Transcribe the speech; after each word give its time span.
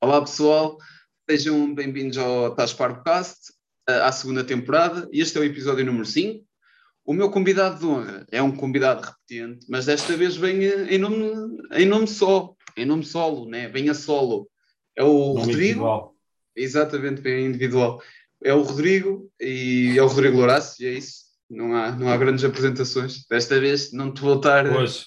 Olá 0.00 0.20
pessoal, 0.20 0.78
sejam 1.28 1.74
bem-vindos 1.74 2.16
ao 2.18 2.54
Tás 2.54 2.72
Podcast, 2.72 3.52
à 3.84 4.12
segunda 4.12 4.44
temporada. 4.44 5.08
Este 5.12 5.38
é 5.38 5.40
o 5.40 5.44
episódio 5.44 5.84
número 5.84 6.04
5. 6.04 6.46
O 7.04 7.12
meu 7.12 7.28
convidado 7.32 7.80
de 7.80 7.84
honra 7.84 8.24
é 8.30 8.40
um 8.40 8.54
convidado 8.54 9.04
repetente, 9.04 9.66
mas 9.68 9.86
desta 9.86 10.16
vez 10.16 10.36
vem 10.36 10.62
em 10.62 10.98
nome, 10.98 11.32
em 11.72 11.84
nome 11.84 12.06
só, 12.06 12.54
em 12.76 12.86
nome 12.86 13.04
solo, 13.04 13.48
né? 13.50 13.68
vem 13.68 13.90
a 13.90 13.94
solo. 13.94 14.48
É 14.94 15.02
o 15.02 15.34
Nome 15.34 15.40
Rodrigo. 15.40 15.62
individual. 15.62 16.14
Exatamente, 16.54 17.20
bem 17.20 17.46
individual. 17.46 18.00
É 18.44 18.54
o 18.54 18.62
Rodrigo 18.62 19.28
e 19.40 19.94
é 19.98 20.02
o 20.02 20.06
Rodrigo 20.06 20.36
Lourácio, 20.36 20.84
e 20.84 20.90
é 20.90 20.92
isso. 20.92 21.24
Não 21.50 21.74
há, 21.74 21.90
não 21.90 22.08
há 22.08 22.16
grandes 22.16 22.44
apresentações. 22.44 23.26
Desta 23.28 23.58
vez 23.58 23.92
não 23.92 24.14
te 24.14 24.20
vou 24.20 24.36
estar. 24.36 24.64
Hoje. 24.64 25.06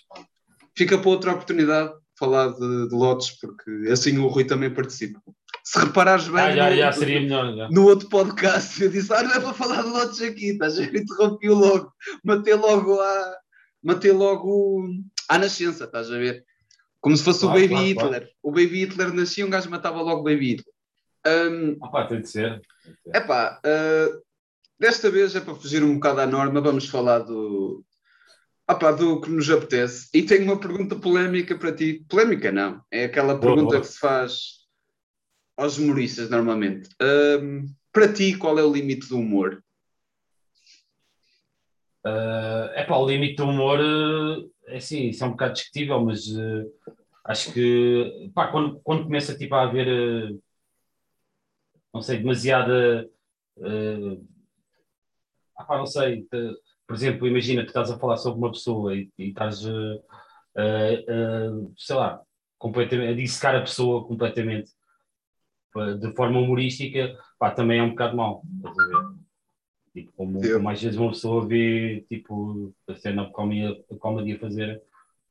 Fica 0.75 0.97
para 0.97 1.09
outra 1.09 1.31
oportunidade 1.31 1.93
falar 2.21 2.49
de, 2.53 2.87
de 2.87 2.95
lotes, 2.95 3.31
porque 3.31 3.89
assim 3.91 4.17
o 4.19 4.27
Rui 4.27 4.45
também 4.45 4.73
participa. 4.73 5.19
Se 5.63 5.79
reparares 5.79 6.27
bem, 6.27 6.39
Ah, 6.41 6.51
já, 6.55 6.69
no, 6.69 6.75
já 6.75 6.91
seria 6.91 7.19
melhor. 7.21 7.55
Já. 7.55 7.69
no 7.69 7.83
outro 7.85 8.07
podcast, 8.09 8.81
eu 8.81 8.89
disse: 8.89 9.13
Ah, 9.13 9.23
não 9.23 9.31
é 9.31 9.39
para 9.39 9.53
falar 9.53 9.81
de 9.83 9.89
lotes 9.89 10.21
aqui, 10.21 10.51
estás 10.51 10.77
a 10.79 10.81
ver? 10.83 10.95
Interrompi-o 11.01 11.53
logo, 11.55 11.91
matei 12.23 12.53
logo 12.55 12.99
a. 12.99 13.35
Matei 13.83 14.11
logo 14.11 14.87
à 15.27 15.37
nascença, 15.39 15.85
estás 15.85 16.11
a 16.11 16.17
ver? 16.17 16.45
Como 16.99 17.17
se 17.17 17.23
fosse 17.23 17.39
Claro, 17.41 17.57
o 17.57 17.61
Baby 17.61 17.95
claro, 17.95 18.09
Hitler. 18.09 18.29
O 18.43 18.51
Baby 18.51 18.81
Hitler 18.85 19.13
nascia, 19.13 19.45
um 19.45 19.49
gajo 19.49 19.69
matava 19.71 20.01
logo 20.01 20.21
o 20.21 20.23
Baby 20.23 20.51
Hitler. 20.51 20.73
Hum, 21.27 21.77
Ah, 21.81 21.87
pá, 21.89 22.05
tem 22.05 22.21
de 22.21 22.29
ser. 22.29 22.61
Epá, 23.13 23.59
uh, 23.65 24.21
desta 24.79 25.09
vez 25.09 25.35
é 25.35 25.39
para 25.39 25.55
fugir 25.55 25.83
um 25.83 25.95
bocado 25.95 26.21
à 26.21 26.27
norma, 26.27 26.61
vamos 26.61 26.87
falar 26.87 27.19
do, 27.19 27.83
opá, 28.71 28.91
do 28.91 29.21
que 29.21 29.29
nos 29.29 29.49
apetece. 29.49 30.09
E 30.13 30.23
tenho 30.23 30.45
uma 30.45 30.59
pergunta 30.59 30.95
polémica 30.95 31.57
para 31.57 31.73
ti. 31.73 32.05
Polémica 32.09 32.51
não, 32.51 32.81
é 32.91 33.05
aquela 33.05 33.35
Boa, 33.35 33.55
pergunta 33.55 33.75
boa. 33.75 33.81
que 33.81 33.87
se 33.87 33.99
faz 33.99 34.61
aos 35.57 35.77
humoristas 35.77 36.29
normalmente. 36.29 36.89
Um, 37.01 37.65
para 37.91 38.11
ti, 38.11 38.37
qual 38.37 38.57
é 38.57 38.63
o 38.63 38.71
limite 38.71 39.07
do 39.07 39.19
humor? 39.19 39.63
é 42.73 42.83
pá, 42.83 42.97
o 42.97 43.07
limite 43.07 43.35
do 43.35 43.45
humor 43.45 43.79
eh, 43.79 44.73
é 44.73 44.77
assim, 44.77 45.09
isso 45.09 45.23
é 45.23 45.27
um 45.27 45.31
bocado 45.31 45.53
discutível, 45.53 46.03
mas 46.03 46.25
eh, 46.35 46.65
acho 47.25 47.53
que 47.53 48.31
pá, 48.33 48.47
quando, 48.51 48.79
quando 48.81 49.03
começa 49.03 49.37
tipo, 49.37 49.53
a 49.55 49.63
haver 49.63 49.87
eh, 49.87 50.35
não 51.93 52.01
sei, 52.01 52.17
demasiada 52.17 53.07
eh, 53.57 54.17
ah, 55.55 55.63
pá, 55.63 55.77
não 55.77 55.85
sei, 55.85 56.27
por 56.91 56.95
exemplo, 56.95 57.25
imagina 57.25 57.61
que 57.61 57.69
estás 57.69 57.89
a 57.89 57.97
falar 57.97 58.17
sobre 58.17 58.39
uma 58.39 58.51
pessoa 58.51 58.93
e, 58.93 59.09
e 59.17 59.29
estás 59.29 59.65
eh, 59.65 61.05
eh, 61.07 61.49
sei 61.77 61.95
lá, 61.95 62.21
completamente, 62.57 63.13
a 63.13 63.15
dissecar 63.15 63.55
a 63.55 63.61
pessoa 63.61 64.05
completamente 64.05 64.69
de 66.01 66.13
forma 66.13 66.37
humorística, 66.37 67.17
pá, 67.39 67.49
também 67.51 67.79
é 67.79 67.83
um 67.83 67.91
bocado 67.91 68.17
mau, 68.17 68.43
estás 68.57 68.77
a 68.77 68.87
ver? 68.87 69.15
Tipo, 69.93 70.11
como, 70.17 70.69
às 70.69 70.81
vezes 70.81 70.99
uma 70.99 71.11
pessoa 71.11 71.47
vê 71.47 72.05
tipo, 72.09 72.73
a 72.89 72.95
cena 72.95 73.25
de 73.25 73.31
comedy 73.97 74.33
a 74.33 74.39
fazer, 74.39 74.83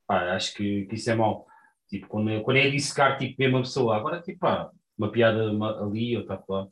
pá, 0.06 0.34
acho 0.34 0.54
que, 0.54 0.86
que 0.86 0.94
isso 0.94 1.10
é 1.10 1.14
mau. 1.14 1.46
Tipo, 1.90 2.06
quando, 2.08 2.30
é- 2.30 2.40
quando 2.40 2.56
é 2.56 2.70
dissecar 2.70 3.18
tipo, 3.18 3.34
mesmo 3.38 3.58
a 3.58 3.60
pessoa, 3.60 3.96
agora 3.98 4.22
tipo, 4.22 4.38
pá, 4.38 4.70
uma 4.96 5.12
piada 5.12 5.52
uma- 5.52 5.78
ali, 5.84 6.16
outra 6.16 6.42
lá, 6.48 6.66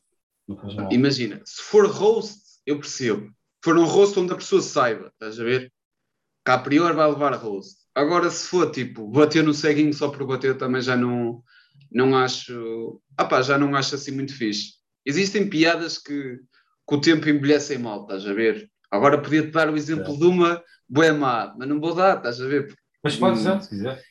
não 0.48 0.56
faz 0.56 0.74
mal. 0.74 0.90
Imagina, 0.94 1.42
se 1.44 1.60
for 1.60 1.86
roast, 1.90 2.40
eu 2.64 2.78
percebo. 2.78 3.30
For 3.68 3.76
um 3.76 3.84
roast 3.84 4.18
onde 4.18 4.32
a 4.32 4.36
pessoa 4.36 4.62
saiba, 4.62 5.08
estás 5.08 5.38
a 5.38 5.44
ver? 5.44 5.70
Que 6.42 6.50
a 6.50 6.56
priori 6.56 6.94
vai 6.94 7.06
levar 7.06 7.34
roast. 7.34 7.76
Agora, 7.94 8.30
se 8.30 8.48
for 8.48 8.70
tipo, 8.70 9.06
bater 9.06 9.44
no 9.44 9.52
ceguinho 9.52 9.92
só 9.92 10.08
por 10.08 10.26
bater, 10.26 10.56
também 10.56 10.80
já 10.80 10.96
não, 10.96 11.42
não 11.92 12.16
acho. 12.16 12.98
Ah 13.14 13.26
pá, 13.26 13.42
já 13.42 13.58
não 13.58 13.76
acho 13.76 13.94
assim 13.94 14.12
muito 14.12 14.34
fixe. 14.34 14.76
Existem 15.04 15.50
piadas 15.50 15.98
que, 15.98 16.38
que 16.88 16.94
o 16.94 16.98
tempo 16.98 17.28
envelhecem 17.28 17.76
mal, 17.76 18.04
estás 18.04 18.26
a 18.26 18.32
ver? 18.32 18.70
Agora 18.90 19.20
podia-te 19.20 19.50
dar 19.50 19.68
o 19.68 19.76
exemplo 19.76 20.16
de 20.16 20.24
uma 20.24 20.64
boa 20.88 21.12
má, 21.12 21.54
mas 21.58 21.68
não 21.68 21.78
vou 21.78 21.94
dar, 21.94 22.16
estás 22.16 22.40
a 22.40 22.46
ver? 22.46 22.74
Mas 23.04 23.16
pode 23.16 23.38
ser, 23.38 23.60
se 23.60 23.68
quiser. 23.68 24.02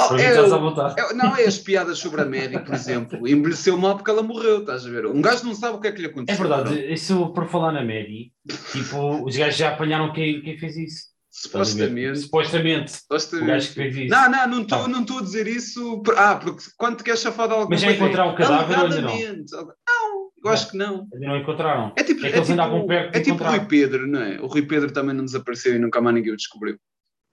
Ah, 0.00 0.06
Para 0.08 0.16
mim 0.16 0.22
é 0.22 0.30
estás 0.30 0.52
o- 0.52 0.54
à 0.54 0.58
vontade. 0.58 0.94
é- 1.00 1.12
não, 1.14 1.36
é 1.36 1.44
as 1.44 1.58
piadas 1.58 1.98
sobre 1.98 2.20
a 2.20 2.24
Mary, 2.24 2.56
por 2.64 2.72
exemplo. 2.74 3.26
Envelheceu 3.26 3.76
mal 3.76 3.96
porque 3.96 4.10
ela 4.10 4.22
morreu, 4.22 4.60
estás 4.60 4.86
a 4.86 4.90
ver? 4.90 5.06
Um 5.06 5.20
gajo 5.20 5.44
não 5.44 5.54
sabe 5.54 5.76
o 5.76 5.80
que 5.80 5.88
é 5.88 5.92
que 5.92 6.00
lhe 6.00 6.06
É 6.06 6.10
aconteceu. 6.10 6.38
verdade, 6.48 6.92
isso 6.92 7.32
por 7.32 7.48
falar 7.48 7.72
na 7.72 7.82
Mary, 7.82 8.32
tipo, 8.70 9.24
os 9.26 9.36
gajos 9.36 9.56
já 9.56 9.70
apanharam 9.74 10.12
quem, 10.12 10.40
quem 10.40 10.56
fez 10.56 10.76
isso. 10.76 11.02
Ver? 11.04 11.48
Supostamente. 11.48 12.18
Supostamente. 12.20 12.92
O 12.92 12.96
supostamente. 12.96 13.46
gajo 13.48 13.68
que 13.68 13.74
fez 13.74 13.96
isso. 13.96 14.08
Não, 14.08 14.30
não, 14.30 14.48
não 14.48 14.62
estou 14.62 14.78
Tá. 14.82 14.88
não 14.88 15.00
estou 15.02 15.18
a 15.18 15.22
dizer 15.22 15.46
isso. 15.48 16.00
por- 16.02 16.16
Ah, 16.18 16.36
porque 16.36 16.62
quando 16.76 17.02
queres 17.02 17.20
chafar 17.20 17.46
de 17.48 17.54
alguma 17.54 17.70
Mas 17.70 17.80
já 17.80 17.88
coisa. 17.88 18.02
encontraram 18.04 18.32
o 18.32 18.36
cadáver 18.36 18.78
ou 18.78 18.84
ainda 18.84 19.00
não? 19.02 19.16
Não, 19.18 20.30
eu 20.44 20.50
acho 20.50 20.70
que 20.70 20.76
não. 20.76 21.08
Ainda 21.12 21.26
não 21.26 21.36
encontraram. 21.36 21.92
É 21.96 22.02
tipo, 22.04 22.24
É 22.24 22.28
é 22.28 22.30
que 22.30 22.36
eles 22.38 22.48
tipo, 22.48 22.52
andavam 22.60 22.86
perto 22.86 23.16
é 23.16 23.20
tipo 23.20 23.42
o 23.44 23.46
Rui. 23.46 23.60
Pedro, 23.66 24.06
não 24.06 24.22
é? 24.22 24.40
O 24.40 24.46
Rui 24.46 24.62
Pedro 24.62 24.92
também 24.92 25.14
não 25.14 25.24
desapareceu 25.24 25.74
e 25.74 25.78
nunca 25.78 26.00
mais 26.00 26.14
ninguém 26.16 26.32
o 26.32 26.36
descobriu. 26.36 26.76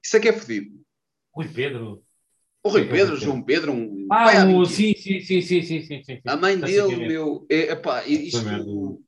Isso 0.03 0.17
é 0.17 0.19
que 0.19 0.29
é 0.29 0.33
fodido. 0.33 0.69
Rui 1.33 1.47
Pedro. 1.47 2.01
O 2.65 2.69
Rui 2.69 2.85
Pedro. 2.85 3.15
João 3.15 3.43
Pedro, 3.43 3.71
um. 3.71 4.07
Ah, 4.11 4.43
o, 4.47 4.65
sim, 4.65 4.95
sim, 4.95 5.19
sim, 5.19 5.39
sim, 5.39 5.61
sim, 5.61 5.83
sim, 5.83 6.03
sim. 6.03 6.19
A 6.25 6.35
mãe 6.35 6.57
dele, 6.57 6.95
é. 6.95 7.07
meu, 7.07 7.45
é, 7.47 7.73
epá, 7.73 8.03
isto, 8.07 8.39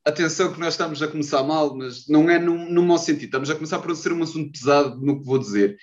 atenção 0.05 0.53
que 0.53 0.59
nós 0.59 0.75
estamos 0.75 1.01
a 1.01 1.07
começar 1.07 1.41
mal, 1.41 1.75
mas 1.75 2.07
não 2.07 2.29
é 2.29 2.37
no, 2.37 2.69
no 2.69 2.83
mau 2.83 2.99
sentido, 2.99 3.25
estamos 3.25 3.49
a 3.49 3.55
começar 3.55 3.79
por 3.79 3.95
ser 3.95 4.13
um 4.13 4.21
assunto 4.21 4.51
pesado 4.51 5.01
no 5.01 5.19
que 5.19 5.25
vou 5.25 5.39
dizer. 5.39 5.75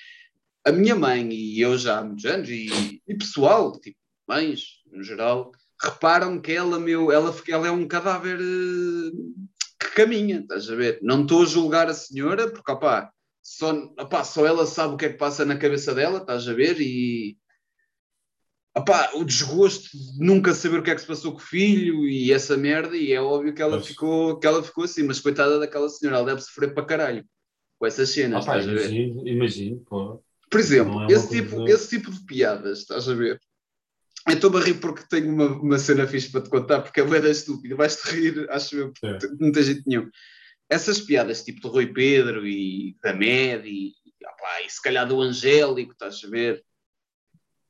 A 0.65 0.71
minha 0.71 0.95
mãe 0.95 1.29
e 1.33 1.61
eu 1.61 1.77
já 1.77 1.99
há 1.99 2.05
muitos 2.05 2.25
anos, 2.27 2.49
e, 2.49 3.03
e 3.09 3.15
pessoal, 3.17 3.73
tipo, 3.81 3.99
mães, 4.29 4.67
no 4.93 5.03
geral, 5.03 5.51
reparam 5.83 6.41
que 6.41 6.53
ela, 6.53 6.79
meu, 6.79 7.11
ela, 7.11 7.35
ela 7.49 7.67
é 7.67 7.73
um 7.73 7.89
cadáver 7.89 8.39
eh, 8.39 9.11
que 9.81 9.95
caminha, 9.97 10.39
estás 10.39 10.71
a 10.71 10.77
ver? 10.77 11.01
Não 11.03 11.23
estou 11.23 11.43
a 11.43 11.47
julgar 11.47 11.89
a 11.91 11.95
senhora, 11.95 12.49
porque, 12.49 12.71
opá, 12.71 13.11
só, 13.43 13.73
opá, 13.99 14.23
só 14.23 14.47
ela 14.47 14.65
sabe 14.65 14.95
o 14.95 14.97
que 14.97 15.07
é 15.07 15.09
que 15.09 15.19
passa 15.19 15.45
na 15.45 15.57
cabeça 15.57 15.93
dela, 15.93 16.19
estás 16.19 16.47
a 16.49 16.53
ver? 16.53 16.81
E, 16.81 17.37
O 19.15 19.25
desgosto 19.25 19.89
de 19.97 20.19
nunca 20.19 20.53
saber 20.53 20.81
o 20.81 20.83
que 20.83 20.91
é 20.91 20.95
que 20.95 21.01
se 21.01 21.07
passou 21.07 21.33
com 21.33 21.39
o 21.39 21.41
filho 21.41 22.09
e 22.09 22.33
essa 22.33 22.57
merda, 22.57 22.97
e 22.97 23.13
é 23.13 23.21
óbvio 23.21 23.55
que 23.55 23.63
ela, 23.63 23.77
Pois. 23.77 23.87
ficou, 23.87 24.37
que 24.39 24.47
ela 24.47 24.63
ficou 24.65 24.85
assim, 24.85 25.05
mas 25.05 25.21
coitada 25.21 25.61
daquela 25.61 25.89
senhora, 25.89 26.19
ela 26.19 26.27
deve 26.27 26.41
sofrer 26.41 26.75
para 26.75 26.85
caralho 26.85 27.25
com 27.79 27.87
essas 27.87 28.09
cenas, 28.11 28.47
Ah, 28.49 28.61
imagino, 28.63 29.29
imagino, 29.29 29.81
pô. 29.89 30.21
Por 30.51 30.59
exemplo, 30.61 31.01
é 31.03 31.07
esse, 31.15 31.29
coisa- 31.29 31.43
tipo, 31.43 31.69
esse 31.69 31.89
tipo 31.89 32.11
de 32.11 32.21
piadas, 32.25 32.81
estás 32.81 33.09
a 33.09 33.15
ver? 33.15 33.41
Eu 34.27 34.35
estou 34.35 34.57
a 34.57 34.61
rir 34.61 34.75
porque 34.75 35.05
tenho 35.09 35.33
uma, 35.33 35.47
uma 35.47 35.79
cena 35.79 36.07
fixe 36.07 36.31
para 36.31 36.41
te 36.41 36.51
contar, 36.51 36.81
porque 36.81 37.01
é 37.01 37.05
bué 37.05 37.19
estúpida, 37.31 37.77
vais-te 37.77 38.09
rir, 38.11 38.51
acho 38.51 38.77
eu, 38.77 38.93
É. 39.05 39.19
não 39.39 39.53
tem 39.53 39.63
jeito 39.63 39.83
nenhum. 39.87 40.09
Essas 40.69 41.01
piadas 41.01 41.45
tipo 41.45 41.61
do 41.61 41.69
Rui 41.69 41.93
Pedro 41.93 42.45
e 42.47 42.97
da 43.03 43.13
Med 43.13 43.69
e, 43.69 43.93
opá, 44.27 44.63
e 44.67 44.71
se 44.71 44.81
calhar 44.83 45.07
do 45.07 45.21
Angélico, 45.21 45.93
estás 45.93 46.21
a 46.25 46.29
ver? 46.29 46.65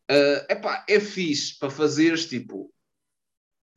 Ah, 0.09 0.47
epá, 0.50 0.84
é 0.88 1.00
fixe 1.00 1.59
para 1.59 1.70
fazeres 1.70 2.26
tipo 2.26 2.70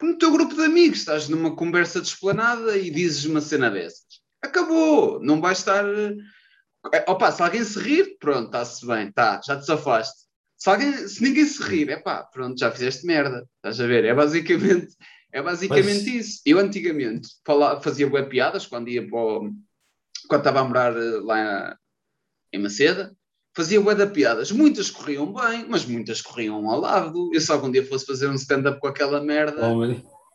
no 0.01 0.17
teu 0.17 0.31
grupo 0.31 0.53
de 0.53 0.63
amigos, 0.63 0.99
estás 0.99 1.27
numa 1.27 1.55
conversa 1.55 1.99
desplanada 1.99 2.77
e 2.77 2.91
dizes 2.91 3.25
uma 3.25 3.41
cena 3.41 3.69
dessas. 3.71 4.05
Acabou, 4.43 5.19
não 5.21 5.41
vais 5.41 5.57
estar. 5.57 5.83
eh, 6.93 7.03
Opa, 7.07 7.31
se 7.31 7.41
alguém 7.41 7.63
se 7.63 7.79
rir, 7.79 8.15
pronto, 8.19 8.45
está-se 8.45 8.85
bem, 8.85 9.11
tá, 9.11 9.41
já 9.43 9.57
te 9.59 9.65
safaste. 9.65 10.27
Se, 10.55 10.69
alguém, 10.69 11.07
se 11.07 11.21
ninguém 11.23 11.45
se 11.45 11.61
rir, 11.63 11.89
é 11.89 11.97
pá, 11.97 12.23
pronto, 12.23 12.59
já 12.59 12.71
fizeste 12.71 13.05
merda. 13.07 13.47
Estás 13.57 13.79
a 13.81 13.87
ver? 13.87 14.05
É 14.05 14.13
basicamente, 14.13 14.95
é 15.33 15.41
basicamente 15.41 15.85
Mas- 16.05 16.07
isso. 16.27 16.41
Eu 16.45 16.59
antigamente 16.59 17.29
falava, 17.45 17.81
fazia 17.81 18.07
web 18.07 18.29
piadas 18.29 18.67
quando 18.67 18.89
ia 18.89 19.07
para 19.07 19.17
o- 19.19 19.51
quando 20.27 20.41
estava 20.41 20.59
a 20.59 20.63
morar 20.63 20.95
eh, 20.95 21.19
lá 21.23 21.75
em 22.53 22.59
Maceda, 22.59 23.16
fazia 23.57 23.81
bué 23.81 23.95
de 23.95 24.05
piadas. 24.07 24.51
Muitas 24.51 24.89
corriam 24.91 25.33
bem, 25.33 25.65
mas 25.67 25.83
muitas 25.83 26.21
corriam 26.21 26.69
ao 26.69 26.79
lado. 26.79 27.31
Eu 27.33 27.41
se 27.41 27.51
algum 27.51 27.71
dia 27.71 27.83
fosse 27.85 28.05
fazer 28.05 28.27
um 28.29 28.35
stand-up 28.35 28.79
com 28.79 28.87
aquela 28.87 29.19
merda, 29.19 29.67
Oh, 29.67 29.83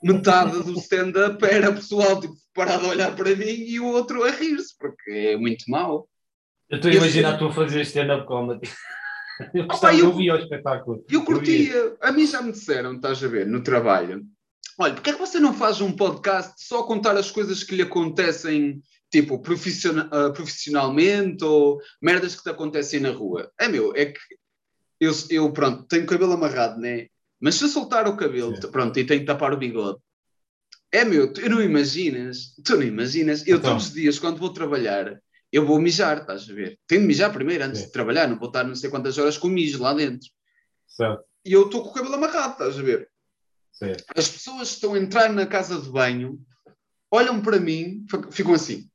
metade 0.02 0.60
do 0.64 0.72
stand-up 0.80 1.42
era 1.44 1.70
o 1.70 1.74
pessoal 1.74 2.20
tipo, 2.20 2.34
parado 2.52 2.86
a 2.86 2.88
olhar 2.90 3.14
para 3.14 3.34
mim 3.36 3.44
e 3.46 3.78
o 3.78 3.86
outro 3.86 4.24
a 4.24 4.30
rir-se, 4.30 4.76
porque 4.76 5.10
é 5.10 5.36
muito 5.36 5.64
mau. 5.68 6.08
Eu 6.68 6.76
estou 6.76 6.90
a 6.90 6.94
Eu 6.94 6.98
imaginar 6.98 7.38
tu 7.38 7.46
a 7.46 7.52
fazer 7.52 7.80
stand-up 7.82 8.26
comedy. 8.26 8.68
Eu 9.54 9.66
gostava, 9.66 9.94
eu- 9.94 10.04
eu 10.06 10.16
vi 10.16 10.28
ao 10.30 10.36
espetáculo. 10.38 11.04
E 11.10 11.14
eu 11.14 11.24
curtia, 11.24 11.96
a 12.00 12.12
mim 12.12 12.26
já 12.26 12.42
me 12.42 12.52
disseram, 12.52 12.94
estás 12.94 13.22
a 13.24 13.26
ver, 13.28 13.46
no 13.46 13.62
trabalho, 13.62 14.22
olha, 14.78 14.94
porque 14.94 15.10
é 15.10 15.12
que 15.14 15.18
você 15.18 15.40
não 15.40 15.52
faz 15.54 15.80
um 15.80 15.90
podcast 15.90 16.52
só 16.58 16.80
a 16.80 16.86
contar 16.86 17.16
as 17.16 17.30
coisas 17.30 17.64
que 17.64 17.74
lhe 17.74 17.82
acontecem, 17.82 18.80
tipo, 19.12 19.40
ah, 20.10 20.30
profissionalmente 20.30 21.44
ou 21.44 21.78
merdas 22.00 22.34
que 22.34 22.42
te 22.42 22.48
acontecem 22.48 22.98
na 22.98 23.10
rua? 23.10 23.52
É 23.60 23.68
meu, 23.68 23.94
é 23.94 24.06
que 24.06 24.18
eu, 24.98 25.12
eu 25.30 25.52
pronto, 25.52 25.84
tenho 25.84 26.04
o 26.04 26.06
cabelo 26.06 26.32
amarrado, 26.32 26.80
né? 26.80 27.08
Mas 27.38 27.56
se 27.56 27.64
eu 27.64 27.68
soltar 27.68 28.08
o 28.08 28.16
cabelo, 28.16 28.56
Sim. 28.56 28.70
pronto, 28.70 28.98
e 28.98 29.04
tenho 29.04 29.20
que 29.20 29.26
tapar 29.26 29.52
o 29.52 29.58
bigode, 29.58 29.98
é 30.90 31.04
meu, 31.04 31.32
tu 31.32 31.46
não 31.48 31.62
imaginas, 31.62 32.54
tu 32.64 32.76
não 32.76 32.82
imaginas, 32.82 33.46
eu 33.46 33.58
Então. 33.58 33.72
todos 33.72 33.88
os 33.88 33.92
dias 33.92 34.18
quando 34.18 34.38
vou 34.38 34.52
trabalhar, 34.52 35.20
eu 35.50 35.66
vou 35.66 35.78
mijar, 35.80 36.18
estás 36.18 36.48
a 36.48 36.52
ver? 36.54 36.78
Tenho 36.86 37.02
de 37.02 37.06
mijar 37.06 37.32
primeiro 37.32 37.64
antes 37.64 37.80
Sim. 37.80 37.86
de 37.86 37.92
trabalhar, 37.92 38.28
não 38.28 38.38
vou 38.38 38.48
estar 38.48 38.64
não 38.64 38.74
sei 38.74 38.88
quantas 38.88 39.18
horas 39.18 39.36
com 39.36 39.48
mijo 39.48 39.82
lá 39.82 39.92
dentro 39.92 40.28
Certo. 40.86 41.24
e 41.44 41.52
eu 41.52 41.66
estou 41.66 41.82
com 41.82 41.90
o 41.90 41.92
cabelo 41.92 42.14
amarrado, 42.14 42.52
estás 42.52 42.78
a 42.78 42.82
ver? 42.82 43.10
Sim. 43.72 43.92
As 44.16 44.28
pessoas 44.28 44.68
que 44.68 44.74
estão 44.74 44.94
a 44.94 44.98
entrar 44.98 45.32
na 45.32 45.46
casa 45.46 45.80
de 45.80 45.90
banho 45.90 46.40
olham 47.10 47.42
para 47.42 47.58
mim, 47.58 48.06
ficam 48.30 48.54
assim. 48.54 48.88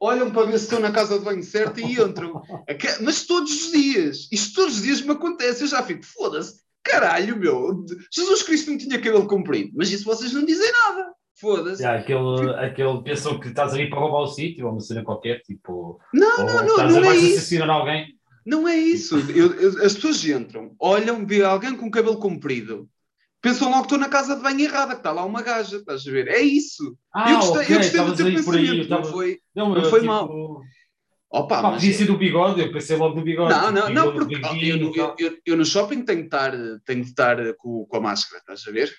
Olham 0.00 0.30
para 0.30 0.46
ver 0.46 0.58
se 0.58 0.64
estão 0.64 0.78
na 0.80 0.92
casa 0.92 1.18
de 1.18 1.24
banho 1.24 1.42
certa 1.42 1.80
e 1.80 1.92
entram. 2.00 2.40
Aque- 2.68 3.02
Mas 3.02 3.26
todos 3.26 3.50
os 3.66 3.72
dias. 3.72 4.28
Isto 4.30 4.54
todos 4.54 4.76
os 4.76 4.82
dias 4.82 5.00
me 5.02 5.10
acontece. 5.12 5.62
Eu 5.62 5.68
já 5.68 5.82
fico, 5.82 6.04
foda-se. 6.04 6.60
Caralho, 6.84 7.36
meu. 7.36 7.84
Jesus 8.12 8.42
Cristo 8.42 8.70
não 8.70 8.78
tinha 8.78 8.98
cabelo 9.00 9.26
comprido. 9.26 9.72
Mas 9.74 9.90
isso 9.90 10.04
vocês 10.04 10.32
não 10.32 10.44
dizem 10.44 10.70
nada. 10.72 11.08
Foda-se. 11.40 11.82
Já, 11.82 11.96
aquele, 11.96 12.50
aquele 12.56 13.02
pensou 13.02 13.38
que 13.38 13.48
estás 13.48 13.72
ali 13.74 13.88
para 13.90 13.98
roubar 14.00 14.22
o 14.22 14.26
sítio, 14.26 14.66
ou 14.66 14.72
uma 14.72 14.80
cena 14.80 15.04
qualquer, 15.04 15.40
tipo. 15.42 16.00
Não, 16.12 16.40
ou 16.40 16.46
não, 16.46 16.54
não, 16.64 16.70
estás 16.70 16.94
não 16.94 17.02
a 17.02 17.14
é 17.14 17.16
isso. 17.16 17.62
alguém. 17.64 18.06
Não 18.46 18.66
é 18.66 18.76
isso. 18.76 19.16
Eu- 19.30 19.54
eu- 19.54 19.84
as 19.84 19.94
pessoas 19.94 20.24
entram, 20.24 20.74
olham, 20.80 21.24
vê 21.26 21.44
alguém 21.44 21.76
com 21.76 21.90
cabelo 21.90 22.16
comprido, 22.18 22.88
pensam 23.40 23.68
logo 23.70 23.80
que 23.82 23.86
estou 23.86 23.98
na 23.98 24.08
casa 24.08 24.36
de 24.36 24.42
banho 24.42 24.60
errada, 24.60 24.92
que 24.94 25.00
está 25.00 25.12
lá 25.12 25.24
uma 25.24 25.42
gaja, 25.42 25.76
estás 25.76 26.06
a 26.06 26.10
ver? 26.10 26.28
É 26.28 26.40
isso. 26.40 26.96
Ah, 27.14 27.30
eu 27.30 27.36
gostei, 27.38 27.60
ok, 27.62 27.74
eu 27.76 27.78
gostei 27.78 28.00
do 28.00 28.34
teu 28.34 28.44
por 28.44 28.54
aí. 28.56 28.60
pensamento, 28.66 28.90
não 28.90 29.04
foi? 29.04 29.40
Não, 29.54 29.74
não 29.74 29.84
foi 29.84 30.00
tipo, 30.00 30.12
mal. 30.12 30.60
Opa, 31.30 31.56
Pá, 31.60 31.70
mas- 31.70 31.82
podia 31.82 31.92
ser 31.92 32.06
do 32.06 32.16
bigode, 32.16 32.60
eu 32.60 32.72
pensei 32.72 32.96
logo 32.96 33.14
no 33.16 33.22
bigode. 33.22 33.50
Não, 33.52 33.70
não, 33.70 33.82
tipo, 33.82 33.92
não, 33.92 34.12
porque 34.14 34.34
eu, 34.62 35.16
eu- 35.18 35.38
eu- 35.44 35.56
no 35.56 35.64
shopping 35.64 36.02
tenho 36.02 36.20
que 36.20 36.24
estar, 36.26 36.52
tenho 36.86 37.02
que 37.02 37.10
estar 37.10 37.36
com, 37.58 37.84
com 37.86 37.96
a 37.96 38.00
máscara, 38.00 38.40
estás 38.40 38.64
a 38.66 38.70
ver? 38.70 38.90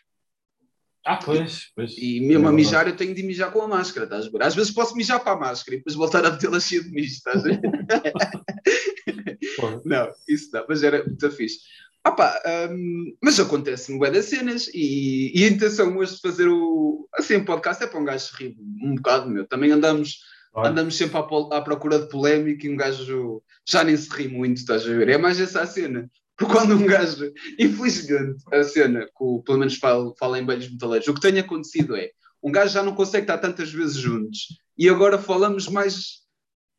Ah, 1.06 1.18
pois, 1.18 1.72
pois. 1.76 1.98
E 1.98 2.20
mesmo 2.20 2.46
É 2.46 2.50
a 2.50 2.52
mijar 2.52 2.88
eu 2.88 2.96
tenho 2.96 3.16
de 3.16 3.24
mijar 3.24 3.52
com 3.52 3.62
a 3.64 3.68
máscara, 3.68 4.04
estás 4.06 4.28
a 4.28 4.30
ver? 4.30 4.44
Às 4.44 4.54
vezes 4.54 4.72
posso 4.72 4.96
mijar 4.96 5.20
para 5.22 5.32
a 5.32 5.40
máscara 5.40 5.76
e 5.76 5.80
depois 5.80 5.96
voltar 5.96 6.24
a 6.24 6.30
metê-la 6.30 6.60
cheia 6.60 6.84
de 6.84 6.92
mijo, 6.92 7.14
estás 7.14 7.44
a 7.46 7.48
ver? 7.48 7.60
Não, 9.86 10.12
isso 10.28 10.50
não, 10.54 10.66
mas 10.68 10.84
era 10.84 11.04
muito 11.04 11.32
fixe. 11.32 11.60
Pá, 12.04 12.42
hum, 12.72 13.16
mas 13.22 13.40
acontece-me 13.40 13.98
bué 13.98 14.12
das 14.12 14.26
cenas 14.26 14.68
e, 14.74 15.32
e 15.34 15.46
a 15.46 15.48
intenção 15.48 15.96
hoje 15.98 16.16
de 16.16 16.22
fazer 16.22 16.48
o 16.48 17.08
assim, 17.14 17.38
um 17.38 17.46
podcast 17.46 17.84
é 17.84 17.88
para 17.88 18.00
um 18.00 18.06
gajo 18.06 18.36
rir 18.36 18.56
um 18.84 18.96
bocado, 18.96 19.30
meu. 19.30 19.48
Também 19.48 19.72
andamos, 19.72 20.20
olha, 20.54 20.70
andamos 20.70 20.98
sempre 20.98 21.18
à, 21.18 21.58
à 21.58 21.62
procura 21.62 22.00
de 22.00 22.10
polémica 22.10 22.68
e 22.68 22.70
um 22.70 22.78
gajo 22.78 23.42
já 23.66 23.84
nem 23.84 23.96
se 23.96 24.10
ri 24.10 24.28
muito, 24.28 24.58
estás 24.58 24.84
a 24.84 24.90
ver? 24.90 25.10
É 25.10 25.18
mais 25.18 25.40
essa 25.40 25.62
a 25.62 25.66
cena. 25.66 26.10
Porque 26.38 26.54
quando 26.54 26.76
um 26.76 26.86
gajo, 26.86 27.32
infelizmente, 27.58 28.44
a 28.52 28.64
cena, 28.64 29.06
que 29.06 29.44
pelo 29.46 29.60
menos 29.60 29.76
fala, 29.76 30.14
fala 30.18 30.40
em 30.40 30.46
velhos 30.46 30.70
metaleiros, 30.70 31.08
o 31.08 31.14
que 31.14 31.22
tem 31.22 31.40
acontecido 31.40 31.96
é 31.96 32.10
um 32.42 32.52
gajo 32.52 32.74
já 32.74 32.82
não 32.84 32.96
consegue 32.96 33.24
estar 33.24 33.38
tantas 33.38 33.72
vezes 33.72 33.98
juntos 33.98 34.58
e 34.78 34.88
agora 34.90 35.18
falamos 35.18 35.68
mais 35.68 36.19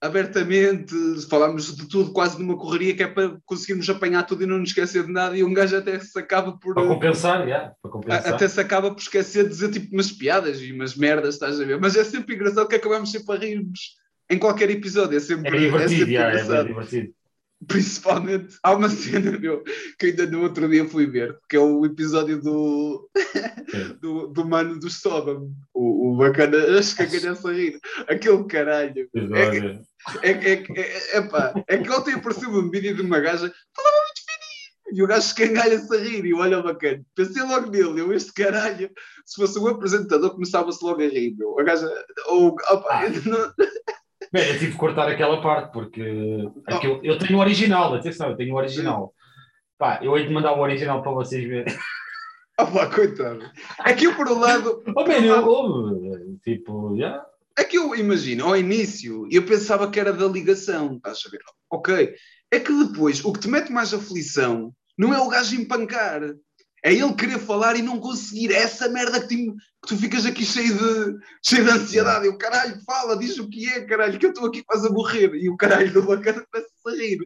abertamente, 0.00 0.94
falamos 1.28 1.76
de 1.76 1.86
tudo 1.86 2.12
quase 2.12 2.38
numa 2.38 2.56
correria 2.56 2.96
que 2.96 3.02
é 3.02 3.06
para 3.06 3.36
conseguirmos 3.44 3.88
apanhar 3.90 4.22
tudo 4.24 4.42
e 4.42 4.46
não 4.46 4.58
nos 4.58 4.70
esquecer 4.70 5.04
de 5.04 5.12
nada 5.12 5.36
e 5.36 5.44
um 5.44 5.52
gajo 5.52 5.76
até 5.76 5.98
se 6.00 6.18
acaba 6.18 6.52
por 6.52 6.74
para 6.74 6.86
compensar, 6.86 7.46
já, 7.46 7.72
para 7.82 7.90
compensar. 7.90 8.34
até 8.34 8.48
se 8.48 8.60
acaba 8.60 8.90
por 8.90 9.00
esquecer 9.00 9.44
de 9.44 9.50
dizer 9.50 9.70
tipo 9.70 9.94
umas 9.94 10.10
piadas 10.10 10.60
e 10.62 10.72
umas 10.72 10.96
merdas, 10.96 11.34
estás 11.34 11.60
a 11.60 11.64
ver? 11.64 11.78
Mas 11.78 11.96
é 11.96 12.04
sempre 12.04 12.34
engraçado 12.34 12.66
que 12.66 12.76
acabamos 12.76 13.12
sempre 13.12 13.36
a 13.36 13.38
rirmos 13.38 13.96
em 14.30 14.38
qualquer 14.38 14.70
episódio, 14.70 15.18
é 15.18 15.20
sempre, 15.20 15.48
É 15.48 15.60
divertido, 15.60 15.98
sempre 15.98 16.12
já, 16.14 16.30
é 16.30 16.64
divertido. 16.64 17.12
Principalmente, 17.68 18.56
há 18.62 18.74
uma 18.74 18.88
cena 18.88 19.38
meu, 19.38 19.62
que 19.98 20.06
ainda 20.06 20.26
no 20.26 20.42
outro 20.42 20.68
dia 20.68 20.88
fui 20.88 21.06
ver, 21.06 21.38
que 21.48 21.56
é 21.56 21.60
o 21.60 21.84
episódio 21.84 22.40
do, 22.40 23.10
do, 24.00 24.26
do 24.28 24.44
mano 24.46 24.78
do 24.78 24.88
Sodom, 24.88 25.50
o, 25.74 26.12
o 26.12 26.16
bacana, 26.16 26.56
acho 26.78 26.96
que 26.96 27.02
a 27.02 27.52
rir, 27.52 27.78
aquele 28.08 28.44
caralho. 28.44 29.08
Olha, 29.14 29.82
É, 30.22 30.30
é, 30.30 30.52
é, 30.54 31.16
é, 31.18 31.20
pá, 31.22 31.52
é 31.68 31.76
que 31.76 31.90
ontem 31.90 32.14
apareceu 32.14 32.48
um 32.48 32.70
vídeo 32.70 32.94
de 32.96 33.02
uma 33.02 33.20
gaja 33.20 33.52
falava 33.76 33.96
muito 33.96 34.22
fininho 34.24 34.98
e 34.98 35.02
o 35.02 35.06
gajo 35.06 35.26
escangalha-se 35.26 35.94
a 35.94 36.00
rir 36.00 36.24
e 36.24 36.32
olha 36.32 36.62
bacana. 36.62 37.04
Pensei 37.14 37.42
logo 37.42 37.70
nele, 37.70 38.00
eu 38.00 38.10
este 38.12 38.32
caralho, 38.32 38.90
se 39.26 39.36
fosse 39.36 39.58
um 39.58 39.66
apresentador, 39.68 40.30
começava-se 40.30 40.82
logo 40.82 41.02
a 41.02 41.06
rir, 41.06 41.36
meu. 41.36 41.58
A 41.60 41.62
gaja, 41.62 41.86
ou, 42.28 42.48
opa, 42.48 42.88
Ah. 42.90 43.02
não- 43.26 43.52
Bem, 44.32 44.48
eu 44.48 44.58
tive 44.58 44.72
que 44.72 44.78
cortar 44.78 45.08
aquela 45.08 45.42
parte 45.42 45.72
porque 45.72 46.02
aquilo- 46.66 47.00
eu 47.02 47.18
tenho 47.18 47.36
o 47.38 47.40
original, 47.40 47.94
atenção, 47.94 48.30
eu 48.30 48.36
tenho 48.36 48.54
o 48.54 48.58
original. 48.58 49.12
Pá, 49.76 49.98
eu 50.02 50.16
hei 50.16 50.26
de 50.26 50.32
mandar 50.32 50.52
o 50.52 50.60
original 50.60 51.02
para 51.02 51.10
vocês 51.12 51.46
verem. 51.48 51.74
opa, 52.58 52.86
coitado. 52.94 53.40
Aqui 53.78 54.04
eu, 54.04 54.14
por 54.14 54.28
um 54.28 54.38
lado, 54.38 54.82
Oh, 54.96 55.04
bem, 55.04 55.24
eu, 55.24 55.44
oh, 55.48 56.36
tipo, 56.44 56.96
já. 56.96 57.24
É 57.58 57.64
que 57.64 57.76
eu 57.76 57.94
imagino, 57.96 58.46
ao 58.46 58.56
início, 58.56 59.26
eu 59.30 59.44
pensava 59.44 59.90
que 59.90 59.98
era 59.98 60.12
da 60.12 60.26
ligação, 60.26 60.96
estás 60.96 61.20
a 61.26 61.30
ver? 61.30 61.40
Ok. 61.70 62.14
É 62.52 62.60
que 62.60 62.72
depois, 62.84 63.24
o 63.24 63.32
que 63.32 63.40
te 63.40 63.48
mete 63.48 63.72
mais 63.72 63.92
aflição 63.92 64.72
não 64.96 65.12
é 65.12 65.18
o 65.20 65.28
gajo 65.28 65.56
empancar, 65.56 66.20
é 66.84 66.92
ele 66.92 67.12
querer 67.14 67.38
falar 67.38 67.76
e 67.76 67.82
não 67.82 67.98
conseguir. 67.98 68.52
É 68.52 68.58
essa 68.62 68.88
merda 68.88 69.20
que, 69.20 69.28
te- 69.28 69.52
que 69.52 69.88
tu 69.88 69.96
ficas 69.96 70.24
aqui 70.26 70.44
cheio 70.44 70.74
de, 70.74 71.18
cheio 71.44 71.64
de 71.64 71.70
ansiedade. 71.70 72.26
E 72.26 72.28
o 72.28 72.38
caralho, 72.38 72.78
fala, 72.86 73.16
diz 73.18 73.38
o 73.38 73.48
que 73.48 73.68
é, 73.68 73.80
caralho, 73.84 74.18
que 74.18 74.26
eu 74.26 74.30
estou 74.30 74.46
aqui 74.46 74.62
quase 74.62 74.86
a 74.86 74.90
morrer. 74.90 75.34
E 75.34 75.48
o 75.50 75.56
caralho 75.56 75.92
do 75.92 76.02
bacana 76.02 76.44
começa-se 76.50 76.88
a 76.88 76.92
rir. 77.02 77.18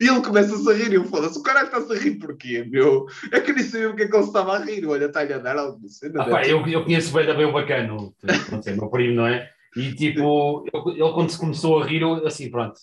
E 0.00 0.06
ele 0.08 0.20
começa-se 0.22 0.70
a 0.70 0.72
rir 0.74 0.92
e 0.92 0.94
eu 0.94 1.04
falo-se, 1.06 1.36
o 1.38 1.42
caralho 1.42 1.66
está-se 1.66 1.92
a 1.92 1.96
rir 1.98 2.18
porquê, 2.20 2.64
meu? 2.70 3.06
É 3.32 3.40
que 3.40 3.50
eu 3.50 3.54
nem 3.56 3.64
sabia 3.64 3.90
o 3.90 3.96
que 3.96 4.02
é 4.04 4.08
que 4.08 4.16
ele 4.16 4.24
estava 4.24 4.56
a 4.56 4.64
rir. 4.64 4.86
Olha, 4.86 5.06
está-lhe 5.06 5.32
a 5.32 5.38
dar 5.38 5.58
alguma 5.58 5.88
cena. 5.88 6.22
Ah, 6.22 6.30
pá, 6.30 6.46
eu, 6.46 6.64
eu 6.68 6.84
conheço 6.84 7.12
bem, 7.12 7.26
bem 7.26 7.46
o 7.46 7.52
bacano, 7.52 8.14
não 8.52 8.62
sei, 8.62 8.74
meu 8.74 8.88
primo, 8.90 9.16
não 9.16 9.26
é? 9.26 9.50
E 9.76 9.92
tipo, 9.94 10.64
eu- 10.72 10.88
ele 10.92 11.12
quando 11.12 11.30
se 11.30 11.38
começou 11.38 11.82
a 11.82 11.86
rir, 11.86 12.02
eu, 12.02 12.24
assim, 12.26 12.48
pronto. 12.48 12.78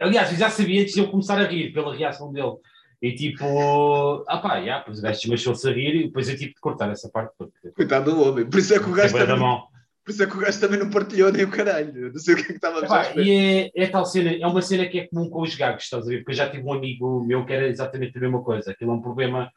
Aliás, 0.00 0.30
eu 0.32 0.36
já 0.38 0.50
sabia 0.50 0.82
antes 0.82 0.94
de 0.94 1.00
eu 1.00 1.08
começar 1.10 1.38
a 1.38 1.46
rir, 1.46 1.72
pela 1.72 1.94
reação 1.94 2.30
dele. 2.32 2.52
E 3.02 3.12
tipo, 3.14 4.24
ah 4.26 4.38
pá, 4.38 4.62
já, 4.62 4.78
depois 4.78 4.98
o 4.98 5.02
gajo 5.02 5.20
desmanchou-se 5.20 5.68
a 5.68 5.72
rir 5.72 5.94
e 5.96 6.04
depois 6.06 6.28
eu 6.28 6.36
tive 6.36 6.54
de 6.54 6.60
cortar 6.60 6.90
essa 6.90 7.08
parte, 7.10 7.32
porque 7.38 7.70
Coitado 7.74 8.10
do 8.10 8.22
homem. 8.22 8.48
Por 8.48 8.58
isso 8.58 8.74
é 8.74 8.78
que 8.78 8.88
o 8.88 8.92
gajo 8.92 9.08
é 9.08 9.18
bué 9.18 9.20
da 9.20 9.26
também 9.34 9.42
mão. 9.48 9.64
Por 10.04 10.12
isso 10.12 10.22
é 10.22 10.26
que 10.26 10.36
o 10.36 10.40
gajo 10.40 10.60
também 10.60 10.78
não 10.78 10.88
partilhou 10.90 11.32
nem 11.32 11.44
o 11.44 11.50
caralho. 11.50 12.12
Não 12.12 12.18
sei 12.18 12.34
o 12.34 12.36
que 12.36 12.42
é 12.44 12.46
que 12.46 12.52
estava 12.52 12.84
a 12.84 12.86
fazer. 12.88 13.20
e 13.26 13.70
é, 13.76 13.82
é 13.84 13.86
tal 13.88 14.06
cena, 14.06 14.32
é 14.32 14.46
uma 14.46 14.62
cena 14.62 14.86
que 14.86 15.00
é 15.00 15.06
comum 15.08 15.28
com 15.28 15.42
os 15.42 15.54
gagos, 15.56 15.82
estás 15.84 16.06
a 16.06 16.08
ver? 16.08 16.18
Porque 16.18 16.30
eu 16.30 16.36
já 16.36 16.48
tive 16.48 16.62
um 16.64 16.72
amigo 16.72 17.24
meu 17.24 17.44
que 17.44 17.52
era 17.52 17.66
exatamente 17.66 18.16
a 18.16 18.20
mesma 18.20 18.42
coisa. 18.42 18.70
Aquilo 18.70 18.92
é 18.92 18.94
um 18.94 19.02
problema 19.02 19.50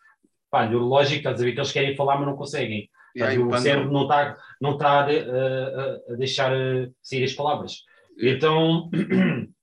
pá, 0.51 0.65
neurológico, 0.67 1.17
estás 1.19 1.39
a 1.39 1.45
ver? 1.45 1.53
Que 1.53 1.59
eles 1.59 1.71
querem 1.71 1.95
falar, 1.95 2.17
mas 2.17 2.27
não 2.27 2.35
conseguem. 2.35 2.89
O 3.15 3.47
quando- 3.47 3.61
cérebro 3.61 3.91
não 3.91 4.03
está 4.03 4.37
não 4.61 4.77
tá 4.77 5.01
a, 5.01 5.03
a- 5.05 6.13
a- 6.13 6.15
deixar 6.17 6.51
sair 7.01 7.23
as 7.23 7.33
palavras. 7.33 7.83
Então, 8.19 8.89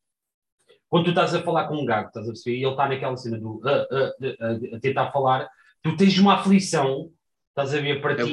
quando 0.88 1.04
tu 1.04 1.10
estás 1.10 1.34
a 1.34 1.42
falar 1.42 1.66
com 1.68 1.76
um 1.76 1.84
gago, 1.84 2.08
estás 2.08 2.26
a 2.26 2.32
perceber? 2.32 2.56
E 2.58 2.62
ele 2.64 2.70
está 2.70 2.88
naquela 2.88 3.16
cena 3.16 3.38
do 3.38 3.60
ah, 3.64 3.86
ah, 3.90 4.12
de- 4.20 4.74
a, 4.74 4.80
tentar 4.80 5.10
falar, 5.10 5.48
tu 5.82 5.96
tens 5.96 6.18
uma 6.18 6.34
aflição, 6.34 7.10
estás 7.50 7.74
a 7.74 7.80
ver, 7.80 8.00
para 8.00 8.12
É 8.12 8.24
ti, 8.24 8.32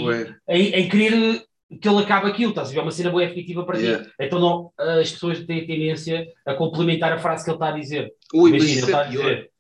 em, 0.50 0.70
em 0.74 0.90
querer 0.90 1.44
que 1.82 1.90
ele 1.90 2.04
acabe 2.04 2.30
aquilo, 2.30 2.52
estás 2.52 2.70
a 2.70 2.72
ver? 2.72 2.80
É 2.80 2.82
uma 2.84 2.92
cena 2.92 3.10
boa 3.10 3.24
efetiva 3.24 3.66
para 3.66 3.80
Yeah. 3.80 4.04
ti. 4.04 4.12
Então 4.20 4.40
não, 4.40 4.72
as 4.78 5.12
pessoas 5.12 5.44
têm 5.46 5.66
tendência 5.66 6.28
a 6.46 6.54
complementar 6.54 7.12
a 7.14 7.18
frase 7.18 7.44
que 7.44 7.50
ele 7.50 7.56
está 7.56 7.70
a 7.70 7.72
dizer. 7.72 8.12
Ui, 8.34 8.52
mas 8.52 8.64
Imagina, 8.64 8.70
ele 8.70 8.74
isso 8.74 8.86
está 8.86 9.00
é 9.00 9.02
a 9.02 9.08
dizer. 9.08 9.52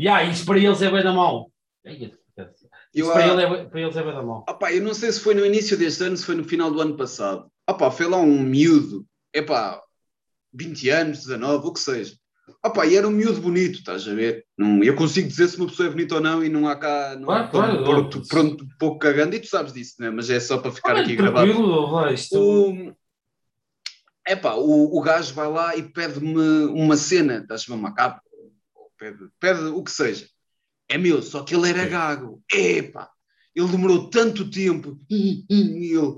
Yeah, 0.00 0.24
isso 0.24 0.44
para 0.46 0.58
eles 0.58 0.82
é 0.82 0.90
bem 0.90 1.02
da 1.04 1.12
mão. 1.12 1.50
Isso 1.84 2.18
Eu, 2.94 3.12
para, 3.12 3.22
ah, 3.24 3.28
ele 3.28 3.42
é, 3.42 3.64
para 3.66 3.80
eles 3.80 3.96
é 3.96 4.02
bem 4.02 4.14
da 4.14 4.22
mão. 4.22 4.44
opá, 4.48 4.72
eu 4.72 4.82
não 4.82 4.94
sei 4.94 5.12
se 5.12 5.20
foi 5.20 5.34
no 5.34 5.44
início 5.44 5.76
deste 5.78 6.02
ano, 6.04 6.16
se 6.16 6.24
foi 6.24 6.34
no 6.34 6.44
final 6.44 6.70
do 6.70 6.80
ano 6.80 6.96
passado. 6.96 7.46
Opá, 7.68 7.90
foi 7.90 8.08
lá 8.08 8.16
um 8.18 8.40
miúdo. 8.40 9.06
Epá, 9.32 9.80
20 10.54 10.88
anos, 10.90 11.18
19, 11.18 11.66
o 11.66 11.72
que 11.72 11.80
seja. 11.80 12.14
Opá, 12.64 12.86
e 12.86 12.94
era 12.96 13.08
um 13.08 13.10
miúdo 13.10 13.40
bonito, 13.40 13.78
estás 13.78 14.06
a 14.06 14.14
ver? 14.14 14.44
Não, 14.56 14.82
eu 14.84 14.94
consigo 14.94 15.28
dizer 15.28 15.48
se 15.48 15.56
uma 15.56 15.66
pessoa 15.66 15.88
é 15.88 15.90
bonita 15.90 16.14
ou 16.16 16.20
não 16.20 16.44
e 16.44 16.48
não 16.48 16.68
há 16.68 16.76
cá... 16.76 17.16
Não 17.18 17.24
Claro, 17.26 17.44
há 17.44 17.48
claro, 17.48 17.84
pronto, 17.84 18.22
pronto, 18.28 18.64
um 18.64 18.68
pouco 18.78 18.98
cagando 18.98 19.34
e 19.34 19.40
tu 19.40 19.46
sabes 19.46 19.72
disso, 19.72 19.94
né? 19.98 20.10
Mas 20.10 20.28
é 20.30 20.38
só 20.38 20.58
para 20.58 20.70
ficar 20.70 20.96
Ah, 20.96 21.00
aqui 21.00 21.16
gravado. 21.16 21.46
tranquilo, 21.46 21.90
vai. 21.90 22.14
O, 22.32 22.92
epá, 24.28 24.54
o, 24.54 24.96
o 24.96 25.00
gajo 25.00 25.34
vai 25.34 25.48
lá 25.48 25.76
e 25.76 25.82
pede-me 25.82 26.66
uma 26.66 26.96
cena, 26.96 27.38
estás-me 27.38 27.74
uma 27.74 27.94
capa, 27.94 28.20
ou 28.74 28.90
pede, 28.98 29.26
pede 29.40 29.60
o 29.60 29.82
que 29.82 29.90
seja. 29.90 30.28
É 30.88 30.98
meu, 30.98 31.22
só 31.22 31.42
que 31.42 31.54
ele 31.54 31.68
era 31.70 31.86
gago. 31.86 32.42
Epá, 32.52 33.08
ele 33.54 33.68
demorou 33.68 34.10
tanto 34.10 34.50
tempo. 34.50 34.98
E 35.10 35.46
ele 35.96 36.14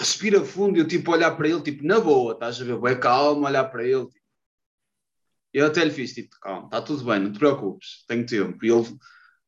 respira 0.00 0.42
fundo 0.44 0.76
e 0.76 0.80
eu 0.80 0.88
tipo 0.88 1.12
olhar 1.12 1.30
para 1.32 1.48
ele, 1.48 1.62
tipo, 1.62 1.84
na 1.84 2.00
boa, 2.00 2.32
estás 2.32 2.60
a 2.60 2.64
ver? 2.64 2.80
Bem 2.80 2.98
calmo, 2.98 3.46
olhar 3.46 3.64
para 3.64 3.84
ele. 3.84 4.06
Tipo. 4.06 4.20
Eu 5.52 5.66
até 5.66 5.84
lhe 5.84 5.90
fiz, 5.90 6.12
tipo, 6.12 6.36
calma, 6.40 6.64
está 6.64 6.80
tudo 6.80 7.04
bem, 7.04 7.20
não 7.20 7.32
te 7.32 7.38
preocupes, 7.38 8.04
tenho 8.08 8.24
tempo. 8.24 8.64
E 8.64 8.70
ele 8.70 8.86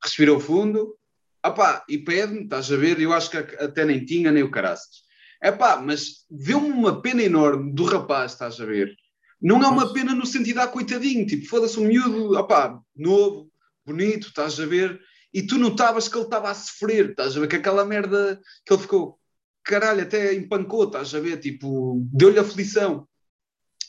respirou 0.03 0.39
fundo, 0.39 0.97
opá, 1.45 1.85
e 1.89 1.99
pede-me, 1.99 2.45
estás 2.45 2.71
a 2.71 2.77
ver? 2.77 3.01
Eu 3.01 3.13
acho 3.13 3.31
que 3.31 3.37
até 3.37 3.85
nem 3.85 4.05
tinha, 4.05 4.31
nem 4.31 4.43
o 4.43 4.51
caraças. 4.51 5.03
É 5.43 5.51
pá, 5.51 5.77
mas 5.77 6.25
deu-me 6.31 6.71
uma 6.71 7.01
pena 7.01 7.23
enorme 7.23 7.73
do 7.73 7.85
rapaz, 7.85 8.33
estás 8.33 8.61
a 8.61 8.65
ver? 8.65 8.95
Não 9.41 9.63
é 9.63 9.67
uma 9.67 9.93
pena 9.93 10.15
no 10.15 10.27
sentido, 10.27 10.61
ah, 10.61 10.69
coitadinho, 10.69 11.27
tipo, 11.27 11.47
foda-se 11.47 11.79
um 11.81 11.87
miúdo, 11.87 12.39
opá, 12.39 12.79
novo, 12.95 13.51
bonito, 13.85 14.29
estás 14.29 14.61
a 14.61 14.67
ver? 14.67 15.01
E 15.33 15.43
tu 15.43 15.59
notavas 15.59 16.09
que 16.09 16.17
ele 16.17 16.25
estava 16.25 16.51
a 16.51 16.55
sofrer, 16.55 17.11
estás 17.11 17.37
a 17.37 17.41
ver? 17.41 17.49
Que 17.49 17.57
aquela 17.57 17.85
merda 17.85 18.41
que 18.65 18.73
ele 18.73 18.83
ficou, 18.83 19.19
caralho, 19.65 20.03
até 20.03 20.35
empancou, 20.35 20.85
estás 20.85 21.15
a 21.15 21.21
ver? 21.21 21.39
Tipo, 21.39 22.01
deu-lhe 22.13 22.39
aflição. 22.39 23.07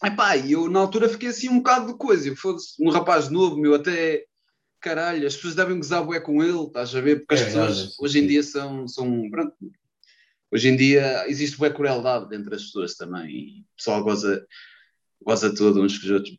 Epá, 0.04 0.36
e 0.36 0.52
eu 0.52 0.70
na 0.70 0.80
altura 0.80 1.08
fiquei 1.08 1.30
assim 1.30 1.50
um 1.50 1.58
bocado 1.58 1.88
de 1.88 1.98
coisa, 1.98 2.36
foda-se, 2.36 2.74
um 2.80 2.90
rapaz 2.90 3.30
novo, 3.30 3.58
meu, 3.58 3.74
até 3.74 4.26
caralho, 4.82 5.26
as 5.26 5.36
pessoas 5.36 5.56
devem 5.56 5.78
gozar 5.78 6.04
bué 6.04 6.20
com 6.20 6.44
ele, 6.44 6.64
estás 6.64 6.94
a 6.94 7.00
ver? 7.00 7.20
Porque 7.20 7.36
as 7.36 7.42
É, 7.42 7.46
pessoas 7.46 7.78
sim, 7.78 7.90
hoje 8.00 8.20
em 8.20 8.28
dia 8.28 8.44
são, 8.44 8.86
são 8.86 9.30
pronto, 9.30 9.56
hoje 10.52 10.68
em 10.68 10.76
dia 10.76 11.26
existe 11.30 11.58
bué 11.58 11.70
crueldade 11.70 12.36
entre 12.36 12.54
as 12.54 12.64
pessoas 12.64 12.96
também 12.96 13.30
e 13.30 13.62
o 13.62 13.76
pessoal 13.78 14.04
goza, 14.04 14.46
goza 15.24 15.56
tudo 15.56 15.82
uns 15.82 15.98
com 15.98 16.06
os 16.06 16.12
outros. 16.12 16.36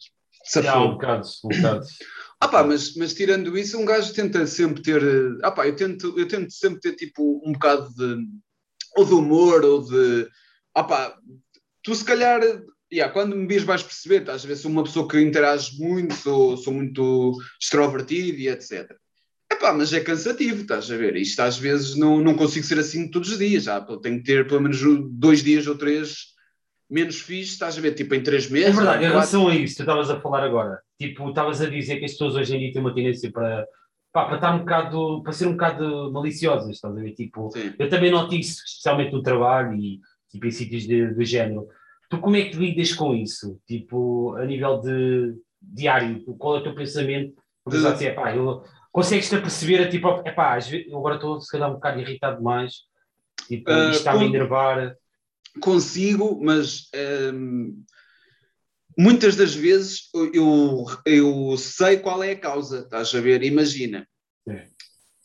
Já, 0.62 0.78
um 0.78 0.92
bocado, 0.92 1.26
um 1.44 1.48
bocado. 1.48 1.86
Ah 2.40 2.48
pá, 2.48 2.62
mas, 2.62 2.94
mas 2.96 3.14
tirando 3.14 3.56
isso, 3.56 3.78
um 3.78 3.86
gajo 3.86 4.12
tenta 4.12 4.46
sempre 4.46 4.82
ter. 4.82 5.00
Ah 5.42 5.50
pá, 5.50 5.66
eu 5.66 5.74
tento, 5.74 6.18
eu 6.18 6.28
tento 6.28 6.52
sempre 6.52 6.80
ter 6.80 6.94
tipo 6.94 7.40
um 7.42 7.52
bocado 7.52 7.88
de. 7.94 8.16
Ou 8.96 9.04
de 9.04 9.12
humor, 9.14 9.64
ou 9.64 9.82
de. 9.82 10.28
Pá, 10.72 11.16
tu 11.82 11.94
se 11.94 12.04
calhar. 12.04 12.40
Yeah, 12.92 13.12
quando 13.12 13.34
me 13.34 13.46
vês 13.46 13.64
vais 13.64 13.82
perceber, 13.82 14.20
estás 14.20 14.44
a 14.44 14.48
ver, 14.48 14.54
sou 14.56 14.70
uma 14.70 14.84
pessoa 14.84 15.08
que 15.08 15.20
interage 15.20 15.76
muito, 15.82 16.14
sou, 16.14 16.56
sou 16.56 16.72
muito 16.72 17.36
extrovertido 17.60 18.38
e 18.38 18.48
etc. 18.48 18.88
Epá, 19.50 19.72
mas 19.72 19.92
é 19.92 20.00
cansativo, 20.00 20.62
estás 20.62 20.88
a 20.90 20.96
ver? 20.96 21.16
Isto 21.16 21.40
às 21.40 21.58
vezes 21.58 21.96
não, 21.96 22.20
não 22.20 22.34
consigo 22.34 22.64
ser 22.64 22.78
assim 22.78 23.10
todos 23.10 23.32
os 23.32 23.38
dias, 23.38 23.64
já. 23.64 23.80
Tenho 23.80 24.18
que 24.18 24.24
ter 24.24 24.46
pelo 24.46 24.60
menos 24.60 24.80
dois 25.10 25.42
dias 25.42 25.66
ou 25.66 25.76
três 25.76 26.34
menos 26.88 27.20
fixe, 27.20 27.52
estás 27.54 27.76
a 27.76 27.80
ver? 27.80 27.94
Tipo 27.94 28.14
em 28.14 28.22
três 28.22 28.46
É 28.46 28.50
meses. 28.50 28.76
verdade, 28.76 28.98
ou 28.98 29.04
em 29.04 29.10
relação 29.10 29.48
a 29.48 29.54
isso, 29.56 29.76
tu 29.76 29.82
estavas 29.82 30.10
a 30.10 30.20
falar 30.20 30.44
agora, 30.44 30.80
tipo, 31.00 31.28
estavas 31.30 31.60
a 31.60 31.66
dizer 31.66 31.98
que 31.98 32.04
as 32.04 32.12
pessoas 32.12 32.36
hoje 32.36 32.54
em 32.54 32.60
dia 32.60 32.72
têm 32.72 32.80
uma 32.80 32.94
tendência 32.94 33.32
para, 33.32 33.66
pá, 34.14 34.26
para 34.26 34.36
estar 34.36 34.54
um 34.54 34.60
bocado, 34.60 35.22
para 35.24 35.32
ser 35.32 35.48
um 35.48 35.52
bocado 35.52 36.12
maliciosas, 36.12 36.70
estás 36.70 36.96
a 36.96 37.00
ver? 37.00 37.14
Tipo, 37.14 37.50
Sim. 37.50 37.74
eu 37.78 37.88
também 37.90 38.12
noto 38.12 38.34
isso, 38.34 38.62
especialmente 38.64 39.12
no 39.12 39.22
trabalho 39.22 39.74
e 39.74 40.00
tipo, 40.30 40.46
em 40.46 40.52
sítios 40.52 40.84
de, 40.84 41.08
do 41.12 41.24
género. 41.24 41.66
Tu 42.08 42.20
como 42.20 42.36
é 42.36 42.44
que 42.48 42.56
lidas 42.56 42.92
com 42.94 43.12
isso? 43.14 43.60
Tipo, 43.66 44.36
a 44.36 44.46
nível 44.46 44.80
de 44.80 45.34
diário, 45.60 46.24
qual 46.38 46.56
é 46.56 46.60
o 46.60 46.62
teu 46.62 46.74
pensamento? 46.76 47.34
Porque 47.64 47.78
De- 47.78 47.86
assim, 47.88 48.04
epá, 48.06 48.34
eu, 48.36 48.62
consegues-te 48.92 49.36
perceber, 49.38 49.88
tipo, 49.88 50.08
epá, 50.24 50.58
eu 50.86 50.96
agora 50.98 51.16
estou 51.16 51.40
se 51.40 51.50
calhar 51.50 51.68
um 51.70 51.74
bocado 51.74 52.00
irritado 52.00 52.36
demais, 52.38 52.74
tipo, 53.48 53.68
Ah, 53.70 53.80
isto 53.90 53.98
está-me 53.98 54.24
a 54.24 54.26
enervar. 54.28 54.96
consigo, 55.60 56.40
mas 56.42 56.88
hum, 57.34 57.82
muitas 58.96 59.36
das 59.36 59.54
vezes 59.54 60.08
eu, 60.32 60.84
eu 61.04 61.56
sei 61.56 61.98
qual 61.98 62.22
é 62.22 62.32
a 62.32 62.38
causa, 62.38 62.80
estás 62.80 63.14
a 63.14 63.20
ver? 63.20 63.42
Imagina, 63.42 64.06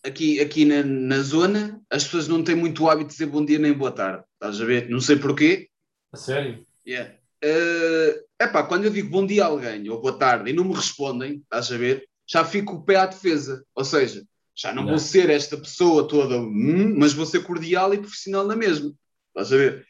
aqui, 0.03 0.39
aqui 0.39 0.65
na, 0.65 0.83
na 0.83 1.19
zona 1.21 1.81
as 1.89 2.03
pessoas 2.03 2.27
não 2.27 2.43
têm 2.43 2.55
muito 2.55 2.87
hábito 2.89 3.09
de 3.09 3.13
dizer 3.13 3.25
bom 3.27 3.43
dia 3.45 3.59
nem 3.59 3.73
boa 3.73 3.91
tarde, 3.91 4.23
estás 4.33 4.61
a 4.61 4.65
ver? 4.65 4.89
Não 4.89 4.99
sei 4.99 5.17
porquê. 5.17 5.69
A 6.11 6.17
sério? 6.17 6.65
Yeah. 6.85 7.15
Eh, 7.41 8.23
epá, 8.41 8.63
quando 8.63 8.85
eu 8.85 8.91
digo 8.91 9.09
bom 9.09 9.25
dia 9.25 9.43
a 9.43 9.47
alguém 9.47 9.89
ou 9.89 10.01
boa 10.01 10.17
tarde 10.17 10.49
e 10.49 10.53
não 10.53 10.65
me 10.65 10.73
respondem, 10.73 11.37
estás 11.37 11.71
a 11.71 11.77
ver? 11.77 12.07
Já 12.27 12.43
fico 12.43 12.75
o 12.75 12.83
pé 12.83 12.97
à 12.97 13.05
defesa, 13.05 13.63
ou 13.73 13.83
seja, 13.83 14.23
já 14.55 14.69
não 14.73 14.83
Yeah. 14.83 14.91
vou 14.91 14.99
ser 14.99 15.29
esta 15.29 15.57
pessoa 15.57 16.07
toda, 16.07 16.37
hum, 16.37 16.95
mas 16.97 17.13
vou 17.13 17.25
ser 17.25 17.43
cordial 17.43 17.93
e 17.93 17.99
profissional 17.99 18.45
na 18.45 18.55
mesma, 18.55 18.93
estás 19.29 19.53
a 19.53 19.57
ver? 19.57 19.87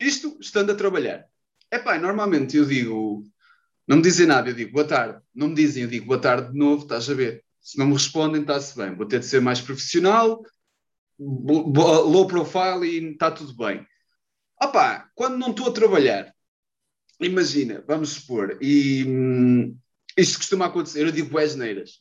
Isto 0.00 0.36
estando 0.40 0.70
a 0.70 0.74
trabalhar. 0.74 1.26
Epá, 1.74 1.98
normalmente 1.98 2.56
eu 2.56 2.64
digo, 2.64 3.24
não 3.84 3.96
me 3.96 4.02
dizem 4.02 4.28
nada, 4.28 4.48
eu 4.48 4.54
digo 4.54 4.70
boa 4.70 4.86
tarde, 4.86 5.20
não 5.34 5.48
me 5.48 5.56
dizem, 5.56 5.82
eu 5.82 5.88
digo 5.88 6.06
boa 6.06 6.20
tarde 6.20 6.52
de 6.52 6.56
novo, 6.56 6.84
estás 6.84 7.10
a 7.10 7.14
ver? 7.14 7.44
Se 7.60 7.76
não 7.76 7.86
me 7.86 7.94
respondem, 7.94 8.42
está-se 8.42 8.76
bem, 8.76 8.94
vou 8.94 9.08
ter 9.08 9.18
de 9.18 9.26
ser 9.26 9.40
mais 9.40 9.60
profissional, 9.60 10.40
low 11.18 12.28
profile 12.28 12.86
e 12.86 13.10
está 13.10 13.28
tudo 13.28 13.56
bem. 13.56 13.84
Opá, 14.62 15.10
quando 15.16 15.36
não 15.36 15.50
estou 15.50 15.66
a 15.66 15.72
trabalhar, 15.72 16.32
imagina, 17.20 17.82
vamos 17.88 18.10
supor, 18.10 18.56
e 18.60 19.04
hum, 19.04 19.76
isto 20.16 20.38
costuma 20.38 20.66
acontecer, 20.66 21.04
eu 21.04 21.10
digo 21.10 21.30
boas 21.30 21.56
neiras. 21.56 21.98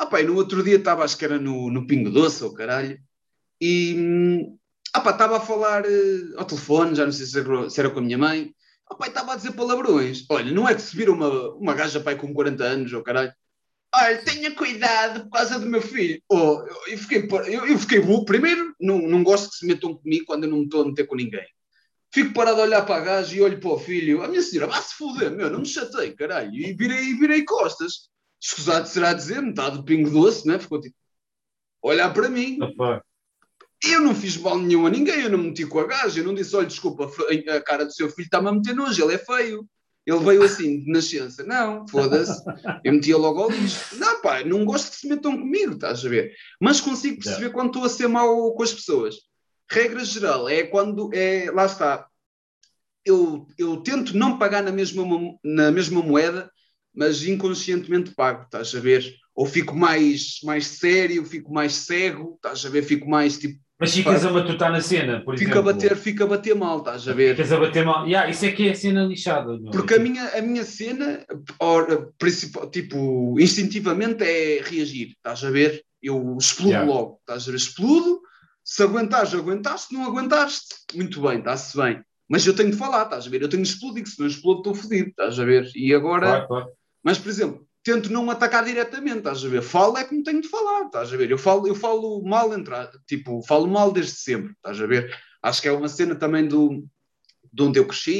Opá, 0.00 0.20
e 0.20 0.24
no 0.24 0.34
outro 0.34 0.64
dia 0.64 0.78
estava, 0.78 1.04
acho 1.04 1.16
que 1.16 1.24
era 1.24 1.38
no, 1.38 1.70
no 1.70 1.86
Pingo 1.86 2.10
Doce, 2.10 2.42
ou 2.42 2.52
caralho, 2.52 2.98
e 3.60 3.94
hum, 3.96 4.58
opá, 4.96 5.12
estava 5.12 5.36
a 5.36 5.40
falar 5.40 5.84
eh, 5.84 6.34
ao 6.36 6.44
telefone, 6.44 6.96
já 6.96 7.04
não 7.04 7.12
sei 7.12 7.26
se 7.26 7.38
era, 7.38 7.70
se 7.70 7.78
era 7.78 7.90
com 7.90 8.00
a 8.00 8.02
minha 8.02 8.18
mãe, 8.18 8.52
opá, 8.90 9.06
e 9.06 9.08
estava 9.08 9.32
a 9.32 9.36
dizer 9.36 9.52
palavrões. 9.52 10.24
Olha, 10.28 10.52
não 10.52 10.68
é 10.68 10.74
que 10.74 10.82
se 10.82 10.96
vira 10.96 11.12
uma, 11.12 11.50
uma 11.54 11.74
gaja 11.74 12.00
pai 12.00 12.16
com 12.16 12.32
40 12.34 12.64
anos, 12.64 12.92
ou 12.92 13.02
caralho, 13.02 13.32
Olha, 13.92 14.24
tenha 14.24 14.54
cuidado 14.54 15.24
por 15.24 15.30
causa 15.30 15.58
do 15.58 15.66
meu 15.66 15.82
filho. 15.82 16.22
Oh, 16.30 16.62
eu, 16.86 16.96
fiquei, 16.96 17.28
eu, 17.52 17.66
eu 17.66 17.78
fiquei 17.78 18.00
burro. 18.00 18.24
Primeiro, 18.24 18.72
não, 18.80 18.98
não 18.98 19.24
gosto 19.24 19.50
que 19.50 19.56
se 19.56 19.66
metam 19.66 19.96
comigo 19.96 20.26
quando 20.26 20.44
eu 20.44 20.50
não 20.50 20.58
me 20.58 20.64
estou 20.64 20.82
a 20.82 20.86
meter 20.86 21.06
com 21.06 21.16
ninguém. 21.16 21.44
Fico 22.12 22.32
parado 22.32 22.60
a 22.60 22.64
olhar 22.64 22.86
para 22.86 22.96
a 22.96 23.00
gaja 23.00 23.34
e 23.34 23.40
olho 23.40 23.58
para 23.58 23.70
o 23.70 23.78
filho. 23.78 24.22
A 24.22 24.28
minha 24.28 24.42
senhora, 24.42 24.70
vá 24.70 24.80
se 24.80 24.94
foder, 24.94 25.30
meu, 25.32 25.50
não 25.50 25.60
me 25.60 25.66
chatei, 25.66 26.12
caralho. 26.12 26.54
E 26.54 26.72
virei, 26.72 27.14
virei 27.14 27.44
costas. 27.44 28.08
Escusado 28.40 28.88
será 28.88 29.12
dizer, 29.12 29.42
metade 29.42 29.78
do 29.78 29.84
pingo 29.84 30.08
doce, 30.08 30.46
né? 30.46 30.58
Ficou 30.58 30.80
tipo, 30.80 30.96
olhar 31.82 32.12
para 32.14 32.28
mim. 32.28 32.58
Opa. 32.62 33.04
Eu 33.84 34.00
não 34.00 34.14
fiz 34.14 34.36
mal 34.36 34.58
nenhum 34.58 34.86
a 34.86 34.90
ninguém, 34.90 35.20
eu 35.20 35.30
não 35.30 35.38
me 35.38 35.48
meti 35.48 35.64
com 35.66 35.78
a 35.78 35.86
gaja. 35.86 36.20
Eu 36.20 36.24
não 36.24 36.34
disse, 36.34 36.54
olha, 36.54 36.66
desculpa, 36.66 37.10
a 37.48 37.60
cara 37.60 37.84
do 37.84 37.92
seu 37.92 38.10
filho 38.10 38.26
está-me 38.26 38.48
a 38.48 38.52
meter 38.52 38.74
nojo, 38.74 39.02
ele 39.02 39.14
é 39.14 39.18
feio. 39.18 39.66
Ele 40.06 40.18
veio 40.24 40.42
assim, 40.42 40.82
de 40.82 40.90
nascença. 40.90 41.44
Não, 41.44 41.86
foda-se. 41.86 42.42
Eu 42.84 42.92
metia 42.92 43.16
logo 43.16 43.42
ao 43.42 43.50
lixo. 43.50 43.96
Não, 43.96 44.20
pá, 44.20 44.42
não 44.42 44.64
gosto 44.64 44.90
que 44.90 44.96
se 44.96 45.08
metam 45.08 45.38
comigo, 45.38 45.74
estás 45.74 46.04
a 46.04 46.08
ver? 46.08 46.32
Mas 46.60 46.80
consigo 46.80 47.22
perceber 47.22 47.50
quando 47.50 47.68
estou 47.68 47.84
a 47.84 47.88
ser 47.88 48.08
mau 48.08 48.52
com 48.54 48.62
as 48.62 48.72
pessoas. 48.72 49.16
Regra 49.70 50.04
geral 50.04 50.48
é 50.48 50.64
quando 50.64 51.10
é. 51.14 51.50
Lá 51.50 51.66
está. 51.66 52.06
Eu, 53.04 53.46
eu 53.56 53.78
tento 53.78 54.16
não 54.16 54.38
pagar 54.38 54.62
na 54.62 54.72
mesma, 54.72 55.04
na 55.44 55.70
mesma 55.70 56.02
moeda, 56.02 56.50
mas 56.94 57.22
inconscientemente 57.22 58.14
pago, 58.14 58.44
estás 58.44 58.74
a 58.74 58.80
ver? 58.80 59.14
Ou 59.34 59.46
fico 59.46 59.74
mais, 59.74 60.40
mais 60.42 60.66
sério, 60.66 61.24
fico 61.24 61.52
mais 61.52 61.72
cego, 61.72 62.34
estás 62.36 62.64
a 62.66 62.68
ver? 62.68 62.82
Fico 62.82 63.08
mais 63.08 63.38
tipo. 63.38 63.58
Mas 63.80 63.94
ficas 63.94 64.24
a 64.26 64.30
matutar 64.30 64.70
na 64.70 64.80
cena, 64.82 65.24
por 65.24 65.38
Fico 65.38 65.50
a 65.50 65.54
exemplo. 65.54 65.72
bater, 65.72 65.96
fico 65.96 66.22
a 66.24 66.26
bater 66.26 66.54
mal, 66.54 66.78
estás 66.80 67.08
a 67.08 67.14
ver? 67.14 67.34
Ficas 67.34 67.50
a 67.52 67.56
bater 67.58 67.84
mal. 67.84 68.06
Yeah, 68.06 68.28
isso 68.30 68.44
é 68.44 68.52
que 68.52 68.68
é 68.68 68.72
a 68.72 68.74
cena 68.74 69.04
lixada. 69.04 69.58
meu. 69.58 69.70
Porque 69.70 69.94
a 69.94 69.98
minha, 69.98 70.22
a 70.36 70.42
minha 70.42 70.64
cena, 70.64 71.24
principal, 72.18 72.68
tipo, 72.70 73.38
instintivamente 73.40 74.22
é 74.22 74.60
reagir, 74.62 75.08
estás 75.16 75.42
a 75.44 75.50
ver? 75.50 75.82
Eu 76.02 76.36
explodo 76.38 76.70
Yeah. 76.72 76.90
logo, 76.92 77.18
estás 77.20 77.48
a 77.48 77.50
ver? 77.50 77.56
Explodo, 77.56 78.20
se 78.64 78.82
aguentares, 78.82 79.34
aguentaste, 79.34 79.94
não 79.94 80.04
aguentaste, 80.04 80.74
muito 80.94 81.20
bem, 81.22 81.38
está-se 81.38 81.76
bem. 81.76 82.00
Mas 82.28 82.46
eu 82.46 82.54
tenho 82.54 82.70
de 82.70 82.76
falar, 82.76 83.04
estás 83.04 83.26
a 83.26 83.30
ver? 83.30 83.42
Eu 83.42 83.48
tenho 83.48 83.62
de 83.62 83.68
explodir, 83.70 84.06
se 84.06 84.20
não 84.20 84.26
explodo 84.26 84.58
estou 84.60 84.74
fodido, 84.74 85.08
estás 85.10 85.38
a 85.40 85.44
ver? 85.44 85.68
E 85.74 85.92
agora, 85.94 86.26
Claro, 86.26 86.46
claro. 86.48 86.66
mas 87.02 87.18
por 87.18 87.28
exemplo, 87.28 87.66
tento 87.82 88.12
não 88.12 88.30
atacar 88.30 88.64
diretamente, 88.64 89.18
estás 89.18 89.44
a 89.44 89.48
ver? 89.48 89.62
Falo 89.62 89.96
é 89.96 90.04
como 90.04 90.22
tenho 90.22 90.40
de 90.40 90.48
falar, 90.48 90.86
estás 90.86 91.12
a 91.12 91.16
ver? 91.16 91.30
Eu 91.30 91.38
falo, 91.38 91.66
eu 91.66 91.74
falo 91.74 92.22
mal 92.24 92.52
entrar, 92.52 92.90
tipo, 93.06 93.42
falo 93.46 93.66
mal 93.66 93.92
desde 93.92 94.12
sempre, 94.12 94.52
estás 94.52 94.80
a 94.80 94.86
ver? 94.86 95.14
Acho 95.42 95.62
que 95.62 95.68
é 95.68 95.72
uma 95.72 95.88
cena 95.88 96.14
também 96.14 96.46
do, 96.46 96.84
de 97.52 97.62
onde 97.62 97.78
eu 97.78 97.86
cresci 97.86 98.12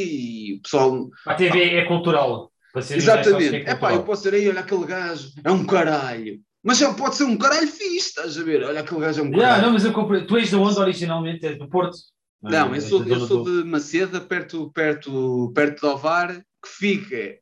e 0.53 0.57
o 0.57 0.63
pessoal 0.63 1.09
A 1.27 1.35
TV 1.35 1.77
é 1.77 1.85
cultural. 1.87 2.51
Para 2.73 2.83
ser 2.83 2.95
honesto, 2.95 3.11
acho 3.11 3.21
Exatamente. 3.29 3.69
É 3.69 3.71
É 3.71 3.75
pá, 3.75 3.93
eu 3.93 4.05
posso 4.05 4.23
ser 4.23 4.35
aí, 4.35 4.49
olha 4.49 4.61
aquele 4.61 4.87
gajo, 4.87 5.31
é 5.45 5.51
um 5.51 5.65
caralho. 5.67 6.41
Mas 6.63 6.81
ele 6.81 6.95
pode 6.95 7.17
ser 7.17 7.25
um 7.25 7.37
caralho 7.37 7.67
fixe, 7.67 8.09
estás 8.09 8.39
a 8.39 8.43
ver? 8.43 8.63
Olha 8.63 8.81
aquele 8.81 9.01
gajo 9.01 9.21
é 9.21 9.25
um 9.25 9.29
Yeah, 9.29 9.47
caralho. 9.49 9.63
não, 9.67 9.73
mas 9.73 9.85
eu 9.85 9.93
comprei. 9.93 10.25
Tu 10.27 10.37
és 10.37 10.51
de 10.51 10.57
onde 10.57 10.79
originalmente? 10.79 11.47
És 11.47 11.59
do 11.59 11.69
Porto? 11.69 11.97
não, 12.43 12.69
eu 12.69 12.75
és 12.75 12.85
sou, 12.85 13.05
eu 13.05 13.21
sou 13.21 13.45
de 13.45 13.65
Maceda, 13.65 14.21
perto, 14.21 14.71
perto, 14.73 15.53
perto 15.55 15.81
de 15.81 15.87
Ovar, 15.87 16.35
que 16.35 16.69
fica. 16.69 17.39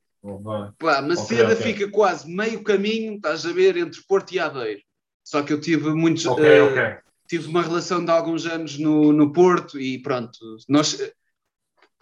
Pá, 0.78 1.02
Maceda 1.02 1.52
ok. 1.52 1.56
fica 1.56 1.90
quase 1.90 2.28
meio 2.30 2.62
caminho, 2.62 3.16
estás 3.16 3.46
a 3.46 3.52
ver, 3.52 3.76
entre 3.76 4.00
Porto 4.02 4.32
e 4.32 4.38
Aveiro. 4.38 4.80
Só 5.24 5.42
que 5.42 5.52
eu 5.52 5.60
tive 5.60 5.92
muitos. 5.92 6.24
Ok, 6.26 6.44
eh, 6.44 6.62
ok. 6.62 6.82
tive 7.28 7.48
uma 7.48 7.62
relação 7.62 8.04
de 8.04 8.10
alguns 8.10 8.46
anos 8.46 8.78
no, 8.78 9.12
no 9.12 9.32
Porto 9.32 9.78
e 9.78 10.00
pronto. 10.00 10.38
Nós, 10.68 10.98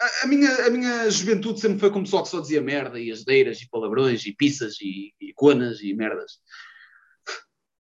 a, 0.01 0.23
a 0.23 0.27
minha, 0.27 0.49
a 0.65 0.69
minha 0.69 1.09
juventude 1.09 1.59
sempre 1.59 1.79
foi 1.79 1.91
como 1.91 2.05
pessoal 2.05 2.23
que 2.23 2.29
só 2.29 2.39
dizia 2.39 2.61
merda 2.61 2.99
e 2.99 3.11
asdeiras 3.11 3.61
e 3.61 3.69
palavrões 3.69 4.25
e 4.25 4.33
pizzas 4.33 4.75
e, 4.81 5.13
e 5.19 5.33
conas 5.33 5.81
e 5.81 5.93
merdas. 5.93 6.39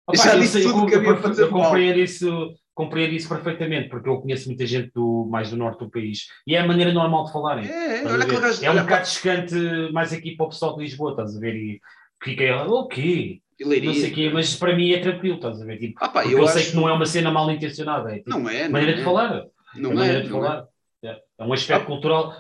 Opa, 0.07 0.23
já 0.23 0.37
disse 0.37 0.63
tudo 0.63 0.87
que 0.87 0.95
havia 0.95 1.17
para 1.17 1.51
mal. 1.51 1.65
compreendo 1.65 1.99
isso, 1.99 2.55
compreendo 2.77 3.15
isso 3.15 3.27
perfeitamente, 3.29 3.89
porque 3.89 4.07
eu 4.07 4.21
conheço 4.21 4.49
muita 4.49 4.67
gente 4.67 4.91
do, 4.95 5.27
mais 5.31 5.51
do 5.51 5.57
norte 5.57 5.79
do 5.83 5.91
país 5.91 6.27
e 6.47 6.55
é 6.55 6.61
a 6.61 6.67
maneira 6.67 6.93
normal 6.93 7.25
de 7.25 7.33
falarem. 7.33 7.67
É, 7.67 8.03
é, 8.03 8.07
olha 8.07 8.25
aquele 8.25 8.41
gajo. 8.41 8.65
é 8.65 8.71
um 8.71 8.83
bocado 8.83 9.09
chocante 9.09 9.55
mais 9.93 10.13
aqui 10.13 10.37
para 10.37 10.45
o 10.47 10.49
pessoal 10.51 10.77
de 10.77 10.83
Lisboa, 10.85 11.13
estás 11.13 11.35
a 11.35 11.41
ver? 11.41 11.57
E 11.57 11.81
fica 12.23 12.67
o 12.69 12.87
quê? 12.87 13.41
pá, 13.59 13.69
Leiria. 13.69 13.89
Não 13.89 13.95
sei 13.95 14.11
quê, 14.11 14.31
mas 14.31 14.55
para 14.57 14.77
mim 14.77 14.91
é 14.93 15.01
tranquilo, 15.01 15.37
estás 15.37 15.63
a 15.63 15.65
ver? 15.65 15.79
Tipo, 15.79 15.95
Ah, 16.05 16.09
pá, 16.11 16.27
eu, 16.27 16.39
eu, 16.39 16.47
sei 16.49 16.61
acho- 16.63 16.71
que 16.73 16.77
não 16.77 16.87
é 16.87 16.93
uma 16.93 17.07
cena 17.07 17.31
mal 17.31 17.51
intencionada, 17.51 18.13
é 18.13 18.19
tipo, 18.19 18.29
Não 18.31 18.47
é, 18.49 18.65
não 18.65 18.73
maneira 18.73 18.93
é. 18.93 18.97
de 18.99 19.03
falar. 19.05 19.45
Não 19.75 19.91
é 19.91 19.93
é, 19.93 19.97
maneira 19.97 20.23
de 20.23 20.29
não 20.29 20.39
é. 20.39 20.49
falar. 20.49 20.67
É. 21.03 21.21
É 21.39 21.45
um 21.45 21.53
aspecto 21.55 21.83
Ah. 21.83 21.87
cultural. 21.87 22.37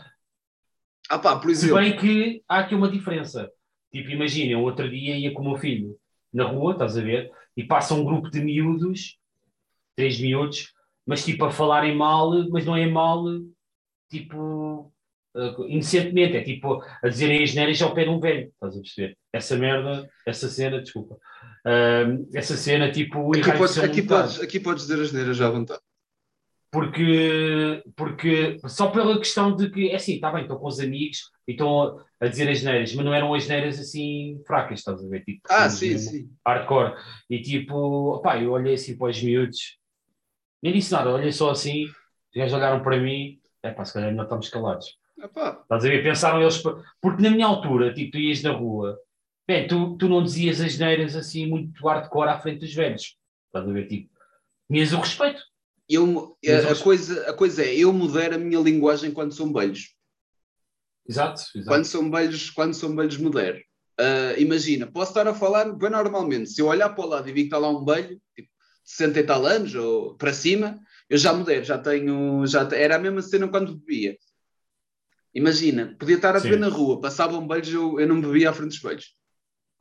Ah, 1.08 1.18
pá, 1.18 1.36
por 1.36 1.46
Se 1.54 1.64
exemplo. 1.66 1.76
bem 1.78 1.96
que 1.96 2.42
há 2.48 2.58
aqui 2.58 2.74
uma 2.74 2.90
diferença. 2.90 3.50
Tipo, 3.90 4.10
imagina, 4.10 4.58
outro 4.58 4.88
dia 4.90 5.16
ia 5.16 5.32
com 5.32 5.40
o 5.40 5.48
meu 5.50 5.56
filho 5.56 5.96
na 6.32 6.44
rua, 6.44 6.72
estás 6.72 6.98
a 6.98 7.00
ver? 7.00 7.30
E 7.56 7.64
passa 7.64 7.94
um 7.94 8.04
grupo 8.04 8.28
de 8.30 8.40
miúdos, 8.40 9.16
três 9.96 10.20
miúdos, 10.20 10.72
mas 11.06 11.24
tipo 11.24 11.44
a 11.44 11.50
falarem 11.50 11.96
mal, 11.96 12.30
mas 12.50 12.64
não 12.64 12.76
é 12.76 12.86
mal, 12.86 13.24
tipo, 14.10 14.92
uh, 15.34 15.66
inocentemente, 15.68 16.36
é 16.36 16.42
tipo 16.42 16.82
a 17.02 17.08
dizerem 17.08 17.42
as 17.42 17.54
neiras 17.54 17.80
ao 17.82 17.94
pé 17.94 18.04
de 18.04 18.10
um 18.10 18.20
velho, 18.20 18.48
estás 18.48 18.76
a 18.76 18.80
perceber? 18.80 19.16
Essa 19.32 19.56
merda, 19.56 20.08
essa 20.26 20.48
cena, 20.48 20.80
desculpa, 20.80 21.14
uh, 21.14 22.28
essa 22.34 22.56
cena 22.56 22.90
tipo. 22.90 23.34
Aqui 23.36 23.52
podes, 23.52 23.78
aqui, 23.78 24.02
podes, 24.02 24.40
aqui 24.40 24.60
podes 24.60 24.86
dizer 24.86 25.02
as 25.02 25.12
neiras 25.12 25.36
já 25.36 25.46
à 25.46 25.50
vontade. 25.50 25.80
Porque, 26.70 27.82
porque 27.94 28.58
só 28.66 28.88
pela 28.88 29.16
questão 29.18 29.56
de 29.56 29.70
que, 29.70 29.90
é 29.90 29.96
assim, 29.96 30.16
está 30.16 30.30
bem, 30.30 30.42
estou 30.42 30.58
com 30.58 30.66
os 30.66 30.78
amigos 30.78 31.30
e 31.48 31.52
estão 31.52 31.98
a 32.20 32.26
dizer 32.26 32.50
as 32.50 32.62
neiras, 32.62 32.94
mas 32.94 33.04
não 33.04 33.14
eram 33.14 33.32
as 33.32 33.48
neiras 33.48 33.78
assim 33.78 34.42
fracas, 34.46 34.80
estás 34.80 35.02
a 35.02 35.08
ver? 35.08 35.24
Tipo, 35.24 35.40
ah, 35.48 35.70
sim, 35.70 35.96
sim. 35.96 36.28
Hardcore. 36.46 36.94
E 37.30 37.40
tipo, 37.40 38.20
pá, 38.20 38.42
eu 38.42 38.50
olhei 38.50 38.74
assim 38.74 38.96
para 38.98 39.08
os 39.08 39.22
miúdos, 39.22 39.78
nem 40.62 40.72
disse 40.72 40.92
nada, 40.92 41.10
olhei 41.10 41.32
só 41.32 41.50
assim, 41.50 41.84
os 41.84 41.94
gajos 42.34 42.54
olharam 42.54 42.82
para 42.82 42.98
mim, 42.98 43.40
é 43.62 43.70
pá, 43.70 43.84
se 43.84 43.92
calhar 43.92 44.10
ainda 44.10 44.22
estamos 44.22 44.48
calados. 44.48 44.98
Epá. 45.18 45.58
Estás 45.62 45.84
a 45.84 45.88
ver? 45.88 46.02
Pensaram 46.02 46.40
eles, 46.40 46.62
porque 47.00 47.22
na 47.22 47.30
minha 47.30 47.46
altura, 47.46 47.92
tipo, 47.92 48.12
tu 48.12 48.18
ias 48.18 48.42
na 48.42 48.52
rua, 48.52 48.98
bem, 49.46 49.66
tu, 49.66 49.96
tu 49.96 50.08
não 50.08 50.22
dizias 50.22 50.60
as 50.60 50.78
neiras 50.78 51.16
assim 51.16 51.46
muito 51.46 51.86
hardcore 51.86 52.28
à 52.28 52.38
frente 52.38 52.60
dos 52.60 52.74
velhos, 52.74 53.16
estás 53.46 53.68
a 53.68 53.72
ver? 53.72 53.86
Tipo, 53.88 54.10
tinhas 54.70 54.92
o 54.92 54.98
respeito. 54.98 55.42
Eu, 55.88 56.36
a, 56.44 56.72
a, 56.72 56.82
coisa, 56.82 57.30
a 57.30 57.32
coisa 57.32 57.64
é, 57.64 57.74
eu 57.74 57.92
modero 57.92 58.34
a 58.34 58.38
minha 58.38 58.60
linguagem 58.60 59.12
quando 59.12 59.32
são 59.32 59.52
beijos. 59.52 59.94
Exato, 61.08 61.42
exato. 61.54 61.68
Quando 61.68 61.84
são 61.84 62.10
beijos, 62.10 62.50
quando 62.50 62.74
são 62.74 62.94
beijos 62.94 63.18
modero. 63.18 63.58
Uh, 63.98 64.38
imagina, 64.38 64.86
posso 64.86 65.12
estar 65.12 65.26
a 65.26 65.34
falar 65.34 65.72
bem 65.72 65.90
normalmente. 65.90 66.50
Se 66.50 66.60
eu 66.60 66.66
olhar 66.66 66.90
para 66.90 67.04
o 67.04 67.08
lado 67.08 67.28
e 67.28 67.32
vi 67.32 67.42
que 67.42 67.46
está 67.46 67.58
lá 67.58 67.70
um 67.70 67.84
belho, 67.84 68.20
tipo, 68.34 68.48
60 68.86 69.20
e 69.20 69.22
tal 69.24 69.44
anos 69.44 69.74
ou 69.74 70.14
para 70.14 70.32
cima, 70.32 70.80
eu 71.10 71.18
já 71.18 71.32
mudei, 71.32 71.62
já 71.64 71.76
tenho. 71.76 72.46
Já, 72.46 72.68
era 72.72 72.96
a 72.96 72.98
mesma 72.98 73.20
cena 73.20 73.48
quando 73.48 73.76
bebia. 73.76 74.16
Imagina, 75.34 75.94
podia 75.98 76.16
estar 76.16 76.34
a 76.34 76.40
beber 76.40 76.58
na 76.58 76.68
rua, 76.68 77.00
passavam 77.00 77.46
beijos, 77.46 77.74
eu, 77.74 78.00
eu 78.00 78.08
não 78.08 78.20
bebia 78.20 78.48
à 78.48 78.52
frente 78.54 78.70
dos 78.70 78.80
beijos. 78.80 79.14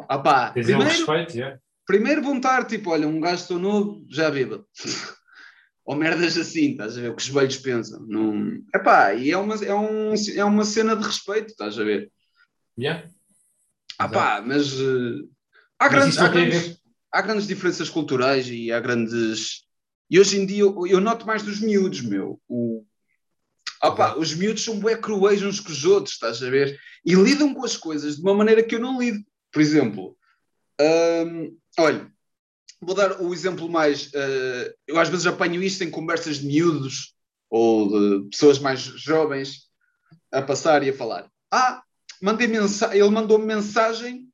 Ah 0.10 0.20
pá, 0.20 0.52
primeiro, 0.52 0.84
respeito, 0.84 1.38
yeah. 1.38 1.58
primeiro 1.86 2.22
vão 2.22 2.36
estar 2.36 2.66
tipo, 2.66 2.90
olha, 2.90 3.08
um 3.08 3.22
gajo 3.22 3.48
tão 3.48 3.60
novo, 3.60 4.06
já 4.10 4.30
beba. 4.30 4.66
Ou 5.86 5.96
merdas 5.96 6.38
assim, 6.38 6.72
estás 6.72 6.98
a 6.98 7.02
ver? 7.02 7.12
O 7.12 7.16
que 7.16 7.22
os 7.22 7.30
velhos 7.30 7.58
pensam. 7.58 8.06
Não... 8.08 8.60
Epá, 8.74 9.14
e 9.14 9.32
é 9.32 9.38
uma, 9.38 9.56
é, 9.64 9.74
um, 9.74 10.14
é 10.36 10.44
uma 10.44 10.66
cena 10.66 10.96
de 10.96 11.06
respeito, 11.06 11.52
estás 11.52 11.80
a 11.80 11.84
ver? 11.84 12.12
Yeah. 12.78 13.08
Ah 13.98 14.10
pá, 14.10 14.44
mas 14.46 14.74
uh, 14.74 15.30
há, 15.80 15.88
grandes, 15.88 16.18
há, 16.18 16.28
grandes, 16.28 16.82
há 17.16 17.22
grandes 17.22 17.48
diferenças 17.48 17.90
culturais 17.90 18.48
e 18.50 18.72
há 18.72 18.80
grandes. 18.80 19.64
E 20.10 20.20
hoje 20.20 20.38
em 20.38 20.46
dia 20.46 20.62
eu, 20.62 20.86
eu 20.86 21.00
noto 21.00 21.26
mais 21.26 21.42
dos 21.42 21.62
miúdos, 21.62 22.02
meu. 22.02 22.40
O, 22.48 22.86
Opa, 23.82 24.18
os 24.18 24.34
miúdos 24.34 24.64
são 24.64 24.80
bué 24.80 24.98
cruéis 24.98 25.42
uns 25.44 25.60
com 25.60 25.72
os 25.72 25.86
outros, 25.86 26.16
estás 26.16 26.42
a 26.44 26.50
ver? 26.50 26.78
E 27.06 27.14
lidam 27.14 27.54
com 27.54 27.64
as 27.64 27.78
coisas 27.78 28.18
de 28.18 28.22
uma 28.22 28.34
maneira 28.34 28.64
que 28.64 28.76
eu 28.76 28.80
não 28.80 29.00
lido. 29.00 29.24
Por 29.52 29.62
exemplo, 29.62 30.18
hum, 30.82 31.58
olha, 31.78 32.12
vou 32.82 32.96
dar 32.96 33.22
o 33.22 33.34
exemplo 33.34 33.70
mais. 33.70 34.08
Uh, 34.08 34.74
eu 34.88 35.00
às 35.00 35.08
vezes 35.08 35.26
apanho 35.26 35.64
isto 35.64 35.84
em 35.84 35.92
conversas 35.92 36.40
de 36.40 36.48
miúdos 36.48 37.14
ou 37.50 37.90
de 37.90 38.30
pessoas 38.30 38.60
mais 38.60 38.80
jovens 38.82 39.70
a 40.32 40.42
passar 40.42 40.84
e 40.84 40.90
a 40.90 40.94
falar. 40.94 41.30
Ah, 41.52 41.82
mandei 42.22 42.48
mensagem, 42.48 43.00
ele 43.00 43.10
mandou-me 43.10 43.46
mensagem 43.46 44.28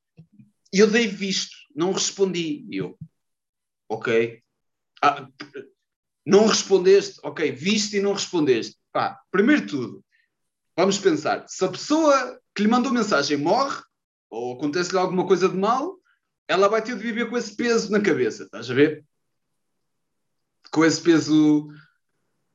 e 0.73 0.79
eu 0.79 0.89
dei 0.89 1.07
visto, 1.07 1.55
não 1.75 1.91
respondi. 1.91 2.65
E 2.69 2.77
eu, 2.77 2.97
ok. 3.89 4.41
Ah, 5.01 5.27
não 6.25 6.45
respondeste, 6.45 7.19
ok, 7.23 7.51
viste 7.51 7.97
e 7.97 8.01
não 8.01 8.13
respondeste. 8.13 8.77
Pá, 8.91 9.19
primeiro 9.31 9.65
tudo, 9.65 10.05
vamos 10.77 10.97
pensar, 10.97 11.47
se 11.47 11.63
a 11.63 11.69
pessoa 11.69 12.39
que 12.53 12.63
lhe 12.63 12.69
mandou 12.69 12.91
mensagem 12.91 13.37
morre, 13.37 13.81
ou 14.29 14.53
acontece-lhe 14.53 14.97
alguma 14.97 15.25
coisa 15.25 15.49
de 15.49 15.57
mal, 15.57 15.97
ela 16.47 16.67
vai 16.67 16.81
ter 16.81 16.95
de 16.95 17.01
viver 17.01 17.29
com 17.29 17.37
esse 17.37 17.55
peso 17.55 17.91
na 17.91 18.01
cabeça, 18.01 18.43
estás 18.43 18.69
a 18.69 18.73
ver? 18.73 19.03
Com 20.71 20.85
esse 20.85 21.01
peso 21.01 21.67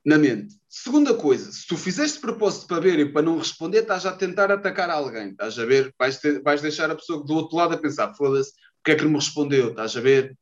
na 0.04 0.18
mente. 0.18 0.54
Segunda 0.68 1.14
coisa, 1.14 1.50
se 1.50 1.66
tu 1.66 1.76
fizeste 1.76 2.20
propósito 2.20 2.66
para 2.66 2.80
ver 2.80 2.98
e 2.98 3.12
para 3.12 3.22
não 3.22 3.38
responder, 3.38 3.80
estás 3.80 4.06
a 4.06 4.12
tentar 4.12 4.52
atacar 4.52 4.90
alguém, 4.90 5.30
estás 5.30 5.58
a 5.58 5.64
ver? 5.64 5.92
Vais, 5.98 6.18
ter, 6.18 6.42
vais 6.42 6.62
deixar 6.62 6.90
a 6.90 6.94
pessoa 6.94 7.24
do 7.24 7.34
outro 7.34 7.56
lado 7.56 7.74
a 7.74 7.78
pensar, 7.78 8.14
foda-se, 8.14 8.52
que 8.86 8.92
é 8.92 8.94
que 8.94 9.02
não 9.02 9.10
me 9.10 9.16
respondeu, 9.16 9.70
estás 9.70 9.96
a 9.96 10.00
ver? 10.00 10.38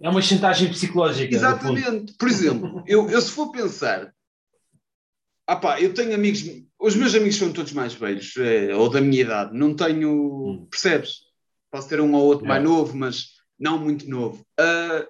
É 0.00 0.08
uma 0.08 0.20
chantagem 0.20 0.68
psicológica. 0.68 1.34
Exatamente. 1.34 2.12
Por 2.18 2.28
exemplo, 2.28 2.84
eu, 2.86 3.10
eu 3.10 3.20
se 3.20 3.30
for 3.30 3.50
pensar, 3.50 4.14
ah 5.46 5.56
pá, 5.56 5.80
eu 5.80 5.94
tenho 5.94 6.14
amigos, 6.14 6.44
os 6.78 6.94
meus 6.94 7.14
amigos 7.14 7.36
são 7.36 7.50
todos 7.50 7.72
mais 7.72 7.94
velhos, 7.94 8.36
é, 8.36 8.74
ou 8.74 8.90
da 8.90 9.00
minha 9.00 9.22
idade, 9.22 9.56
não 9.56 9.74
tenho, 9.74 10.10
hum. 10.10 10.66
percebes? 10.70 11.22
Posso 11.70 11.88
ter 11.88 12.00
um 12.00 12.14
ou 12.14 12.24
outro 12.24 12.44
yeah. 12.44 12.62
mais 12.62 12.76
novo, 12.76 12.96
mas 12.96 13.28
não 13.58 13.78
muito 13.78 14.08
novo. 14.08 14.46
Uh, 14.60 15.06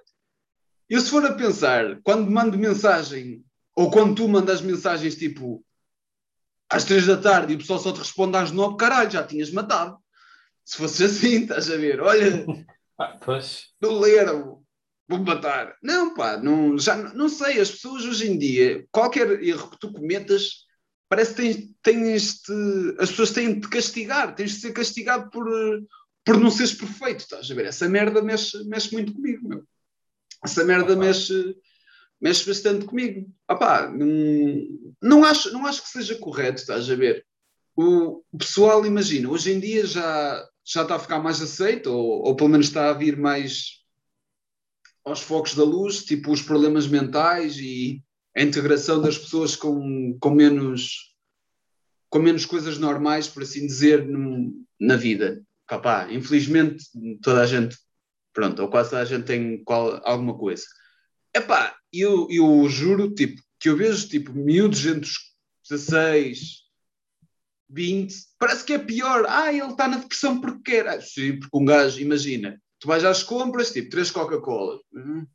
eu 0.89 1.01
se 1.01 1.09
for 1.09 1.23
a 1.25 1.33
pensar, 1.33 1.99
quando 2.01 2.31
mando 2.31 2.57
mensagem, 2.57 3.43
ou 3.75 3.91
quando 3.91 4.15
tu 4.15 4.27
mandas 4.27 4.61
mensagens 4.61 5.15
tipo 5.15 5.63
às 6.69 6.83
três 6.83 7.05
da 7.05 7.17
tarde 7.17 7.53
e 7.53 7.55
o 7.55 7.59
pessoal 7.59 7.79
só 7.79 7.91
te 7.91 7.99
responde 7.99 8.37
às 8.37 8.51
nove, 8.51 8.77
caralho, 8.77 9.11
já 9.11 9.23
tinhas 9.23 9.51
matado. 9.51 9.97
Se 10.69 10.77
fosse 10.77 11.03
assim, 11.03 11.41
estás 11.41 11.67
a 11.71 11.77
ver? 11.77 11.99
Olha, 11.99 12.45
ah, 12.99 13.17
pois. 13.25 13.69
não 13.81 13.99
leram, 13.99 14.63
vou 15.07 15.17
matar. 15.17 15.75
Não, 15.81 16.13
pá, 16.13 16.37
não, 16.37 16.77
já, 16.77 16.95
não 17.15 17.27
sei, 17.27 17.59
as 17.59 17.71
pessoas 17.71 18.05
hoje 18.05 18.29
em 18.29 18.37
dia, 18.37 18.85
qualquer 18.91 19.43
erro 19.43 19.71
que 19.71 19.79
tu 19.79 19.91
cometas, 19.91 20.67
parece 21.09 21.33
que 21.33 21.41
tens, 21.41 21.75
tens 21.81 22.41
de, 22.47 22.95
as 22.99 23.09
pessoas 23.09 23.31
têm 23.31 23.55
de 23.55 23.61
te 23.61 23.67
castigar, 23.67 24.35
tens 24.35 24.51
de 24.51 24.59
ser 24.59 24.71
castigado 24.71 25.31
por, 25.31 25.43
por 26.23 26.39
não 26.39 26.51
seres 26.51 26.75
perfeito, 26.75 27.21
estás 27.21 27.49
a 27.49 27.55
ver? 27.55 27.65
Essa 27.65 27.89
merda 27.89 28.21
mexe, 28.21 28.63
mexe 28.65 28.93
muito 28.93 29.11
comigo, 29.11 29.49
meu. 29.49 29.63
Essa 30.45 30.63
merda 30.63 30.95
mexe, 30.95 31.57
mexe 32.21 32.45
bastante 32.45 32.85
comigo. 32.85 33.27
Opá, 33.49 33.89
não, 33.89 34.91
não, 35.01 35.25
acho, 35.25 35.51
não 35.51 35.65
acho 35.65 35.81
que 35.81 35.89
seja 35.89 36.13
correto, 36.19 36.61
estás 36.61 36.87
a 36.87 36.95
ver? 36.95 37.25
O, 37.75 38.23
o 38.31 38.37
pessoal, 38.37 38.85
imagina, 38.85 39.31
hoje 39.31 39.51
em 39.51 39.59
dia 39.59 39.83
já, 39.87 40.47
já 40.69 40.83
está 40.83 40.95
a 40.95 40.99
ficar 40.99 41.19
mais 41.19 41.41
aceito, 41.41 41.91
ou, 41.91 42.27
ou 42.27 42.35
pelo 42.35 42.49
menos 42.49 42.67
está 42.67 42.89
a 42.89 42.93
vir 42.93 43.17
mais 43.17 43.79
aos 45.03 45.21
focos 45.21 45.55
da 45.55 45.63
luz, 45.63 46.03
tipo 46.03 46.31
os 46.31 46.41
problemas 46.41 46.87
mentais 46.87 47.57
e 47.57 48.03
a 48.37 48.43
integração 48.43 49.01
das 49.01 49.17
pessoas 49.17 49.55
com, 49.55 50.15
com 50.19 50.29
menos 50.29 51.09
com 52.09 52.19
menos 52.19 52.45
coisas 52.45 52.79
normais, 52.79 53.27
por 53.27 53.43
assim 53.43 53.67
dizer, 53.67 54.03
no, 54.07 54.65
na 54.79 54.95
vida. 54.95 55.43
Capá, 55.67 56.11
infelizmente 56.11 56.85
toda 57.21 57.41
a 57.41 57.45
gente, 57.45 57.77
pronto, 58.33 58.61
ou 58.61 58.69
quase 58.69 58.89
toda 58.89 59.03
a 59.03 59.05
gente 59.05 59.25
tem 59.25 59.63
qual, 59.63 60.01
alguma 60.03 60.35
coisa. 60.35 60.65
Epá, 61.35 61.75
eu, 61.93 62.27
eu 62.31 62.67
juro, 62.67 63.13
tipo, 63.13 63.39
que 63.59 63.69
eu 63.69 63.77
vejo, 63.77 64.07
tipo, 64.07 64.33
miúdos 64.33 64.85
entre 64.85 65.07
os 65.07 65.17
16, 65.69 66.63
20, 67.69 68.13
parece 68.37 68.63
que 68.65 68.73
é 68.73 68.79
pior. 68.79 69.25
Ah, 69.27 69.51
ele 69.51 69.67
está 69.67 69.87
na 69.87 69.97
depressão 69.97 70.41
porque 70.41 70.71
quer. 70.71 70.87
Ah, 70.87 71.01
sim, 71.01 71.39
porque 71.39 71.57
um 71.57 71.65
gajo, 71.65 71.99
imagina, 72.01 72.59
tu 72.79 72.87
vais 72.87 73.03
às 73.03 73.23
compras, 73.23 73.71
tipo, 73.71 73.89
três 73.89 74.09
Coca-Cola, 74.11 74.79
hum, 74.93 75.25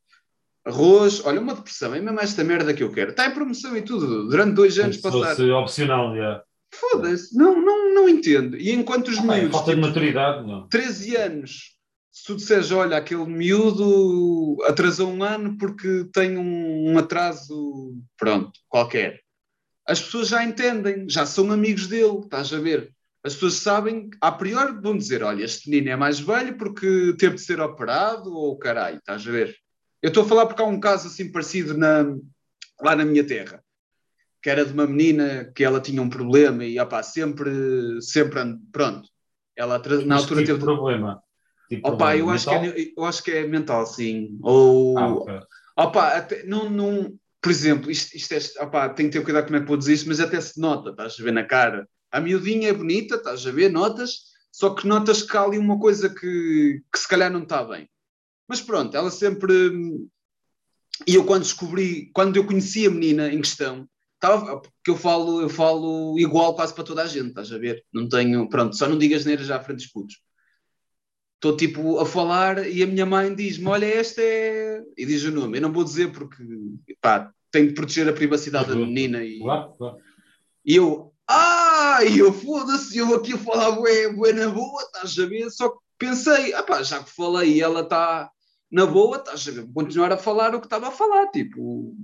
arroz, 0.64 1.24
olha, 1.24 1.40
uma 1.40 1.54
depressão, 1.54 1.94
é 1.94 2.00
mesmo 2.00 2.20
esta 2.20 2.42
merda 2.42 2.74
que 2.74 2.82
eu 2.82 2.90
quero. 2.90 3.10
Está 3.10 3.26
em 3.26 3.34
promoção 3.34 3.76
e 3.76 3.82
tudo, 3.82 4.28
durante 4.28 4.54
dois 4.54 4.78
anos 4.78 4.96
passar. 4.96 5.36
Se 5.36 5.50
opcional, 5.50 6.16
já. 6.16 6.42
Foda-se, 6.72 7.36
não, 7.36 7.60
não, 7.60 7.94
não 7.94 8.08
entendo. 8.08 8.56
E 8.56 8.72
enquanto 8.72 9.08
os 9.08 9.18
ah, 9.18 9.22
miúdos. 9.22 9.52
Falta 9.52 9.70
tipo, 9.70 9.82
de 9.82 9.88
maturidade, 9.88 10.46
não. 10.46 10.66
13 10.68 11.16
anos, 11.16 11.74
se 12.10 12.24
tu 12.24 12.36
disseres, 12.36 12.70
olha, 12.72 12.96
aquele 12.96 13.26
miúdo 13.26 14.56
atrasou 14.66 15.10
um 15.10 15.22
ano 15.22 15.56
porque 15.58 16.08
tem 16.12 16.36
um, 16.36 16.92
um 16.92 16.98
atraso, 16.98 17.94
pronto, 18.16 18.52
qualquer. 18.68 19.23
As 19.86 20.00
pessoas 20.00 20.28
já 20.28 20.42
entendem, 20.44 21.08
já 21.08 21.26
são 21.26 21.50
amigos 21.52 21.86
dele, 21.86 22.20
estás 22.20 22.52
a 22.52 22.58
ver? 22.58 22.94
as 23.24 23.32
pessoas 23.32 23.54
sabem, 23.54 24.10
a 24.20 24.30
priori 24.30 24.78
vão 24.82 24.96
dizer, 24.98 25.22
olha, 25.22 25.42
este 25.42 25.70
menino 25.70 25.90
é 25.90 25.96
mais 25.96 26.20
velho 26.20 26.58
porque 26.58 27.14
teve 27.18 27.36
de 27.36 27.40
ser 27.40 27.58
operado 27.58 28.30
ou 28.30 28.58
caralho, 28.58 28.98
estás 28.98 29.26
a 29.26 29.30
ver? 29.30 29.56
Eu 30.02 30.08
estou 30.08 30.24
a 30.24 30.28
falar 30.28 30.44
porque 30.44 30.60
há 30.60 30.66
um 30.66 30.78
caso 30.78 31.08
assim 31.08 31.32
parecido 31.32 31.74
na, 31.74 32.04
lá 32.82 32.94
na 32.94 33.04
minha 33.06 33.26
terra, 33.26 33.64
que 34.42 34.50
era 34.50 34.62
de 34.62 34.74
uma 34.74 34.86
menina 34.86 35.50
que 35.56 35.64
ela 35.64 35.80
tinha 35.80 36.02
um 36.02 36.10
problema 36.10 36.66
e, 36.66 36.78
opá, 36.78 37.02
sempre, 37.02 37.50
sempre, 38.02 38.42
pronto, 38.70 39.08
ela 39.56 39.82
na 40.04 40.16
altura 40.16 40.42
tipo 40.42 40.52
teve... 40.52 40.60
problema? 40.60 41.22
Tipo 41.70 41.88
opa, 41.88 42.14
eu, 42.14 42.28
acho 42.28 42.46
que 42.46 42.54
é, 42.54 42.92
eu 42.94 43.04
acho 43.04 43.22
que 43.22 43.30
é 43.30 43.46
mental, 43.46 43.86
sim. 43.86 44.38
Ou, 44.42 44.98
ah, 44.98 45.14
okay. 45.14 45.40
opa, 45.78 46.08
até, 46.08 46.42
não, 46.42 46.68
não, 46.68 47.18
por 47.44 47.50
exemplo, 47.52 47.90
isto, 47.90 48.16
isto 48.16 48.32
é, 48.32 48.64
opa, 48.64 48.88
tenho 48.88 49.10
que 49.10 49.18
ter 49.18 49.24
cuidado 49.24 49.44
como 49.44 49.56
é 49.56 49.60
que 49.60 49.66
vou 49.66 49.76
dizer 49.76 49.92
isto, 49.92 50.08
mas 50.08 50.18
até 50.18 50.40
se 50.40 50.58
nota, 50.58 50.90
estás 50.90 51.16
a 51.20 51.22
ver 51.22 51.32
na 51.32 51.44
cara 51.44 51.86
a 52.14 52.20
miudinha 52.20 52.68
é 52.68 52.72
bonita, 52.72 53.16
estás 53.16 53.44
a 53.44 53.50
ver, 53.50 53.72
notas, 53.72 54.26
só 54.52 54.72
que 54.72 54.86
notas 54.86 55.22
que 55.22 55.36
há 55.36 55.42
ali 55.42 55.58
uma 55.58 55.80
coisa 55.80 56.08
que, 56.08 56.80
que 56.92 56.98
se 56.98 57.08
calhar 57.08 57.28
não 57.28 57.42
está 57.42 57.64
bem. 57.64 57.90
Mas 58.46 58.60
pronto, 58.60 58.96
ela 58.96 59.10
sempre. 59.10 59.52
E 61.08 61.16
eu 61.16 61.24
quando 61.24 61.42
descobri, 61.42 62.08
quando 62.14 62.36
eu 62.36 62.46
conheci 62.46 62.86
a 62.86 62.90
menina 62.90 63.32
em 63.32 63.40
questão, 63.40 63.88
Tava, 64.20 64.60
porque 64.60 64.90
eu 64.90 64.96
falo, 64.96 65.40
eu 65.40 65.48
falo 65.48 66.16
igual 66.16 66.54
quase 66.54 66.72
para 66.72 66.84
toda 66.84 67.02
a 67.02 67.06
gente, 67.06 67.30
estás 67.30 67.52
a 67.52 67.58
ver? 67.58 67.84
Não 67.92 68.08
tenho, 68.08 68.48
pronto, 68.48 68.76
só 68.76 68.88
não 68.88 68.96
digas 68.96 69.24
neiras 69.24 69.48
já 69.48 69.56
à 69.56 69.60
frente 69.60 69.78
dos 69.78 69.88
putos. 69.88 70.14
Estou 71.44 71.58
tipo 71.58 71.98
a 71.98 72.06
falar 72.06 72.66
e 72.66 72.82
a 72.82 72.86
minha 72.86 73.04
mãe 73.04 73.34
diz-me: 73.34 73.66
Olha, 73.68 73.84
esta 73.84 74.22
é. 74.22 74.82
E 74.96 75.04
diz 75.04 75.22
o 75.24 75.30
nome. 75.30 75.58
Eu 75.58 75.62
não 75.62 75.72
vou 75.74 75.84
dizer 75.84 76.10
porque, 76.10 76.42
pá, 77.02 77.30
tenho 77.50 77.68
de 77.68 77.74
proteger 77.74 78.08
a 78.08 78.14
privacidade 78.14 78.68
da 78.70 78.74
menina. 78.74 79.22
E, 79.22 79.40
Claro, 79.40 79.74
claro. 79.76 79.98
e 80.64 80.76
eu, 80.76 81.12
ah, 81.28 81.98
e 82.02 82.18
eu 82.18 82.32
foda-se, 82.32 82.96
eu 82.96 83.14
aqui 83.14 83.34
a 83.34 83.38
falar 83.38 83.72
bué, 83.72 84.10
bué 84.10 84.32
na 84.32 84.48
boa, 84.48 84.82
estás 84.84 85.18
a 85.18 85.26
ver? 85.26 85.50
Só 85.50 85.68
que 85.68 85.76
pensei, 85.98 86.54
ah 86.54 86.62
pá, 86.62 86.82
já 86.82 87.02
que 87.04 87.10
falei 87.14 87.52
e 87.56 87.60
ela 87.60 87.80
está 87.82 88.30
na 88.72 88.86
boa, 88.86 89.18
estás 89.18 89.46
a 89.46 89.50
ver? 89.50 89.64
Vou 89.66 89.84
continuar 89.84 90.12
a 90.12 90.16
falar 90.16 90.54
o 90.54 90.60
que 90.60 90.66
estava 90.66 90.88
a 90.88 90.92
falar, 90.92 91.26
tipo. 91.26 91.94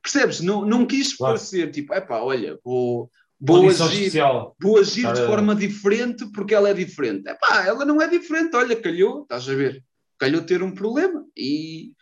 Percebes? 0.00 0.40
Não, 0.40 0.64
não 0.64 0.86
quis 0.86 1.12
Claro. 1.16 1.34
parecer, 1.34 1.72
tipo, 1.72 1.92
é 1.92 2.00
pá, 2.00 2.20
olha, 2.20 2.56
vou, 2.64 3.10
vou 3.40 3.68
agir, 3.68 4.12
vou 4.60 4.78
agir 4.78 5.12
de 5.12 5.26
forma 5.26 5.54
diferente 5.54 6.26
porque 6.32 6.54
ela 6.54 6.68
é 6.70 6.74
diferente. 6.74 7.28
É 7.28 7.34
pá, 7.34 7.64
ela 7.66 7.84
não 7.84 8.00
é 8.00 8.06
diferente, 8.06 8.54
olha, 8.54 8.76
calhou, 8.76 9.22
estás 9.22 9.48
a 9.48 9.54
ver? 9.54 9.82
Calhou 10.18 10.42
ter 10.42 10.62
um 10.62 10.72
problema 10.72 11.24
e 11.36 11.92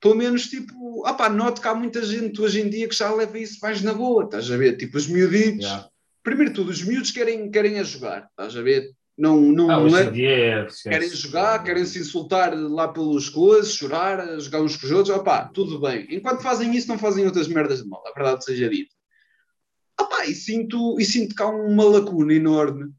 pelo 0.00 0.14
menos 0.16 0.46
tipo, 0.48 1.04
ah 1.06 1.14
pá, 1.14 1.28
noto 1.28 1.60
que 1.60 1.68
há 1.68 1.74
muita 1.74 2.02
gente 2.02 2.40
hoje 2.40 2.60
em 2.60 2.68
dia 2.70 2.88
que 2.88 2.94
já 2.96 3.12
leva 3.14 3.38
isso 3.38 3.58
mais 3.62 3.82
na 3.82 3.92
boa, 3.94 4.24
estás 4.24 4.50
a 4.50 4.56
ver? 4.56 4.76
Tipo, 4.76 4.96
os 4.96 5.06
miuditos, 5.06 5.64
Yeah. 5.66 5.88
primeiro 6.22 6.52
tudo, 6.54 6.70
os 6.70 6.82
miúdos 6.82 7.10
querem, 7.10 7.50
querem 7.50 7.78
a 7.78 7.82
jogar, 7.84 8.26
estás 8.30 8.56
a 8.56 8.62
ver? 8.62 8.90
Não, 9.18 9.38
não, 9.38 9.70
Ah, 9.70 9.76
não 9.80 9.96
é- 9.98 10.04
é. 10.22 10.66
querem 10.84 11.10
jogar, 11.10 11.62
querem 11.62 11.84
se 11.84 11.98
insultar 11.98 12.54
lá 12.56 12.88
pelos 12.88 13.28
coisas, 13.28 13.74
chorar, 13.74 14.40
jogar 14.40 14.62
uns 14.62 14.76
com 14.76 14.86
os 14.86 14.92
outros, 14.92 15.14
opá, 15.14 15.44
tudo 15.52 15.78
bem. 15.78 16.06
Enquanto 16.10 16.40
fazem 16.40 16.74
isso, 16.74 16.88
não 16.88 16.98
fazem 16.98 17.26
outras 17.26 17.46
merdas 17.46 17.82
de 17.82 17.88
mal, 17.88 18.02
a 18.06 18.12
verdade 18.18 18.42
seja 18.44 18.70
dita. 18.70 18.94
Opá, 20.00 20.26
e 20.26 20.34
sinto, 20.34 20.98
e 20.98 21.04
sinto 21.04 21.34
que 21.34 21.42
há 21.42 21.46
uma 21.46 21.84
lacuna 21.84 22.32
enorme 22.32 22.92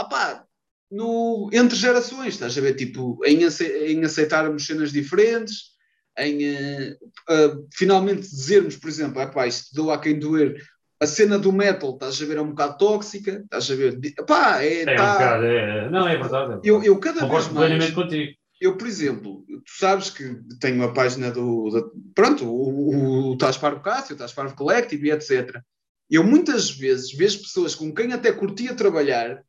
opá, 0.00 0.44
no, 0.90 1.48
entre 1.52 1.76
gerações, 1.76 2.34
estás 2.34 2.56
a 2.56 2.60
ver? 2.60 2.74
Tipo, 2.74 3.18
em, 3.24 3.40
em 3.42 4.04
aceitarmos 4.04 4.66
cenas 4.66 4.92
diferentes, 4.92 5.74
em 6.18 6.44
eh, 6.44 6.96
eh, 7.28 7.54
finalmente 7.74 8.22
dizermos, 8.22 8.76
por 8.76 8.88
exemplo, 8.88 9.20
opá, 9.22 9.46
isto 9.46 9.74
doa 9.74 9.94
a 9.94 9.98
quem 9.98 10.18
doer. 10.18 10.62
A 10.98 11.06
cena 11.06 11.38
do 11.38 11.52
metal, 11.52 11.90
estás 11.92 12.22
a 12.22 12.24
ver, 12.24 12.38
é 12.38 12.40
um 12.40 12.50
bocado 12.50 12.78
tóxica, 12.78 13.42
estás 13.44 13.70
a 13.70 13.74
ver? 13.74 13.98
Pá, 14.26 14.62
é, 14.62 14.82
É 14.82 14.92
um 14.92 14.96
tá- 14.96 15.12
bocado, 15.12 15.44
é. 15.44 15.90
Não, 15.90 16.08
é 16.08 16.16
verdade. 16.16 16.34
é 16.34 16.46
verdade. 16.46 16.68
eu, 16.68 16.82
eu 16.82 16.98
cada 16.98 17.20
Concordo 17.20 17.44
vez 17.44 17.52
mais, 17.52 17.66
plenamente 17.68 17.92
contigo. 17.92 18.32
Eu, 18.60 18.76
por 18.76 18.86
exemplo, 18.86 19.44
tu 19.46 19.72
sabes 19.78 20.10
que 20.10 20.40
tenho 20.60 20.82
a 20.82 20.92
página 20.92 21.30
do. 21.30 21.92
pronto, 22.14 22.44
o, 22.46 23.32
o 23.32 23.36
Tasparvo 23.36 23.82
Cássio, 23.82 24.14
o 24.14 24.18
Tasparvo 24.18 24.56
Collective 24.56 25.10
etc. 25.10 25.60
Eu 26.08 26.24
muitas 26.24 26.70
vezes 26.70 27.12
vejo 27.12 27.40
pessoas 27.40 27.74
com 27.74 27.92
quem 27.92 28.12
até 28.12 28.32
curtia 28.32 28.74
trabalhar, 28.74 29.42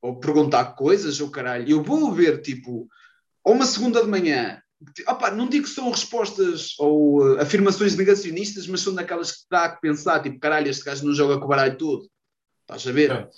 ou 0.00 0.18
perguntar 0.18 0.74
coisas, 0.74 1.20
ou 1.20 1.30
caralho, 1.30 1.68
eu 1.68 1.82
vou 1.82 2.12
ver, 2.12 2.40
tipo, 2.40 2.88
ou 3.42 3.54
uma 3.54 3.66
segunda 3.66 4.02
de 4.02 4.08
manhã. 4.08 4.60
Opa, 5.08 5.30
não 5.30 5.48
digo 5.48 5.64
que 5.64 5.70
são 5.70 5.90
respostas 5.90 6.74
ou 6.78 7.36
eh, 7.36 7.42
afirmações 7.42 7.96
negacionistas, 7.96 8.66
mas 8.66 8.82
são 8.82 8.94
daquelas 8.94 9.32
que 9.32 9.46
dá 9.50 9.64
a 9.64 9.76
pensar, 9.76 10.22
tipo, 10.22 10.38
caralho, 10.38 10.68
este 10.68 10.84
gajo 10.84 11.06
não 11.06 11.14
joga 11.14 11.38
com 11.38 11.46
o 11.46 11.48
baralho 11.48 11.78
todo. 11.78 12.08
Estás 12.62 12.86
a 12.86 12.92
ver? 12.92 13.28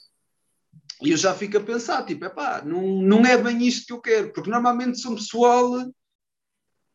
E 1.02 1.10
eu 1.10 1.16
já 1.16 1.34
fico 1.34 1.58
a 1.58 1.60
pensar, 1.60 2.04
tipo, 2.04 2.24
epá, 2.24 2.62
não, 2.64 2.82
não 3.02 3.26
é 3.26 3.36
bem 3.36 3.66
isto 3.66 3.86
que 3.86 3.92
eu 3.92 4.00
quero, 4.00 4.32
porque 4.32 4.50
normalmente 4.50 5.00
são 5.00 5.14
pessoal 5.14 5.70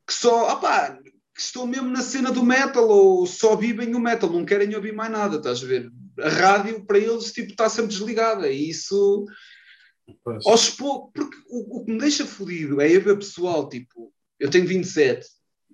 que 0.08 0.13
só, 0.13 0.54
opá, 0.54 0.97
que 1.34 1.41
estão 1.41 1.65
mesmo 1.67 1.89
na 1.89 2.01
cena 2.01 2.32
do 2.32 2.43
metal 2.43 2.88
ou 2.88 3.25
só 3.25 3.56
vivem 3.56 3.95
o 3.95 3.99
metal, 3.99 4.30
não 4.30 4.45
querem 4.45 4.75
ouvir 4.75 4.93
mais 4.93 5.12
nada, 5.12 5.38
estás 5.38 5.63
a 5.63 5.67
ver? 5.67 5.91
A 6.19 6.30
rádio 6.30 6.86
para 6.86 6.97
eles, 6.97 7.32
tipo, 7.32 7.51
está 7.51 7.69
sempre 7.69 7.91
desligada 7.91 8.49
e 8.49 8.69
isso, 8.69 9.25
Pois. 10.23 10.45
aos 10.45 10.69
poucos, 10.69 11.12
porque 11.13 11.38
o, 11.47 11.77
o 11.77 11.86
que 11.86 11.91
me 11.91 11.99
deixa 11.99 12.25
fodido 12.25 12.82
é 12.82 12.93
eu 12.93 13.01
ver 13.01 13.17
pessoal, 13.17 13.69
tipo, 13.69 14.13
eu 14.39 14.49
tenho 14.49 14.67
27, 14.67 15.25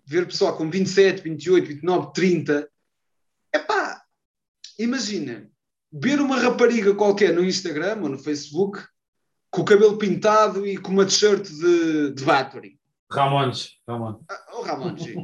ver 0.05 0.27
pessoal 0.27 0.55
com 0.55 0.69
27, 0.69 1.21
28, 1.21 1.67
29, 1.67 2.13
30, 2.13 2.69
epá, 3.53 4.03
imagina, 4.77 5.49
ver 5.91 6.19
uma 6.19 6.37
rapariga 6.39 6.93
qualquer 6.93 7.33
no 7.33 7.43
Instagram 7.43 7.99
ou 8.01 8.09
no 8.09 8.17
Facebook 8.19 8.79
com 9.49 9.61
o 9.61 9.65
cabelo 9.65 9.97
pintado 9.97 10.65
e 10.67 10.77
com 10.77 10.91
uma 10.91 11.05
t-shirt 11.05 11.47
de, 11.47 12.13
de 12.13 12.23
Battery. 12.23 12.77
Ramones. 13.11 13.71
Ramones. 13.87 14.19
Ah, 14.29 14.43
Oh, 14.53 14.61
Ramon, 14.63 14.97
sim. 14.97 15.15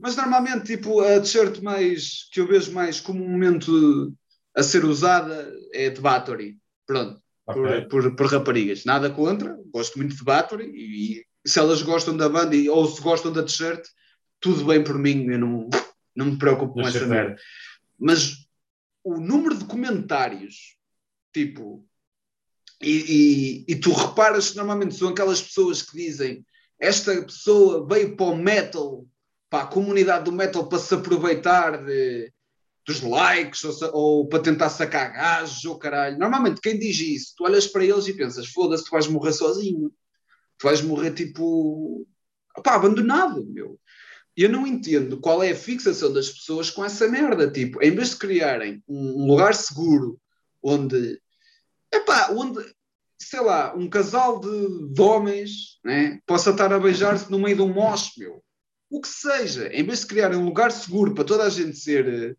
Mas 0.00 0.14
normalmente, 0.16 0.64
tipo, 0.76 1.00
a 1.00 1.18
t-shirt 1.20 1.60
mais 1.60 2.28
que 2.30 2.40
eu 2.40 2.46
vejo 2.46 2.72
mais 2.72 3.00
como 3.00 3.24
um 3.24 3.28
momento 3.28 4.12
a 4.54 4.62
ser 4.62 4.84
usada 4.84 5.52
é 5.72 5.90
de 5.90 6.00
Battery. 6.00 6.58
Pronto, 6.86 7.20
por, 7.46 7.66
Ok. 7.66 7.80
por, 7.86 8.16
por 8.16 8.26
raparigas. 8.26 8.84
Nada 8.84 9.10
contra, 9.10 9.56
gosto 9.72 9.96
muito 9.98 10.14
de 10.14 10.22
Battery 10.22 10.66
e, 10.66 11.18
e 11.20 11.24
se 11.48 11.58
elas 11.58 11.82
gostam 11.82 12.16
da 12.16 12.28
banda 12.28 12.54
e, 12.54 12.68
ou 12.68 12.86
se 12.86 13.00
gostam 13.00 13.32
da 13.32 13.42
t-shirt, 13.42 13.82
tudo 14.40 14.64
bem 14.64 14.84
por 14.84 14.96
mim, 14.98 15.26
eu 15.30 15.38
não, 15.38 15.68
não 16.14 16.26
me 16.26 16.38
preocupo 16.38 16.74
com 16.74 16.82
essa 16.82 17.06
merda. 17.06 17.36
Mas 17.98 18.46
o 19.04 19.18
número 19.18 19.56
de 19.56 19.64
comentários, 19.64 20.76
tipo, 21.32 21.86
e, 22.80 23.64
e, 23.68 23.72
e 23.72 23.76
tu 23.76 23.92
reparas 23.92 24.50
que 24.50 24.56
normalmente 24.56 24.94
são 24.94 25.08
aquelas 25.08 25.40
pessoas 25.40 25.82
que 25.82 25.96
dizem 25.96 26.44
esta 26.80 27.22
pessoa 27.22 27.86
veio 27.86 28.16
para 28.16 28.26
o 28.26 28.36
metal, 28.36 29.06
para 29.48 29.64
a 29.64 29.66
comunidade 29.68 30.24
do 30.24 30.32
metal 30.32 30.68
para 30.68 30.78
se 30.78 30.92
aproveitar 30.94 31.84
de- 31.84 32.32
dos 32.84 33.00
likes 33.00 33.62
ou, 33.62 33.74
ou 33.92 34.28
para 34.28 34.42
tentar 34.42 34.68
sacar 34.68 35.12
gajos 35.12 35.64
ou 35.64 35.78
caralho. 35.78 36.18
Normalmente 36.18 36.60
quem 36.60 36.76
diz 36.76 36.98
isso, 36.98 37.34
tu 37.36 37.44
olhas 37.44 37.68
para 37.68 37.84
eles 37.84 38.08
e 38.08 38.16
pensas, 38.16 38.48
foda-se, 38.48 38.84
tu 38.84 38.90
vais 38.90 39.06
morrer 39.06 39.32
sozinho. 39.32 39.92
Tu 40.58 40.64
vais 40.66 40.82
morrer 40.82 41.12
tipo, 41.12 42.06
opá, 42.56 42.74
abandonado, 42.74 43.46
meu. 43.46 43.78
Eu 44.36 44.48
não 44.48 44.66
entendo 44.66 45.20
qual 45.20 45.42
é 45.42 45.50
a 45.50 45.56
fixação 45.56 46.12
das 46.12 46.30
pessoas 46.30 46.70
com 46.70 46.84
essa 46.84 47.06
merda. 47.08 47.50
Tipo, 47.50 47.82
em 47.82 47.94
vez 47.94 48.10
de 48.10 48.16
criarem 48.16 48.82
um 48.88 49.26
lugar 49.26 49.54
seguro 49.54 50.18
onde, 50.62 51.20
epá, 51.92 52.30
onde, 52.32 52.64
sei 53.18 53.40
lá, 53.40 53.74
um 53.74 53.88
casal 53.90 54.40
de, 54.40 54.92
de 54.94 55.00
homens 55.02 55.78
né, 55.84 56.18
possa 56.26 56.50
estar 56.50 56.72
a 56.72 56.78
beijar-se 56.78 57.30
no 57.30 57.38
meio 57.38 57.56
de 57.56 57.62
um 57.62 57.72
moche, 57.72 58.12
meu. 58.18 58.42
O 58.90 59.00
que 59.00 59.08
seja, 59.08 59.68
em 59.68 59.84
vez 59.84 60.00
de 60.00 60.06
criarem 60.06 60.38
um 60.38 60.44
lugar 60.44 60.70
seguro 60.72 61.14
para 61.14 61.24
toda 61.24 61.44
a 61.44 61.50
gente 61.50 61.76
ser, 61.76 62.06
eh, 62.08 62.34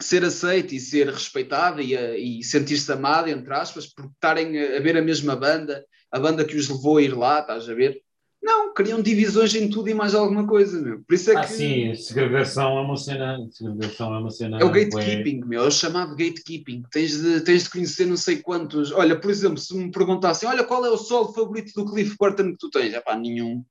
ser 0.00 0.24
aceita 0.24 0.74
e 0.74 0.80
ser 0.80 1.08
respeitada 1.08 1.82
e, 1.82 1.96
a- 1.96 2.16
e 2.16 2.42
sentir-se 2.42 2.90
amada, 2.92 3.30
entre 3.30 3.52
aspas, 3.52 3.86
por 3.86 4.06
estarem 4.06 4.58
a, 4.58 4.76
a 4.76 4.80
ver 4.80 4.96
a 4.96 5.02
mesma 5.02 5.34
banda, 5.36 5.84
a 6.10 6.18
banda 6.18 6.44
que 6.44 6.56
os 6.56 6.68
levou 6.68 6.98
a 6.98 7.02
ir 7.02 7.16
lá, 7.16 7.40
estás 7.40 7.68
a 7.68 7.74
ver? 7.74 8.02
Não, 8.40 8.72
criam 8.72 9.02
divisões 9.02 9.54
em 9.54 9.68
tudo 9.68 9.90
e 9.90 9.94
mais 9.94 10.14
alguma 10.14 10.46
coisa, 10.46 10.80
meu. 10.80 11.02
Por 11.02 11.14
isso 11.14 11.30
é 11.32 11.36
Ah, 11.36 11.40
que 11.40 11.50
sim, 11.52 11.94
segregação 11.94 12.78
é 12.78 12.80
uma 12.80 12.96
cena. 12.96 13.36
Segregação 13.50 14.14
é 14.14 14.18
uma 14.18 14.30
cena. 14.30 14.58
é 14.60 14.64
o 14.64 14.70
gatekeeping, 14.70 15.40
meu, 15.44 15.64
é 15.64 15.66
o 15.66 15.70
chamado 15.70 16.10
gatekeeping. 16.16 16.82
Tens 16.90 17.20
de, 17.20 17.40
tens 17.40 17.64
de 17.64 17.70
conhecer 17.70 18.06
não 18.06 18.16
sei 18.16 18.36
quantos. 18.38 18.92
Olha, 18.92 19.18
por 19.20 19.30
exemplo, 19.30 19.58
se 19.58 19.76
me 19.76 19.90
perguntassem, 19.90 20.48
olha, 20.48 20.64
qual 20.64 20.84
é 20.86 20.90
o 20.90 20.96
solo 20.96 21.32
favorito 21.32 21.72
do 21.74 21.90
Cliff 21.90 22.16
Burton 22.18 22.52
que 22.52 22.58
tu 22.58 22.70
tens? 22.70 22.94
É 22.94 23.00
pá, 23.00 23.16
nenhum. 23.16 23.64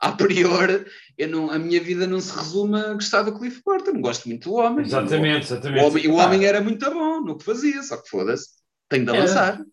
A 0.00 0.12
priori, 0.12 0.84
eu 1.18 1.28
não, 1.28 1.50
a 1.50 1.58
minha 1.58 1.80
vida 1.80 2.06
não 2.08 2.20
se 2.20 2.36
resume 2.36 2.76
a 2.78 2.94
gostar 2.94 3.22
do 3.22 3.38
Cliff 3.38 3.60
Burton. 3.64 4.00
Gosto 4.00 4.28
muito 4.28 4.48
do 4.48 4.54
homem. 4.56 4.84
Exatamente, 4.84 5.44
O 5.44 5.46
exatamente. 5.54 5.84
homem, 5.84 6.08
o 6.08 6.14
homem 6.14 6.44
era 6.44 6.60
muito 6.60 6.90
bom 6.90 7.20
no 7.20 7.36
que 7.38 7.44
fazia, 7.44 7.82
só 7.82 7.96
que 7.96 8.08
foda-se. 8.08 8.48
Tenho 8.88 9.04
de 9.04 9.10
Era. 9.10 9.18
avançar. 9.22 9.64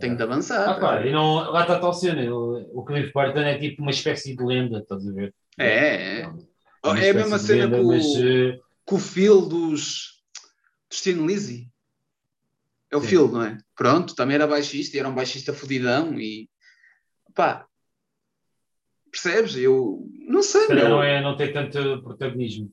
Tenho 0.00 0.16
de 0.16 0.22
avançar. 0.22 0.68
Ah, 0.68 0.74
pá, 0.80 1.06
e 1.06 1.12
não, 1.12 1.34
lá 1.50 1.62
está 1.62 1.76
a 1.76 1.78
tal 1.78 1.92
cena. 1.92 2.22
O 2.34 2.84
Cliff 2.84 3.12
Burton 3.12 3.40
é 3.40 3.58
tipo 3.58 3.82
uma 3.82 3.90
espécie 3.90 4.34
de 4.34 4.42
lenda, 4.42 4.78
estás 4.78 5.06
a 5.06 5.12
ver? 5.12 5.34
É, 5.58 6.20
é. 6.22 6.26
uma 6.84 6.98
É 6.98 7.10
a 7.10 7.14
mesma 7.14 7.38
cena 7.38 7.64
lenda, 7.64 7.76
com, 7.78 7.86
mas, 7.88 8.04
com 8.84 8.94
o 8.96 8.98
Phil 8.98 9.42
dos, 9.42 10.22
dos 10.88 11.00
Tin 11.02 11.26
Lizzy. 11.26 11.68
É 12.90 12.96
o 12.96 13.00
Sim. 13.00 13.06
Phil, 13.08 13.28
não 13.28 13.42
é? 13.44 13.58
Pronto, 13.76 14.14
também 14.14 14.34
era 14.34 14.46
baixista 14.46 14.96
e 14.96 15.00
era 15.00 15.08
um 15.08 15.14
baixista 15.14 15.52
fodidão 15.52 16.18
e 16.18 16.48
pá, 17.34 17.66
percebes? 19.12 19.56
Eu 19.56 20.08
não 20.26 20.42
sei, 20.42 20.66
meu. 20.68 20.88
não, 20.88 21.02
é, 21.02 21.22
não 21.22 21.36
tem 21.36 21.52
tanto 21.52 22.02
protagonismo 22.02 22.70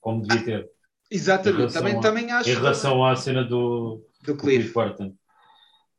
como 0.00 0.22
devia 0.22 0.44
ter. 0.44 0.70
Exatamente, 1.10 1.74
também, 1.74 1.96
a- 1.96 2.00
também 2.00 2.30
acho 2.32 2.48
Em 2.48 2.54
relação 2.54 3.04
à 3.04 3.14
cena 3.14 3.44
do, 3.44 4.02
do 4.24 4.32
do 4.32 4.36
Cliff. 4.36 4.72
Cliff 4.72 4.74
Burton. 4.74 5.14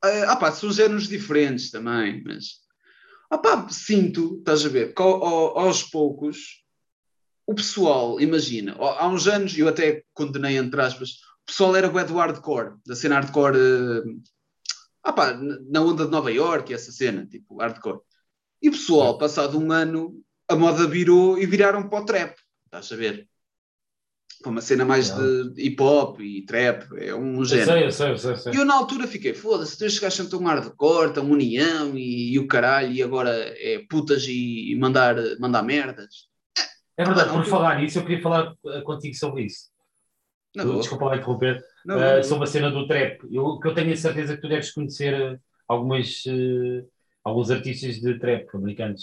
Ah, 0.03 0.35
pá, 0.35 0.51
são 0.51 0.71
géneros 0.71 1.07
diferentes 1.07 1.71
também, 1.71 2.21
mas 2.25 2.61
ah, 3.29 3.37
pá, 3.37 3.67
sinto, 3.69 4.37
estás 4.39 4.65
a 4.65 4.69
ver, 4.69 4.93
que 4.93 5.01
ao- 5.01 5.23
ao- 5.23 5.59
aos 5.59 5.81
poucos 5.83 6.61
o 7.47 7.55
pessoal, 7.55 8.19
imagina, 8.21 8.73
há 8.77 9.07
uns 9.07 9.27
anos 9.27 9.57
eu 9.57 9.67
até 9.67 10.03
condenei 10.13 10.57
entre 10.57 10.81
aspas, 10.81 11.09
o 11.43 11.45
pessoal 11.45 11.75
era 11.75 11.89
bué 11.89 12.03
do 12.05 12.15
hardcore, 12.15 12.75
da 12.85 12.95
cena 12.95 13.15
hardcore, 13.15 13.57
eh, 13.57 14.03
ah 15.03 15.13
pá, 15.13 15.33
na 15.33 15.81
onda 15.81 16.05
de 16.05 16.11
Nova 16.11 16.31
York, 16.31 16.73
essa 16.73 16.91
cena, 16.91 17.25
tipo, 17.25 17.57
hardcore. 17.61 17.99
E 18.61 18.69
o 18.69 18.71
pessoal, 18.71 19.17
passado 19.17 19.59
um 19.59 19.71
ano, 19.71 20.21
a 20.49 20.55
moda 20.55 20.87
virou 20.87 21.37
e 21.37 21.45
viraram 21.45 21.87
para 21.89 22.01
o 22.01 22.05
trap, 22.05 22.35
estás 22.65 22.91
a 22.91 22.95
ver? 22.95 23.29
Para 24.43 24.51
uma 24.51 24.61
cena 24.61 24.85
mais 24.85 25.09
Não. 25.09 25.53
de 25.53 25.61
hip 25.65 25.81
hop 25.81 26.19
e 26.19 26.45
trap, 26.45 26.85
é 26.97 27.15
um 27.15 27.37
Eu 27.39 27.45
género. 27.45 27.71
sei, 27.71 27.85
eu 27.85 27.91
sei, 27.91 28.11
eu 28.11 28.17
sei. 28.17 28.31
eu 28.31 28.37
sei. 28.37 28.53
E 28.53 28.55
eu 28.57 28.65
na 28.65 28.75
altura 28.75 29.07
fiquei, 29.07 29.33
foda-se, 29.33 29.73
estes 29.83 29.99
gajos 29.99 30.17
são 30.17 30.29
tão 30.29 30.43
hardcore, 30.47 31.13
tão 31.13 31.31
união 31.31 31.97
e, 31.97 32.33
e 32.33 32.39
o 32.39 32.45
caralho, 32.47 32.91
e 32.91 33.01
agora 33.01 33.29
é 33.31 33.79
putas 33.89 34.25
e, 34.27 34.71
e 34.71 34.75
mandar, 34.75 35.15
mandar 35.39 35.63
merdas. 35.63 36.27
É 36.95 37.03
verdade, 37.03 37.29
Não, 37.29 37.37
por 37.37 37.45
tu- 37.45 37.49
falar 37.49 37.79
nisso, 37.81 37.97
eu 37.97 38.03
queria 38.03 38.21
falar 38.21 38.53
eh, 38.67 38.81
contigo 38.81 39.15
sobre 39.15 39.45
isso. 39.45 39.71
Boa. 40.55 40.77
Desculpa 40.77 41.05
lá 41.05 41.15
interromper. 41.15 41.59
Na 41.85 41.95
Eh, 41.95 42.11
boa. 42.11 42.23
sobre 42.23 42.43
a 42.43 42.47
cena 42.47 42.69
do 42.69 42.85
trap. 42.85 43.21
Eu, 43.31 43.59
que 43.59 43.67
eu 43.67 43.73
tenho 43.73 43.91
a 43.91 43.97
certeza 43.97 44.35
que 44.35 44.41
tu 44.41 44.47
deves 44.49 44.71
conhecer 44.71 45.13
eh, 45.13 45.39
algumas, 45.67 46.21
eh, 46.27 46.83
alguns 47.23 47.49
artistas 47.49 47.95
de 47.99 48.19
trap 48.19 48.45
americanos. 48.53 49.01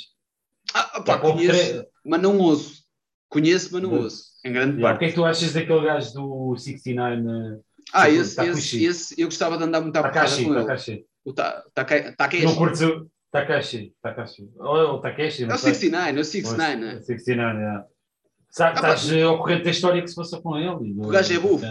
Ah, 0.72 1.00
pá, 1.00 1.18
conheço, 1.18 1.85
mas 2.05 2.22
não 2.22 2.38
ouço. 2.38 2.85
Conheço, 3.31 3.71
mas 3.73 3.83
não 3.83 3.90
Mas- 3.93 4.03
ouço. 4.05 4.31
Em 4.45 4.53
grande 4.53 4.77
Yeah, 4.77 4.81
O 4.81 4.83
parte. 4.83 4.99
que 4.99 5.05
é 5.05 5.09
que 5.09 5.14
tu 5.14 5.25
achas 5.25 5.53
daquele 5.55 5.85
gajo 5.85 6.12
do 6.12 6.57
69? 6.59 7.23
eh, 7.57 7.61
Ah, 7.93 8.07
Tipo, 8.07 8.21
esse, 8.21 8.40
esse, 8.51 8.85
esse, 8.85 9.21
eu 9.21 9.27
gostava 9.29 9.57
de 9.59 9.64
andar 9.64 9.81
muito 9.81 9.97
à 9.97 10.01
porrada 10.03 10.21
Takashi, 10.21 10.45
com 10.45 10.51
ele. 10.55 10.61
Takashi. 10.64 11.07
O 11.25 11.33
Ta- 11.33 11.64
Taka- 11.75 12.12
Takeshi. 12.16 12.45
Não 12.45 12.55
curtes 12.57 12.81
o 12.83 13.11
Takashi? 13.33 13.95
Takashi. 14.03 14.51
Ou 14.57 14.95
o 14.95 14.99
Takeshi? 15.01 15.45
É 15.45 15.47
não 15.47 15.55
o 15.55 15.59
sei. 15.59 15.75
69, 15.75 16.19
é 16.19 16.21
o 16.21 16.25
69, 16.25 16.77
né? 16.77 16.95
O 16.97 17.03
69, 17.03 17.59
yeah. 17.59 17.87
Sabe, 18.51 18.71
Ah, 18.85 18.95
estás 18.95 19.23
ao 19.23 19.38
corrente 19.38 19.64
da 19.64 19.71
história 19.71 20.03
que 20.03 20.09
se 20.09 20.14
passou 20.16 20.43
com 20.43 20.57
ele. 20.57 20.95
O 21.01 21.09
gajo 21.09 21.33
é 21.35 21.38
bufo. 21.38 21.64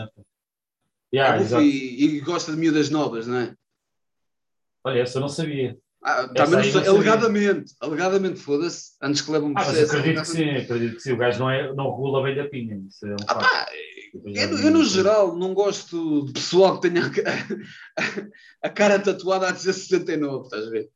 Yeah, 1.14 1.36
É 1.36 1.40
bufo 1.40 1.62
e, 1.62 2.04
e 2.18 2.20
gosta 2.22 2.52
de 2.54 2.58
miúdas 2.58 2.90
novas, 2.90 3.28
não 3.28 3.38
é? 3.38 3.54
Olha, 4.84 5.02
essa 5.02 5.18
eu 5.18 5.22
não 5.22 5.30
sabia. 5.30 5.78
Ah, 6.02 6.28
não 6.28 6.46
sabia. 6.64 6.90
alegadamente, 6.90 7.74
alegadamente, 7.82 8.40
foda-se, 8.40 8.92
antes 9.02 9.22
que 9.22 9.32
leve 9.32 9.46
um 9.46 9.52
Ah, 9.52 9.64
processo. 9.66 9.98
acredito 9.98 10.22
que 10.22 10.28
sim, 10.28 10.50
acredito 10.52 10.96
que 10.96 11.02
sim. 11.02 11.12
O 11.12 11.18
gajo 11.18 11.40
não, 11.40 11.50
é, 11.50 11.74
não 11.74 11.92
regula 11.92 12.24
bem 12.24 12.36
da 12.36 12.46
pinha. 12.46 12.82
Isso 12.88 13.06
é 13.06 13.12
um 13.14 13.16
Ah, 13.28 13.36
pá, 13.36 13.68
Eu 14.26 14.58
eu, 14.58 14.72
no 14.72 14.86
geral 14.86 15.36
não 15.36 15.54
gosto 15.54 16.26
de 16.26 16.34
pessoal 16.34 16.80
que 16.80 16.90
tenha 16.90 17.06
a, 17.06 17.10
ca- 17.10 17.48
a 18.64 18.70
cara 18.70 18.98
tatuada 19.00 19.50
a 19.50 19.52
dizer 19.52 19.74
69, 19.74 20.46
estás 20.46 20.68
a 20.68 20.70
ver? 20.70 20.90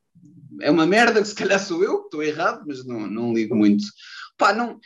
É 0.61 0.71
uma 0.71 0.85
merda 0.85 1.21
que 1.21 1.27
se 1.27 1.35
calhar 1.35 1.59
sou 1.59 1.83
eu, 1.83 1.99
que 1.99 2.05
estou 2.05 2.23
errado, 2.23 2.63
mas 2.65 2.85
não, 2.85 3.01
não 3.07 3.33
ligo 3.33 3.55
muito. 3.55 3.83
Pá, 4.37 4.53
não. 4.53 4.79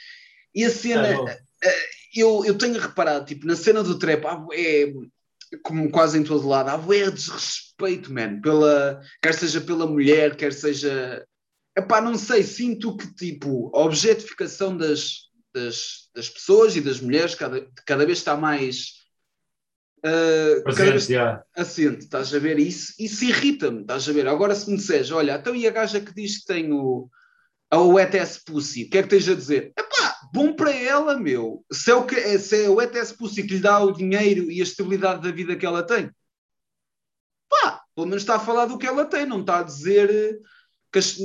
E 0.55 0.65
a 0.65 0.69
cena, 0.71 1.09
Ah, 1.13 1.17
bom. 1.17 1.25
eu, 2.15 2.43
eu 2.45 2.57
tenho 2.57 2.79
reparado, 2.79 3.25
tipo, 3.25 3.45
na 3.45 3.55
cena 3.55 3.83
do 3.83 3.99
trap, 3.99 4.25
há 4.25 4.35
bué, 4.35 4.93
como 5.63 5.89
quase 5.91 6.17
em 6.17 6.23
todo 6.23 6.47
lado, 6.47 6.69
há 6.69 6.77
bué 6.77 7.09
desrespeito, 7.09 8.13
man, 8.13 8.41
pela, 8.41 9.01
quer 9.21 9.33
seja 9.33 9.61
pela 9.61 9.85
mulher, 9.87 10.35
quer 10.35 10.53
seja. 10.53 11.25
Epá, 11.77 12.01
não 12.01 12.15
sei, 12.17 12.43
sinto 12.43 12.97
que, 12.97 13.13
tipo, 13.13 13.71
a 13.75 13.81
objetificação 13.81 14.75
das, 14.75 15.27
das, 15.53 16.09
das 16.13 16.29
pessoas 16.29 16.75
e 16.75 16.81
das 16.81 16.99
mulheres 16.99 17.35
cada, 17.35 17.67
cada 17.85 18.05
vez 18.05 18.17
está 18.17 18.35
mais. 18.35 18.97
vez 20.03 20.63
Presente, 20.63 21.13
já. 21.13 21.43
assente, 21.55 22.05
estás 22.05 22.33
a 22.33 22.39
ver? 22.39 22.59
Isso, 22.59 22.93
isso 22.99 23.25
irrita-me, 23.25 23.81
estás 23.81 24.07
a 24.09 24.11
ver? 24.13 24.27
Agora, 24.27 24.55
se 24.55 24.69
me 24.69 24.77
disseres, 24.77 25.11
olha, 25.11 25.35
então 25.35 25.55
e 25.55 25.67
a 25.67 25.71
gaja 25.71 26.01
que 26.01 26.13
diz 26.13 26.39
que 26.39 26.45
tem 26.47 26.71
o, 26.71 27.09
a 27.71 27.77
ETS 27.99 28.43
Pussy, 28.43 28.83
o 28.83 28.89
que 28.89 28.97
é 28.97 29.03
que 29.03 29.09
tens 29.09 29.29
a 29.29 29.35
dizer? 29.35 29.73
Epá, 29.77 30.16
bom 30.33 30.53
para 30.55 30.71
ela, 30.71 31.17
meu. 31.19 31.63
Se 31.71 31.91
é, 31.91 31.95
o 31.95 32.05
que, 32.05 32.15
se 32.39 32.65
é 32.65 32.69
o 32.69 32.81
ETS 32.81 33.11
Pussy 33.13 33.43
que 33.43 33.55
lhe 33.55 33.59
dá 33.59 33.79
o 33.79 33.91
dinheiro 33.91 34.51
e 34.51 34.59
a 34.59 34.63
estabilidade 34.63 35.21
da 35.21 35.31
vida 35.31 35.55
que 35.55 35.65
ela 35.65 35.83
tem, 35.83 36.09
pá, 37.49 37.81
pelo 37.95 38.07
menos 38.07 38.23
está 38.23 38.35
a 38.35 38.39
falar 38.39 38.65
do 38.65 38.77
que 38.77 38.85
ela 38.87 39.05
tem, 39.05 39.25
não 39.25 39.41
está 39.41 39.59
a 39.59 39.63
dizer 39.63 40.09
eh, 40.09 40.37
que 40.91 40.99
as, 40.99 41.17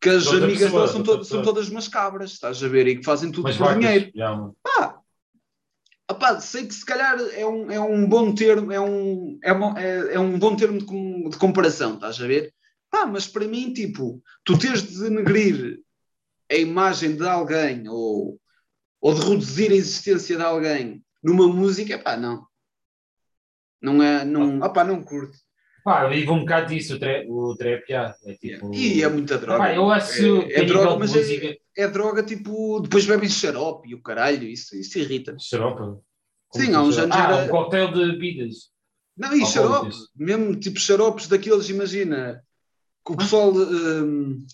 que 0.00 0.08
as 0.08 0.26
amigas 0.28 0.58
pessoa, 0.64 0.80
dela 0.82 0.92
são, 0.92 1.02
to- 1.02 1.24
são 1.24 1.42
todas 1.42 1.68
umas 1.68 1.88
cabras, 1.88 2.32
estás 2.32 2.62
a 2.62 2.68
ver? 2.68 2.86
E 2.86 2.96
que 2.96 3.04
fazem 3.04 3.30
tudo 3.30 3.44
Mas 3.44 3.56
por 3.56 3.64
vacas, 3.64 3.80
dinheiro. 3.80 4.10
Pá, 4.62 5.00
Opá, 6.08 6.40
sei 6.40 6.64
que 6.66 6.72
se 6.74 6.84
calhar 6.86 7.18
é 7.32 7.44
um, 7.44 7.68
é 7.68 7.80
um 7.80 8.08
bom 8.08 8.32
termo, 8.32 8.70
é 8.70 8.80
um, 8.80 9.38
é, 9.42 9.52
uma- 9.52 9.74
é, 9.80 10.14
é 10.14 10.20
um 10.20 10.38
bom 10.38 10.54
termo 10.54 10.78
de, 10.78 10.84
com- 10.84 11.28
de 11.28 11.36
comparação, 11.36 11.94
estás 11.94 12.20
a 12.20 12.26
ver? 12.28 12.54
Pá, 12.88 13.04
mas 13.06 13.26
para 13.26 13.44
mim, 13.48 13.72
tipo, 13.72 14.22
tu 14.44 14.56
teres 14.56 14.82
de 14.84 15.00
denegrir 15.00 15.80
a 16.50 16.54
imagem 16.54 17.16
de 17.16 17.26
alguém 17.26 17.88
ou, 17.88 18.38
ou 19.00 19.14
de 19.14 19.20
reduzir 19.20 19.70
a 19.72 19.76
existência 19.76 20.36
de 20.36 20.42
alguém 20.42 21.02
numa 21.22 21.48
música, 21.48 21.98
pá, 21.98 22.16
não. 22.16 22.46
Não 23.80 24.02
é, 24.02 24.24
não, 24.24 24.60
opá, 24.60 24.84
não 24.84 25.02
curto. 25.02 25.36
Pá, 25.84 26.08
vive 26.08 26.30
um 26.30 26.40
bocado 26.40 26.74
disso, 26.74 26.96
o 26.96 26.98
trap, 26.98 27.26
o 27.28 27.54
trap 27.56 27.84
já. 27.88 28.14
É 28.24 28.34
tipo... 28.34 28.74
E 28.74 29.02
é 29.02 29.08
muita 29.08 29.38
droga. 29.38 29.58
Pá, 29.58 29.74
eu 29.74 29.88
acho 29.90 30.42
é, 30.42 30.54
é 30.54 30.64
droga, 30.64 30.98
mas 30.98 31.14
música... 31.14 31.46
é, 31.46 31.58
é 31.76 31.88
droga 31.88 32.22
tipo, 32.22 32.80
depois 32.80 33.06
bebem 33.06 33.28
xarope 33.28 33.90
e 33.90 33.94
o 33.94 34.02
caralho, 34.02 34.48
isso, 34.48 34.74
isso 34.76 34.98
irrita. 34.98 35.36
Xarope? 35.38 36.00
Sim, 36.52 36.74
há 36.74 36.82
uns 36.82 36.98
anos 36.98 37.16
Ah, 37.16 37.24
era- 37.24 37.44
um 37.44 37.48
coquetel 37.48 37.92
de 37.92 38.12
bebidas. 38.12 38.70
Não, 39.16 39.32
e 39.34 39.46
xarope, 39.46 39.94
mesmo 40.14 40.56
tipo 40.56 40.78
xaropes 40.78 41.28
daqueles, 41.28 41.68
imagina, 41.70 42.42
que 43.04 43.12
o 43.12 43.16
pessoal 43.16 43.52
hum, 43.52 44.44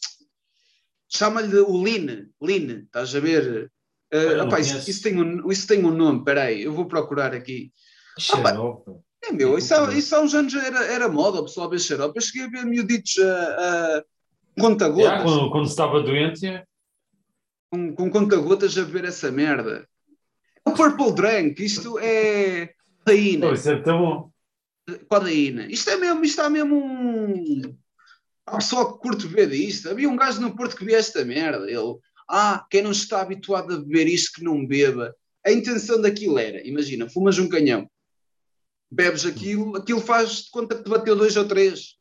chama-lhe 1.12 1.58
o 1.58 1.82
Lean, 1.82 2.26
Lean, 2.40 2.84
estás 2.84 3.14
a 3.14 3.20
ver? 3.20 3.70
Uh, 4.12 4.58
isso, 4.58 4.90
isso 4.90 5.02
tem 5.02 5.20
um, 5.20 5.50
isso 5.50 5.66
tem 5.66 5.84
um 5.84 5.90
nome, 5.90 6.24
peraí, 6.24 6.62
eu 6.62 6.72
vou 6.72 6.86
procurar 6.86 7.34
aqui. 7.34 7.72
Xarope. 8.18 8.90
É 9.24 9.32
meu, 9.32 9.50
Eu 9.50 9.58
isso 9.58 9.74
há, 9.74 9.94
isso 9.94 10.16
há 10.16 10.20
uns 10.20 10.34
anos 10.34 10.54
era, 10.54 10.84
era 10.86 11.08
moda, 11.08 11.40
o 11.40 11.44
pessoal 11.44 11.70
ver 11.70 11.78
xarope. 11.78 12.18
Eu 12.18 12.22
cheguei 12.22 12.46
a 12.46 12.50
ver 12.50 12.66
miuditos 12.66 13.18
a, 13.20 13.98
a 13.98 14.04
conta-gotas, 14.58 15.04
Já, 15.04 15.22
quando, 15.22 15.50
quando 15.50 15.66
estava 15.66 16.02
doente, 16.02 16.46
é. 16.46 16.64
com, 17.70 17.94
com 17.94 18.10
conta-gotas 18.10 18.76
a 18.76 18.84
beber 18.84 19.04
essa 19.04 19.30
merda. 19.30 19.88
O 20.64 20.72
Purple 20.72 21.12
Drink, 21.14 21.64
isto 21.64 21.98
é 22.00 22.74
taína. 23.04 23.48
Pô, 23.48 23.54
isso 23.54 23.70
é 23.70 23.80
tão 23.80 23.98
bom. 23.98 24.32
Codeína. 25.08 25.66
Isto 25.66 25.90
é 25.90 25.96
mesmo, 25.96 26.24
isto 26.24 26.40
há 26.40 26.50
mesmo 26.50 26.76
um. 26.76 27.76
Há 28.46 28.56
pessoal 28.56 28.92
que 28.92 29.00
curte 29.00 29.26
beber 29.26 29.50
disto. 29.50 29.88
Havia 29.88 30.08
um 30.08 30.16
gajo 30.16 30.40
no 30.40 30.56
Porto 30.56 30.76
que 30.76 30.84
via 30.84 30.98
esta 30.98 31.24
merda. 31.24 31.70
Ele, 31.70 31.96
ah, 32.28 32.66
quem 32.70 32.82
não 32.82 32.92
está 32.92 33.20
habituado 33.20 33.74
a 33.74 33.78
beber 33.78 34.08
isto 34.08 34.32
que 34.36 34.44
não 34.44 34.66
beba. 34.66 35.14
A 35.44 35.50
intenção 35.50 36.00
daquilo 36.00 36.38
era, 36.38 36.66
imagina, 36.66 37.08
fumas 37.08 37.38
um 37.38 37.48
canhão, 37.48 37.90
bebes 38.90 39.26
aquilo, 39.26 39.76
aquilo 39.76 40.00
faz 40.00 40.44
de 40.44 40.50
conta 40.50 40.76
que 40.76 40.84
te 40.84 40.90
bateu 40.90 41.16
dois 41.16 41.36
ou 41.36 41.46
três. 41.46 41.96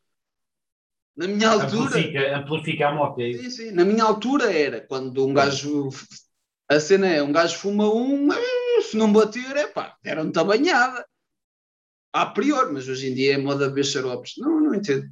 Na 1.17 1.27
minha 1.27 1.49
altura, 1.49 1.89
Amplifica, 1.89 2.37
amplifica 2.37 2.87
a 2.87 2.93
moto. 2.93 3.19
É 3.19 3.29
isso. 3.29 3.43
sim, 3.43 3.49
sim, 3.49 3.71
na 3.71 3.83
minha 3.83 4.03
altura 4.03 4.51
era 4.51 4.79
quando 4.79 5.25
um 5.25 5.33
gajo, 5.33 5.89
a 6.69 6.79
cena 6.79 7.07
é, 7.07 7.21
um 7.21 7.31
gajo 7.31 7.57
fuma 7.57 7.91
um, 7.93 8.31
eh, 8.31 8.81
se 8.81 8.95
não 8.95 9.11
bater, 9.11 9.55
é 9.57 9.67
pá, 9.67 9.97
deram-te 10.03 10.37
a 10.39 10.43
banhada. 10.43 11.05
A 12.13 12.25
priori, 12.25 12.73
mas 12.73 12.87
hoje 12.87 13.09
em 13.09 13.13
dia 13.15 13.35
é 13.35 13.37
moda 13.37 13.69
beber 13.69 13.85
xaropes. 13.85 14.33
Não, 14.37 14.59
não 14.59 14.75
entendo. 14.75 15.05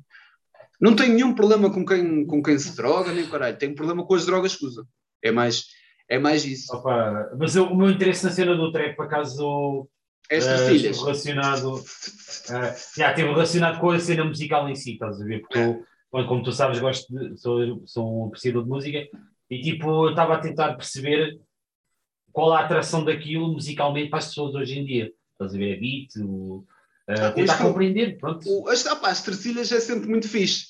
Não 0.80 0.96
tenho 0.96 1.14
nenhum 1.14 1.34
problema 1.36 1.70
com 1.72 1.86
quem, 1.86 2.26
com 2.26 2.42
quem 2.42 2.58
se 2.58 2.76
droga, 2.76 3.12
nem 3.12 3.26
caralho. 3.28 3.58
Tenho 3.58 3.76
problema 3.76 4.06
com 4.06 4.16
as 4.16 4.26
drogas 4.26 4.56
que 4.56 4.66
usam. 4.66 4.86
É 5.22 5.32
mais, 5.32 5.66
é 6.10 6.18
mais 6.18 6.46
isso. 6.46 6.74
Opa, 6.76 7.30
mas 7.38 7.56
eu- 7.56 7.66
o 7.66 7.76
meu 7.76 7.90
interesse 7.90 8.24
na 8.26 8.32
cena 8.32 8.56
do 8.56 8.72
trap, 8.72 8.96
por 8.96 9.06
acaso, 9.06 9.90
É 10.30 10.38
as 10.38 10.46
trocilhas. 10.46 10.96
esteve 10.96 11.00
relacionado, 11.00 11.84
eh, 12.52 12.76
já, 12.98 13.10
esteve 13.10 13.30
relacionado 13.30 13.80
com 13.80 13.90
a 13.92 14.00
cena 14.00 14.24
musical 14.24 14.70
em 14.70 14.76
si, 14.76 14.94
estás 14.94 15.22
a 15.22 15.26
ver? 15.26 15.42
Porque 15.42 15.58
eu, 15.60 15.86
como- 16.28 16.44
tu 16.44 16.52
sabes, 16.54 16.80
gosto 16.80 17.14
de, 17.14 17.38
sou, 17.38 17.82
sou 17.86 18.22
um 18.24 18.28
apreciador 18.28 18.64
de 18.64 18.70
música 18.70 19.08
e 19.50 19.62
tipo, 19.62 19.90
eu 20.06 20.10
estava 20.12 20.36
a 20.36 20.40
tentar 20.40 20.74
perceber 20.76 21.38
qual 22.32 22.54
a 22.54 22.62
atração 22.62 23.04
daquilo 23.04 23.52
musicalmente 23.52 24.10
para 24.10 24.20
as 24.20 24.28
pessoas 24.28 24.56
hoje 24.56 24.80
em 24.80 24.86
dia. 24.86 25.12
Estás 25.34 25.54
a 25.54 25.58
ver? 25.58 25.76
A 25.78 25.80
beat, 25.80 26.10
o, 26.18 26.64
Ah, 27.08 27.32
tentar 27.32 27.54
isto- 27.54 27.64
compreender, 27.64 28.18
pronto. 28.20 28.48
O, 28.48 28.70
as, 28.70 28.86
ah, 28.86 28.96
pá, 28.96 29.10
as 29.10 29.24
trocilhas 29.24 29.72
é 29.72 29.80
sempre 29.80 30.08
muito 30.08 30.28
fixe. 30.30 30.69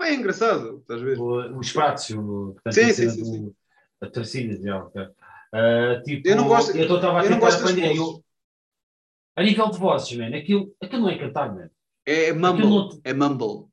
Pá, 0.00 0.06
é 0.08 0.14
engraçado, 0.14 0.78
estás 0.78 1.02
a 1.02 1.04
ver? 1.04 1.18
O- 1.18 1.58
os 1.58 1.70
pratos, 1.72 2.08
o, 2.08 2.54
portanto, 2.54 2.72
Sim, 2.72 2.80
a 2.80 2.86
sim, 2.86 2.92
cena 2.94 3.10
sim, 3.10 3.20
do- 3.20 3.26
sim. 3.26 3.54
a 4.00 4.06
torcida, 4.08 4.76
ok. 4.78 5.08
Ah, 5.52 6.00
tipo, 6.02 6.26
Eu 6.26 6.36
não 6.36 6.48
gosto- 6.48 6.74
eu 6.74 6.96
estava 6.96 7.20
a 7.20 7.22
tentar 7.22 7.48
aprender. 7.54 7.94
eu- 7.96 8.24
a 9.36 9.42
nível 9.42 9.70
de 9.70 9.78
vozes, 9.78 10.16
man, 10.16 10.34
aquilo, 10.34 10.74
aquilo 10.82 11.02
não 11.02 11.10
é 11.10 11.18
cantar, 11.18 11.54
man. 11.54 11.68
É, 12.06 12.28
é 12.28 12.32
mumble. 12.32 12.64
Não- 12.66 13.00
É 13.04 13.12
mumble. 13.12 13.66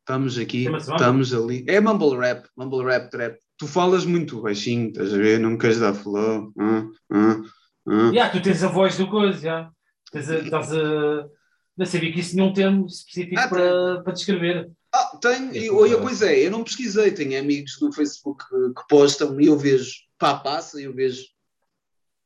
Estamos 0.00 0.38
aqui, 0.38 0.64
estamos 0.64 1.34
ali. 1.34 1.62
É 1.68 1.78
mumble 1.78 2.16
rap, 2.16 2.48
mumble 2.56 2.82
rap, 2.84 3.10
trap. 3.10 3.36
Tu 3.58 3.66
falas 3.66 4.06
muito 4.06 4.40
baixinho, 4.40 4.88
estás 4.88 5.12
a 5.12 5.16
ver? 5.18 5.38
Não 5.38 5.58
queres 5.58 5.78
dar 5.78 5.92
flow. 5.92 6.52
Ah, 6.58 6.86
ah, 7.12 7.42
ah. 7.88 8.12
Já, 8.14 8.30
tu 8.30 8.40
tens 8.40 8.62
a 8.64 8.68
voz 8.68 8.96
do 8.96 9.08
coisa. 9.10 9.68
Tens 10.10 10.30
a, 10.30 10.38
estás 10.38 10.72
a. 10.72 11.28
Não 11.76 11.84
sabia 11.84 12.10
que 12.12 12.20
isso 12.20 12.30
tinha 12.30 12.44
um 12.44 12.52
termo 12.54 12.86
específico 12.86 13.38
Ah, 13.38 13.48
para, 13.48 14.02
para 14.02 14.12
descrever. 14.14 14.70
Ah, 14.96 15.18
tenho, 15.20 15.52
É 15.52 15.58
e, 15.58 15.94
a 15.94 16.00
coisa 16.00 16.30
é, 16.30 16.46
eu 16.46 16.50
não 16.50 16.64
pesquisei, 16.64 17.10
tenho 17.10 17.38
amigos 17.38 17.78
no 17.80 17.92
Facebook 17.92 18.42
que, 18.48 18.80
que 18.80 18.88
postam 18.88 19.38
e 19.38 19.46
eu 19.46 19.58
vejo, 19.58 19.92
pá, 20.18 20.38
passa 20.38 20.80
e 20.80 20.84
eu 20.84 20.94
vejo. 20.94 21.24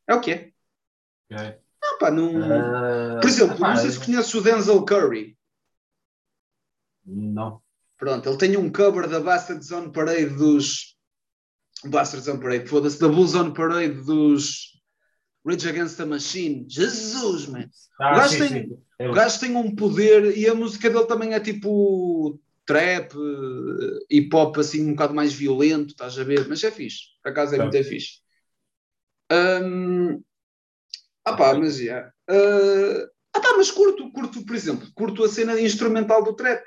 É 0.06 0.14
o 0.14 0.20
que 0.20 0.30
é. 0.30 0.52
Ah, 1.83 1.96
pá, 1.98 2.11
não... 2.11 2.30
Ah, 2.42 3.18
Por 3.20 3.28
exemplo, 3.28 3.59
pá, 3.59 3.70
não 3.70 3.76
sei 3.76 3.90
se 3.90 4.04
conheces 4.04 4.33
o 4.35 4.40
Denzel 4.40 4.85
Curry. 4.85 5.37
Não. 7.04 7.61
Pronto, 7.98 8.28
ele 8.28 8.38
tem 8.38 8.56
um 8.56 8.70
cover 8.70 9.09
da 9.09 9.20
Bastards 9.20 9.70
on 9.72 9.90
Parade 9.90 10.37
dos. 10.37 10.96
Bastards 11.85 12.28
on 12.28 12.38
Parade, 12.38 12.68
foda-se, 12.68 13.00
da 13.00 13.09
Bulls 13.09 13.35
on 13.35 13.52
Parade 13.52 13.94
dos. 14.04 14.70
Rage 15.44 15.68
Against 15.68 15.96
the 15.96 16.04
Machine. 16.04 16.66
Jesus, 16.68 17.46
man. 17.46 17.68
Ah, 17.98 18.12
o, 18.12 18.16
gajo 18.16 18.33
sim, 18.33 18.38
tem, 18.38 18.68
sim. 18.68 19.06
O 19.09 19.12
gajo 19.12 19.40
tem 19.40 19.56
um 19.56 19.74
poder 19.74 20.37
e 20.37 20.46
a 20.48 20.54
música 20.54 20.90
dele 20.90 21.06
também 21.06 21.33
é 21.33 21.40
tipo 21.40 22.38
trap, 22.70 23.12
eh, 23.16 23.98
hip 24.09 24.35
hop 24.35 24.56
assim 24.59 24.87
um 24.87 24.90
bocado 24.92 25.12
mais 25.12 25.33
violento, 25.33 25.90
estás 25.90 26.16
a 26.16 26.22
ver? 26.22 26.46
Mas 26.48 26.62
é 26.62 26.70
fixe, 26.70 27.00
por 27.20 27.30
acaso 27.30 27.54
é 27.54 27.59
Tá. 27.59 27.64
muito 27.64 27.76
é 27.76 27.83
fixe. 27.83 28.20
Hum, 29.33 30.22
ah 31.24 31.37
pá, 31.37 31.54
mas 31.54 31.78
já. 31.78 32.12
Ah, 32.28 33.09
ah 33.35 33.40
pá, 33.40 33.54
mas 33.56 33.72
curto, 33.72 34.12
curto, 34.12 34.44
por 34.44 34.54
exemplo, 34.54 34.88
curto 34.94 35.24
a 35.24 35.28
cena 35.28 35.61
instrumental 35.61 36.22
do 36.22 36.33
trap. 36.35 36.64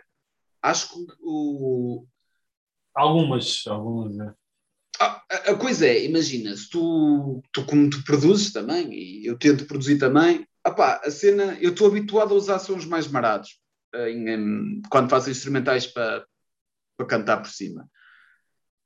Acho 0.61 0.89
que 0.89 1.05
o, 1.21 2.05
Algumas, 2.93 3.63
algumas. 3.67 4.17
é. 4.19 4.33
Ah, 4.99 5.23
a, 5.31 5.35
a 5.51 5.55
coisa 5.55 5.87
é, 5.87 6.03
imagina, 6.03 6.55
se 6.55 6.69
tu, 6.69 7.41
tu 7.53 7.65
como 7.65 7.89
tu 7.89 8.03
produzes 8.03 8.51
também, 8.51 8.93
e 8.93 9.25
eu 9.25 9.37
tento 9.37 9.65
produzir 9.65 9.97
também, 9.97 10.45
opá, 10.67 11.01
a 11.03 11.09
cena, 11.09 11.57
eu 11.61 11.71
estou 11.71 11.87
habituado 11.87 12.33
a 12.33 12.37
usar 12.37 12.59
sons 12.59 12.85
mais 12.85 13.07
marados 13.07 13.62
em, 13.95 14.81
quando 14.89 15.09
faço 15.09 15.29
instrumentais 15.29 15.87
para 15.87 16.25
para 16.95 17.07
cantar 17.07 17.37
por 17.37 17.49
cima. 17.49 17.89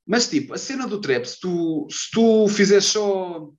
Mas 0.06 0.30
tipo, 0.30 0.54
a 0.54 0.58
cena 0.58 0.88
do 0.88 1.02
trap, 1.02 1.26
se 1.26 1.40
tu, 1.42 1.86
se 1.92 2.10
tu 2.12 2.48
fizeres 2.48 2.86
só 2.86 3.50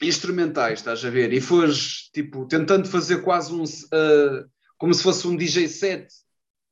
instrumentais, 0.00 0.78
estás 0.78 1.04
a 1.04 1.10
ver, 1.10 1.32
e 1.32 1.40
fores 1.40 2.08
tipo 2.12 2.46
tentando 2.46 2.86
fazer 2.86 3.22
quase 3.22 3.52
um 3.52 3.64
eh, 3.64 4.44
como 4.78 4.94
se 4.94 5.02
fosse 5.02 5.26
um 5.26 5.36
DJ 5.36 5.66
set 5.68 6.06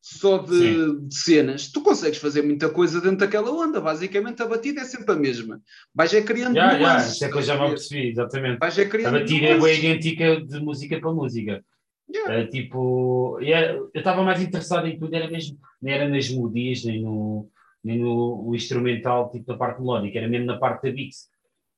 só 0.00 0.38
de, 0.38 1.00
de 1.08 1.14
cenas, 1.16 1.70
tu 1.70 1.80
consegues 1.80 2.18
fazer 2.18 2.42
muita 2.42 2.68
coisa 2.68 3.00
dentro 3.00 3.18
daquela 3.18 3.50
onda. 3.52 3.80
Basicamente, 3.80 4.42
a 4.42 4.46
batida 4.46 4.80
é 4.80 4.84
sempre 4.84 5.12
a 5.12 5.16
mesma. 5.16 5.60
Vais 5.94 6.12
é 6.12 6.20
criando 6.22 6.56
já, 6.56 6.76
nuances. 6.76 7.14
isso 7.14 7.24
é 7.24 7.30
que 7.30 7.36
eu 7.38 7.42
já 7.42 7.56
me 7.56 7.66
apercebi, 7.66 8.08
exatamente. 8.10 8.58
Vais 8.58 8.78
é 8.78 8.82
A 8.82 8.88
criando 8.88 9.18
batida 9.20 9.46
é 9.46 9.56
nuances. 9.56 9.78
idêntica 9.78 10.40
de 10.44 10.60
música 10.60 11.00
para 11.00 11.12
música. 11.12 11.64
Yeah. 12.12 12.34
É, 12.40 12.46
tipo, 12.46 13.38
é- 13.40 13.74
eu 13.74 13.90
estava 13.94 14.22
mais 14.22 14.42
interessado 14.42 14.86
em 14.86 14.98
tudo, 14.98 15.14
era 15.14 15.30
mesmo, 15.30 15.58
nem 15.80 15.94
era 15.94 16.08
nas 16.08 16.28
melodias, 16.28 16.84
nem 16.84 17.00
no, 17.02 17.48
nem 17.82 17.98
no 17.98 18.46
o 18.46 18.54
instrumental, 18.54 19.30
tipo 19.30 19.46
da 19.46 19.56
parte 19.56 19.80
melódica, 19.80 20.18
era 20.18 20.28
mesmo 20.28 20.46
na 20.46 20.58
parte 20.58 20.82
da 20.82 20.92
beat. 20.94 21.14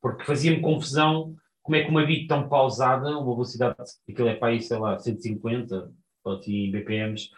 Porque 0.02 0.24
fazia-me 0.24 0.60
confusão 0.60 1.34
como 1.62 1.76
é 1.76 1.84
que 1.84 1.90
uma 1.90 2.04
beat 2.04 2.26
tão 2.26 2.48
pausada, 2.48 3.16
uma 3.18 3.32
velocidade, 3.32 3.76
aquilo 4.08 4.28
é 4.28 4.34
para 4.34 4.48
aí, 4.48 4.60
sei 4.60 4.76
lá, 4.76 4.98
150, 4.98 5.90
ou 6.24 6.32
assim, 6.34 6.70
BPMs, 6.70 7.30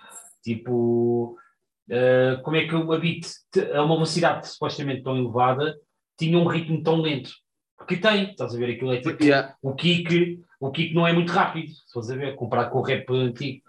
tipo, 0.42 1.36
eh, 1.88 2.40
como 2.42 2.56
é 2.56 2.66
que 2.66 2.74
uma 2.74 2.98
beat, 2.98 3.24
a 3.72 3.82
uma 3.84 3.94
velocidade 3.94 4.48
supostamente 4.48 5.02
tão 5.02 5.16
elevada, 5.16 5.76
tinha 6.18 6.38
um 6.38 6.46
ritmo 6.46 6.82
tão 6.82 7.00
lento? 7.00 7.30
Porque 7.76 7.96
tem, 7.98 8.30
estás 8.30 8.54
a 8.54 8.58
ver, 8.58 8.74
aquilo 8.74 8.92
é 8.92 9.00
tipo, 9.00 9.22
Yeah. 9.22 9.54
o 9.62 9.74
kick, 9.74 10.40
o 10.60 10.70
kick 10.70 10.94
não 10.94 11.06
é 11.06 11.12
muito 11.12 11.30
rápido, 11.32 11.70
se 11.72 11.92
fores 11.92 12.10
a 12.10 12.16
ver, 12.16 12.34
comparado 12.36 12.70
com 12.70 12.78
o 12.78 12.82
rap 12.82 13.04
antigo. 13.10 13.62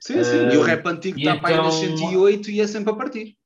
Sim, 0.00 0.22
sim. 0.22 0.36
e 0.52 0.56
o 0.58 0.62
Eh, 0.62 0.66
rap 0.66 0.86
antigo 0.86 1.18
e 1.18 1.22
está 1.22 1.36
para 1.38 1.56
aí 1.56 1.62
nos 1.64 1.82
então- 1.82 1.96
108 1.98 2.50
e 2.50 2.60
é 2.60 2.66
sempre 2.66 2.90
a 2.92 2.96
partir. 2.96 3.36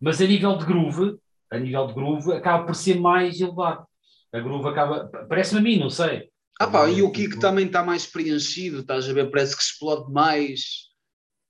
Mas 0.00 0.20
a 0.20 0.26
nível 0.26 0.56
de 0.56 0.64
groove, 0.64 1.18
a 1.50 1.58
nível 1.58 1.86
de 1.86 1.94
groove, 1.94 2.32
acaba 2.32 2.64
por 2.64 2.74
ser 2.74 2.98
mais 2.98 3.40
elevado. 3.40 3.86
A 4.32 4.40
groove 4.40 4.68
acaba, 4.68 5.08
parece-me 5.28 5.60
a 5.60 5.62
mim, 5.62 5.78
não 5.78 5.90
sei. 5.90 6.28
Ah 6.58 6.66
pá, 6.66 6.88
e 6.90 7.00
o 7.02 7.10
kick 7.10 7.38
também 7.38 7.66
está 7.66 7.82
mais 7.82 8.06
preenchido, 8.06 8.80
estás 8.80 9.08
a 9.08 9.12
ver? 9.12 9.30
Parece 9.30 9.56
que 9.56 9.62
explode 9.62 10.12
mais. 10.12 10.88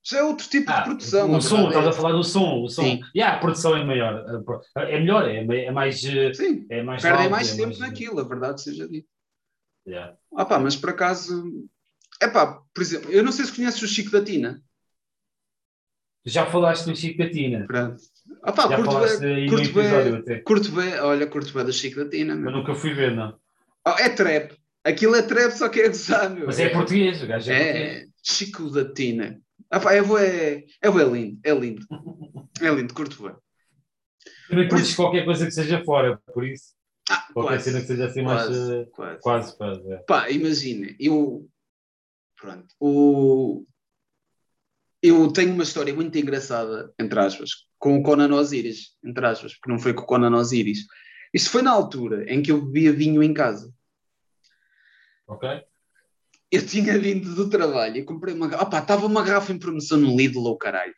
Já 0.02 0.18
é 0.18 0.22
outro 0.22 0.48
tipo 0.48 0.66
de 0.66 0.72
Ah, 0.72 0.83
produção. 0.83 1.35
o 1.35 1.40
som, 1.42 1.68
estás 1.68 1.85
é 1.85 1.88
a 1.88 1.92
falar 1.92 2.12
do 2.12 2.24
som, 2.24 2.62
o 2.62 2.68
som. 2.68 2.83
Sim. 2.83 3.00
Yeah, 3.14 3.37
a 3.37 3.40
produção 3.40 3.76
é 3.76 3.85
maior, 3.85 4.24
é 4.76 4.98
melhor, 4.98 5.28
é, 5.28 5.44
é 5.66 5.70
mais, 5.70 6.00
Sim, 6.00 6.66
é 6.70 6.83
mais 6.83 7.02
perdem 7.02 7.28
mais 7.28 7.52
é 7.52 7.56
tempo 7.62 7.78
naquilo, 7.78 8.18
a 8.20 8.24
verdade 8.24 8.62
seja 8.62 8.88
dita. 8.88 9.09
Yeah. 9.87 10.16
Ah 10.37 10.45
pá, 10.45 10.59
mas 10.59 10.77
por 10.77 10.90
acaso. 10.90 11.69
É 12.21 12.29
pá, 12.29 12.61
por 12.75 12.83
exemplo, 12.83 13.11
eu 13.11 13.23
não 13.23 13.33
sei 13.33 13.45
se 13.47 13.55
conheces 13.55 13.81
o 13.83 13.88
Chico 13.88 14.11
da 14.11 14.23
Tina. 14.23 14.62
Já 16.25 16.45
falaste 16.47 16.85
do 16.85 16.95
Chico 16.95 17.19
Catina, 17.19 17.64
Pronto. 17.66 18.03
Ah 18.43 18.53
pá, 18.53 18.69
já 18.69 18.77
curto 18.77 18.99
bem, 19.21 19.49
curto 19.49 19.73
bem, 19.73 20.14
até. 20.16 20.38
curto 20.40 20.73
bem, 20.73 20.95
olha, 21.01 21.27
curto 21.27 21.53
bem 21.53 21.64
do 21.64 21.73
Chico 21.73 22.05
da 22.05 22.11
Tina. 22.11 22.35
Eu 22.35 22.51
nunca 22.51 22.75
fui 22.75 22.93
ver, 22.93 23.16
não. 23.16 23.38
Oh, 23.87 23.99
é 23.99 24.09
trap. 24.11 24.53
Aquilo 24.85 25.14
é 25.14 25.23
trap, 25.23 25.51
só 25.53 25.69
que 25.69 25.81
é 25.81 25.88
gozar, 25.88 26.31
meu. 26.31 26.47
Mas 26.47 26.59
é 26.59 26.69
português, 26.69 27.23
o 27.23 27.27
gajo 27.27 27.51
é, 27.51 27.55
português. 27.64 28.03
É, 28.03 28.07
Chico 28.23 28.71
da 28.71 28.93
Tina. 28.93 29.40
Ah 29.71 29.81
pá, 29.81 29.95
é, 29.95 30.03
bué- 30.03 30.64
é, 30.83 30.90
bué 30.90 31.05
lindo, 31.05 31.40
é 31.45 31.55
lindo. 31.55 31.87
É 32.61 32.69
lindo, 32.69 32.93
curto 32.93 33.23
bem. 33.23 33.35
Também 34.51 34.69
curtes 34.69 34.95
qualquer 34.95 35.25
coisa 35.25 35.47
que 35.47 35.51
seja 35.53 35.83
fora, 35.83 36.21
por 36.35 36.45
isso. 36.45 36.75
Ah, 37.11 37.27
Qualquer 37.33 37.55
quase, 37.55 37.64
cena 37.64 37.81
que 37.81 37.87
seja 37.88 38.07
assim 38.07 38.23
mais. 38.23 38.46
quase, 38.46 38.73
eh, 38.75 38.85
quase. 38.92 39.20
Quase, 39.20 39.57
quase. 39.57 39.92
É. 39.92 39.96
Pá, 39.99 40.31
imagina, 40.31 40.94
eu. 41.01 41.49
Pronto. 42.37 42.75
O, 42.79 43.66
eu 45.03 45.33
tenho 45.33 45.53
uma 45.53 45.64
história 45.64 45.92
muito 45.92 46.16
engraçada, 46.16 46.92
entre 46.99 47.18
aspas, 47.18 47.66
com 47.79 47.99
o 47.99 48.03
Conan 48.03 48.33
Osiris, 48.35 48.96
entre 49.05 49.27
aspas, 49.27 49.55
porque 49.55 49.70
não 49.70 49.79
foi 49.79 49.92
com 49.92 50.03
o 50.03 50.07
Conan 50.07 50.37
Osiris. 50.37 50.87
Isto 51.35 51.51
foi 51.51 51.62
na 51.62 51.70
altura 51.70 52.33
em 52.33 52.42
que 52.42 52.53
eu 52.53 52.64
bebia 52.64 52.92
vinho 52.92 53.23
em 53.23 53.35
casa. 53.35 53.73
Ok? 55.27 55.49
Eu 56.51 56.66
tinha 56.66 56.99
vindo 56.99 57.35
do 57.35 57.49
trabalho 57.49 57.96
e 57.96 58.05
comprei 58.05 58.35
uma 58.35 58.49
garrafa. 58.49 58.79
Estava 58.79 59.07
uma 59.07 59.23
garrafa 59.23 59.53
em 59.53 59.59
promoção 59.59 59.99
no 59.99 60.16
Lidl 60.16 60.44
ou 60.44 60.59
caralho. 60.59 60.94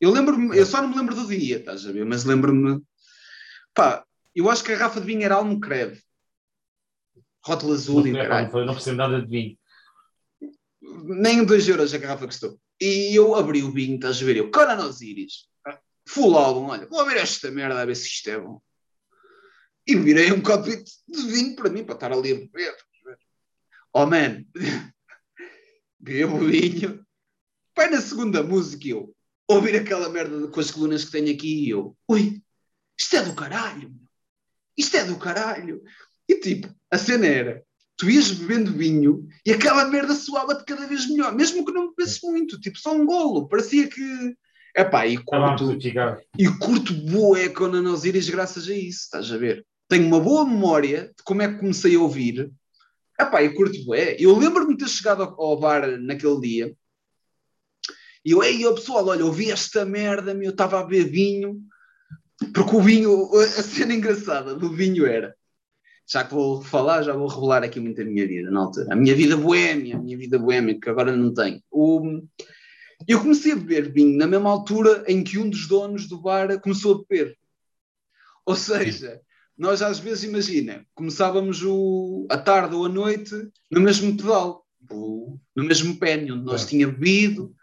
Eu 0.00 0.10
lembro-me, 0.10 0.56
eu 0.56 0.66
só 0.66 0.82
não 0.82 0.88
me 0.90 0.96
lembro 0.96 1.14
do 1.14 1.26
dia, 1.26 1.58
estás 1.58 1.86
a 1.86 1.92
ver? 1.92 2.04
Mas 2.04 2.24
lembro-me. 2.24 2.82
Pá, 3.74 4.04
eu 4.40 4.50
acho 4.50 4.62
que 4.64 4.72
a 4.72 4.76
garrafa 4.76 5.00
de 5.00 5.06
vinho 5.06 5.22
era 5.24 5.36
Almocreve. 5.36 6.02
Rótulo 7.44 7.72
azul 7.74 8.00
Não, 8.00 8.06
e 8.08 8.12
caralho. 8.12 8.66
não, 8.66 8.74
percebo 8.74 8.96
nada 8.96 9.20
de 9.22 9.28
vinho. 9.28 9.58
nem 11.04 11.44
2 11.44 11.68
euros 11.68 11.94
a 11.94 11.98
garrafa 11.98 12.26
custou. 12.26 12.60
E 12.80 13.14
eu 13.16 13.34
abri 13.34 13.62
o 13.62 13.72
vinho, 13.72 13.94
estás 13.94 14.20
a 14.20 14.24
ver? 14.24 14.36
Eu, 14.36 14.50
Conan 14.50 14.84
Osiris, 14.84 15.48
full 16.06 16.36
álbum, 16.36 16.66
olha, 16.66 16.86
vou 16.86 17.00
abrir 17.00 17.18
esta 17.18 17.50
merda 17.50 17.80
a 17.80 17.84
ver 17.86 17.94
se 17.96 18.06
isto 18.08 18.28
é 18.30 18.38
bom. 18.38 18.60
E 19.86 19.94
virei 19.96 20.32
um 20.32 20.42
copo 20.42 20.64
de 20.68 21.22
vinho 21.32 21.54
para 21.56 21.70
mim, 21.70 21.84
para 21.84 21.94
estar 21.94 22.12
ali 22.12 22.32
a 22.32 22.34
beber. 22.34 22.76
Oh 23.94 24.04
man, 24.04 24.44
bebo 25.98 26.36
o 26.36 26.46
vinho. 26.46 27.06
Vai 27.74 27.88
na 27.88 28.00
segunda 28.00 28.42
música 28.42 28.88
eu 28.88 29.14
ouvir 29.48 29.76
aquela 29.76 30.08
merda 30.08 30.48
com 30.48 30.60
as 30.60 30.70
colunas 30.70 31.04
que 31.04 31.12
tenho 31.12 31.32
aqui 31.32 31.66
e 31.66 31.70
eu, 31.70 31.96
ui, 32.08 32.42
isto 32.98 33.16
é 33.16 33.22
do 33.22 33.34
caralho. 33.34 33.94
Isto 34.76 34.96
é 34.96 35.04
do 35.04 35.16
caralho. 35.16 35.82
E 36.28 36.38
tipo, 36.40 36.68
a 36.90 36.98
cena 36.98 37.26
era, 37.26 37.62
tu 37.96 38.10
ias 38.10 38.30
bebendo 38.30 38.72
vinho 38.72 39.26
e 39.44 39.52
aquela 39.52 39.84
merda 39.86 40.14
soava-te 40.14 40.64
cada 40.64 40.86
vez 40.86 41.08
melhor, 41.08 41.34
mesmo 41.34 41.64
que 41.64 41.72
não 41.72 41.90
bebesses 41.90 42.20
muito, 42.22 42.60
tipo 42.60 42.78
só 42.78 42.94
um 42.94 43.06
golo, 43.06 43.48
parecia 43.48 43.88
que. 43.88 44.34
Epá, 44.76 45.06
e 45.06 45.16
a 45.16 45.22
curto, 45.22 45.64
amplificar. 45.64 46.20
e 46.38 46.48
curto 46.58 46.92
boé 46.92 47.48
Conan 47.48 47.90
Osiris 47.90 48.28
graças 48.28 48.68
a 48.68 48.74
isso, 48.74 49.04
estás 49.04 49.32
a 49.32 49.38
ver? 49.38 49.64
Tenho 49.88 50.06
uma 50.06 50.20
boa 50.20 50.44
memória 50.44 51.12
de 51.16 51.22
como 51.24 51.40
é 51.40 51.48
que 51.48 51.58
comecei 51.58 51.96
a 51.96 52.00
ouvir. 52.00 52.50
Epá, 53.18 53.42
e 53.42 53.54
curto 53.54 53.82
boé. 53.84 54.16
Eu 54.18 54.36
lembro-me 54.36 54.76
de 54.76 54.84
ter 54.84 54.90
chegado 54.90 55.22
ao, 55.22 55.58
bar 55.58 55.98
naquele 55.98 56.40
dia 56.40 56.76
e 58.26 58.32
eu, 58.32 58.42
ei, 58.42 58.66
ó, 58.66 58.74
pessoal, 58.74 59.06
olha, 59.06 59.24
ouvi 59.24 59.52
esta 59.52 59.84
merda, 59.84 60.34
meu, 60.34 60.46
eu 60.46 60.50
estava 60.50 60.80
a 60.80 60.82
beber 60.82 61.08
vinho, 61.08 61.62
porque 62.52 62.76
o 62.76 62.80
vinho, 62.82 63.34
a 63.36 63.46
cena 63.62 63.94
engraçada 63.94 64.54
do 64.54 64.70
vinho 64.70 65.06
era, 65.06 65.34
já 66.08 66.24
que 66.24 66.34
vou 66.34 66.62
falar, 66.62 67.02
já 67.02 67.12
vou 67.12 67.28
revelar 67.28 67.64
aqui 67.64 67.80
muito 67.80 68.00
a 68.00 68.04
minha 68.04 68.26
vida 68.26 68.50
na 68.50 68.60
altura. 68.60 68.92
A 68.92 68.96
minha 68.96 69.14
vida 69.14 69.36
boémia, 69.36 69.96
a 69.96 69.98
minha 69.98 70.16
vida 70.16 70.38
boémia, 70.38 70.78
que 70.78 70.88
agora 70.88 71.16
não 71.16 71.32
tenho. 71.32 71.62
O, 71.70 72.20
eu 73.08 73.20
comecei 73.20 73.52
a 73.52 73.56
beber 73.56 73.92
vinho 73.92 74.16
na 74.16 74.26
mesma 74.26 74.50
altura 74.50 75.04
em 75.08 75.24
que 75.24 75.38
um 75.38 75.50
dos 75.50 75.66
donos 75.66 76.06
do 76.06 76.20
bar 76.20 76.60
começou 76.60 76.94
a 76.94 76.98
beber. 76.98 77.36
Ou 78.44 78.54
seja, 78.54 79.20
nós 79.58 79.82
às 79.82 79.98
vezes, 79.98 80.24
imagina, 80.24 80.86
começávamos 80.94 81.62
o, 81.64 82.26
a 82.30 82.38
tarde 82.38 82.74
ou 82.74 82.84
a 82.84 82.88
noite 82.88 83.34
no 83.70 83.80
mesmo 83.80 84.16
pedal, 84.16 84.64
no 84.88 85.64
mesmo 85.64 85.98
pé, 85.98 86.16
onde 86.16 86.44
nós 86.44 86.62
É. 86.62 86.66
tinha 86.66 86.86
bebido. 86.86 87.54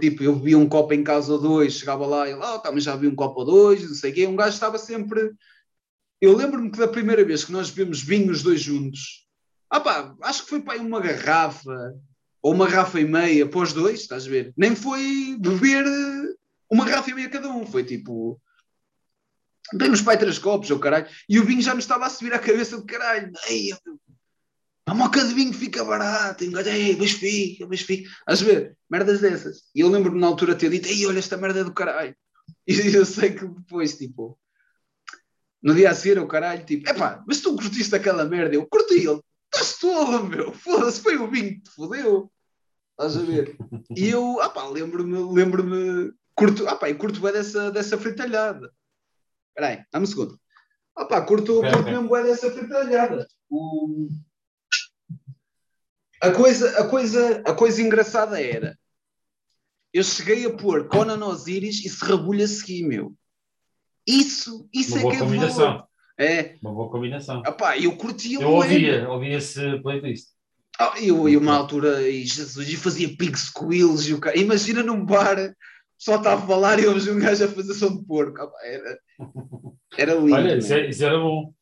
Tipo, 0.00 0.22
eu 0.24 0.34
bebia 0.34 0.58
um 0.58 0.68
copo 0.68 0.92
em 0.92 1.04
casa 1.04 1.32
ou 1.32 1.38
dois, 1.38 1.74
chegava 1.74 2.06
lá 2.06 2.28
e 2.28 2.32
ele, 2.32 2.42
ah, 2.42 2.58
tá, 2.58 2.72
mas 2.72 2.84
já 2.84 2.94
bebi 2.96 3.08
um 3.08 3.14
copo 3.14 3.40
ou 3.40 3.46
dois, 3.46 3.82
não 3.86 3.94
sei 3.94 4.10
o 4.10 4.14
quê. 4.14 4.26
Um 4.26 4.36
gajo 4.36 4.54
estava 4.54 4.78
sempre. 4.78 5.32
Eu 6.20 6.36
lembro-me 6.36 6.70
que 6.70 6.78
da 6.78 6.88
primeira 6.88 7.24
vez 7.24 7.44
que 7.44 7.52
nós 7.52 7.70
bebemos 7.70 8.02
vinho 8.02 8.32
os 8.32 8.42
dois 8.42 8.60
juntos, 8.60 9.26
ah 9.70 9.80
pá, 9.80 10.14
acho 10.22 10.44
que 10.44 10.50
foi 10.50 10.60
para 10.60 10.80
uma 10.80 11.00
garrafa 11.00 11.94
ou 12.42 12.52
uma 12.52 12.68
garrafa 12.68 13.00
e 13.00 13.04
meia 13.04 13.46
para 13.48 13.60
os 13.60 13.72
dois, 13.72 14.00
estás 14.00 14.26
a 14.26 14.30
ver? 14.30 14.52
Nem 14.56 14.76
foi 14.76 15.36
beber 15.38 15.86
eh, 15.86 16.34
uma 16.70 16.84
garrafa 16.84 17.10
e 17.10 17.14
meia 17.14 17.30
cada 17.30 17.48
um, 17.48 17.66
foi 17.66 17.84
tipo. 17.84 18.40
Bebemos 19.72 20.02
para 20.02 20.12
aí 20.12 20.18
três 20.18 20.38
copos, 20.38 20.70
ou 20.70 20.78
caralho, 20.78 21.08
e 21.26 21.40
o 21.40 21.44
vinho 21.44 21.62
já 21.62 21.72
me 21.72 21.80
estava 21.80 22.04
a 22.04 22.10
subir 22.10 22.34
à 22.34 22.38
cabeça 22.38 22.76
de 22.76 22.84
caralho. 22.84 23.32
Ei, 23.48 23.72
a 24.86 24.94
moca 24.94 25.24
de 25.24 25.32
vinho 25.34 25.52
fica 25.52 25.84
barata, 25.84 26.44
engaja, 26.44 26.70
ei, 26.70 26.96
mas 26.96 27.12
fica, 27.12 27.66
mas 27.66 27.80
fica. 27.80 28.10
A 28.26 28.34
ver? 28.34 28.76
Merdas 28.90 29.20
dessas. 29.20 29.62
E 29.74 29.80
eu 29.80 29.88
lembro-me 29.88 30.20
na 30.20 30.26
altura 30.26 30.54
ter 30.54 30.68
dito, 30.70 30.88
ei, 30.88 31.06
olha 31.06 31.18
esta 31.18 31.36
merda 31.36 31.60
é 31.60 31.64
do 31.64 31.72
caralho. 31.72 32.14
E 32.66 32.94
eu 32.94 33.04
sei 33.06 33.32
que 33.34 33.46
depois, 33.46 33.96
tipo, 33.96 34.38
no 35.62 35.74
dia 35.74 35.90
a 35.90 35.94
seguir, 35.94 36.18
o 36.18 36.28
caralho, 36.28 36.64
tipo, 36.64 36.88
epá, 36.88 37.22
mas 37.26 37.40
tu 37.40 37.54
curtiste 37.56 37.94
aquela 37.94 38.24
merda? 38.26 38.54
Eu 38.54 38.66
curti 38.66 38.94
ele. 39.06 39.20
estás 39.52 39.78
tolo, 39.78 40.24
meu. 40.24 40.52
Foda-se, 40.52 41.00
foi 41.00 41.16
o 41.16 41.30
vinho 41.30 41.54
que 41.54 41.60
te 41.62 41.70
fodeu. 41.70 42.30
Estás 42.92 43.16
a 43.16 43.22
ver? 43.22 43.56
E 43.96 44.08
eu, 44.08 44.40
ah 44.40 44.50
pá, 44.50 44.66
lembro-me, 44.68 45.18
lembro-me, 45.34 46.12
curto, 46.34 46.68
ah 46.68 46.76
pá, 46.76 46.88
e 46.90 46.94
curto 46.94 47.20
bem 47.20 47.32
dessa, 47.32 47.70
dessa 47.70 47.96
fritalhada. 47.98 48.70
Espera 49.48 49.68
aí, 49.68 49.84
dá-me 49.90 50.04
um 50.04 50.08
segundo. 50.08 50.38
Ah 50.96 51.06
pá, 51.06 51.22
curto, 51.22 51.60
curto 51.60 51.82
mesmo 51.84 52.10
bem 52.10 52.24
dessa 52.24 52.50
fritalhada. 52.50 53.26
O- 53.50 54.08
A 56.24 56.32
coisa, 56.32 56.78
a, 56.80 56.88
coisa, 56.88 57.42
a 57.44 57.52
coisa 57.54 57.82
engraçada 57.82 58.40
era, 58.40 58.78
eu 59.92 60.02
cheguei 60.02 60.44
a 60.46 60.50
pôr 60.56 60.88
Conan 60.88 61.24
Osiris 61.26 61.84
e 61.84 61.88
Serrabulha 61.88 62.44
a 62.44 62.48
seguir, 62.48 62.82
meu. 62.84 63.14
Isso, 64.06 64.68
isso 64.72 64.96
Uma 64.98 65.08
é 65.08 65.10
que 65.10 65.16
é 65.16 65.18
combinação. 65.20 65.66
valor. 65.66 65.84
É, 66.18 66.56
Uma 66.62 66.72
boa 66.72 66.90
combinação. 66.90 67.42
ah 67.44 67.52
pá, 67.52 67.76
eu 67.78 67.96
curtia 67.96 68.40
Eu 68.40 68.50
ouvia, 68.50 69.08
ouvia 69.08 69.36
esse 69.38 69.78
playlist. 69.80 70.28
Ah, 70.78 70.94
eu, 71.00 71.28
eu, 71.28 71.40
uma 71.40 71.54
altura, 71.54 72.02
e 72.08 72.24
Jesus, 72.24 72.68
e 72.68 72.76
fazia 72.76 73.08
pig 73.16 73.36
squeals 73.38 74.06
e 74.06 74.14
o 74.14 74.20
cara. 74.20 74.36
Imagina 74.38 74.82
num 74.82 75.04
bar, 75.04 75.36
só 75.96 76.16
estava 76.16 76.42
a 76.42 76.46
falar 76.46 76.78
e 76.80 76.86
ouves 76.86 77.06
um 77.06 77.18
gajo 77.18 77.44
a 77.44 77.48
fazer 77.48 77.74
som 77.74 77.96
de 77.96 78.04
porco. 78.04 78.40
Ah, 78.40 78.46
pá, 78.48 78.58
era, 78.64 78.98
era 79.96 80.14
lindo. 80.14 80.34
Olha, 80.34 80.56
isso, 80.58 80.72
é- 80.74 80.88
isso 80.88 81.04
era 81.04 81.18
bom. 81.18 81.52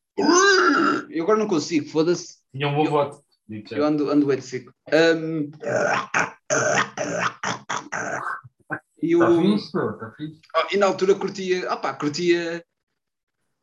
Eu 1.10 1.24
agora 1.24 1.38
não 1.38 1.46
consigo, 1.46 1.88
foda-se. 1.88 2.38
Tinha 2.54 2.68
um 2.68 2.74
bom 2.74 2.84
Eu- 2.84 2.90
voto. 2.90 3.22
Digo 3.48 3.68
já. 3.68 3.76
Eu 3.76 3.84
ando, 3.84 4.10
ando 4.10 4.26
bem 4.26 4.40
seco. 4.40 4.72
Ahm, 4.92 5.50
e, 9.02 9.16
o, 9.16 9.22
Está 9.22 9.26
Tá 9.26 9.42
fixe, 9.42 9.72
pô, 9.72 9.90
está 9.90 10.10
fixe. 10.16 10.40
ah, 10.54 10.66
e 10.72 10.76
na 10.76 10.86
altura 10.86 11.14
curtia, 11.14 11.70
ah 11.70 11.76
pá, 11.76 11.92
curtia. 11.94 12.64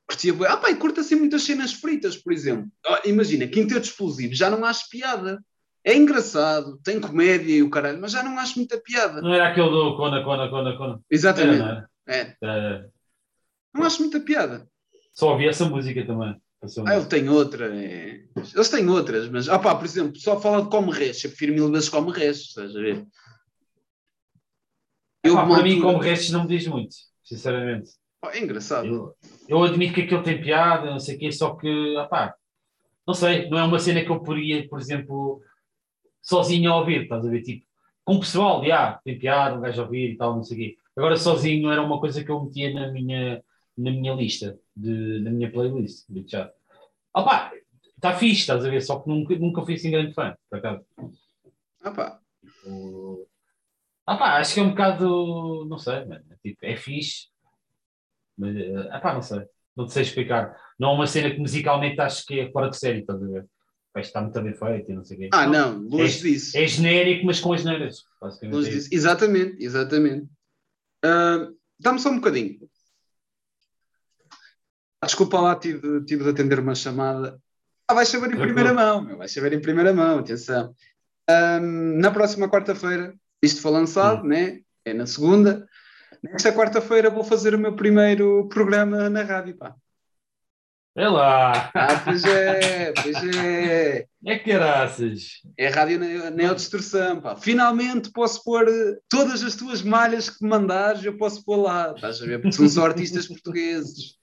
Curtia, 0.08 0.34
bué. 0.34 0.48
ah 0.50 0.58
pá, 0.58 0.70
e 0.70 0.76
curto 0.76 1.00
assim 1.02 1.16
muitas 1.16 1.44
cenas 1.44 1.74
fritas, 1.74 2.18
por 2.18 2.34
exemplo. 2.34 2.68
Ah, 2.86 3.02
imagina, 3.06 3.48
quinteto 3.48 3.86
explosivo, 3.88 4.34
já 4.34 4.50
não 4.50 4.66
acho 4.66 4.90
piada. 4.90 5.40
É 5.84 5.96
engraçado, 5.96 6.78
tem 6.84 7.00
comédia 7.00 7.54
e 7.56 7.64
o 7.64 7.70
caralho, 7.70 8.02
mas 8.02 8.12
já 8.12 8.22
não 8.22 8.38
acho 8.38 8.58
muita 8.58 8.78
piada. 8.82 9.22
Não 9.22 9.34
era 9.34 9.48
aquele 9.50 9.70
do 9.70 9.96
Cona, 9.96 10.22
Cona, 10.24 10.50
Cona, 10.50 10.78
Cona. 10.78 10.94
Era, 10.94 11.02
Exatamente. 11.10 11.60
não 11.60 11.68
era? 11.68 11.90
É, 12.08 12.36
Era. 12.42 12.90
não 13.74 13.84
acho 13.86 14.02
muita 14.02 14.20
piada. 14.20 14.68
Só 15.14 15.32
ouvi 15.32 15.48
essa 15.48 15.66
música 15.66 16.06
também. 16.06 16.36
Ah, 16.86 16.96
ele 16.96 17.06
tem 17.06 17.30
outra. 17.30 17.74
é- 17.74 18.26
Eles 18.36 18.70
têm 18.70 18.88
outras, 18.90 19.30
mas, 19.30 19.48
ah 19.48 19.58
pá, 19.58 19.76
por 19.76 19.86
exemplo, 19.86 20.20
só 20.20 20.40
fala 20.40 20.64
de 20.64 20.70
come 20.70 20.92
restos. 20.92 21.24
Eu 21.24 21.30
prefiro 21.32 21.54
mil 21.54 21.72
vezes 21.72 21.90
come 21.90 22.12
restos, 22.12 22.50
estás 22.50 22.76
a 22.76 22.80
ver? 22.80 23.06
Eu, 25.24 25.36
Pá, 25.36 25.44
uma 25.44 25.56
para 25.56 25.64
mim, 25.64 25.82
como 25.82 25.98
restos, 25.98 26.32
não 26.32 26.44
me 26.44 26.50
diz 26.50 26.68
muito, 26.68 26.96
sinceramente. 27.24 27.92
Pá, 28.22 28.34
É 28.34 28.40
engraçado. 28.40 28.88
Eu, 28.88 29.16
eu 29.48 29.64
admito 29.64 29.94
que 29.94 30.02
aquilo 30.02 30.24
tem 30.24 30.42
piada, 30.42 30.92
não 30.92 31.00
sei 31.00 31.16
o 31.16 31.20
quê, 31.20 31.32
só 31.32 31.56
que, 31.56 31.96
ah 31.98 32.08
pá, 32.08 32.36
não 33.08 33.14
sei, 33.14 33.50
não 33.50 33.58
é 33.58 33.64
uma 33.64 33.80
cena 33.80 34.04
que 34.04 34.10
eu 34.10 34.22
poderia, 34.22 34.68
por 34.68 34.80
exemplo, 34.80 35.42
sozinho 36.22 36.72
a 36.72 36.78
ouvir, 36.78 37.04
estás 37.04 37.26
a 37.26 37.30
ver? 37.30 37.42
Tipo, 37.42 37.66
com 38.04 38.16
o 38.16 38.20
pessoal, 38.20 38.64
já, 38.66 39.00
tem 39.04 39.18
piada, 39.20 39.56
um 39.56 39.62
gajo 39.62 39.82
a 39.82 39.86
ouvir 39.86 40.12
e 40.14 40.18
tal, 40.18 40.36
não 40.36 40.44
sei 40.44 40.58
o 40.58 40.60
quê. 40.60 40.78
Agora, 40.98 41.16
sozinho 41.16 41.64
não 41.64 41.72
era 41.72 41.82
uma 41.82 42.00
coisa 42.00 42.24
que 42.24 42.30
eu 42.32 42.44
metia 42.44 42.74
na 42.74 42.92
minha, 42.92 43.42
na 43.80 43.92
minha 43.92 44.14
lista, 44.14 44.60
de, 44.76 45.20
na 45.22 45.32
minha 45.32 45.52
playlist, 45.52 46.06
digo 46.10 46.28
já. 46.28 46.52
Ah 47.14 47.24
pá, 47.24 47.52
está 47.96 48.16
fixe, 48.18 48.42
estás 48.42 48.66
a 48.66 48.70
ver? 48.70 48.82
Só 48.82 49.00
que 49.00 49.10
nunca, 49.10 49.36
nunca 49.38 49.64
fui 49.64 49.76
assim 49.76 49.92
grande 49.92 50.14
fã, 50.14 50.36
por 50.50 50.60
acaso. 50.60 50.86
Ah 51.84 51.92
pá, 51.92 52.20
O- 52.66 53.26
Ah 54.06 54.18
pá, 54.18 54.40
acho 54.40 54.54
que 54.54 54.60
é 54.60 54.64
um 54.64 54.70
bocado, 54.72 55.66
não 55.70 55.78
sei, 55.78 56.06
mano, 56.06 56.26
tipo, 56.44 56.60
é 56.64 56.76
fixe, 56.76 57.28
mas, 58.38 58.56
eh, 58.56 58.90
ah 58.92 59.00
pá, 59.00 59.14
não 59.14 59.22
sei, 59.22 59.42
não 59.76 59.86
te 59.86 59.94
sei 59.94 60.04
explicar. 60.04 60.56
Não 60.80 60.92
é 60.92 60.94
uma 60.94 61.08
cena 61.08 61.30
que 61.32 61.40
musicalmente 61.40 62.00
acho 62.02 62.26
que 62.26 62.40
é 62.40 62.52
fora 62.52 62.70
de 62.70 62.78
série, 62.78 63.00
estás 63.00 63.22
a 63.22 63.26
ver? 63.28 63.46
Está 63.98 64.22
muito 64.22 64.42
bem 64.42 64.54
feito 64.54 64.92
e 64.92 64.96
não 64.96 65.04
sei 65.04 65.18
o 65.18 65.20
quê. 65.20 65.30
ah 65.34 65.46
não, 65.48 65.80
longe 65.84 66.22
disso. 66.22 66.58
É 66.58 66.66
genérico, 66.66 67.26
mas 67.26 67.40
com 67.40 67.52
as 67.52 67.66
neiras. 67.66 68.04
Longe 68.22 68.68
é 68.68 68.72
disso. 68.72 68.88
isso. 68.88 68.90
Exatamente, 68.94 69.64
exatamente. 69.64 70.28
Ah, 71.04 71.50
Dá-me 71.80 72.00
só 72.00 72.10
um 72.10 72.16
bocadinho. 72.16 72.60
Desculpa 75.10 75.40
lá, 75.42 75.56
tive, 75.56 76.06
tive 76.06 76.24
de 76.24 76.30
atender 76.30 76.60
uma 76.60 76.76
chamada. 76.76 77.40
Ah, 77.88 77.96
vais 77.96 78.08
saber 78.08 78.32
em 78.32 78.38
primeira 78.38 78.72
mão, 78.72 79.02
meu, 79.04 79.18
vais 79.18 79.34
saber 79.34 79.54
em 79.54 79.60
primeira 79.60 79.92
mão, 79.92 80.20
atenção. 80.20 80.76
Ah, 81.28 81.60
na 81.60 82.12
próxima 82.12 82.48
quarta-feira, 82.48 83.16
isto 83.42 83.60
foi 83.60 83.72
lançado, 83.72 84.24
né? 84.24 84.60
É 84.86 84.94
na 84.94 85.08
segunda. 85.08 85.68
Nesta 86.22 86.52
quarta-feira 86.54 87.10
vou 87.10 87.24
fazer 87.24 87.56
o 87.56 87.60
meu 87.60 87.76
primeiro 87.76 88.48
programa 88.50 89.10
na 89.10 89.24
rádio, 89.24 89.58
pá. 89.58 89.74
É 90.96 91.08
lá, 91.08 91.72
Ah, 91.74 92.02
pois 92.06 92.24
é, 92.26 92.92
pois 92.94 93.16
é. 93.36 94.06
é 94.26 94.40
caraças. 94.40 95.42
É 95.58 95.70
rádio 95.70 95.98
ne- 95.98 96.30
neodistorção, 96.30 97.20
pá. 97.20 97.36
Finalmente 97.36 98.12
posso 98.12 98.44
pôr 98.44 98.68
eh, 98.68 98.98
todas 99.10 99.42
as 99.42 99.56
tuas 99.56 99.82
malhas 99.82 100.30
que 100.30 100.44
me 100.44 100.50
mandares, 100.50 101.04
eu 101.04 101.18
posso 101.18 101.44
pôr 101.44 101.58
lá, 101.58 101.94
estás 101.96 102.22
a 102.22 102.26
ver? 102.28 102.40
Porque 102.42 102.56
são 102.56 102.70
só 102.70 102.86
artistas 102.86 103.28
portugueses. 103.28 104.19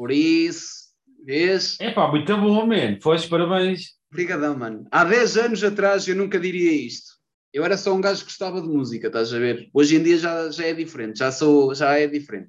Por 0.00 0.10
isso, 0.10 0.86
vês? 1.26 1.78
É 1.78 1.90
pá, 1.90 2.08
muito 2.08 2.34
bom, 2.34 2.64
man. 2.66 2.98
Foste 3.02 3.28
parabéns. 3.28 3.98
Obrigadão, 4.10 4.56
mano. 4.56 4.86
Há 4.90 5.04
10 5.04 5.36
anos 5.36 5.62
atrás 5.62 6.08
eu 6.08 6.16
nunca 6.16 6.40
diria 6.40 6.72
isto. 6.72 7.12
Eu 7.52 7.66
era 7.66 7.76
só 7.76 7.92
um 7.92 8.00
gajo 8.00 8.20
que 8.20 8.30
gostava 8.30 8.62
de 8.62 8.66
música, 8.66 9.08
estás 9.08 9.34
a 9.34 9.38
ver? 9.38 9.68
Hoje 9.74 9.96
em 9.96 10.02
dia 10.02 10.16
já, 10.16 10.50
já 10.50 10.64
é 10.64 10.72
diferente, 10.72 11.18
já 11.18 11.30
sou, 11.30 11.74
já 11.74 11.98
é 11.98 12.06
diferente. 12.06 12.48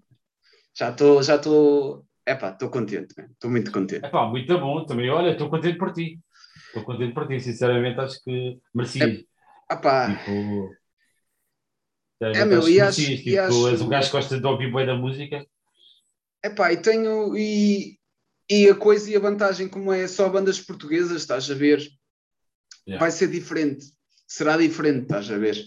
Já 0.73 0.91
estou, 0.91 1.21
já 1.21 1.35
estou, 1.35 2.05
é 2.25 2.35
pá, 2.35 2.51
estou 2.51 2.69
contente, 2.69 3.13
estou 3.19 3.51
muito 3.51 3.69
contente. 3.69 4.05
É 4.05 4.07
pá, 4.07 4.25
muito 4.27 4.57
bom 4.57 4.85
também. 4.85 5.09
Olha, 5.09 5.31
estou 5.31 5.49
contente 5.49 5.77
por 5.77 5.91
ti. 5.91 6.21
Estou 6.67 6.85
contente 6.85 7.13
por 7.13 7.27
ti, 7.27 7.37
sinceramente, 7.41 7.99
acho 7.99 8.23
que 8.23 8.59
merecias. 8.73 9.25
Ah 9.69 9.75
pá, 9.75 10.07
Tipo. 10.15 10.69
É, 12.21 12.45
meu, 12.45 12.69
e 12.69 12.79
acho- 12.79 13.01
merecias, 13.01 13.19
e 13.19 13.23
tipo, 13.23 13.41
acho- 13.41 13.67
és 13.67 13.81
um 13.81 13.89
gajo 13.89 14.07
que 14.09 14.13
gosta 14.15 14.39
de 14.39 14.47
ouvir 14.47 14.71
bem 14.71 14.85
da 14.85 14.95
música. 14.95 15.45
Epá, 16.43 16.71
e 16.73 16.77
tenho. 16.77 17.35
E, 17.37 17.97
e 18.49 18.69
a 18.69 18.75
coisa 18.75 19.09
e 19.09 19.15
a 19.15 19.19
vantagem, 19.19 19.67
como 19.67 19.91
é 19.93 20.07
só 20.07 20.27
bandas 20.29 20.59
portuguesas, 20.59 21.21
estás 21.21 21.49
a 21.49 21.53
ver? 21.53 21.79
Yeah. 22.87 22.99
Vai 22.99 23.11
ser 23.11 23.27
diferente. 23.29 23.85
Será 24.27 24.57
diferente, 24.57 25.03
estás 25.03 25.29
a 25.29 25.37
ver? 25.37 25.57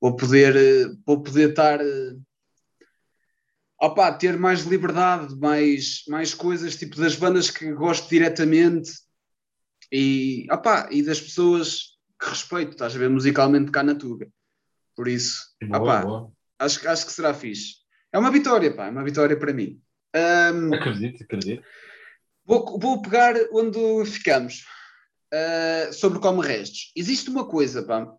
Vou 0.00 0.16
poder, 0.16 0.56
eh, 0.56 0.86
vou 1.06 1.22
poder 1.22 1.50
estar. 1.50 1.80
eh, 1.80 2.16
Opá, 3.80 4.12
ter 4.12 4.38
mais 4.38 4.60
liberdade, 4.62 5.34
mais, 5.36 6.04
mais 6.08 6.32
coisas, 6.32 6.76
tipo 6.76 6.94
das 6.96 7.16
bandas 7.16 7.50
que 7.50 7.72
gosto 7.72 8.08
diretamente 8.08 8.92
e, 9.90 10.46
opá, 10.52 10.88
e 10.92 11.02
das 11.02 11.20
pessoas 11.20 11.98
que 12.20 12.28
respeito, 12.28 12.70
estás 12.72 12.94
a 12.94 12.98
ver, 12.98 13.10
musicalmente 13.10 13.72
cá 13.72 13.82
na 13.82 13.96
Tuga. 13.96 14.30
Por 14.94 15.08
isso, 15.08 15.36
Boa, 15.64 15.80
opá, 15.82 16.02
boa. 16.02 16.32
acho, 16.60 16.88
acho 16.88 17.06
que 17.06 17.12
será 17.12 17.34
fixe. 17.34 17.74
É 18.12 18.18
uma 18.20 18.30
vitória, 18.30 18.72
pá, 18.72 18.86
é 18.86 18.90
uma 18.90 19.02
vitória 19.02 19.36
para 19.36 19.52
mim. 19.52 19.81
Ahm, 20.14 20.72
Acredito, 20.74 21.22
acredito. 21.22 21.64
Vou, 22.44 22.78
vou 22.78 23.00
pegar 23.00 23.34
onde 23.52 24.04
ficamos 24.10 24.64
uh, 25.32 25.92
sobre 25.92 26.18
como 26.18 26.40
restos. 26.40 26.92
Existe 26.94 27.30
uma 27.30 27.46
coisa, 27.46 27.82
pá. 27.82 28.12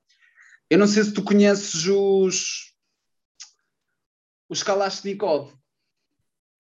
Eu 0.70 0.78
não 0.80 0.88
sei 0.88 1.04
se 1.04 1.14
tu 1.14 1.24
conheces 1.24 1.86
os 1.86 2.74
os 4.50 4.62
Kalashnikov. 4.62 5.52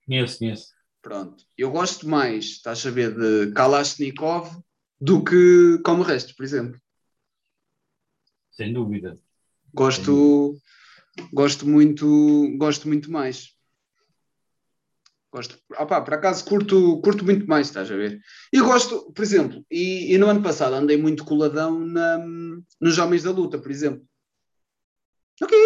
Conheço, 0.05 0.39
conheço. 0.39 0.73
Pronto. 1.01 1.43
Eu 1.57 1.69
gosto 1.69 2.07
mais, 2.07 2.45
estás 2.45 2.85
a 2.85 2.91
ver, 2.91 3.13
de 3.13 3.51
Kalashnikov 3.53 4.61
do 4.99 5.23
que 5.23 5.79
como 5.83 6.01
restos, 6.01 6.33
por 6.33 6.43
exemplo. 6.43 6.79
Sem 8.51 8.73
dúvida. 8.73 9.17
Gosto, 9.73 10.57
gosto 11.31 11.67
muito, 11.67 12.55
gosto 12.57 12.87
muito 12.87 13.11
mais. 13.11 13.53
Gosto, 15.33 15.57
opá, 15.79 15.99
por 15.99 16.13
acaso 16.13 16.45
curto, 16.45 17.01
curto 17.01 17.25
muito 17.25 17.47
mais, 17.47 17.65
estás 17.65 17.91
a 17.91 17.95
ver? 17.95 18.19
E 18.53 18.61
gosto, 18.61 19.11
por 19.13 19.23
exemplo, 19.23 19.65
e, 19.71 20.13
e 20.13 20.17
no 20.19 20.27
ano 20.27 20.43
passado 20.43 20.75
andei 20.75 20.95
muito 20.95 21.25
coladão 21.25 21.79
na, 21.79 22.23
nos 22.79 22.99
Homens 22.99 23.23
da 23.23 23.31
Luta, 23.31 23.57
por 23.57 23.71
exemplo. 23.71 24.05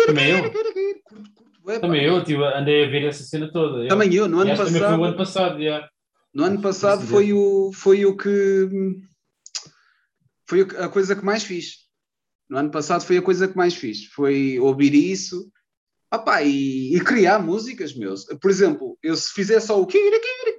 Também 0.05 0.29
eu. 0.29 0.51
Curto, 1.03 1.03
curto. 1.03 1.81
Também 1.81 2.05
eu 2.05 2.23
tive, 2.23 2.45
andei 2.45 2.85
a 2.85 2.89
ver 2.89 3.07
essa 3.07 3.23
cena 3.23 3.51
toda. 3.51 3.79
yeah. 3.79 3.89
Também 3.89 4.13
eu, 4.13 4.29
no 4.29 4.39
ano 4.39 4.51
que 4.51 4.57
também 4.57 4.81
foi 4.81 4.97
o 4.97 5.03
ano 5.03 5.17
passado. 5.17 5.17
passado, 5.17 5.61
yeah. 5.61 5.89
No 6.33 6.43
ano 6.45 6.61
passado 6.61 7.05
foi 7.05 7.33
o, 7.33 7.73
foi 7.73 8.05
o 8.05 8.15
que. 8.15 8.69
Foi 10.47 10.61
a 10.61 10.87
coisa 10.87 11.13
que 11.13 11.25
mais 11.25 11.43
fiz. 11.43 11.87
No 12.49 12.57
ano 12.57 12.71
passado 12.71 13.03
foi 13.03 13.17
a 13.17 13.21
coisa 13.21 13.49
que 13.49 13.57
mais 13.57 13.75
fiz. 13.75 14.05
Foi 14.05 14.57
ouvir 14.59 14.93
isso 14.95 15.51
opá, 16.13 16.41
e, 16.43 16.95
e 16.95 16.99
criar 17.01 17.39
músicas, 17.39 17.95
meus. 17.95 18.25
Por 18.41 18.49
exemplo, 18.49 18.97
eu 19.03 19.15
se 19.15 19.31
fizer 19.33 19.59
só 19.59 19.81
o 19.81 19.87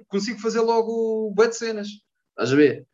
consigo 0.07 0.39
fazer 0.39 0.61
logo 0.61 1.31
bué 1.35 1.47
de 1.47 1.55
cenas. 1.55 1.87
Estás 2.31 2.51
a 2.51 2.55
ver? 2.55 2.85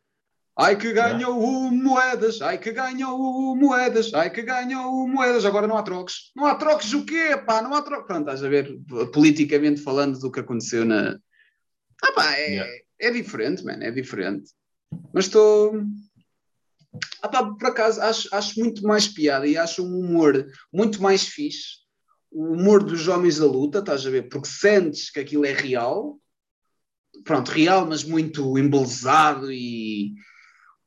Ai 0.58 0.76
que 0.76 0.90
ganhou 0.90 1.38
o 1.38 1.70
moedas, 1.70 2.40
ai 2.40 2.56
que 2.56 2.72
ganhou 2.72 3.20
o 3.20 3.54
moedas, 3.54 4.12
ai 4.14 4.30
que 4.30 4.40
ganhou 4.40 4.90
o 4.90 5.06
moedas. 5.06 5.44
Agora 5.44 5.66
não 5.66 5.76
há 5.76 5.82
trocos. 5.82 6.32
Não 6.34 6.46
há 6.46 6.54
trocos 6.54 6.94
o 6.94 7.04
quê, 7.04 7.36
pá? 7.46 7.60
Não 7.60 7.74
há 7.74 7.82
trocos. 7.82 8.06
Pronto, 8.06 8.20
estás 8.20 8.42
a 8.42 8.48
ver, 8.48 8.74
politicamente 9.12 9.82
falando 9.82 10.18
do 10.18 10.30
que 10.30 10.40
aconteceu 10.40 10.84
na. 10.84 11.18
Ah 12.02 12.12
pá, 12.12 12.34
é, 12.34 12.54
Yeah. 12.54 12.72
é 13.00 13.10
diferente, 13.10 13.64
mano, 13.64 13.84
é 13.84 13.90
diferente. 13.90 14.50
Mas 15.12 15.26
estou. 15.26 15.82
Ah 17.22 17.28
pá, 17.28 17.44
por 17.44 17.66
acaso, 17.66 18.00
acho, 18.00 18.34
acho 18.34 18.58
muito 18.58 18.82
mais 18.82 19.06
piada 19.06 19.46
e 19.46 19.58
acho 19.58 19.84
um 19.84 19.98
humor 19.98 20.46
muito 20.72 21.02
mais 21.02 21.24
fixe. 21.24 21.85
O 22.30 22.52
humor 22.52 22.82
dos 22.82 23.08
homens 23.08 23.38
da 23.38 23.46
luta, 23.46 23.78
estás 23.78 24.06
a 24.06 24.10
ver? 24.10 24.28
Porque 24.28 24.48
sentes 24.48 25.10
que 25.10 25.20
aquilo 25.20 25.46
é 25.46 25.52
real. 25.52 26.18
Pronto, 27.24 27.50
real, 27.50 27.86
mas 27.86 28.04
muito 28.04 28.58
embelezado 28.58 29.50
e. 29.50 30.14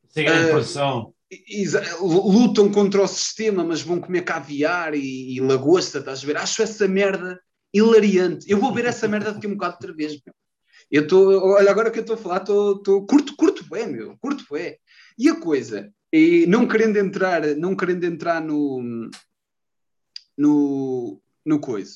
Sem 0.09 0.25
grande 0.25 0.51
produção. 0.51 1.13
e- 1.31 1.65
lutam 2.01 2.71
contra 2.71 3.01
o 3.01 3.07
sistema, 3.07 3.63
mas 3.63 3.81
vão 3.81 3.99
comer 3.99 4.23
caviar 4.23 4.95
e, 4.95 5.35
e 5.35 5.39
lagosta, 5.41 5.99
estás 5.99 6.23
a 6.23 6.25
ver? 6.27 6.37
Acho 6.37 6.61
essa 6.63 6.87
merda 6.87 7.39
hilariante. 7.73 8.49
Eu 8.49 8.59
vou 8.59 8.73
ver 8.73 8.85
essa 8.85 9.07
merda 9.07 9.31
daqui 9.31 9.45
um 9.47 9.53
bocado 9.53 9.75
outra 9.75 9.93
vez, 9.93 10.13
meu. 10.13 10.33
Eu 10.89 11.03
estou, 11.03 11.31
olha, 11.51 11.69
agora 11.69 11.91
que 11.91 11.99
eu 11.99 12.01
estou 12.01 12.15
a 12.15 12.17
falar, 12.17 12.37
estou, 12.37 12.77
estou- 12.77 13.05
curto, 13.05 13.35
curto 13.35 13.63
bem, 13.69 13.85
meu, 13.87 14.17
curto 14.19 14.43
bem. 14.51 14.75
E 15.19 15.29
a 15.29 15.35
coisa, 15.39 15.93
e 16.11 16.47
não 16.47 16.67
querendo 16.67 16.97
entrar, 16.97 17.45
não 17.55 17.75
querendo 17.75 18.05
entrar 18.05 18.41
no, 18.41 19.11
no, 20.35 21.21
no 21.49 21.59
coisa, 21.59 21.93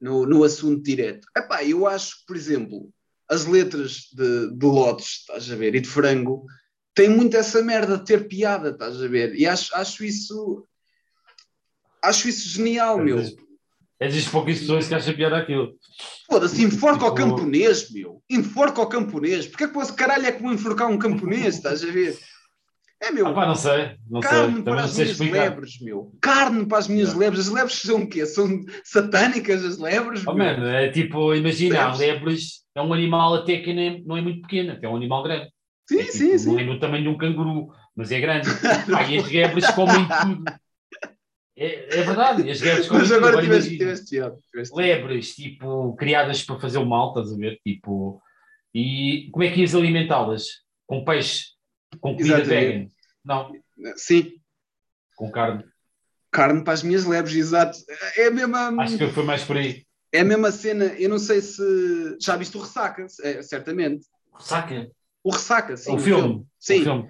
no, 0.00 0.24
no 0.24 0.44
assunto 0.44 0.82
direto. 0.82 1.26
Epá, 1.36 1.64
eu 1.64 1.86
acho 1.86 2.20
que, 2.20 2.26
por 2.26 2.36
exemplo, 2.36 2.90
as 3.28 3.44
letras 3.44 4.08
de, 4.12 4.50
de 4.56 4.66
Lotes, 4.66 5.18
estás 5.20 5.50
a 5.50 5.56
ver, 5.56 5.74
e 5.74 5.80
de 5.80 5.88
Frango, 5.88 6.46
têm 6.94 7.08
muito 7.10 7.36
essa 7.36 7.62
merda 7.62 7.98
de 7.98 8.04
ter 8.04 8.26
piada, 8.28 8.70
estás 8.70 9.02
a 9.02 9.06
ver? 9.08 9.34
E 9.34 9.46
acho, 9.46 9.74
acho 9.74 10.04
isso 10.04 10.64
acho 12.02 12.28
isso 12.28 12.48
genial, 12.48 12.98
meu. 12.98 13.18
É 14.00 14.08
das 14.08 14.28
poucas 14.28 14.60
pessoas 14.60 14.86
que 14.86 14.94
acham 14.94 15.14
piada 15.14 15.36
aquilo. 15.36 15.76
Foda-se, 16.30 16.62
enforca 16.62 17.04
o 17.04 17.12
Tipo- 17.12 17.16
camponês, 17.16 17.90
meu. 17.90 18.22
Enforca 18.30 18.80
o 18.80 18.86
camponês. 18.86 19.46
Porquê 19.48 19.66
que 19.66 19.74
você 19.74 19.92
caralho 19.92 20.24
é 20.26 20.30
que 20.32 20.40
vou 20.40 20.52
enforcar 20.52 20.88
um 20.88 20.96
camponês, 20.98 21.56
estás 21.56 21.82
a 21.82 21.90
ver? 21.90 22.16
É, 23.00 23.10
meu. 23.12 23.26
Ah, 23.28 23.32
pá, 23.32 23.46
não 23.46 23.54
sei. 23.54 23.96
Não 24.10 24.20
sei. 24.20 24.30
Carne 24.30 24.48
Também 24.48 24.64
para 24.64 24.74
não 24.74 24.84
as 24.84 24.90
sei 24.90 25.04
minhas 25.04 25.20
explicar. 25.20 25.44
lebres, 25.50 25.80
meu. 25.80 26.12
Carne 26.20 26.66
para 26.66 26.78
as 26.78 26.88
minhas 26.88 27.08
Yeah. 27.10 27.24
lebres. 27.26 27.46
As 27.46 27.52
lebres 27.54 27.74
são 27.80 28.02
o 28.02 28.08
quê? 28.08 28.26
São 28.26 28.64
satânicas 28.84 29.64
as 29.64 29.78
lebres, 29.78 30.26
Oh, 30.26 30.34
meu? 30.34 30.44
mano, 30.44 30.66
é 30.66 30.90
tipo, 30.90 31.32
imagina, 31.34 31.80
a 31.84 31.96
Lebres. 31.96 32.64
é 32.74 32.82
um 32.82 32.92
animal 32.92 33.34
até 33.34 33.58
que 33.58 33.72
nem, 33.72 34.02
não 34.04 34.16
é 34.16 34.20
muito 34.20 34.42
pequeno, 34.42 34.76
é 34.82 34.88
um 34.88 34.96
animal 34.96 35.22
grande. 35.22 35.48
Sim, 35.88 35.98
É 36.00 36.04
tipo, 36.04 36.12
sim, 36.18 36.38
sim. 36.38 36.52
Não 36.52 36.58
é 36.60 36.64
do 36.64 36.80
tamanho 36.80 37.02
de 37.04 37.08
um 37.08 37.16
canguru, 37.16 37.68
mas 37.96 38.10
é 38.10 38.20
grande. 38.20 38.48
E 39.10 39.18
as 39.18 39.30
lebres 39.30 39.70
comem 39.70 40.06
tudo. 40.22 40.44
É, 41.56 41.98
é 42.00 42.02
verdade, 42.02 42.50
as 42.50 42.60
lebres 42.60 42.86
comem 42.88 43.00
Mas 43.02 43.08
tudo. 43.08 43.16
agora 43.18 43.38
Agora 43.38 43.42
tiveste, 43.44 43.78
tiveste 44.50 44.74
lebres, 44.74 45.34
tipo, 45.34 45.94
criadas 45.96 46.42
para 46.42 46.58
fazer 46.58 46.78
o 46.78 46.84
mal, 46.86 47.08
estás 47.10 47.32
a 47.32 47.36
ver? 47.36 47.58
Tipo, 47.64 48.20
e 48.74 49.28
como 49.32 49.44
é 49.44 49.50
que 49.50 49.60
ias 49.60 49.74
alimentá-las? 49.74 50.44
Com 50.86 51.04
peixe? 51.04 51.56
Com 52.00 52.16
comida 52.16 52.42
vegan? 52.44 52.88
Não, 53.24 53.52
Sim, 53.96 54.32
com 55.16 55.30
carne. 55.30 55.64
carne 56.30 56.62
para 56.64 56.72
as 56.74 56.82
minhas 56.82 57.04
lebres, 57.04 57.34
exato. 57.34 57.78
É 58.16 58.26
a 58.26 58.30
mesma, 58.30 58.82
Acho 58.82 58.98
que 58.98 59.08
foi 59.08 59.24
mais 59.24 59.44
por 59.44 59.56
aí. 59.56 59.84
é 60.12 60.20
a 60.20 60.24
mesma 60.24 60.50
cena. 60.52 60.84
Eu 60.98 61.08
não 61.08 61.18
sei 61.18 61.40
se 61.40 62.16
já 62.20 62.36
viste 62.36 62.56
o 62.56 62.60
Ressaca, 62.60 63.06
é, 63.22 63.42
certamente. 63.42 64.06
Saca? 64.40 64.90
O 65.24 65.30
Ressaca, 65.30 65.76
sim. 65.76 65.90
o 65.92 65.94
o 65.96 65.98
filme. 65.98 66.44
Sim. 66.58 66.80
O 66.80 66.84
filme. 66.84 67.08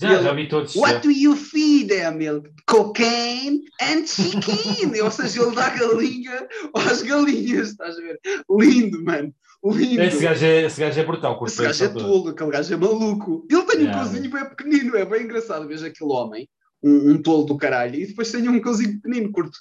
Já, 0.00 0.14
ele- 0.14 0.22
já 0.22 0.32
vi 0.32 0.48
todos. 0.48 0.72
já. 0.72 0.80
What 0.80 1.00
do 1.06 1.10
you 1.10 1.36
feed 1.36 1.88
them? 1.88 2.42
Cocaine 2.66 3.60
and 3.82 4.06
chicken. 4.06 4.98
Ou 5.02 5.10
seja, 5.10 5.42
ele 5.42 5.54
dá 5.54 5.68
galinha 5.70 6.48
às 6.74 7.02
galinhas, 7.02 7.68
estás 7.70 7.96
a 7.98 8.00
ver? 8.00 8.18
Lindo, 8.50 9.04
mano. 9.04 9.34
Lindo. 9.62 10.00
Esse 10.02 10.22
gajo 10.22 10.44
é, 10.44 10.62
esse 10.64 10.80
gajo 10.80 11.00
é 11.00 11.04
brutal. 11.04 11.38
curto 11.38 11.52
Esse 11.52 11.62
gajo 11.62 11.84
é 11.84 11.88
bem, 11.88 11.98
tolo, 11.98 12.28
aquele 12.30 12.50
gajo 12.50 12.74
é 12.74 12.76
maluco. 12.76 13.46
Ele 13.50 13.62
tem 13.64 13.78
um 13.78 13.82
Yeah. 13.82 13.98
cozinho 13.98 14.30
bem 14.30 14.44
pequenino, 14.48 14.96
é 14.96 15.04
bem 15.04 15.22
engraçado. 15.24 15.68
Veja 15.68 15.86
aquele 15.88 16.10
homem, 16.10 16.48
um, 16.82 17.10
um 17.10 17.22
tolo 17.22 17.44
do 17.44 17.58
caralho, 17.58 17.94
e 17.94 18.06
depois 18.06 18.32
tem 18.32 18.48
um 18.48 18.60
cozinho 18.60 19.00
pequenino, 19.00 19.30
curto. 19.30 19.58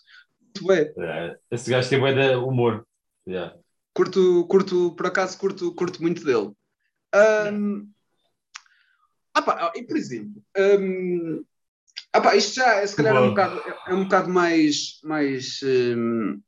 Curto, 0.53 0.67
bem. 0.67 0.93
É, 1.05 1.37
Esse 1.51 1.69
gajo 1.69 1.89
tem 1.89 1.99
bué 1.99 2.13
de 2.13 2.35
humor. 2.35 2.85
Yeah. 3.27 3.55
curto, 3.93 4.45
curto, 4.47 4.91
por 4.95 5.05
acaso, 5.07 5.37
curto, 5.37 5.73
curto 5.75 6.01
muito 6.01 6.23
dele. 6.23 6.51
Ahm, 7.13 7.89
ah 9.33 9.41
pá, 9.41 9.71
e 9.75 9.83
por 9.83 9.97
exemplo, 9.97 10.41
ahm, 10.57 11.41
ah 12.13 12.21
pá, 12.21 12.35
isto 12.35 12.55
já 12.55 12.75
é, 12.75 12.87
se 12.87 12.95
calhar 12.95 13.15
é 13.15 13.19
um 13.19 13.29
bocado, 13.29 13.61
é 13.87 13.93
um 13.93 14.03
bocado 14.03 14.29
mais, 14.29 14.99
mais 15.03 15.59
ahm, 15.63 16.39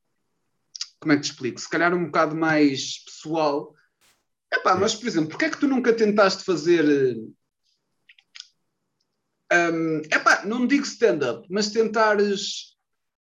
como 1.01 1.13
é 1.13 1.15
que 1.17 1.23
te 1.23 1.31
explico? 1.31 1.59
Se 1.59 1.67
calhar 1.69 1.93
um 1.93 2.05
bocado 2.05 2.35
mais 2.35 3.03
pessoal. 3.03 3.73
Epá, 4.53 4.75
mas 4.75 4.93
por 4.95 5.07
exemplo, 5.07 5.29
porque 5.29 5.45
é 5.45 5.49
que 5.49 5.59
tu 5.59 5.67
nunca 5.67 5.91
tentaste 5.91 6.43
fazer 6.43 6.85
ahm, 9.51 10.01
epá, 10.11 10.45
não 10.45 10.67
digo 10.67 10.83
stand-up, 10.85 11.45
mas 11.49 11.69
tentares 11.71 12.75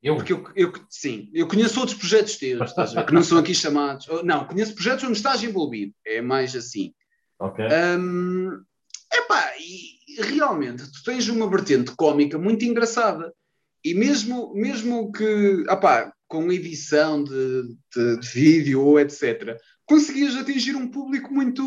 Eu, 0.03 0.15
porque 0.15 0.33
eu, 0.33 0.43
eu- 0.55 0.73
sim, 0.89 1.29
eu 1.33 1.47
conheço 1.47 1.79
outros 1.79 1.97
projetos 1.97 2.35
teus, 2.37 2.73
ver, 2.93 3.05
que 3.05 3.13
não 3.13 3.23
são 3.23 3.37
aqui 3.37 3.53
chamados. 3.55 4.07
Não, 4.23 4.45
conheço 4.45 4.73
projetos 4.75 5.03
onde 5.05 5.17
estás 5.17 5.41
envolvido. 5.43 5.93
É 6.05 6.21
mais 6.21 6.55
assim. 6.55 6.93
ok. 7.39 7.65
Hum, 7.97 8.63
epá, 9.13 9.53
e 9.59 10.21
realmente 10.21 10.91
tu 10.91 11.03
tens 11.03 11.27
uma 11.29 11.49
vertente 11.49 11.91
cómica 11.95 12.37
muito 12.37 12.65
engraçada. 12.65 13.33
E 13.83 13.93
mesmo, 13.93 14.53
mesmo 14.53 15.11
que, 15.11 15.63
epá, 15.69 16.13
com 16.29 16.49
edição 16.51 17.21
de, 17.23 17.63
de- 17.93 18.19
de 18.19 18.27
vídeo 18.29 18.81
ou 18.81 18.99
etc., 18.99 19.57
conseguias 19.85 20.35
atingir 20.35 20.75
um 20.75 20.87
público 20.89 21.33
muito, 21.33 21.63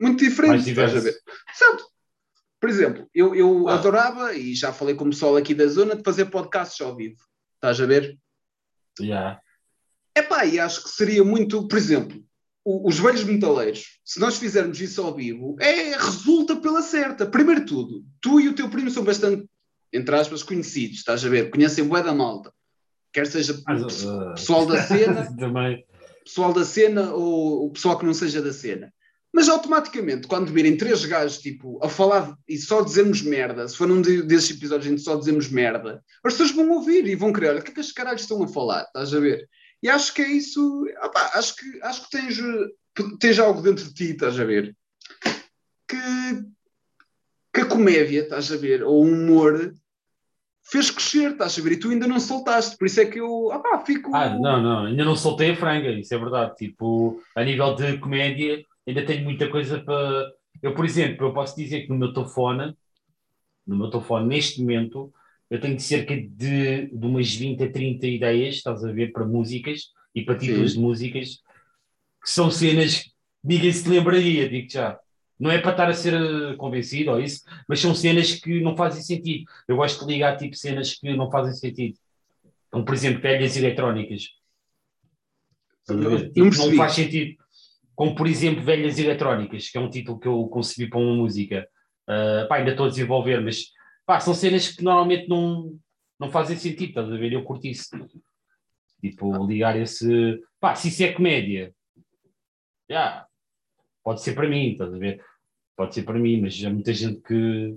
muito 0.00 0.20
diferente. 0.24 0.52
Mais 0.52 0.66
estás 0.68 0.96
a 0.96 1.00
ver? 1.00 1.14
Certo. 1.52 1.84
Por 2.60 2.70
exemplo, 2.70 3.10
eu, 3.14 3.34
eu 3.34 3.68
Ah. 3.68 3.74
adorava, 3.74 4.34
e 4.34 4.54
já 4.54 4.72
falei 4.72 4.94
com 4.94 5.04
o 5.06 5.10
pessoal 5.10 5.36
aqui 5.36 5.54
da 5.54 5.66
zona, 5.66 5.96
de 5.96 6.02
fazer 6.04 6.26
podcasts 6.26 6.80
ao 6.80 6.94
vivo. 6.96 7.16
Estás 7.56 7.80
a 7.80 7.86
ver? 7.86 8.16
Yeah. 9.00 9.40
Epá, 10.16 10.44
e 10.46 10.58
acho 10.60 10.84
que 10.84 10.90
seria 10.90 11.24
muito, 11.24 11.66
por 11.66 11.76
exemplo, 11.78 12.22
os 12.64 12.98
velhos 12.98 13.24
metaleiros, 13.24 13.98
se 14.04 14.20
nós 14.20 14.36
fizermos 14.36 14.80
isso 14.80 15.00
ao 15.02 15.14
vivo, 15.14 15.56
é, 15.58 15.96
resulta 15.96 16.54
pela 16.56 16.82
certa. 16.82 17.26
Primeiro 17.26 17.64
tudo, 17.66 18.04
tu 18.20 18.40
e 18.40 18.48
o 18.48 18.54
teu 18.54 18.68
primo 18.68 18.90
são 18.90 19.02
bastante, 19.02 19.48
entre 19.92 20.14
aspas, 20.14 20.42
conhecidos, 20.42 20.98
estás 20.98 21.24
a 21.24 21.28
ver? 21.28 21.50
Conhecem 21.50 21.84
bué 21.88 22.02
da 22.02 22.14
malta. 22.14 22.52
Quer 23.12 23.26
seja 23.26 23.52
o 23.54 23.62
Mas, 23.66 24.02
pe- 24.02 24.06
uh, 24.08 24.34
pessoal 24.34 24.66
da 24.66 24.82
cena, 24.86 25.36
também. 25.36 25.84
pessoal 26.24 26.52
da 26.52 26.64
cena 26.64 27.12
ou 27.12 27.66
o 27.66 27.70
pessoal 27.70 27.98
que 27.98 28.06
não 28.06 28.14
seja 28.14 28.40
da 28.40 28.52
cena. 28.52 28.92
Mas 29.32 29.48
automaticamente, 29.48 30.26
quando 30.26 30.52
virem 30.52 30.76
três 30.76 31.04
gajos 31.04 31.38
tipo, 31.38 31.78
a 31.84 31.88
falar 31.88 32.34
e 32.48 32.58
só 32.58 32.82
dizermos 32.82 33.22
merda, 33.22 33.66
se 33.68 33.76
for 33.76 33.86
num 33.86 34.02
de- 34.02 34.22
desses 34.22 34.50
episódios 34.50 34.90
em 34.90 34.96
que 34.96 35.02
só 35.02 35.14
dizemos 35.16 35.48
merda, 35.48 36.02
as 36.24 36.32
pessoas 36.34 36.50
vão 36.50 36.70
ouvir 36.72 37.06
e 37.06 37.14
vão 37.14 37.32
querer, 37.32 37.50
olha, 37.50 37.60
o 37.60 37.62
que 37.62 37.70
é 37.70 37.74
que 37.74 37.80
estes 37.80 37.94
caralhos 37.94 38.22
estão 38.22 38.42
a 38.42 38.48
falar? 38.48 38.82
Estás 38.82 39.14
a 39.14 39.20
ver? 39.20 39.48
E 39.82 39.88
acho 39.88 40.12
que 40.14 40.20
é 40.22 40.28
isso, 40.28 40.84
opá, 41.02 41.30
acho 41.34 41.54
que, 41.56 41.80
acho 41.82 42.04
que 42.04 42.10
tens, 42.10 42.38
eh, 42.38 43.04
tens 43.20 43.38
algo 43.38 43.62
dentro 43.62 43.84
de 43.84 43.94
ti, 43.94 44.10
estás 44.10 44.38
a 44.38 44.44
ver? 44.44 44.76
Que, 45.88 45.96
que 47.54 47.60
a 47.60 47.66
comédia, 47.66 48.22
estás 48.22 48.50
a 48.52 48.56
ver, 48.56 48.82
ou 48.82 49.04
o 49.04 49.08
humor 49.08 49.72
fez 50.70 50.90
crescer, 50.90 51.32
estás 51.32 51.58
a 51.58 51.62
ver? 51.62 51.72
E 51.72 51.76
tu 51.78 51.90
ainda 51.90 52.06
não 52.06 52.20
soltaste, 52.20 52.76
por 52.76 52.86
isso 52.86 53.00
é 53.00 53.06
que 53.06 53.18
eu 53.18 53.46
opá, 53.46 53.82
fico. 53.84 54.14
Ah, 54.14 54.30
não, 54.30 54.62
não, 54.62 54.86
ainda 54.86 55.04
não 55.04 55.16
soltei 55.16 55.50
a 55.50 55.56
franga, 55.56 55.90
isso 55.90 56.14
é 56.14 56.18
verdade. 56.18 56.54
Tipo, 56.56 57.20
a 57.34 57.44
nível 57.44 57.74
de 57.74 57.98
comédia, 57.98 58.64
ainda 58.86 59.04
tenho 59.04 59.24
muita 59.24 59.48
coisa 59.48 59.80
para. 59.80 60.30
Eu, 60.62 60.74
por 60.74 60.84
exemplo, 60.84 61.26
eu 61.26 61.32
posso 61.32 61.56
dizer 61.56 61.82
que 61.82 61.88
no 61.88 61.98
meu 61.98 62.12
telefone, 62.12 62.74
no 63.66 63.76
meu 63.76 63.90
telefone, 63.90 64.26
neste 64.26 64.60
momento, 64.60 65.12
eu 65.48 65.60
tenho 65.60 65.78
cerca 65.80 66.14
de, 66.16 66.86
de 66.86 67.06
umas 67.06 67.34
20 67.34 67.64
a 67.64 67.72
30 67.72 68.06
ideias, 68.06 68.56
estás 68.56 68.84
a 68.84 68.92
ver, 68.92 69.12
para 69.12 69.26
músicas 69.26 69.88
e 70.14 70.22
para 70.22 70.38
títulos 70.38 70.72
Sim. 70.72 70.78
de 70.78 70.82
músicas, 70.84 71.28
que 72.22 72.30
são 72.30 72.50
cenas 72.50 72.98
que 72.98 73.10
ninguém 73.42 73.72
se 73.72 73.88
lembraria, 73.88 74.48
digo 74.48 74.70
já. 74.70 74.98
Não 75.40 75.50
é 75.50 75.58
para 75.58 75.70
estar 75.70 75.88
a 75.88 75.94
ser 75.94 76.14
eh, 76.14 76.54
convencido 76.56 77.12
ou 77.12 77.20
isso, 77.20 77.42
mas 77.66 77.80
são 77.80 77.94
cenas 77.94 78.34
que 78.34 78.60
não 78.60 78.76
fazem 78.76 79.02
sentido. 79.02 79.50
Eu 79.66 79.76
gosto 79.76 80.06
de 80.06 80.12
ligar 80.12 80.36
tipo 80.36 80.54
cenas 80.54 80.94
que 80.94 81.16
não 81.16 81.30
fazem 81.30 81.54
sentido. 81.54 81.98
Como, 82.70 82.84
por 82.84 82.94
exemplo, 82.94 83.22
velhas 83.22 83.56
eletrónicas. 83.56 84.28
Tipo, 85.86 86.56
não 86.56 86.76
faz 86.76 86.92
sentido. 86.92 87.40
Como, 87.94 88.14
por 88.14 88.26
exemplo, 88.26 88.62
Velhas 88.62 88.98
Eletrónicas, 88.98 89.68
que 89.68 89.76
é 89.76 89.80
um 89.80 89.90
título 89.90 90.18
que 90.18 90.26
eu 90.26 90.46
concebi 90.48 90.88
para 90.88 90.98
uma 90.98 91.14
música. 91.14 91.68
Ah, 92.06 92.46
pá, 92.48 92.56
ainda 92.56 92.70
estou 92.70 92.86
a 92.86 92.88
desenvolver, 92.88 93.40
mas 93.40 93.66
pá, 94.06 94.18
são 94.18 94.34
cenas 94.34 94.68
que 94.68 94.82
normalmente 94.82 95.28
não, 95.28 95.78
não 96.18 96.30
fazem 96.30 96.56
sentido, 96.56 96.88
estás 96.88 97.12
a 97.12 97.16
ver? 97.16 97.32
Eu 97.32 97.44
curti 97.44 97.70
isso. 97.70 97.88
Tipo, 99.00 99.46
ligar 99.46 99.78
esse. 99.78 100.40
Pá, 100.58 100.74
se 100.74 100.88
isso 100.88 101.02
é 101.02 101.12
comédia, 101.12 101.74
já, 102.88 103.26
pode 104.02 104.22
ser 104.22 104.34
para 104.34 104.48
mim, 104.48 104.72
estás 104.72 104.92
a 104.92 104.98
ver? 104.98 105.22
Pode 105.80 105.94
ser 105.94 106.02
para 106.02 106.18
mim, 106.18 106.42
mas 106.42 106.62
há 106.62 106.68
muita 106.68 106.92
gente 106.92 107.22
que, 107.22 107.74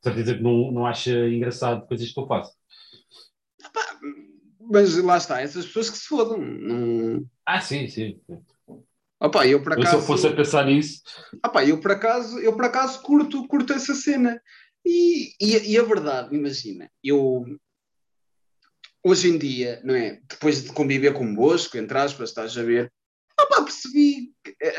certeza, 0.00 0.36
que 0.36 0.40
não, 0.40 0.70
não 0.70 0.86
acha 0.86 1.10
engraçado 1.10 1.84
coisas 1.84 2.12
que 2.12 2.20
eu 2.20 2.28
faço. 2.28 2.54
Mas 4.60 4.96
lá 4.98 5.16
está, 5.16 5.40
essas 5.40 5.66
pessoas 5.66 5.90
que 5.90 5.98
se 5.98 6.06
fodam. 6.06 6.38
Não... 6.38 7.28
Ah, 7.44 7.60
sim, 7.60 7.88
sim. 7.88 8.20
Opa, 9.20 9.48
eu 9.48 9.60
por 9.64 9.72
Eu, 9.72 9.78
se 9.78 9.88
acaso, 9.88 9.96
eu 9.96 10.06
fosse 10.06 10.28
a 10.28 10.32
pensar 10.32 10.64
nisso, 10.66 11.02
Opa, 11.44 11.64
eu 11.64 11.80
por 11.80 11.90
acaso, 11.90 12.38
eu 12.38 12.54
por 12.54 12.66
acaso 12.66 13.02
curto, 13.02 13.48
curto 13.48 13.72
essa 13.72 13.96
cena. 13.96 14.40
E, 14.86 15.34
e, 15.40 15.72
e 15.72 15.76
a 15.76 15.82
verdade, 15.82 16.36
imagina, 16.36 16.88
eu 17.02 17.44
hoje 19.02 19.28
em 19.28 19.36
dia, 19.36 19.80
não 19.82 19.96
é? 19.96 20.20
Depois 20.28 20.62
de 20.62 20.72
conviver 20.72 21.12
convosco, 21.12 21.76
entre 21.78 21.98
aspas, 21.98 22.28
estás 22.28 22.56
a 22.56 22.62
ver, 22.62 22.92
opá, 23.40 23.60
percebi, 23.64 24.32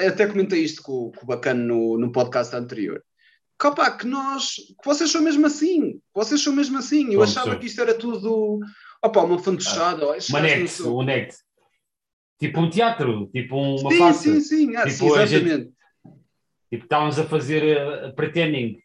até 0.08 0.28
comentei 0.28 0.62
isto 0.62 0.82
com, 0.82 1.12
com 1.12 1.24
o 1.24 1.28
Bacana 1.28 1.64
no, 1.64 1.98
no 1.98 2.12
podcast 2.12 2.56
anterior, 2.56 3.04
opá, 3.64 3.92
que 3.92 4.06
nós, 4.06 4.56
que 4.56 4.86
vocês 4.86 5.12
são 5.12 5.22
mesmo 5.22 5.46
assim, 5.46 5.94
que 5.94 6.02
vocês 6.14 6.42
são 6.42 6.54
mesmo 6.54 6.78
assim, 6.78 7.14
eu 7.14 7.18
Bom, 7.18 7.24
achava 7.24 7.52
sou. 7.52 7.60
que 7.60 7.66
isto 7.66 7.82
era 7.82 7.94
tudo, 7.94 8.60
opá, 9.04 9.22
uma 9.22 9.40
fantochada, 9.40 10.06
ah, 10.06 10.18
Uma 10.30 10.42
net, 10.42 10.84
um 10.84 11.04
net. 11.04 11.36
Tipo 12.38 12.60
um 12.60 12.70
teatro, 12.70 13.30
tipo 13.34 13.56
uma 13.56 13.92
sim, 13.92 13.98
farsa. 13.98 14.22
sim, 14.22 14.42
sim, 14.42 14.76
ah, 14.76 14.84
Tipo, 14.86 14.98
sim, 15.16 15.22
exatamente. 15.22 15.72
Tipo, 16.70 16.84
estávamos 16.84 17.18
a 17.18 17.24
fazer 17.24 17.78
uh, 17.78 18.14
pretending. 18.16 18.78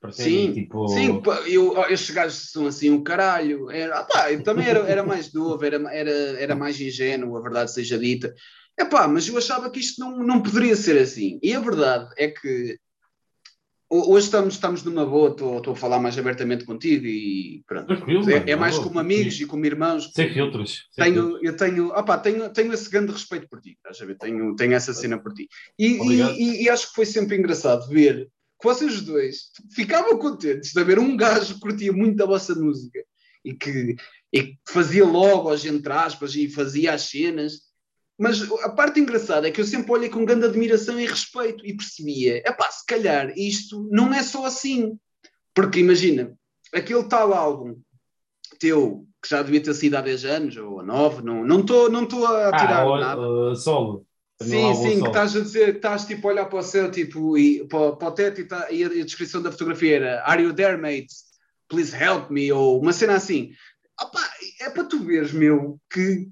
pretending, 0.00 0.46
Sim, 0.46 0.52
tipo... 0.52 0.88
sim, 0.88 1.22
eu, 1.46 1.80
estes 1.90 2.10
gajos 2.10 2.50
são 2.50 2.66
assim 2.66 2.90
um 2.90 3.02
caralho. 3.04 3.70
Era, 3.70 4.00
ah, 4.00 4.04
pá, 4.04 4.32
eu 4.32 4.42
também 4.42 4.66
era, 4.66 4.80
era 4.80 5.04
mais 5.04 5.32
novo, 5.32 5.64
era, 5.64 5.76
era, 5.94 6.10
era 6.10 6.56
mais 6.56 6.80
ingênuo, 6.80 7.36
a 7.36 7.40
verdade 7.40 7.72
seja 7.72 7.96
dita. 7.98 8.34
Epá, 8.78 9.08
mas 9.08 9.26
eu 9.28 9.36
achava 9.36 9.70
que 9.70 9.80
isto 9.80 10.00
não, 10.00 10.18
não 10.18 10.42
poderia 10.42 10.76
ser 10.76 10.98
assim. 10.98 11.38
E 11.42 11.52
a 11.52 11.60
verdade 11.60 12.08
é 12.16 12.28
que 12.28 12.78
ho- 13.90 14.12
hoje 14.12 14.26
estamos, 14.26 14.54
estamos 14.54 14.82
numa 14.84 15.04
boa, 15.04 15.30
estou 15.30 15.58
estou 15.58 15.72
a 15.72 15.76
falar 15.76 15.98
mais 15.98 16.16
abertamente 16.18 16.64
contigo 16.64 17.06
e 17.06 17.62
pronto. 17.66 17.86
Tranquilo, 17.86 18.30
É, 18.30 18.50
é 18.52 18.56
mais 18.56 18.74
boa, 18.76 18.86
como 18.88 18.98
amigos 19.00 19.40
e 19.40 19.46
como 19.46 19.66
irmãos. 19.66 20.10
Sem 20.14 20.30
filtros. 20.32 20.86
Tenho, 20.96 21.38
eu 21.42 21.56
tenho, 21.56 21.88
opá, 21.88 22.18
tenho, 22.18 22.50
tenho 22.52 22.72
esse 22.72 22.88
grande 22.90 23.12
respeito 23.12 23.48
por 23.48 23.60
ti, 23.60 23.70
estás 23.72 24.00
a 24.00 24.06
ver? 24.06 24.16
Tenho, 24.18 24.54
tenho 24.56 24.74
essa 24.74 24.92
cena 24.94 25.18
por 25.20 25.32
ti. 25.32 25.48
E, 25.78 25.86
e, 26.12 26.20
e- 26.38 26.62
e 26.64 26.68
acho 26.70 26.88
que 26.88 26.94
foi 26.94 27.06
sempre 27.06 27.36
engraçado 27.36 27.88
ver 27.88 28.26
que 28.60 28.64
vocês 28.66 29.00
dois 29.02 29.50
ficavam 29.72 30.18
contentes 30.18 30.72
de 30.72 30.80
haver 30.80 30.98
um 30.98 31.16
gajo 31.16 31.54
que 31.54 31.60
curtia 31.60 31.92
muito 31.92 32.20
a 32.22 32.26
vossa 32.26 32.54
música 32.54 32.98
e 33.44 33.54
que, 33.54 33.94
e 34.32 34.42
que 34.42 34.58
fazia 34.68 35.04
logos, 35.04 35.64
entre 35.64 35.92
aspas, 35.92 36.34
e 36.34 36.48
fazia 36.48 36.92
as 36.92 37.02
cenas. 37.02 37.67
Mas 38.18 38.42
a 38.62 38.70
parte 38.70 38.98
engraçada 38.98 39.46
é 39.46 39.50
que 39.52 39.60
eu 39.60 39.64
sempre 39.64 39.92
olhei 39.92 40.08
com 40.08 40.24
grande 40.24 40.44
admiração 40.44 40.98
e 40.98 41.06
respeito 41.06 41.64
e 41.64 41.76
percebia, 41.76 42.42
é 42.44 42.50
pá, 42.52 42.68
se 42.68 42.84
calhar 42.84 43.32
isto 43.38 43.88
não 43.92 44.12
é 44.12 44.22
só 44.24 44.44
assim. 44.44 44.98
Porque 45.54 45.78
imagina, 45.78 46.36
aquele 46.74 47.04
tal 47.04 47.32
álbum 47.32 47.80
teu, 48.58 49.06
que 49.22 49.28
já 49.28 49.40
devia 49.42 49.62
ter 49.62 49.74
sido 49.74 49.94
há 49.96 50.00
10 50.00 50.24
anos 50.24 50.56
ou 50.56 50.80
há 50.80 50.82
9, 50.82 51.22
não 51.22 51.60
estou 51.60 51.88
não 51.88 52.02
estou 52.02 52.26
a 52.26 52.56
tirar 52.56 52.84
Ah, 52.86 52.98
nada. 53.00 53.20
uh, 53.20 53.54
solo. 53.54 54.04
Sim, 54.40 54.74
sim, 54.74 54.82
que 54.90 54.98
solo. 54.98 55.06
estás 55.08 55.36
a 55.36 55.40
dizer, 55.40 55.76
estás 55.76 56.04
tipo 56.04 56.28
a 56.28 56.32
olhar 56.32 56.44
para 56.46 56.58
o 56.58 56.62
céu 56.62 56.90
tipo, 56.90 57.36
e 57.38 57.66
para, 57.66 57.96
para 57.96 58.08
o 58.08 58.12
teto 58.12 58.40
e, 58.40 58.44
tá- 58.44 58.70
e 58.70 58.84
a, 58.84 58.88
descrição 58.88 59.42
da 59.42 59.50
fotografia 59.52 59.96
era 59.96 60.22
Are 60.24 60.42
you 60.42 60.52
there, 60.52 60.76
mate? 60.76 61.08
Please 61.68 61.94
help 61.94 62.30
me, 62.30 62.50
ou 62.50 62.80
uma 62.80 62.92
cena 62.92 63.14
assim. 63.14 63.52
Opá, 64.00 64.20
é 64.60 64.70
para 64.70 64.84
tu 64.84 65.00
veres, 65.00 65.32
meu, 65.32 65.78
que, 65.92 66.16
que 66.24 66.30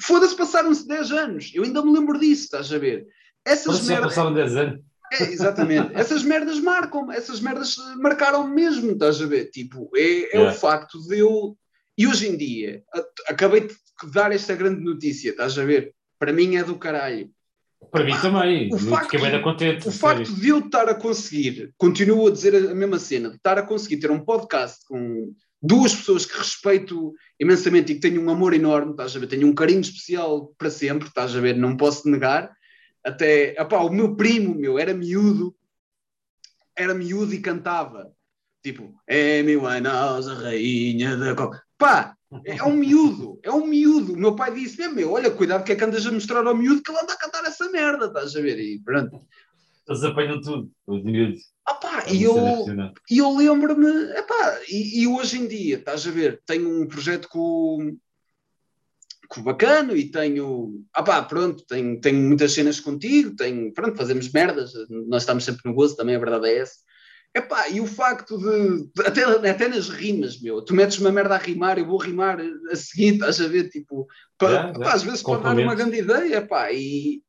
foda-se, 0.00 0.36
passaram-se 0.36 0.86
10 0.86 1.12
anos. 1.12 1.50
Eu 1.54 1.64
ainda 1.64 1.82
me 1.84 1.92
lembro 1.92 2.18
disso, 2.18 2.44
estás 2.44 2.72
a 2.72 2.78
ver? 2.78 3.06
Essas 3.44 3.86
merdas. 3.86 4.08
passaram 4.08 4.34
10 4.34 4.56
anos. 4.56 4.80
É, 5.12 5.22
exatamente. 5.24 5.90
Essas 5.94 6.22
merdas 6.22 6.60
marcam, 6.60 7.10
essas 7.10 7.40
merdas 7.40 7.76
marcaram 7.96 8.46
mesmo, 8.46 8.92
estás 8.92 9.20
a 9.22 9.26
ver? 9.26 9.50
Tipo, 9.50 9.90
é, 9.96 10.36
é 10.36 10.48
o 10.48 10.52
facto 10.52 11.00
de 11.06 11.18
eu. 11.18 11.56
E 11.96 12.06
hoje 12.06 12.28
em 12.28 12.36
dia, 12.36 12.82
acabei 13.26 13.66
de 13.68 13.74
dar 14.12 14.30
esta 14.32 14.54
grande 14.54 14.82
notícia, 14.82 15.30
estás 15.30 15.58
a 15.58 15.64
ver? 15.64 15.94
Para 16.18 16.32
mim 16.32 16.56
é 16.56 16.62
do 16.62 16.76
caralho. 16.78 17.30
Para 17.90 18.04
mim 18.04 18.12
também. 18.20 18.68
o 18.72 18.78
facto- 18.78 19.42
contente. 19.42 19.88
O 19.88 19.92
facto 19.92 20.32
de 20.34 20.48
eu 20.48 20.58
estar 20.58 20.88
a 20.88 20.94
conseguir, 20.94 21.72
continuo 21.78 22.26
a 22.26 22.30
dizer 22.30 22.54
a 22.54 22.74
mesma 22.74 22.98
cena, 22.98 23.30
de 23.30 23.36
estar 23.36 23.56
a 23.56 23.62
conseguir 23.62 23.98
ter 23.98 24.10
um 24.10 24.20
podcast 24.20 24.84
com 24.86 25.32
duas 25.60 25.94
pessoas 25.94 26.24
que 26.24 26.36
respeito 26.36 27.14
imensamente 27.38 27.92
e 27.92 27.94
que 27.96 28.00
tenho 28.00 28.22
um 28.22 28.30
amor 28.30 28.54
enorme, 28.54 28.92
estás 28.92 29.14
a 29.14 29.18
ver? 29.18 29.26
Tenho 29.26 29.46
um 29.46 29.54
carinho 29.54 29.80
especial 29.80 30.54
para 30.56 30.70
sempre, 30.70 31.08
estás 31.08 31.34
a 31.34 31.40
ver? 31.40 31.56
Não 31.56 31.76
posso 31.76 32.08
negar. 32.08 32.56
Até, 33.04 33.60
epá, 33.60 33.78
o 33.78 33.90
meu 33.90 34.16
primo, 34.16 34.54
meu, 34.54 34.78
era 34.78 34.94
miúdo, 34.94 35.54
era 36.76 36.94
miúdo 36.94 37.34
e 37.34 37.40
cantava. 37.40 38.12
Tipo, 38.62 38.94
é 39.06 39.42
meu 39.42 39.66
a 39.66 39.78
rainha 40.34 41.16
da 41.16 41.34
coca. 41.34 41.62
Pá, 41.76 42.16
é 42.44 42.62
um 42.62 42.74
miúdo, 42.74 43.38
é 43.42 43.50
um 43.50 43.66
miúdo. 43.66 44.12
O 44.12 44.18
meu 44.18 44.34
pai 44.34 44.52
disse: 44.52 44.82
"É, 44.82 44.88
meu, 44.88 45.12
olha, 45.12 45.30
cuidado 45.30 45.64
que 45.64 45.72
é 45.72 45.76
que 45.76 45.84
andas 45.84 46.06
a 46.06 46.12
mostrar 46.12 46.46
ao 46.46 46.56
miúdo 46.56 46.82
que 46.82 46.90
ele 46.90 47.00
anda 47.00 47.12
a 47.12 47.18
cantar 47.18 47.44
essa 47.44 47.70
merda, 47.70 48.06
estás 48.06 48.36
a 48.36 48.40
ver? 48.40 48.58
E 48.58 48.80
pronto. 48.80 49.20
Eles 49.88 50.04
apanham 50.04 50.40
tudo. 50.40 50.70
Os 50.86 51.02
miúdos. 51.02 51.40
Ah 51.70 51.74
pá, 51.74 52.02
É 52.06 52.14
e 52.14 52.22
eu, 52.22 52.34
eu 53.10 53.36
lembro-me, 53.36 53.86
epá, 54.16 54.58
e, 54.70 55.02
e 55.02 55.06
hoje 55.06 55.38
em 55.38 55.46
dia, 55.46 55.76
estás 55.76 56.06
a 56.06 56.10
ver, 56.10 56.40
tenho 56.46 56.66
um 56.80 56.86
projeto 56.88 57.28
com, 57.28 57.94
com 59.28 59.40
o 59.40 59.42
Bacano 59.44 59.94
e 59.94 60.10
tenho, 60.10 60.82
ah 60.94 61.02
pá, 61.02 61.22
pronto, 61.22 61.62
tenho, 61.66 62.00
tenho 62.00 62.18
muitas 62.20 62.52
cenas 62.52 62.80
contigo, 62.80 63.36
tenho, 63.36 63.70
pronto, 63.74 63.98
fazemos 63.98 64.32
merdas, 64.32 64.72
nós 65.08 65.22
estamos 65.24 65.44
sempre 65.44 65.60
no 65.66 65.74
gozo, 65.74 65.94
também 65.94 66.16
a 66.16 66.18
verdade 66.18 66.48
é 66.48 66.58
essa. 66.58 66.76
Epá, 67.36 67.68
e 67.68 67.82
o 67.82 67.86
facto 67.86 68.38
de, 68.38 68.84
de- 68.94 69.06
até, 69.06 69.22
até 69.50 69.68
nas 69.68 69.90
rimas, 69.90 70.40
meu, 70.40 70.62
tu 70.62 70.74
metes 70.74 70.96
uma 70.98 71.12
merda 71.12 71.34
a 71.34 71.38
rimar, 71.38 71.78
eu 71.78 71.84
vou 71.86 71.98
rimar 71.98 72.40
a 72.72 72.76
seguir, 72.76 73.12
estás 73.14 73.38
a 73.42 73.46
ver, 73.46 73.68
tipo, 73.68 74.06
pa- 74.38 74.48
Já, 74.50 74.72
já. 74.72 74.72
pá, 74.72 74.94
às 74.94 75.02
vezes 75.02 75.22
pode 75.22 75.42
dar 75.42 75.54
uma 75.64 75.74
grande 75.74 75.98
ideia, 75.98 76.40
pá, 76.46 76.72
e, 76.72 77.20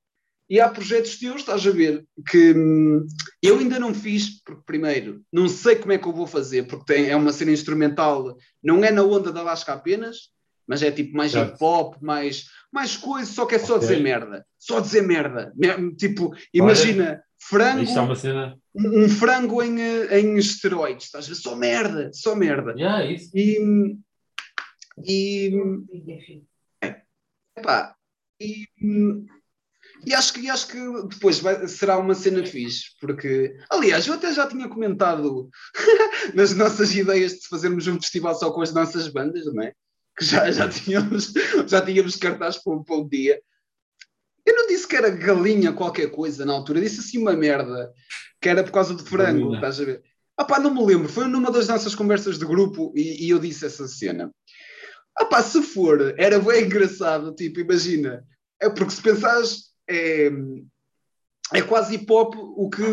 e 0.50 0.60
há 0.60 0.68
projetos 0.70 1.18
teus, 1.20 1.42
estás 1.42 1.66
a 1.66 1.72
ver, 1.72 2.04
que 2.30 2.54
hum, 2.54 3.06
eu 3.42 3.60
ainda 3.60 3.80
não 3.80 3.94
fiz, 3.94 4.42
porque 4.44 4.64
primeiro, 4.66 5.22
não 5.32 5.48
sei 5.48 5.76
como 5.76 5.92
é 5.92 5.98
que 5.98 6.08
eu 6.08 6.14
vou 6.14 6.26
fazer, 6.26 6.64
porque 6.68 6.86
tem, 6.94 7.10
é 7.10 7.16
uma 7.16 7.32
cena 7.32 7.52
instrumental, 7.52 8.36
não 8.64 8.84
é 8.84 8.92
na 8.92 9.04
onda 9.04 9.32
da 9.32 9.44
Lasca 9.44 9.74
apenas, 9.74 10.30
mas 10.68 10.82
é 10.84 10.92
tipo 10.92 11.16
mais 11.16 11.34
hip 11.34 11.54
hop, 11.62 11.96
mais, 12.02 12.46
mais 12.72 12.96
coisa, 12.98 13.32
só 13.32 13.46
que 13.46 13.56
é 13.56 13.60
só 13.60 13.76
Ok. 13.76 13.88
dizer 13.88 14.02
merda. 14.02 14.46
Só 14.58 14.80
dizer 14.80 15.02
merda. 15.02 15.52
Me- 15.56 15.96
Tipo, 15.96 16.32
imagina, 16.54 17.24
frango, 17.40 17.82
Isto 17.84 17.98
é 17.98 18.02
uma 18.02 18.16
cena. 18.16 18.58
um, 18.76 19.04
um 19.06 19.10
frango 19.10 19.64
em, 19.64 19.82
eh, 19.82 20.20
em 20.20 20.38
esteroides, 20.38 21.06
estás 21.06 21.26
a 21.26 21.30
ver? 21.30 21.36
Só 21.36 21.56
merda, 21.56 22.12
só 22.14 22.36
merda. 22.36 22.74
Yeah, 22.78 23.04
é 23.04 23.14
isso. 23.14 23.32
E, 23.36 23.98
e, 25.04 25.52
epá, 27.58 27.96
e, 28.40 28.66
e 30.06 30.14
acho 30.14 30.34
que, 30.34 30.50
acho 30.50 30.68
que 30.68 30.78
depois 31.10 31.40
vai- 31.40 31.68
será 31.68 31.98
uma 31.98 32.16
cena 32.16 32.46
fixe, 32.46 32.86
porque, 33.02 33.56
aliás, 33.70 34.08
eu 34.08 34.14
até 34.14 34.34
já 34.34 34.48
tinha 34.48 34.68
comentado 34.68 35.50
nas 36.34 36.54
nossas 36.56 36.94
ideias 36.96 37.34
de 37.34 37.48
fazermos 37.48 37.88
um 37.88 37.96
festival 38.00 38.34
só 38.36 38.52
com 38.52 38.62
as 38.62 38.74
nossas 38.74 39.08
bandas, 39.08 39.46
não 39.54 39.62
é? 39.64 39.74
Que 40.18 40.26
já, 40.26 40.50
já 40.52 40.68
tínhamos, 40.70 41.34
já 41.68 41.82
tínhamos 41.82 42.16
cartaz 42.16 42.58
para, 42.58 42.74
um- 42.74 42.84
para 42.84 42.96
um 42.96 43.08
dia. 43.08 43.42
Eu 44.46 44.56
não 44.56 44.68
disse 44.68 44.88
que 44.88 44.96
era 44.96 45.10
galinha 45.10 45.74
qualquer 45.74 46.10
coisa 46.12 46.46
na 46.46 46.54
altura, 46.54 46.82
disse 46.82 47.00
assim 47.02 47.18
uma 47.20 47.34
merda, 47.34 47.92
que 48.42 48.50
era 48.50 48.64
por 48.64 48.72
causa 48.72 48.94
do 48.94 49.04
frango, 49.06 49.40
Galinha. 49.52 49.56
estás 49.56 49.80
a 49.82 49.86
ver? 49.86 50.04
Ah 50.38 50.46
pá, 50.46 50.58
não 50.60 50.74
me 50.74 50.84
lembro, 50.86 51.10
foi 51.10 51.28
numa 51.28 51.52
das 51.52 51.68
nossas 51.68 51.94
conversas 51.94 52.40
de 52.40 52.46
grupo 52.46 52.94
e, 52.96 53.26
e 53.26 53.30
eu 53.30 53.38
disse 53.40 53.66
essa 53.66 53.88
cena. 53.88 54.32
Ah 55.18 55.26
pá, 55.26 55.44
se 55.44 55.62
for, 55.62 56.16
era 56.18 56.40
bem 56.40 56.64
engraçado, 56.64 57.36
tipo, 57.36 57.60
imagina, 57.60 58.24
é 58.62 58.70
porque 58.70 58.92
se 58.94 59.02
pensares, 59.02 59.69
é, 59.90 60.32
é 61.54 61.62
quase 61.64 61.96
hip 61.96 62.12
hop 62.12 62.36
o 62.38 62.70
que, 62.70 62.84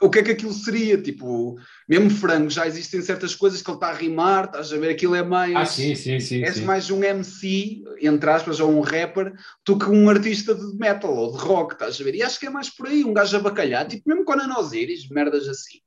o 0.00 0.08
que 0.08 0.20
é 0.20 0.22
que 0.22 0.30
aquilo 0.30 0.52
seria, 0.52 1.00
tipo, 1.00 1.58
mesmo 1.88 2.10
frango, 2.10 2.48
já 2.48 2.66
existem 2.66 3.02
certas 3.02 3.34
coisas 3.34 3.60
que 3.60 3.68
ele 3.68 3.76
está 3.76 3.88
a 3.88 3.94
rimar, 3.94 4.44
estás 4.44 4.72
a 4.72 4.78
ver, 4.78 4.90
aquilo 4.90 5.16
é 5.16 5.22
mais... 5.22 5.56
Ah, 5.56 5.66
sim, 5.66 5.94
sim, 5.96 6.20
sim. 6.20 6.44
És 6.44 6.56
sim. 6.58 6.64
mais 6.64 6.90
um 6.90 7.02
MC, 7.02 7.82
entre 8.00 8.30
aspas, 8.30 8.60
ou 8.60 8.70
um 8.70 8.80
rapper, 8.80 9.34
do 9.66 9.76
que 9.76 9.86
um 9.86 10.08
artista 10.08 10.54
de 10.54 10.76
metal 10.76 11.12
ou 11.16 11.32
de 11.32 11.38
rock, 11.38 11.72
estás 11.72 12.00
a 12.00 12.04
ver? 12.04 12.14
E 12.14 12.22
acho 12.22 12.38
que 12.38 12.46
é 12.46 12.50
mais 12.50 12.70
por 12.70 12.86
aí, 12.86 13.04
um 13.04 13.12
gajo 13.12 13.36
a 13.36 13.40
bacalhar, 13.40 13.86
tipo 13.88 14.08
mesmo 14.08 14.24
com 14.24 14.32
a 14.32 14.60
Osiris, 14.60 15.08
merdas 15.08 15.48
assim. 15.48 15.80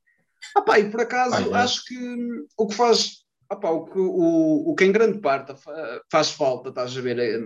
Ah 0.54 0.62
pá, 0.62 0.78
e 0.78 0.90
por 0.90 1.00
acaso 1.00 1.36
Ah, 1.36 1.58
é. 1.58 1.62
acho 1.62 1.84
que 1.86 2.16
o 2.58 2.66
que 2.66 2.74
faz, 2.74 3.24
ah 3.48 3.56
pá, 3.56 3.70
o, 3.70 3.86
que, 3.86 3.98
o, 3.98 4.70
o 4.70 4.74
que 4.74 4.84
em 4.84 4.92
grande 4.92 5.18
parte 5.18 5.54
fa- 5.56 6.02
faz 6.10 6.30
falta, 6.30 6.68
estás 6.68 6.96
a 6.96 7.00
ver, 7.00 7.18
é, 7.18 7.40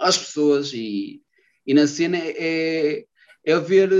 às 0.00 0.16
pessoas 0.18 0.72
e, 0.72 1.20
e 1.66 1.74
na 1.74 1.86
cena 1.86 2.16
é, 2.18 3.04
é, 3.44 3.52
haver, 3.52 3.90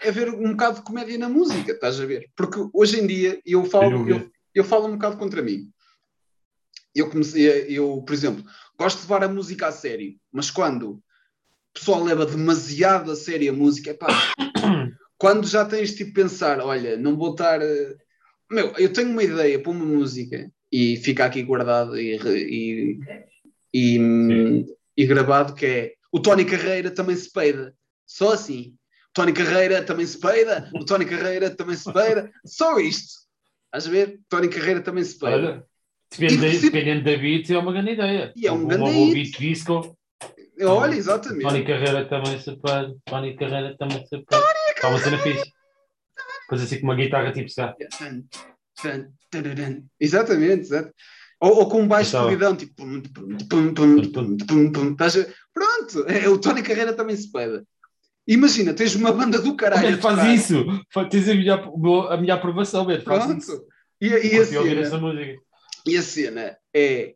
é 0.00 0.08
haver 0.08 0.28
um 0.30 0.50
bocado 0.52 0.76
de 0.76 0.82
comédia 0.82 1.18
na 1.18 1.28
música, 1.28 1.72
estás 1.72 2.00
a 2.00 2.06
ver? 2.06 2.30
Porque 2.36 2.58
hoje 2.72 3.00
em 3.00 3.06
dia 3.06 3.40
eu 3.44 3.64
falo, 3.64 3.90
eu, 4.10 4.30
eu 4.54 4.64
falo 4.64 4.86
um 4.86 4.92
bocado 4.92 5.16
contra 5.16 5.42
mim. 5.42 5.70
Eu 6.94 7.10
comecei, 7.10 7.50
a- 7.50 7.70
eu, 7.70 8.02
por 8.06 8.12
exemplo, 8.14 8.44
gosto 8.78 8.98
de 8.98 9.02
levar 9.04 9.24
a 9.24 9.28
música 9.28 9.66
a 9.68 9.72
sério, 9.72 10.14
mas 10.32 10.50
quando 10.50 10.92
o 10.92 11.02
pessoal 11.74 12.02
leva 12.02 12.24
demasiado 12.24 13.10
a 13.10 13.16
sério 13.16 13.52
a 13.52 13.54
música, 13.54 13.90
epá, 13.90 14.06
quando 15.18 15.46
já 15.46 15.64
tens 15.64 15.94
tipo 15.94 16.14
pensar, 16.14 16.60
olha, 16.60 16.96
não 16.96 17.16
vou 17.16 17.32
estar. 17.32 17.60
Meu, 18.50 18.72
eu 18.78 18.92
tenho 18.92 19.10
uma 19.10 19.22
ideia 19.22 19.58
para 19.58 19.72
uma 19.72 19.84
música 19.84 20.50
e 20.72 20.96
fica 20.98 21.24
aqui 21.26 21.42
guardado 21.42 21.98
e, 21.98 22.16
e, 22.16 22.98
e, 23.74 24.66
e 24.96 25.06
gravado 25.06 25.54
que 25.54 25.66
é 25.66 25.95
o 26.16 26.20
Tony 26.20 26.44
Carreira 26.44 26.90
também 26.90 27.14
se 27.16 27.30
peida. 27.30 27.74
Só 28.06 28.32
assim. 28.32 28.74
O 29.10 29.12
Tony 29.12 29.32
Carreira 29.32 29.82
também 29.82 30.06
se 30.06 30.18
peida, 30.18 30.70
o 30.74 30.84
Tony 30.84 31.04
Carreira 31.04 31.50
também 31.50 31.76
se 31.76 31.90
peida, 31.92 32.30
só 32.44 32.78
isto. 32.78 33.14
Estás 33.66 33.86
a 33.86 33.90
ver? 33.90 34.20
Tony 34.28 34.48
Carreira 34.48 34.80
também 34.80 35.04
se 35.04 35.18
pede. 35.18 35.34
Olha, 35.34 35.64
depende, 36.10 36.46
E 36.46 36.54
se- 36.54 36.70
dependendo 36.70 37.04
da 37.04 37.16
beat, 37.16 37.50
é 37.50 37.58
uma 37.58 37.72
grande 37.72 37.92
ideia. 37.92 38.32
E 38.36 38.46
é 38.46 38.52
um 38.52 38.56
Uma 38.62 38.68
grande 38.68 38.90
hit. 38.90 39.14
beat 39.14 39.38
disco. 39.38 39.96
Olha, 40.60 40.80
Tony 40.86 40.96
exatamente. 40.96 41.64
Carreira 41.64 42.08
também 42.08 42.40
se 42.40 42.56
pode. 42.56 42.94
Tony 43.04 43.36
Carreira 43.36 43.76
também 43.78 44.06
se 44.06 44.18
pode. 44.24 44.44
Está 44.74 44.88
uma 44.88 44.98
cena 44.98 45.18
fixe. 45.18 45.50
Depois 46.42 46.62
assim 46.62 46.78
com 46.80 46.86
uma 46.86 46.94
guitarra 46.94 47.32
tipo 47.32 47.48
tararã. 49.30 49.82
Exatamente, 50.00 50.60
exato. 50.62 50.92
Ou, 51.40 51.58
ou 51.58 51.68
com 51.68 51.82
um 51.82 51.88
baixo 51.88 52.10
Então. 52.10 52.24
polidão, 52.24 52.56
tipo. 52.56 52.74
pum, 52.74 53.02
pum, 53.02 53.36
pum, 53.48 53.74
pum, 53.74 54.12
pum, 54.12 54.36
pum, 54.36 54.72
pum. 54.72 54.92
Estás 54.92 55.16
a- 55.16 55.26
Pronto, 55.52 56.04
é, 56.08 56.28
o 56.28 56.38
Tony 56.38 56.62
Carreira 56.62 56.92
também 56.92 57.16
se 57.16 57.30
pede. 57.30 57.62
Imagina, 58.26 58.74
tens 58.74 58.94
uma 58.94 59.12
banda 59.12 59.40
do 59.40 59.54
caralho. 59.56 59.86
Olha, 59.86 59.98
faz 59.98 60.40
isso! 60.40 60.64
Tens 61.10 61.28
a 61.28 61.34
minha, 61.34 61.54
a 61.54 62.16
minha 62.16 62.34
aprovação, 62.34 62.84
Beto. 62.84 63.04
Faz 63.04 63.24
isso. 63.38 63.46
Pronto. 63.52 63.66
E, 64.00 64.12
a- 64.12 64.18
e 64.18 64.34
a 64.34 64.38
Curti 64.38 64.56
ouvir 64.56 64.78
essa 64.78 64.90
cena, 64.90 65.02
música. 65.02 65.38
e 65.86 65.96
a 65.96 66.02
cena 66.02 66.56
é. 66.74 67.14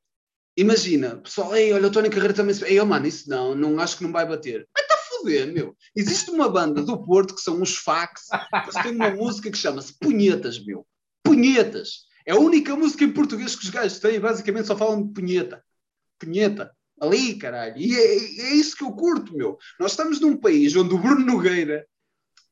Imagina, 0.57 1.17
pessoal, 1.17 1.55
ei, 1.57 1.73
olha, 1.73 1.87
o 1.87 1.91
Tony 1.91 2.11
Carreira 2.11 2.35
também 2.35 2.55
se. 2.55 2.65
Ei, 2.65 2.79
oh, 2.81 2.87
mano, 2.87 3.07
isso 3.07 3.29
não, 3.29 3.55
não 3.55 3.81
acho 3.81 3.97
que 3.97 4.05
não 4.05 4.13
vai 4.13 4.27
bater. 4.27 4.67
Estar 4.79 4.95
a 4.95 4.99
foder, 4.99 5.53
meu. 5.53 5.75
Existe 5.97 6.31
uma 6.31 6.49
banda 6.49 6.83
do 6.83 7.03
Porto 7.05 7.35
que 7.35 7.41
são 7.41 7.61
os 7.63 7.77
Fax, 7.77 8.27
eles 8.65 8.75
têm 8.83 8.93
uma 8.95 9.11
música 9.11 9.51
que 9.51 9.57
chama-se 9.59 9.97
Punhetas, 9.99 10.63
meu. 10.65 10.87
Punhetas. 11.25 12.09
É 12.27 12.33
a 12.33 12.39
única 12.39 12.77
música 12.77 13.05
em 13.05 13.13
português 13.13 13.55
que 13.57 13.65
os 13.65 13.71
gajos 13.71 13.99
têm, 13.99 14.21
basicamente 14.21 14.67
só 14.67 14.77
falam 14.77 15.03
de 15.07 15.13
punheta. 15.13 15.63
Punheta. 16.19 16.71
Ali, 17.01 17.35
caralho. 17.37 17.75
E 17.79 17.95
é, 17.97 18.17
é 18.51 18.55
isso 18.55 18.77
que 18.77 18.85
eu 18.85 18.93
curto, 18.93 19.35
meu. 19.35 19.57
Nós 19.79 19.93
estamos 19.93 20.21
num 20.21 20.37
país 20.37 20.77
onde 20.77 20.95
o 20.95 20.99
Bruno 20.99 21.25
Nogueira 21.25 21.87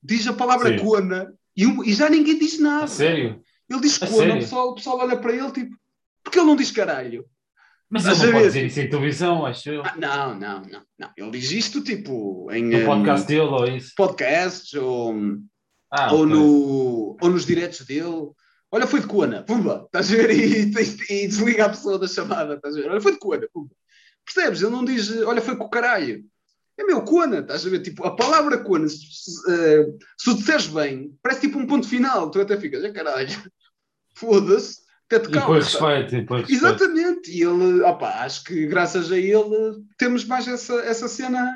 diz 0.02 0.26
a 0.26 0.32
palavra 0.32 0.70
Sim. 0.78 0.84
cona 0.84 1.32
e, 1.56 1.66
um- 1.66 1.84
e 1.84 1.92
já 1.92 2.08
ninguém 2.08 2.38
diz 2.38 2.58
A 2.58 2.62
nada. 2.62 2.86
sério? 2.86 3.42
Ele 3.68 3.80
diz 3.80 4.02
A 4.02 4.06
cona, 4.06 4.16
o 4.16 4.18
sério? 4.20 4.34
pessoal, 4.40 4.68
o 4.70 4.74
pessoal 4.74 4.98
olha 5.00 5.18
para 5.18 5.32
ele 5.34 5.50
tipo, 5.52 5.76
porque 6.24 6.38
ele 6.38 6.46
não 6.46 6.56
diz 6.56 6.70
caralho? 6.70 7.26
Mas 7.90 8.04
ele 8.06 8.14
a 8.14 8.24
não 8.26 8.32
pode 8.32 8.44
dizer 8.46 8.66
isso 8.66 8.80
em 8.80 8.88
televisão, 8.90 9.44
acho 9.46 9.68
eu. 9.70 9.82
Ah, 9.82 9.94
não, 9.98 10.34
não, 10.38 10.62
não, 10.62 10.82
não. 10.98 11.10
Ele 11.16 11.30
diz 11.32 11.50
isto 11.52 11.82
tipo 11.82 12.50
em 12.52 12.62
No 12.64 12.84
podcast 12.86 13.26
dele 13.26 13.40
ou 13.40 13.66
isso. 13.66 13.92
podcasts 13.96 14.72
ou, 14.74 15.14
Ah, 15.90 16.12
ou, 16.12 16.26
no, 16.26 17.16
ou 17.20 17.30
nos 17.30 17.44
diretos 17.46 17.84
dele. 17.86 18.30
Olha, 18.70 18.86
foi 18.86 19.00
de 19.00 19.06
cona, 19.06 19.42
pumba, 19.42 19.84
estás 19.86 20.12
a 20.12 20.16
ver? 20.16 20.30
E, 20.36 20.64
e- 20.64 21.24
e 21.24 21.26
desliga 21.28 21.64
a 21.66 21.68
pessoa 21.70 21.98
da 21.98 22.06
chamada, 22.06 22.54
estás 22.54 22.76
a 22.76 22.80
ver? 22.80 22.90
Olha, 22.90 23.00
foi 23.00 23.12
de 23.12 23.18
cona, 23.18 23.48
pumba. 23.52 23.70
Percebes? 24.24 24.60
Ele 24.60 24.70
não 24.72 24.84
diz, 24.84 25.10
olha, 25.22 25.40
foi 25.40 25.56
com 25.56 25.64
o 25.64 25.70
caralho. 25.70 26.22
É 26.76 26.84
meu, 26.84 27.02
cona, 27.02 27.38
estás 27.38 27.66
a 27.66 27.70
ver? 27.70 27.80
Tipo, 27.80 28.04
a 28.06 28.14
palavra 28.14 28.58
cona, 28.58 28.86
se, 28.88 28.98
eh, 29.48 29.86
se 30.16 30.30
o 30.30 30.34
disseres 30.34 30.66
bem, 30.66 31.16
parece 31.22 31.40
tipo 31.40 31.58
um 31.58 31.66
ponto 31.66 31.88
final, 31.88 32.30
tu 32.30 32.40
até 32.40 32.56
ficas, 32.60 32.84
é 32.84 32.92
caralho, 32.92 33.28
foda-se, 34.14 34.80
até 35.06 35.18
te 35.20 35.30
calma. 35.30 35.54
respeito, 35.56 36.14
e 36.14 36.18
respeito. 36.18 36.52
Exatamente, 36.52 37.30
e 37.32 37.42
ele, 37.42 37.80
opa, 37.82 38.08
acho 38.24 38.44
que 38.44 38.66
graças 38.66 39.10
a 39.10 39.16
ele 39.18 39.82
temos 39.96 40.24
mais 40.24 40.46
essa, 40.46 40.74
essa 40.82 41.08
cena 41.08 41.52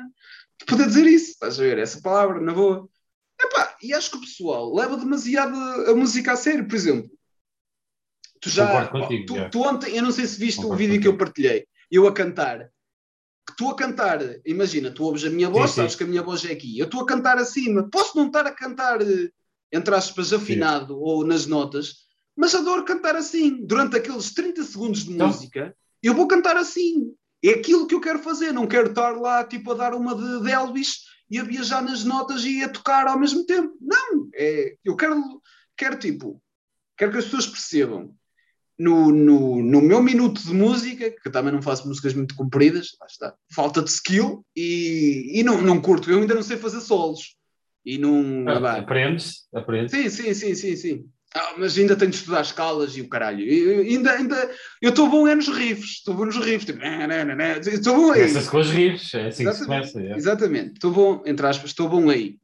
de 0.59 0.65
poder 0.65 0.87
dizer 0.87 1.05
isso, 1.05 1.31
estás 1.31 1.59
a 1.59 1.63
ver? 1.63 1.77
Essa 1.77 2.01
palavra, 2.01 2.41
na 2.41 2.53
boa. 2.53 2.89
E 3.83 3.93
acho 3.93 4.11
que 4.11 4.17
o 4.17 4.21
pessoal 4.21 4.73
leva 4.73 4.95
demasiado 4.97 5.55
a 5.89 5.95
música 5.95 6.31
a 6.33 6.35
sério, 6.37 6.65
por 6.67 6.75
exemplo. 6.75 7.11
Tu 8.39 8.49
já. 8.49 8.87
Contigo, 8.87 9.25
tu, 9.25 9.35
já. 9.35 9.49
tu 9.49 9.61
ontem, 9.61 9.95
eu 9.95 10.03
não 10.03 10.11
sei 10.11 10.25
se 10.25 10.39
viste 10.39 10.57
Concordo 10.61 10.75
o 10.75 10.77
vídeo 10.77 11.01
que 11.01 11.07
eu 11.07 11.11
contigo. 11.13 11.25
partilhei, 11.25 11.67
eu 11.91 12.07
a 12.07 12.13
cantar. 12.13 12.69
Que 13.45 13.55
tu 13.57 13.69
a 13.69 13.75
cantar, 13.75 14.19
imagina, 14.45 14.89
tu 14.89 15.03
ouves 15.03 15.25
a 15.25 15.29
minha 15.29 15.49
voz, 15.49 15.71
sim. 15.71 15.75
sabes 15.77 15.95
que 15.95 16.03
a 16.03 16.07
minha 16.07 16.23
voz 16.23 16.45
é 16.45 16.51
aqui. 16.53 16.79
Eu 16.79 16.85
estou 16.85 17.01
a 17.01 17.05
cantar 17.05 17.37
acima. 17.37 17.89
Posso 17.89 18.17
não 18.17 18.27
estar 18.27 18.47
a 18.47 18.51
cantar, 18.51 18.99
entre 19.71 19.93
aspas, 19.95 20.31
afinado 20.31 20.97
ou 20.97 21.25
nas 21.25 21.45
notas, 21.45 22.05
mas 22.37 22.55
adoro 22.55 22.85
cantar 22.85 23.17
assim. 23.17 23.65
Durante 23.65 23.97
aqueles 23.97 24.33
30 24.33 24.63
segundos 24.63 25.03
de 25.03 25.13
Então. 25.13 25.27
música, 25.27 25.75
eu 26.01 26.13
vou 26.13 26.25
cantar 26.27 26.55
assim. 26.55 27.13
É 27.43 27.49
aquilo 27.49 27.85
que 27.85 27.93
eu 27.95 27.99
quero 27.99 28.19
fazer. 28.19 28.53
Não 28.53 28.65
quero 28.65 28.89
estar 28.89 29.11
lá, 29.11 29.43
tipo, 29.43 29.71
a 29.71 29.75
dar 29.75 29.93
uma 29.93 30.15
de, 30.15 30.43
de 30.43 30.49
Elvis 30.51 30.99
e 31.29 31.39
a 31.39 31.43
viajar 31.43 31.81
nas 31.81 32.03
notas 32.03 32.43
e 32.45 32.63
a 32.63 32.69
tocar 32.69 33.07
ao 33.07 33.19
mesmo 33.19 33.45
tempo. 33.45 33.73
Não. 33.81 34.29
É, 34.33 34.75
eu 34.83 34.95
quero, 34.95 35.41
quero, 35.77 35.97
tipo, 35.97 36.41
quero 36.97 37.11
que 37.11 37.17
as 37.17 37.25
pessoas 37.25 37.47
percebam. 37.47 38.13
No, 38.77 39.11
no, 39.11 39.61
no 39.61 39.81
meu 39.81 40.01
minuto 40.01 40.41
de 40.41 40.51
música, 40.51 41.11
que 41.11 41.27
eu 41.27 41.31
também 41.31 41.53
não 41.53 41.61
faço 41.61 41.87
músicas 41.87 42.15
muito 42.15 42.35
compridas, 42.35 42.97
lá 42.99 43.05
está, 43.05 43.35
falta 43.53 43.83
de 43.83 43.89
skill 43.91 44.43
e, 44.55 45.39
e 45.39 45.43
não, 45.43 45.61
não 45.61 45.79
curto. 45.79 46.09
Eu 46.09 46.19
ainda 46.19 46.33
não 46.33 46.41
sei 46.41 46.57
fazer 46.57 46.81
solos. 46.81 47.35
E 47.85 47.97
não. 47.97 48.45
Ah. 48.47 48.77
Aprendes, 48.77 49.47
aprendes. 49.53 49.91
Sim, 49.91 50.09
sim, 50.09 50.33
sim, 50.33 50.55
sim, 50.55 50.75
sim. 50.75 51.05
Ah, 51.35 51.55
mas 51.57 51.77
ainda 51.77 51.95
tenho 51.95 52.11
de 52.11 52.17
estudar 52.17 52.41
escalas 52.41 52.95
e 52.95 53.01
o 53.01 53.09
caralho. 53.09 53.39
E- 53.39 53.91
e 53.91 53.95
ainda, 53.95 54.11
ainda, 54.13 54.51
eu 54.81 54.91
estou 54.91 55.09
bom 55.09 55.27
é 55.27 55.33
nos 55.33 55.47
riffs, 55.47 55.97
estou 55.97 56.13
bom 56.13 56.25
nos 56.25 56.37
riffs. 56.37 56.65
Tipo, 56.65 56.79
né, 56.79 57.07
né, 57.07 57.25
né, 57.25 57.35
né. 57.35 57.59
estou 57.59 57.95
bom 57.95 58.11
aí. 58.11 58.19
Começa-se 58.21 58.49
com 58.49 58.59
os 58.59 58.69
riffs, 58.69 59.13
é 59.15 59.27
assim 59.27 59.43
que 59.45 59.51
se 59.53 59.61
Exatamente. 59.61 59.91
começa. 59.93 60.13
é. 60.13 60.15
Exatamente, 60.17 60.73
estou 60.73 60.91
bom, 60.91 61.23
entre 61.25 61.45
aspas, 61.47 61.71
estou 61.71 61.89
bom 61.89 62.09
aí. 62.09 62.37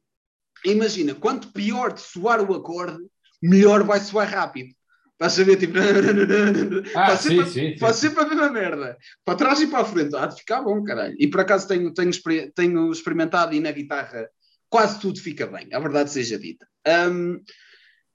Imagina, 0.65 1.13
quanto 1.13 1.53
pior 1.53 1.93
de 1.93 2.01
soar 2.01 2.41
o 2.41 2.53
acorde, 2.55 2.97
melhor 3.41 3.83
vai 3.83 3.99
soar 3.99 4.27
rápido. 4.29 4.73
Estás 5.13 5.39
a 5.39 5.43
ver, 5.43 5.57
tipo. 5.57 5.73
Ah, 6.95 7.07
faz, 7.07 7.19
sim, 7.21 7.29
sempre, 7.29 7.45
sim, 7.51 7.73
sim. 7.73 7.77
faz 7.77 7.95
sempre 7.97 8.23
a 8.23 8.27
mesma 8.27 8.49
merda. 8.49 8.97
Para 9.23 9.35
trás 9.37 9.61
e 9.61 9.67
para 9.67 9.81
a 9.81 9.85
frente. 9.85 10.15
Há 10.15 10.25
de 10.25 10.37
ficar 10.37 10.61
bom, 10.61 10.83
caralho. 10.83 11.15
E 11.19 11.27
por 11.27 11.41
acaso 11.41 11.67
tenho, 11.67 11.93
tenho, 11.93 12.11
tenho 12.55 12.91
experimentado 12.91 13.53
e 13.53 13.59
na 13.59 13.71
guitarra 13.71 14.27
quase 14.69 14.99
tudo 14.99 15.19
fica 15.19 15.45
bem, 15.47 15.67
a 15.73 15.79
verdade 15.79 16.11
seja 16.11 16.37
dita. 16.39 16.65
Hum, 16.87 17.41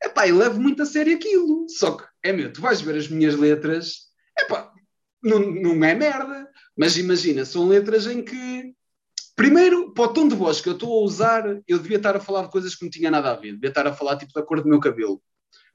epá, 0.04 0.28
eu 0.28 0.36
levo 0.36 0.60
muito 0.60 0.82
a 0.82 0.86
sério 0.86 1.16
aquilo. 1.16 1.66
Só 1.68 1.96
que, 1.96 2.04
é 2.22 2.32
meu, 2.32 2.52
tu 2.52 2.60
vais 2.60 2.80
ver 2.80 2.96
as 2.96 3.08
minhas 3.08 3.36
letras, 3.36 4.08
epá, 4.38 4.72
não, 5.22 5.38
não 5.38 5.84
é 5.84 5.94
merda. 5.94 6.48
Mas 6.76 6.96
imagina, 6.96 7.44
são 7.44 7.68
letras 7.68 8.06
em 8.06 8.22
que. 8.22 8.74
Primeiro, 9.36 9.92
para 9.92 10.04
o 10.04 10.12
tom 10.12 10.28
de 10.28 10.34
voz 10.34 10.60
que 10.60 10.68
eu 10.68 10.74
estou 10.74 10.92
a 10.92 11.04
usar, 11.04 11.44
eu 11.66 11.78
devia 11.78 11.96
estar 11.96 12.14
a 12.16 12.20
falar 12.20 12.42
de 12.42 12.50
coisas 12.50 12.74
que 12.74 12.84
não 12.84 12.90
tinha 12.90 13.10
nada 13.10 13.30
a 13.30 13.36
ver. 13.36 13.52
Devia 13.54 13.70
estar 13.70 13.86
a 13.86 13.92
falar 13.92 14.16
tipo 14.16 14.32
da 14.32 14.42
cor 14.42 14.62
do 14.62 14.68
meu 14.68 14.78
cabelo. 14.78 15.20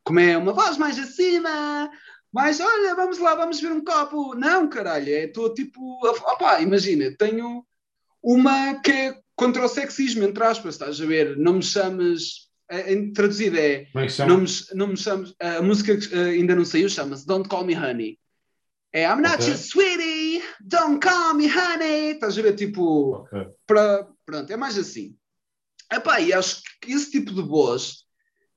Como 0.04 0.20
é 0.20 0.38
uma 0.38 0.54
voz 0.54 0.78
mais 0.78 0.98
acima, 0.98 1.90
mais 2.32 2.60
olha, 2.60 2.96
vamos 2.96 3.18
lá, 3.20 3.36
vamos 3.36 3.60
ver 3.60 3.72
um 3.72 3.84
copo. 3.84 4.34
Não, 4.36 4.70
caralho, 4.70 5.10
é, 5.10 5.26
estou 5.26 5.54
tipo. 5.54 6.00
Opá, 6.06 6.62
imagina, 6.62 7.14
tenho 7.18 7.66
uma 8.24 8.80
que 8.82 8.92
é 8.92 9.20
contra 9.36 9.64
o 9.64 9.70
sexismo, 9.70 10.24
entre 10.24 10.44
aspas, 10.44 10.76
estás 10.76 11.02
a 11.02 11.06
ver? 11.06 11.38
Não 11.38 11.54
me 11.54 11.64
chames. 11.64 12.49
É, 12.70 12.94
em- 12.94 13.12
Traduzido 13.14 13.58
é. 13.58 13.86
Como 13.92 14.04
é 14.04 14.08
que 14.08 14.14
chama? 14.14 14.34
Não 14.34 14.42
me, 14.42 14.48
não 14.76 14.88
me 14.88 14.98
chames. 14.98 15.34
A 15.40 15.62
música 15.62 15.98
que 15.98 16.14
eh, 16.14 16.30
ainda 16.32 16.56
não 16.56 16.66
saiu 16.66 16.90
chama-se 16.90 17.26
Don't 17.26 17.48
Call 17.50 17.66
Me 17.66 17.76
Honey. 17.76 18.20
É 18.92 19.04
I'm 19.04 19.22
not 19.22 19.36
Ok. 19.36 19.48
your 19.48 19.58
sweetie, 19.58 20.42
don't 20.62 21.00
call 21.00 21.36
me 21.36 21.48
honey. 21.48 22.12
Estás 22.14 22.38
a 22.38 22.42
ver? 22.42 22.56
Tipo 22.56 23.18
Ok. 23.18 23.48
para 23.68 24.08
pronto, 24.26 24.52
é 24.52 24.58
mais 24.58 24.78
assim. 24.78 25.16
Epá, 25.92 26.20
e 26.22 26.34
acho 26.34 26.62
que 26.82 26.92
esse 26.94 27.12
tipo 27.12 27.32
de 27.34 27.42
voz 27.42 28.04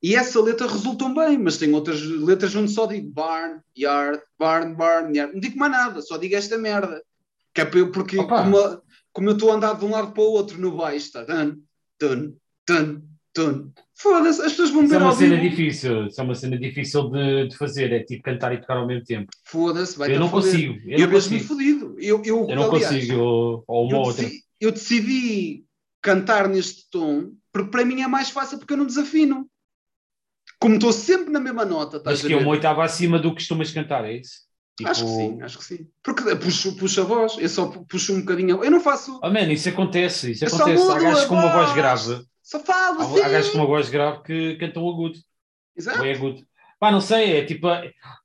e 0.02 0.14
essa 0.16 0.40
letra 0.40 0.66
resultam 0.66 1.14
bem, 1.14 1.38
mas 1.38 1.58
tem 1.58 1.72
outras 1.74 2.00
letras 2.02 2.54
onde 2.56 2.72
só 2.72 2.86
digo 2.86 3.10
barn, 3.10 3.60
yard, 3.78 4.20
barn, 4.38 4.74
barn, 4.74 5.16
yard. 5.16 5.32
Não 5.34 5.40
digo 5.40 5.58
mais 5.58 5.70
nada, 5.72 6.00
só 6.02 6.16
digo 6.16 6.34
esta 6.34 6.56
merda. 6.58 7.02
Que 7.54 7.60
é 7.60 7.64
porque 7.66 8.18
Opa. 8.18 8.42
como, 8.44 8.82
como 9.12 9.28
eu 9.28 9.34
estou 9.34 9.50
a 9.52 9.54
andar 9.56 9.74
de 9.78 9.84
um 9.84 9.90
lado 9.90 10.12
para 10.12 10.22
o 10.22 10.32
outro 10.32 10.58
no 10.58 10.76
baixo, 10.76 11.06
está 11.06 11.24
dun, 11.24 11.62
dun, 12.00 12.34
dun, 12.66 13.02
dun. 13.36 13.72
Foda-se, 14.03 14.40
as 14.42 14.53
pessoas 14.53 14.70
vão 14.70 14.84
Isso 14.84 14.94
é 14.94 14.98
ver 14.98 14.98
uma 14.98 15.11
ao 15.11 15.12
cena 15.12 15.36
vivo. 15.36 15.48
difícil, 15.48 16.07
isso 16.07 16.20
é 16.20 16.24
uma 16.24 16.34
cena 16.34 16.59
difícil 16.59 17.11
de, 17.11 17.48
de 17.48 17.57
fazer, 17.57 17.92
é 17.92 18.03
tipo 18.05 18.22
cantar 18.22 18.53
e 18.55 18.61
tocar 18.61 18.76
ao 18.78 18.86
mesmo 18.86 19.05
tempo. 19.05 19.30
Foda-se, 19.44 19.96
vai 19.98 20.11
Eu 20.14 20.20
não 20.20 20.28
consigo, 20.30 20.80
eu, 20.86 20.98
Eu, 20.98 21.09
não 21.09 21.09
vejo-me 21.09 21.38
consigo. 21.38 21.44
fodido. 21.44 21.96
Eu, 21.98 22.22
eu, 22.24 22.46
Eu 22.48 22.57
não 22.57 22.64
aliás, 22.64 23.05
consigo, 23.05 23.16
ou, 23.18 23.64
ou 23.66 23.86
uma 23.86 23.96
eu, 23.96 23.98
ou 23.98 24.07
outra. 24.07 24.22
decidi, 24.24 24.44
eu 24.61 24.72
decidi 24.72 25.64
cantar 26.00 26.48
neste 26.48 26.88
tom 26.90 27.32
porque 27.53 27.70
para 27.70 27.84
mim 27.84 28.00
é 28.03 28.09
mais 28.09 28.30
fácil 28.30 28.59
porque 28.59 28.72
eu 28.72 28.76
não 28.78 28.86
desafino. 28.86 29.48
Como 30.59 30.74
estou 30.76 30.92
sempre 30.92 31.30
na 31.30 31.40
mesma 31.40 31.64
nota, 31.64 31.96
estás 31.96 32.18
Mas 32.18 32.26
que 32.26 32.32
é 32.32 32.36
uma 32.36 32.48
oitava 32.50 32.84
acima 32.84 33.18
do 33.18 33.30
que 33.30 33.36
costumas 33.36 33.70
cantar, 33.72 34.05
é 34.05 34.18
isso? 34.18 34.42
Tipo, 34.78 34.90
Acho 34.90 35.05
que 35.05 35.11
sim, 35.11 35.42
acho 35.42 35.59
que 35.59 35.64
sim. 35.64 35.88
Porque 36.03 36.36
puxo, 36.36 36.76
puxo 36.76 37.00
a 37.00 37.05
voz, 37.05 37.36
eu 37.38 37.48
só 37.48 37.66
puxo 37.66 38.14
um 38.14 38.20
bocadinho. 38.20 38.62
Eu 38.64 38.70
não 38.70 38.80
faço, 38.80 39.20
Oh, 39.22 39.28
man, 39.30 39.53
isso 39.53 39.68
acontece, 39.68 40.32
isso 40.32 40.44
Eu 40.44 40.50
só 40.50 40.57
acontece. 40.57 40.90
Há 40.90 40.98
gajos 40.98 41.24
com 41.26 41.34
uma 41.34 41.53
voz. 41.53 41.72
grave. 41.74 42.24
Só 42.43 42.62
Há, 42.68 43.26
há 43.26 43.28
gajos 43.28 43.51
com 43.51 43.59
uma 43.59 43.66
voz 43.66 43.88
grave 43.88 44.22
que 44.22 44.57
cantam 44.57 44.88
agudo. 44.88 45.18
Exato. 45.76 45.99
Ou 46.01 46.05
é 46.05 46.12
agudo. 46.12 46.47
Pá, 46.78 46.90
não 46.90 47.01
sei, 47.01 47.36
é 47.36 47.45
tipo, 47.45 47.68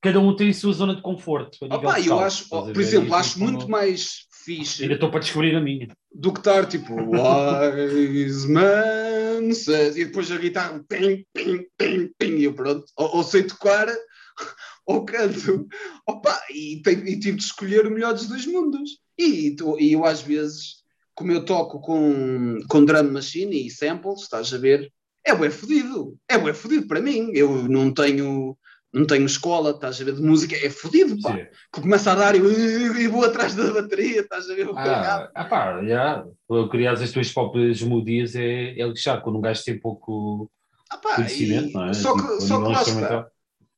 cada 0.02 0.20
um 0.20 0.36
tem 0.36 0.50
a 0.50 0.54
sua 0.54 0.74
zona 0.74 0.96
de 0.96 1.02
conforto. 1.02 1.58
a 1.62 1.66
nível 1.66 1.90
Opa, 1.90 2.00
eu 2.02 2.20
acho, 2.20 2.50
por 2.50 2.66
ver? 2.74 2.80
exemplo, 2.82 3.10
E, 3.10 3.14
acho 3.14 3.34
tipo, 3.34 3.44
muito 3.44 3.70
mais 3.70 4.26
fixe 4.32 4.82
Ainda 4.82 4.96
estou 4.96 5.12
para 5.12 5.20
descobrir 5.20 5.56
a 5.56 5.62
minha. 5.62 5.88
do 6.12 6.34
que 6.34 6.40
estar 6.40 6.66
tipo 6.66 6.96
Wise 6.96 8.48
Man 8.52 9.54
says, 9.54 9.96
e 9.96 10.06
depois 10.06 10.32
a 10.32 10.38
guitarra 10.38 10.84
pim, 10.90 11.24
pim, 11.34 11.66
pim, 11.78 12.12
pim, 12.18 12.36
e 12.38 12.46
eu 12.46 12.54
pronto, 12.54 12.86
ou, 12.96 13.18
ou 13.18 13.24
sei 13.24 13.44
tocar 13.44 13.88
ou 14.88 15.06
canto. 15.06 15.68
Opa, 16.08 16.42
e, 16.50 16.82
tenho, 16.82 17.06
e 17.08 17.20
tive 17.20 17.38
de 17.38 17.44
escolher 17.44 17.86
o 17.86 17.92
melhor 17.92 18.14
dos 18.14 18.28
dois 18.28 18.46
mundos. 18.48 19.00
E, 19.20 19.56
e 19.80 19.94
eu 19.94 20.04
às 20.06 20.22
vezes, 20.22 20.78
como 21.18 21.32
eu 21.32 21.44
toco 21.44 21.82
com, 21.82 22.60
com 22.70 22.86
drum 22.86 23.12
machine 23.12 23.66
e 23.66 23.72
samples, 23.72 24.22
estás 24.22 24.54
a 24.54 24.58
ver, 24.60 24.94
é 25.26 25.34
bué 25.34 25.50
fodido. 25.50 26.16
É 26.30 26.38
bué 26.38 26.54
fodido 26.54 26.88
para 26.88 27.02
mim. 27.02 27.32
Eu 27.34 27.68
não 27.68 27.92
tenho 27.92 28.56
não 28.94 29.06
tenho 29.06 29.26
escola, 29.26 29.72
estás 29.72 30.00
a 30.00 30.06
ver, 30.06 30.14
de 30.14 30.22
música, 30.22 30.56
é 30.56 30.70
fodido, 30.70 31.20
pá. 31.22 31.36
Sim. 31.36 31.46
Que 31.74 31.82
começa 31.82 32.12
a 32.12 32.16
dar 32.16 32.36
e 32.36 32.40
e 32.40 33.08
vou 33.08 33.26
atrás 33.26 33.56
da 33.56 33.74
bateria, 33.74 34.22
estás 34.22 34.48
a 34.48 34.54
ver? 34.54 34.70
o. 34.70 34.78
Ah, 34.78 35.30
ah 35.34 35.46
pá, 35.46 35.84
já. 35.84 36.24
Criar 36.70 36.94
as 36.94 37.12
tuas 37.12 37.32
próprias 37.32 37.82
melodias 37.82 38.36
é, 38.36 38.80
é 38.80 38.88
lixado, 38.88 39.24
quando 39.24 39.40
um 39.40 39.42
gajo 39.42 39.64
tem 39.64 39.80
pouco 39.80 40.50
Ah, 40.90 40.98
pá, 40.98 41.16
conhecimento, 41.16 41.70
e- 41.70 41.74
não 41.74 41.86
é? 41.86 41.94
Só 41.94 42.14
que, 42.14 42.22
Tipo, 42.22 42.42
só 42.42 42.62
que 42.62 42.72
lá 42.72 42.82
está. 42.84 43.28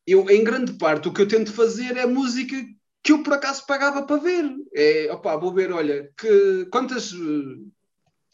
Eu, 0.05 0.29
em 0.29 0.43
grande 0.43 0.73
parte, 0.73 1.07
o 1.07 1.13
que 1.13 1.21
eu 1.21 1.27
tento 1.27 1.53
fazer 1.53 1.95
é 1.95 2.05
música 2.05 2.55
que 3.03 3.11
eu 3.11 3.23
por 3.23 3.33
acaso 3.33 3.65
pagava 3.65 4.03
para 4.03 4.21
ver. 4.21 4.45
É, 4.73 5.11
opá, 5.11 5.35
vou 5.35 5.53
ver, 5.53 5.71
olha, 5.71 6.11
que, 6.17 6.65
quantas, 6.71 7.13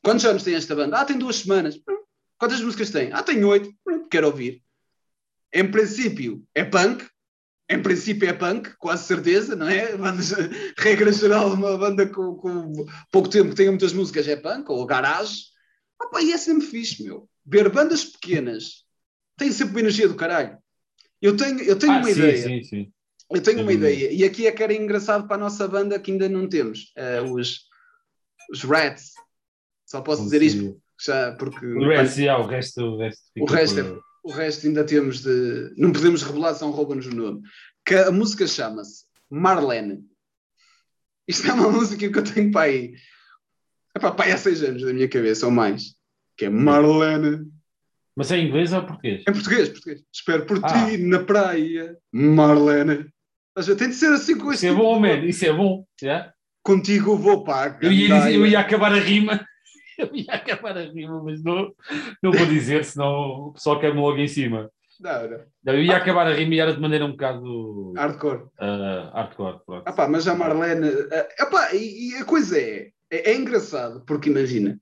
quantos 0.03 0.25
anos 0.25 0.43
tem 0.43 0.55
esta 0.55 0.75
banda? 0.75 0.97
Ah, 0.99 1.05
tem 1.05 1.17
duas 1.17 1.37
semanas. 1.37 1.75
Hum, 1.87 2.03
Quantas 2.37 2.61
músicas 2.61 2.89
tem? 2.89 3.11
Ah, 3.13 3.23
tem 3.23 3.43
oito. 3.43 3.69
Hum, 3.87 4.07
Quero 4.09 4.27
ouvir. 4.27 4.61
Em 5.53 5.69
princípio, 5.69 6.43
é 6.53 6.63
punk. 6.63 7.07
Em 7.67 7.81
princípio 7.81 8.29
é 8.29 8.33
punk, 8.33 8.75
quase 8.77 9.05
certeza, 9.05 9.55
não 9.55 9.67
é? 9.67 9.95
Bandas, 9.97 10.31
regra 10.77 11.11
geral, 11.11 11.53
uma 11.53 11.77
banda 11.77 12.05
com, 12.07 12.35
com 12.35 12.85
pouco 13.11 13.29
tempo 13.29 13.49
que 13.49 13.55
tenha 13.55 13.71
muitas 13.71 13.93
músicas 13.93 14.27
é 14.27 14.35
punk, 14.35 14.69
ou 14.69 14.85
garage. 14.85 15.45
Opa, 15.99 16.21
e 16.21 16.31
é 16.31 16.37
sempre 16.37 16.67
fixe, 16.67 17.03
meu. 17.03 17.27
Ver 17.45 17.69
bandas 17.69 18.03
pequenas 18.05 18.83
tem 19.37 19.51
sempre 19.51 19.73
uma 19.73 19.79
energia 19.79 20.07
do 20.07 20.15
caralho. 20.15 20.57
Eu 21.21 21.35
tenho, 21.35 21.59
eu 21.61 21.77
tenho 21.79 21.93
Ah, 21.93 21.99
uma 21.99 22.11
sim, 22.11 22.19
ideia. 22.19 22.43
sim, 22.43 22.63
sim. 22.63 22.93
Eu 23.31 23.41
tenho 23.41 23.59
uma 23.59 23.71
dúvida. 23.71 23.89
ideia. 23.91 24.11
E 24.11 24.23
aqui 24.23 24.45
é 24.47 24.51
que 24.51 24.61
era 24.63 24.73
engraçado 24.73 25.27
para 25.27 25.35
a 25.35 25.39
nossa 25.39 25.67
banda 25.67 25.99
que 25.99 26.11
ainda 26.11 26.29
não 26.29 26.47
temos. 26.47 26.91
eh, 26.95 27.21
os, 27.21 27.61
os 28.51 28.63
Rats. 28.63 29.11
Só 29.85 30.01
posso 30.01 30.23
dizer 30.23 30.41
isto 30.41 30.79
já 31.03 31.33
porque 31.37 31.65
O 31.65 31.81
já, 32.05 32.37
o 32.37 32.45
resto, 32.47 32.81
o 32.83 32.97
resto, 32.97 33.21
O 33.39 33.45
resto 33.45 33.83
por- 33.83 34.03
o 34.23 34.31
resto 34.31 34.67
ainda 34.67 34.83
temos 34.83 35.21
de. 35.21 35.73
Não 35.77 35.91
podemos 35.91 36.23
revelar, 36.23 36.53
são 36.55 36.71
rouba-nos 36.71 37.05
o 37.07 37.15
nome. 37.15 37.41
Que 37.85 37.95
a 37.95 38.11
música 38.11 38.47
chama-se 38.47 39.05
Marlene. 39.29 40.03
Isto 41.27 41.47
é 41.49 41.53
uma 41.53 41.69
música 41.71 42.09
que 42.09 42.17
eu 42.19 42.23
tenho 42.23 42.51
para 42.51 42.61
aí. 42.63 42.93
Epá, 43.95 44.11
para 44.11 44.25
aí 44.25 44.31
há 44.31 44.37
seis 44.37 44.61
anos 44.63 44.83
na 44.83 44.93
minha 44.93 45.07
cabeça, 45.09 45.45
ou 45.45 45.51
mais. 45.51 45.95
Que 46.37 46.45
é 46.45 46.49
Marlene. 46.49 47.51
Mas 48.15 48.31
é 48.31 48.37
em 48.37 48.47
inglês 48.47 48.71
ou 48.73 48.85
português? 48.85 49.21
Em 49.27 49.33
português, 49.33 49.69
português. 49.69 50.03
Espero 50.13 50.45
por 50.45 50.59
Ah. 50.63 50.85
ti 50.89 50.97
na 50.97 51.19
praia, 51.23 51.97
Marlene. 52.11 53.11
Tem 53.77 53.89
de 53.89 53.95
ser 53.95 54.11
assim 54.11 54.37
com 54.37 54.51
Isso 54.51 54.67
é 54.67 54.73
bom, 54.73 54.99
man, 54.99 55.25
isso 55.25 55.45
é 55.45 55.53
bom. 55.53 55.85
já? 56.01 56.33
Contigo 56.61 57.15
vou 57.15 57.45
a 57.49 57.77
Eu, 57.81 57.91
ia 57.91 58.15
dizer, 58.17 58.35
eu 58.35 58.45
ia 58.45 58.59
acabar 58.59 58.91
a 58.91 58.99
rima, 58.99 59.45
eu 59.97 60.09
ia 60.13 60.33
acabar 60.33 60.77
a 60.77 60.81
rima, 60.81 61.23
mas 61.23 61.41
não, 61.41 61.71
não 62.21 62.31
vou 62.31 62.45
dizer, 62.47 62.83
senão 62.83 63.47
o 63.47 63.53
pessoal 63.53 63.79
quer-me 63.79 63.99
logo 64.01 64.17
em 64.17 64.27
cima. 64.27 64.69
Não, 64.99 65.29
não. 65.29 65.73
Eu 65.73 65.83
ia 65.83 65.95
acabar 65.97 66.27
a 66.27 66.33
rima 66.33 66.55
e 66.55 66.59
era 66.59 66.73
de 66.73 66.81
maneira 66.81 67.05
um 67.05 67.11
bocado 67.11 67.93
Hardcore. 67.95 68.47
ah, 68.59 69.11
hardcore. 69.13 69.59
Pronto. 69.65 69.83
Ah 69.85 69.93
pá, 69.93 70.07
mas 70.07 70.27
a 70.27 70.35
Marlene. 70.35 70.89
ah, 71.11 71.43
epá, 71.43 71.73
e, 71.73 72.11
e 72.11 72.15
a 72.15 72.25
coisa 72.25 72.59
é, 72.59 72.89
é, 73.11 73.31
é 73.31 73.35
engraçado, 73.35 74.03
porque 74.05 74.29
imagina, 74.29 74.79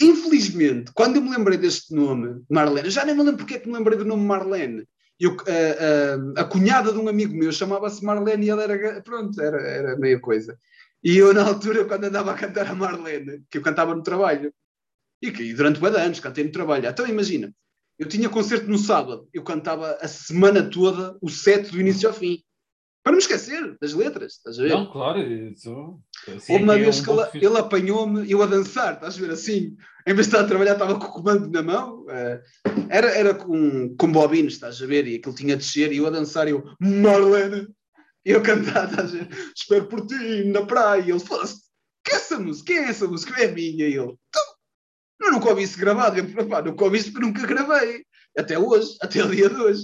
infelizmente, 0.00 0.92
quando 0.94 1.16
eu 1.16 1.22
me 1.22 1.30
lembrei 1.30 1.58
deste 1.58 1.94
nome, 1.94 2.42
Marlene, 2.50 2.90
já 2.90 3.04
nem 3.04 3.14
me 3.14 3.22
lembro 3.22 3.38
porque 3.38 3.54
é 3.54 3.58
que 3.58 3.68
me 3.68 3.74
lembrei 3.74 3.96
do 3.96 4.04
nome 4.04 4.24
Marlene. 4.24 4.84
Eu, 5.20 5.36
ah, 5.46 6.36
ah, 6.36 6.40
a 6.40 6.44
cunhada 6.44 6.92
de 6.92 6.98
um 6.98 7.06
amigo 7.06 7.36
meu 7.36 7.52
chamava-se 7.52 8.02
Marlene 8.02 8.46
e 8.46 8.50
ela 8.50 8.62
era. 8.62 9.02
Pronto, 9.02 9.40
era, 9.40 9.60
era 9.60 9.96
meia 9.96 10.18
coisa. 10.18 10.58
E 11.04 11.16
eu, 11.16 11.34
na 11.34 11.46
altura, 11.46 11.84
quando 11.84 12.04
andava 12.04 12.32
a 12.32 12.34
cantar 12.34 12.66
a 12.66 12.74
Marlene, 12.74 13.44
que 13.50 13.58
eu 13.58 13.62
cantava 13.62 13.94
no 13.94 14.02
trabalho, 14.02 14.52
e 15.22 15.30
que 15.30 15.42
e 15.42 15.54
durante 15.54 15.78
bué 15.78 15.90
anos 15.90 16.20
cantei 16.20 16.44
no 16.44 16.52
trabalho, 16.52 16.86
então 16.86 17.06
imagina, 17.06 17.54
eu 17.98 18.08
tinha 18.08 18.28
concerto 18.30 18.66
no 18.66 18.78
sábado, 18.78 19.28
eu 19.32 19.42
cantava 19.42 19.98
a 20.00 20.08
semana 20.08 20.62
toda 20.62 21.18
o 21.20 21.28
set 21.28 21.70
do 21.70 21.80
início 21.80 22.08
ao 22.08 22.14
fim. 22.14 22.42
Para 23.02 23.12
não 23.12 23.16
me 23.16 23.22
esquecer 23.22 23.76
das 23.80 23.94
letras, 23.94 24.34
estás 24.34 24.58
a 24.58 24.62
ver? 24.62 24.68
Não, 24.70 24.90
claro, 24.92 25.20
isso. 25.20 25.98
assim 26.28 26.56
uma 26.56 26.74
é 26.74 26.76
que 26.76 26.82
é 26.82 26.84
vez 26.84 26.98
um 26.98 27.02
que 27.02 27.06
ponto 27.06 27.36
ele, 27.36 27.58
apanhou-me, 27.58 28.30
eu 28.30 28.42
a 28.42 28.46
dançar, 28.46 28.94
estás 28.94 29.16
a 29.16 29.20
ver 29.20 29.30
assim? 29.30 29.76
Em 30.06 30.14
vez 30.14 30.26
de 30.26 30.34
estar 30.34 30.40
a 30.40 30.46
trabalhar, 30.46 30.74
estava 30.74 30.98
com 30.98 31.06
o 31.06 31.12
comando 31.12 31.48
na 31.50 31.62
mão. 31.62 32.04
eh, 32.10 32.42
era, 32.90 33.08
era 33.10 33.34
com, 33.34 33.94
com 33.96 34.12
bobinos, 34.12 34.54
estás 34.54 34.82
a 34.82 34.86
ver? 34.86 35.06
E 35.06 35.16
aquilo 35.16 35.34
tinha 35.34 35.56
de 35.56 35.64
descer, 35.64 35.92
e 35.92 35.96
eu 35.98 36.06
a 36.06 36.10
dançar, 36.10 36.46
e 36.46 36.50
eu, 36.50 36.62
Marlene, 36.78 37.68
e 38.24 38.30
eu 38.32 38.42
cantar, 38.42 38.90
estás 38.90 39.14
a 39.14 39.18
ver? 39.18 39.28
Espero 39.56 39.86
por 39.86 40.06
ti 40.06 40.44
na 40.44 40.66
praia. 40.66 41.00
E 41.00 41.10
ele, 41.10 41.20
foda-se, 41.20 41.60
que 42.04 42.12
é 42.12 42.16
essa 42.16 42.38
música? 42.38 42.66
Quem 42.66 42.84
é 42.84 42.88
essa 42.88 43.06
música? 43.06 43.42
É 43.42 43.48
minha. 43.48 43.88
E 43.88 43.94
ele, 43.94 44.14
então, 44.28 44.42
eu 45.22 45.32
nunca 45.32 45.48
ouvi 45.48 45.62
isso 45.62 45.78
gravado. 45.78 46.18
Eu, 46.18 46.48
pá, 46.48 46.62
nunca 46.62 46.84
ouvi 46.84 46.98
isso 46.98 47.12
porque 47.12 47.26
nunca 47.26 47.46
gravei. 47.46 48.04
Até 48.36 48.58
hoje, 48.58 48.96
até 49.00 49.24
o 49.24 49.30
dia 49.30 49.48
de 49.48 49.56
hoje. 49.56 49.82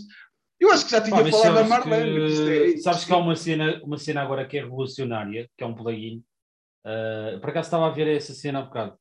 Eu 0.58 0.70
acho 0.72 0.84
que 0.86 0.90
já 0.90 1.00
tinha 1.02 1.22
Pá, 1.22 1.30
falado 1.30 1.54
da 1.54 1.64
Marlene. 1.64 2.14
que- 2.34 2.74
é- 2.74 2.78
sabes 2.78 3.04
que 3.04 3.12
há 3.12 3.16
uma 3.16 3.36
cena, 3.36 3.80
uma 3.84 3.98
cena 3.98 4.22
agora 4.22 4.46
que 4.46 4.56
é 4.56 4.62
revolucionária, 4.62 5.48
que 5.56 5.62
é 5.62 5.66
um 5.66 5.74
plugin. 5.74 6.24
Uh, 6.84 7.38
por 7.40 7.50
acaso 7.50 7.66
estava 7.66 7.86
a 7.86 7.90
ver 7.90 8.06
essa 8.08 8.32
cena 8.32 8.60
há 8.60 8.62
bocado. 8.62 8.96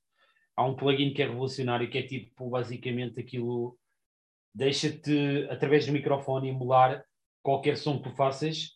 Há 0.58 0.66
um 0.66 0.76
plugin 0.76 1.14
que 1.14 1.22
é 1.22 1.28
revolucionário, 1.28 1.90
que 1.90 1.98
é 1.98 2.04
tipo, 2.04 2.50
basicamente, 2.50 3.20
aquilo 3.20 3.78
deixa-te, 4.54 5.48
através 5.50 5.86
do 5.86 5.92
microfone, 5.94 6.50
emular 6.50 7.04
qualquer 7.44 7.78
som 7.78 7.98
que 8.02 8.10
tu 8.10 8.16
faças 8.16 8.72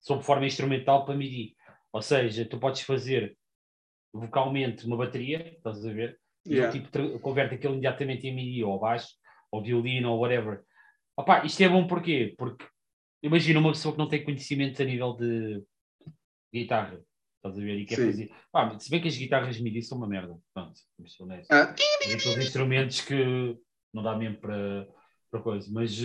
sob 0.00 0.22
forma 0.22 0.46
instrumental 0.46 1.04
para 1.04 1.14
MIDI. 1.14 1.54
Ou 1.92 2.02
seja, 2.02 2.44
tu 2.44 2.58
podes 2.58 2.82
fazer 2.82 3.36
vocalmente 4.12 4.86
uma 4.86 4.96
bateria, 4.96 5.54
estás 5.56 5.84
a 5.84 5.92
ver? 5.92 6.18
E 6.46 6.54
Yeah. 6.54 6.74
ele, 6.76 6.84
tipo, 6.86 7.18
converte 7.20 7.54
aquilo 7.56 7.74
imediatamente 7.74 8.26
em 8.26 8.34
MIDI, 8.34 8.64
ou 8.64 8.78
baixo, 8.78 9.08
ou 9.50 9.62
violino, 9.62 10.12
ou 10.12 10.20
whatever. 10.20 10.62
Opa, 11.18 11.44
isto 11.44 11.60
é 11.60 11.68
bom 11.68 11.84
porquê? 11.84 12.32
Porque 12.38 12.64
imagina 13.20 13.58
uma 13.58 13.72
pessoa 13.72 13.92
que 13.92 13.98
não 13.98 14.08
tem 14.08 14.22
conhecimento 14.22 14.80
a 14.80 14.84
nível 14.84 15.14
de 15.14 15.64
guitarra, 16.54 17.02
estás 17.38 17.58
a 17.58 17.60
ver? 17.60 17.76
E 17.76 17.84
quer 17.84 17.96
Sim. 17.96 18.06
fazer. 18.06 18.30
Pá, 18.52 18.78
se 18.78 18.88
bem 18.88 19.02
que 19.02 19.08
as 19.08 19.16
guitarras 19.16 19.60
MIDI 19.60 19.82
são 19.82 19.98
uma 19.98 20.06
merda, 20.06 20.38
pronto, 20.54 20.80
honestos. 21.18 21.48
Ah, 21.50 21.62
aqueles 21.62 22.38
instrumentos 22.38 23.00
que 23.00 23.58
não 23.92 24.00
dá 24.00 24.16
mesmo 24.16 24.38
para, 24.38 24.86
para 25.28 25.42
coisa, 25.42 25.68
mas 25.72 25.98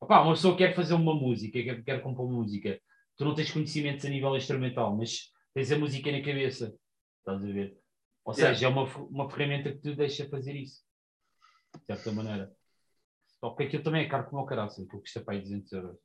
opá, 0.00 0.22
uma 0.22 0.34
pessoa 0.34 0.56
quer 0.56 0.76
fazer 0.76 0.94
uma 0.94 1.12
música, 1.12 1.60
quer, 1.60 1.82
quer 1.82 2.00
compor 2.00 2.30
música, 2.30 2.80
tu 3.16 3.24
não 3.24 3.34
tens 3.34 3.50
conhecimentos 3.50 4.04
a 4.04 4.08
nível 4.08 4.36
instrumental, 4.36 4.96
mas 4.96 5.32
tens 5.52 5.72
a 5.72 5.78
música 5.78 6.12
na 6.12 6.22
cabeça, 6.22 6.72
estás 7.18 7.44
a 7.44 7.48
ver? 7.52 7.76
Ou 8.24 8.32
Yeah. 8.32 8.54
seja, 8.54 8.66
é 8.66 8.68
uma, 8.68 8.84
uma 9.08 9.28
ferramenta 9.28 9.72
que 9.72 9.80
te 9.80 9.96
deixa 9.96 10.28
fazer 10.28 10.54
isso, 10.54 10.84
de 11.74 11.84
certa 11.86 12.12
maneira. 12.12 12.59
Só 13.40 13.50
que 13.54 13.64
aquilo 13.64 13.82
também 13.82 14.04
é 14.04 14.08
caro 14.08 14.28
como 14.28 14.42
o 14.42 14.46
caraça, 14.46 14.82
que 14.82 14.88
custa 14.88 15.20
para 15.20 15.34
aí 15.34 15.40
200 15.40 15.72
euros. 15.72 15.96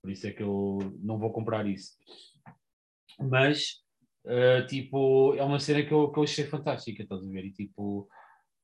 Por 0.00 0.10
isso 0.10 0.26
é 0.26 0.30
que 0.32 0.42
eu 0.42 0.78
não 1.02 1.18
vou 1.18 1.32
comprar 1.32 1.66
isso. 1.66 1.92
Mas, 3.18 3.82
eh, 4.24 4.62
tipo, 4.62 5.34
é 5.34 5.42
uma 5.42 5.58
cena 5.58 5.84
que 5.84 5.92
eu, 5.92 6.12
que 6.12 6.18
eu 6.18 6.22
achei 6.22 6.44
fantástica, 6.44 7.02
estás 7.02 7.22
a 7.24 7.28
ver? 7.30 7.44
E 7.46 7.52
tipo, 7.52 8.08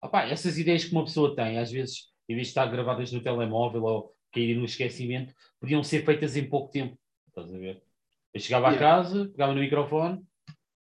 opá, 0.01 0.25
essas 0.25 0.59
ideias 0.59 0.85
que 0.85 0.93
uma 0.93 1.05
pessoa 1.05 1.35
tem, 1.35 1.59
às 1.59 1.71
vezes, 1.71 2.13
em 2.29 2.35
vez 2.35 2.49
de 2.49 2.51
estar 2.51 2.67
gravadas 2.67 3.11
no 3.13 3.23
telemóvel 3.23 3.83
ou 3.83 4.15
caírem 4.33 4.57
no 4.57 4.65
esquecimento, 4.65 5.35
podiam 5.61 5.83
ser 5.83 6.05
feitas 6.05 6.37
em 6.37 6.49
pouco 6.49 6.71
tempo, 6.71 6.97
estás 7.29 7.53
a 7.53 7.59
ver? 7.59 7.83
Eu 8.33 8.41
chegava 8.41 8.71
Yeah. 8.71 8.77
à 8.77 9.03
casa, 9.03 9.29
pegava 9.31 9.53
no 9.53 9.61
microfone 9.61 10.25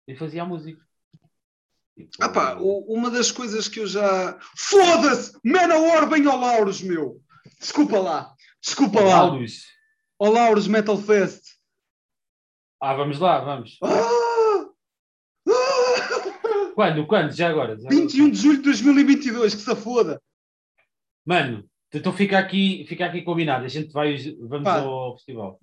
e 0.08 0.16
fazia 0.16 0.44
a 0.44 0.46
música. 0.46 0.82
Tipo, 1.98 2.10
Ah 2.24 2.30
pá, 2.30 2.58
o- 2.60 2.86
uma 2.94 3.10
das 3.12 3.32
coisas 3.32 3.68
que 3.68 3.80
eu 3.80 3.88
já. 3.88 4.38
Foda-se! 4.58 5.38
Manowar 5.44 6.10
bem 6.10 6.26
ao 6.28 6.40
Lauros, 6.40 6.82
meu! 6.82 7.22
Desculpa 7.60 8.00
lá! 8.00 8.34
Desculpa 8.62 9.00
lá! 9.02 9.24
Lauros. 9.24 9.64
Ao 10.20 10.32
Lauros 10.32 10.68
Metal 10.68 10.98
Fest! 10.98 11.44
Ah, 12.82 12.94
vamos 12.96 13.20
lá, 13.20 13.40
vamos. 13.40 13.78
Ah! 13.84 14.66
Ah! 15.50 16.72
Quando? 16.76 17.06
Quando? 17.06 17.32
Já 17.32 17.50
agora? 17.50 17.76
Já 17.78 17.88
agora. 17.88 17.96
21 17.96 18.30
de 18.32 18.38
julho 18.38 18.58
de 18.58 18.64
2022, 18.64 19.56
que 19.56 19.62
se 19.62 19.76
foda! 19.76 20.22
Mano, 21.26 21.64
então 21.94 22.12
fica 22.12 22.40
aqui, 22.40 22.86
fica 22.88 23.06
aqui 23.06 23.22
combinado. 23.22 23.64
A 23.66 23.68
gente 23.68 23.92
vai, 23.94 24.18
vamos 24.40 24.64
Pá, 24.64 24.80
ao 24.80 25.16
festival. 25.16 25.60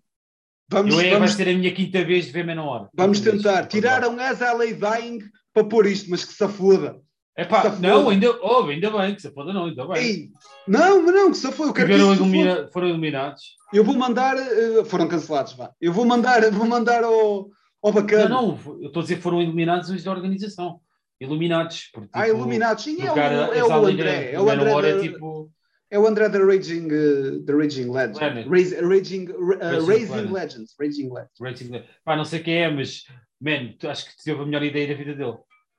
Vamos, 0.68 0.94
Eu 0.94 1.00
é, 1.00 1.10
vai 1.10 1.18
vamos, 1.18 1.32
ser 1.32 1.48
a 1.48 1.52
minha 1.54 1.74
quinta 1.74 2.04
vez 2.04 2.26
de 2.26 2.32
ver 2.32 2.44
Menor. 2.44 2.88
vamos 2.94 3.20
tentar. 3.20 3.66
Tiraram 3.66 4.18
as 4.20 4.38
LA 4.40 4.66
Dying 4.66 5.18
para 5.52 5.64
pôr 5.64 5.86
isto, 5.86 6.10
mas 6.10 6.24
que 6.24 6.32
se 6.32 6.48
foda! 6.48 7.00
É 7.36 7.44
pá, 7.44 7.74
não, 7.80 8.08
ainda, 8.10 8.30
oh, 8.42 8.64
ainda 8.64 8.90
bem, 8.90 9.14
que 9.14 9.22
se 9.22 9.30
foda 9.32 9.52
não, 9.52 9.66
ainda 9.66 9.86
bem. 9.86 10.02
Ei! 10.04 10.28
Não, 10.68 11.02
mas 11.02 11.14
não, 11.14 11.30
que 11.30 11.36
se 11.36 11.50
foda! 11.52 11.70
Eu 11.70 11.74
quero 11.74 11.86
que 11.88 11.92
Tiveram 11.94 12.14
foda. 12.16 12.16
ilumina- 12.28 12.68
foram 12.72 12.88
iluminados. 12.88 13.42
Eu 13.72 13.84
vou 13.84 13.94
mandar. 13.96 14.36
eh, 14.36 14.84
foram 14.84 15.08
cancelados, 15.08 15.52
vá. 15.54 15.70
Eu 15.80 15.92
vou 15.92 16.04
mandar, 16.04 16.50
vou 16.50 16.66
mandar 16.66 17.02
ao, 17.04 17.48
ao 17.82 17.92
bacana. 17.92 18.28
Não, 18.28 18.48
não, 18.56 18.80
eu 18.82 18.88
estou 18.88 19.00
a 19.00 19.02
dizer 19.04 19.16
que 19.16 19.22
foram 19.22 19.40
iluminados 19.40 19.88
os 19.90 20.02
da 20.04 20.10
organização. 20.10 20.80
Iluminados. 21.20 21.88
Porque, 21.92 22.08
Ah, 22.12 22.24
tipo, 22.26 22.36
Iluminados, 22.36 22.82
sim, 22.84 22.96
é 23.00 23.12
o, 23.12 23.16
é 23.18 23.64
o 23.64 23.86
André. 23.86 24.32
É 24.32 24.40
o 24.40 24.50
André, 24.50 24.94
da- 24.94 25.00
tipo. 25.00 25.50
é 25.90 25.98
o 25.98 26.06
André 26.06 26.28
da 26.28 26.38
Raging, 26.38 26.86
uh, 26.88 27.40
da 27.44 27.54
Raging 27.54 27.90
Legend. 27.90 28.18
Planet. 28.18 28.46
Rais- 28.48 28.72
Raging, 28.80 29.28
uh, 29.28 29.48
Raging 29.58 29.86
Raising 29.86 30.06
Planet. 30.06 30.32
Legends. 30.32 30.74
Raging 30.80 31.10
Legends. 31.12 31.84
Pá, 32.04 32.16
não 32.16 32.24
sei 32.24 32.40
quem 32.40 32.54
é, 32.54 32.70
mas, 32.70 33.04
man, 33.40 33.74
tu- 33.78 33.88
acho 33.88 34.04
que 34.06 34.22
teve 34.22 34.40
a 34.40 34.44
melhor 34.46 34.62
ideia 34.62 34.88
da 34.88 34.94
vida 34.94 35.14
dele. 35.14 35.36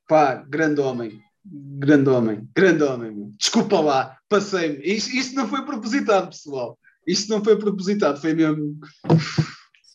Pá, 0.07 0.36
grande 0.36 0.82
homem. 0.82 1.20
Grande 1.45 2.09
homem. 2.09 2.47
Grande 2.55 2.84
homem. 2.84 3.12
meu. 3.12 3.32
Desculpa 3.38 3.80
lá, 3.80 4.18
passei-me. 4.30 4.82
Isto, 4.84 5.16
isto 5.16 5.36
não 5.36 5.47
foi 5.47 5.66
propositado, 5.66 6.28
pessoal. 6.30 6.78
Isto 7.07 7.30
não 7.32 7.43
foi 7.43 7.57
propositado, 7.57 8.20
foi 8.22 8.34
mesmo. 8.34 8.78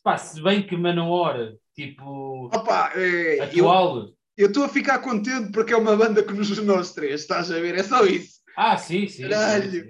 Pá, 0.03 0.17
se 0.19 0.43
bem 0.43 0.67
que 0.67 0.77
Manowar, 0.77 1.53
tipo. 1.75 2.47
Opa, 2.47 2.93
é, 2.95 3.41
atual. 3.41 4.09
Eu 4.37 4.49
estou 4.49 4.65
a 4.65 4.69
ficar 4.69 4.99
contente 4.99 5.51
porque 5.51 5.73
é 5.73 5.77
uma 5.77 5.97
banda 5.97 6.23
que 6.23 6.33
nos 6.33 6.57
nós 6.59 6.93
três, 6.93 7.23
estás 7.23 7.51
a 7.51 7.59
ver? 7.59 7.75
É 7.77 7.83
só 7.83 8.05
isso. 8.05 8.41
Ah, 8.57 8.77
sim, 8.77 9.07
sim. 9.09 9.29
Caralho. 9.29 9.89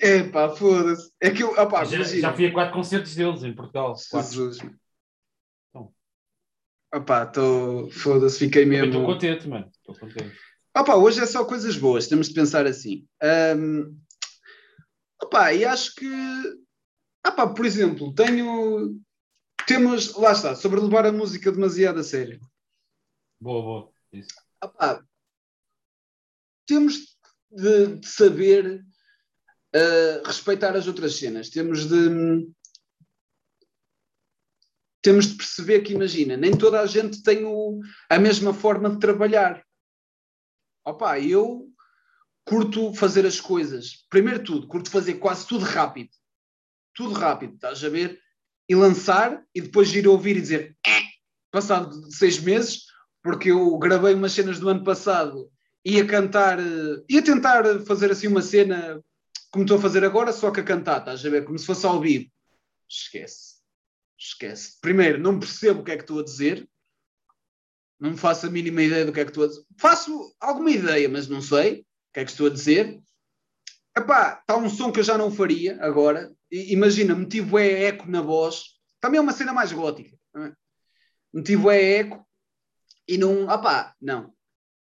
É 0.00 0.22
pá, 0.22 0.48
foda-se. 0.50 1.10
É 1.20 1.30
que 1.30 1.42
eu. 1.42 1.50
Opa, 1.52 1.84
já, 1.84 2.02
já 2.02 2.32
fui 2.32 2.46
a 2.46 2.52
quatro 2.52 2.74
concertos 2.74 3.14
deles 3.14 3.42
em 3.42 3.54
Portugal. 3.54 3.94
Jesus. 3.96 4.58
Então. 4.58 4.70
Opá, 6.92 7.24
estou. 7.24 7.90
Foda-se, 7.90 8.38
fiquei 8.38 8.64
mesmo. 8.64 8.86
Estou 8.86 9.06
contente, 9.06 9.48
mano. 9.48 9.70
Estou 9.70 9.96
contente. 9.96 10.36
Opa, 10.76 10.96
hoje 10.96 11.20
é 11.20 11.26
só 11.26 11.44
coisas 11.44 11.76
boas, 11.76 12.06
temos 12.06 12.28
de 12.28 12.34
pensar 12.34 12.66
assim. 12.66 13.06
Um, 13.56 13.96
opa, 15.22 15.52
e 15.52 15.64
acho 15.64 15.94
que. 15.94 16.06
Opa, 17.26 17.52
por 17.54 17.64
exemplo, 17.64 18.14
tenho. 18.14 19.00
Temos. 19.66 20.14
Lá 20.14 20.32
está, 20.32 20.54
sobre 20.54 20.80
levar 20.80 21.06
a 21.06 21.12
música 21.12 21.52
demasiado 21.52 22.00
a 22.00 22.04
sério. 22.04 22.40
Boa, 23.40 23.62
boa. 23.62 23.92
Isso. 24.12 24.34
Opa, 24.62 25.04
temos 26.66 27.16
de, 27.50 27.96
de 27.96 28.06
saber 28.06 28.84
uh, 29.74 30.26
respeitar 30.26 30.76
as 30.76 30.86
outras 30.86 31.14
cenas. 31.16 31.50
Temos 31.50 31.86
de. 31.88 32.46
Temos 35.02 35.26
de 35.26 35.36
perceber 35.36 35.80
que, 35.80 35.94
imagina, 35.94 36.36
nem 36.36 36.56
toda 36.56 36.80
a 36.80 36.86
gente 36.86 37.22
tem 37.22 37.44
o, 37.44 37.80
a 38.08 38.18
mesma 38.18 38.52
forma 38.52 38.90
de 38.90 38.98
trabalhar. 38.98 39.64
Opa, 40.84 41.18
eu 41.18 41.68
curto 42.44 42.92
fazer 42.94 43.24
as 43.24 43.40
coisas. 43.40 44.04
Primeiro 44.10 44.42
tudo, 44.42 44.66
curto 44.66 44.90
fazer 44.90 45.14
quase 45.14 45.46
tudo 45.46 45.64
rápido. 45.64 46.10
Tudo 46.94 47.14
rápido, 47.14 47.54
estás 47.54 47.82
a 47.84 47.88
ver? 47.88 48.20
E 48.68 48.74
lançar 48.74 49.42
e 49.54 49.60
depois 49.60 49.94
ir 49.94 50.06
ouvir 50.06 50.36
e 50.36 50.40
dizer 50.40 50.76
eh! 50.86 51.02
passado 51.50 52.10
seis 52.12 52.38
meses, 52.38 52.84
porque 53.22 53.50
eu 53.50 53.76
gravei 53.78 54.14
umas 54.14 54.32
cenas 54.32 54.58
do 54.58 54.68
ano 54.68 54.84
passado, 54.84 55.50
ia 55.84 56.06
cantar, 56.06 56.58
eh, 56.58 57.04
ia 57.08 57.22
tentar 57.22 57.64
fazer 57.86 58.10
assim 58.10 58.28
uma 58.28 58.42
cena 58.42 59.02
como 59.50 59.64
estou 59.64 59.78
a 59.78 59.80
fazer 59.80 60.04
agora, 60.04 60.32
só 60.32 60.50
que 60.50 60.60
a 60.60 60.64
cantar, 60.64 61.00
estás 61.00 61.24
a 61.24 61.30
ver? 61.30 61.44
Como 61.44 61.58
se 61.58 61.66
fosse 61.66 61.84
ao 61.84 62.00
vivo. 62.00 62.30
Esquece. 62.88 63.49
Esquece. 64.20 64.78
Primeiro, 64.82 65.18
não 65.18 65.40
percebo 65.40 65.80
o 65.80 65.84
que 65.84 65.92
é 65.92 65.96
que 65.96 66.02
estou 66.02 66.20
a 66.20 66.24
dizer. 66.24 66.68
Não 67.98 68.16
faço 68.16 68.46
a 68.46 68.50
mínima 68.50 68.82
ideia 68.82 69.04
do 69.06 69.12
que 69.12 69.20
é 69.20 69.24
que 69.24 69.30
estou 69.30 69.44
a 69.44 69.46
dizer. 69.48 69.64
Faço 69.78 70.36
alguma 70.38 70.70
ideia, 70.70 71.08
mas 71.08 71.26
não 71.26 71.40
sei 71.40 71.80
o 71.80 72.12
que 72.12 72.20
é 72.20 72.24
que 72.24 72.30
estou 72.30 72.46
a 72.46 72.50
dizer. 72.50 73.00
Epá, 73.96 74.38
está 74.40 74.56
um 74.56 74.68
som 74.68 74.92
que 74.92 75.00
eu 75.00 75.04
já 75.04 75.16
não 75.16 75.30
faria 75.30 75.82
agora. 75.82 76.32
I, 76.50 76.72
imagina, 76.72 77.14
meti 77.14 77.40
é 77.56 77.84
eco 77.84 78.10
na 78.10 78.20
voz. 78.20 78.78
Também 79.00 79.18
é 79.18 79.22
uma 79.22 79.32
cena 79.32 79.54
mais 79.54 79.72
gótica. 79.72 80.14
É? 80.36 80.52
Meti 81.32 81.54
é 81.68 81.98
eco 81.98 82.26
e 83.08 83.16
não. 83.16 83.44
Opá, 83.44 83.94
não. 84.00 84.34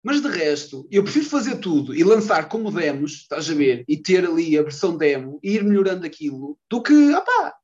Mas 0.02 0.22
de 0.22 0.28
resto, 0.28 0.88
eu 0.90 1.02
prefiro 1.02 1.26
fazer 1.26 1.56
tudo 1.56 1.94
e 1.94 2.02
lançar 2.02 2.48
como 2.48 2.70
demos, 2.70 3.12
estás 3.12 3.50
a 3.50 3.54
ver, 3.54 3.84
e 3.86 3.96
ter 3.96 4.24
ali 4.24 4.56
a 4.56 4.62
versão 4.62 4.96
demo 4.96 5.38
e 5.42 5.54
ir 5.56 5.64
melhorando 5.64 6.06
aquilo, 6.06 6.58
do 6.70 6.80
que, 6.80 7.14
opá, 7.14 7.58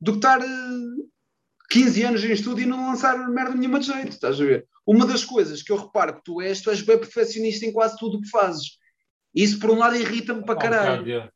do 0.00 0.12
que 0.12 0.18
estar 0.18 0.40
uh, 0.40 0.44
eh, 0.44 1.04
15 1.70 2.02
anos 2.02 2.24
em 2.24 2.32
estúdio 2.32 2.64
e 2.64 2.66
não 2.66 2.86
lançar 2.86 3.16
merda 3.28 3.54
nenhuma 3.54 3.80
de 3.80 3.86
jeito, 3.86 4.10
estás 4.10 4.40
a 4.40 4.44
ver? 4.44 4.66
Uma 4.86 5.06
das 5.06 5.24
coisas 5.24 5.62
que 5.62 5.72
eu 5.72 5.76
reparo 5.76 6.16
que 6.16 6.24
tu 6.24 6.40
és, 6.40 6.60
tu 6.60 6.70
és 6.70 6.82
bem 6.82 6.98
perfeccionista 6.98 7.64
em 7.64 7.72
quase 7.72 7.96
tudo 7.98 8.18
o 8.18 8.20
que 8.20 8.28
fazes. 8.28 8.78
Isso, 9.34 9.58
por 9.58 9.70
um 9.70 9.78
lado, 9.78 9.96
irrita-me 9.96 10.44
para 10.44 10.58
caralho. 10.58 11.30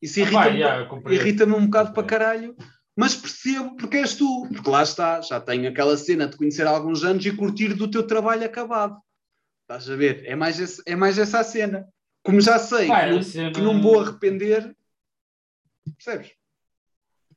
Isso 0.00 0.20
irrita-me 0.20 0.62
ah, 0.62 0.76
yeah, 0.76 1.00
irrita 1.10 1.44
um 1.44 1.66
bocado 1.66 1.92
para 1.92 2.06
caralho, 2.06 2.56
mas 2.96 3.14
percebo 3.14 3.76
porque 3.76 3.98
és 3.98 4.14
tu. 4.14 4.48
Porque 4.48 4.70
lá 4.70 4.82
está, 4.82 5.20
já 5.20 5.40
tenho 5.40 5.68
aquela 5.68 5.96
cena 5.96 6.26
de 6.26 6.36
conhecer 6.36 6.66
há 6.66 6.70
alguns 6.70 7.04
anos 7.04 7.24
e 7.26 7.36
curtir 7.36 7.74
do 7.74 7.90
teu 7.90 8.06
trabalho 8.06 8.44
acabado. 8.44 8.98
Estás 9.62 9.88
a 9.90 9.96
ver? 9.96 10.24
É 10.24 10.34
mais, 10.34 10.58
esse, 10.58 10.82
é 10.86 10.96
mais 10.96 11.18
essa 11.18 11.40
a 11.40 11.44
cena. 11.44 11.86
Como 12.22 12.40
já 12.40 12.58
sei 12.58 12.86
Pai, 12.86 13.08
que, 13.08 13.14
não, 13.14 13.22
cena... 13.22 13.52
que 13.52 13.60
não 13.60 13.80
vou 13.80 14.00
arrepender, 14.00 14.74
percebes? 15.96 16.32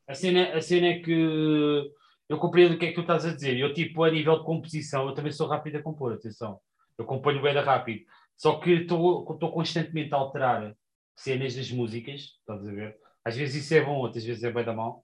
A 0.07 0.13
cena, 0.13 0.53
a 0.53 0.61
cena 0.61 0.87
é 0.87 0.99
que 0.99 1.91
eu 2.29 2.37
compreendo 2.37 2.75
o 2.75 2.79
que 2.79 2.85
é 2.85 2.89
que 2.89 2.95
tu 2.95 3.01
estás 3.01 3.25
a 3.25 3.33
dizer. 3.33 3.57
Eu, 3.57 3.73
tipo, 3.73 4.03
a 4.03 4.11
nível 4.11 4.39
de 4.39 4.45
composição, 4.45 5.07
eu 5.07 5.13
também 5.13 5.31
sou 5.31 5.47
rápido 5.47 5.77
a 5.77 5.81
compor, 5.81 6.13
atenção. 6.13 6.59
Eu 6.97 7.05
componho 7.05 7.41
bem 7.41 7.53
rápido. 7.53 8.05
Só 8.35 8.59
que 8.59 8.71
estou 8.71 9.51
constantemente 9.51 10.13
a 10.13 10.17
alterar 10.17 10.75
cenas 11.15 11.55
das 11.55 11.71
músicas, 11.71 12.21
estás 12.21 12.67
a 12.67 12.71
ver? 12.71 12.97
Às 13.23 13.37
vezes 13.37 13.63
isso 13.63 13.73
é 13.73 13.81
bom, 13.83 13.97
outras 13.97 14.23
vezes 14.23 14.43
é 14.43 14.51
bem 14.51 14.65
da 14.65 14.73
mão, 14.73 15.01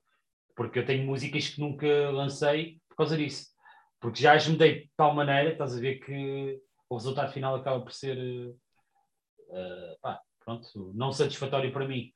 porque 0.56 0.80
eu 0.80 0.86
tenho 0.86 1.06
músicas 1.06 1.47
que 1.50 1.62
nunca 1.62 2.10
lancei 2.10 2.80
por 2.89 2.97
causa 2.97 3.16
disso. 3.16 3.47
Porque 4.00 4.22
já 4.22 4.34
as 4.34 4.47
mudei 4.47 4.82
de 4.82 4.91
tal 4.95 5.14
maneira, 5.14 5.52
estás 5.52 5.76
a 5.78 5.80
ver, 5.80 6.00
que 6.00 6.60
o 6.89 6.95
resultado 6.95 7.32
final 7.32 7.56
acaba 7.56 7.82
por 7.82 7.93
ser 7.93 8.18
uh, 9.50 10.00
pá, 10.02 10.20
pronto, 10.43 10.91
não 10.95 11.12
satisfatório 11.12 11.72
para 11.72 11.88
mim. 11.88 12.12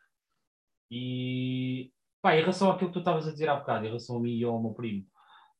E 0.89 1.91
pá, 2.23 2.37
em 2.37 2.39
relação 2.39 2.71
àquilo 2.71 2.89
que 2.89 2.93
tu 2.93 2.99
estavas 2.99 3.27
a 3.27 3.31
dizer 3.33 3.49
há 3.49 3.55
bocado, 3.57 3.85
em 3.85 3.89
relação 3.89 4.15
a 4.15 4.19
mim 4.21 4.37
e 4.37 4.43
ao 4.45 4.61
meu 4.61 4.73
primo, 4.73 5.05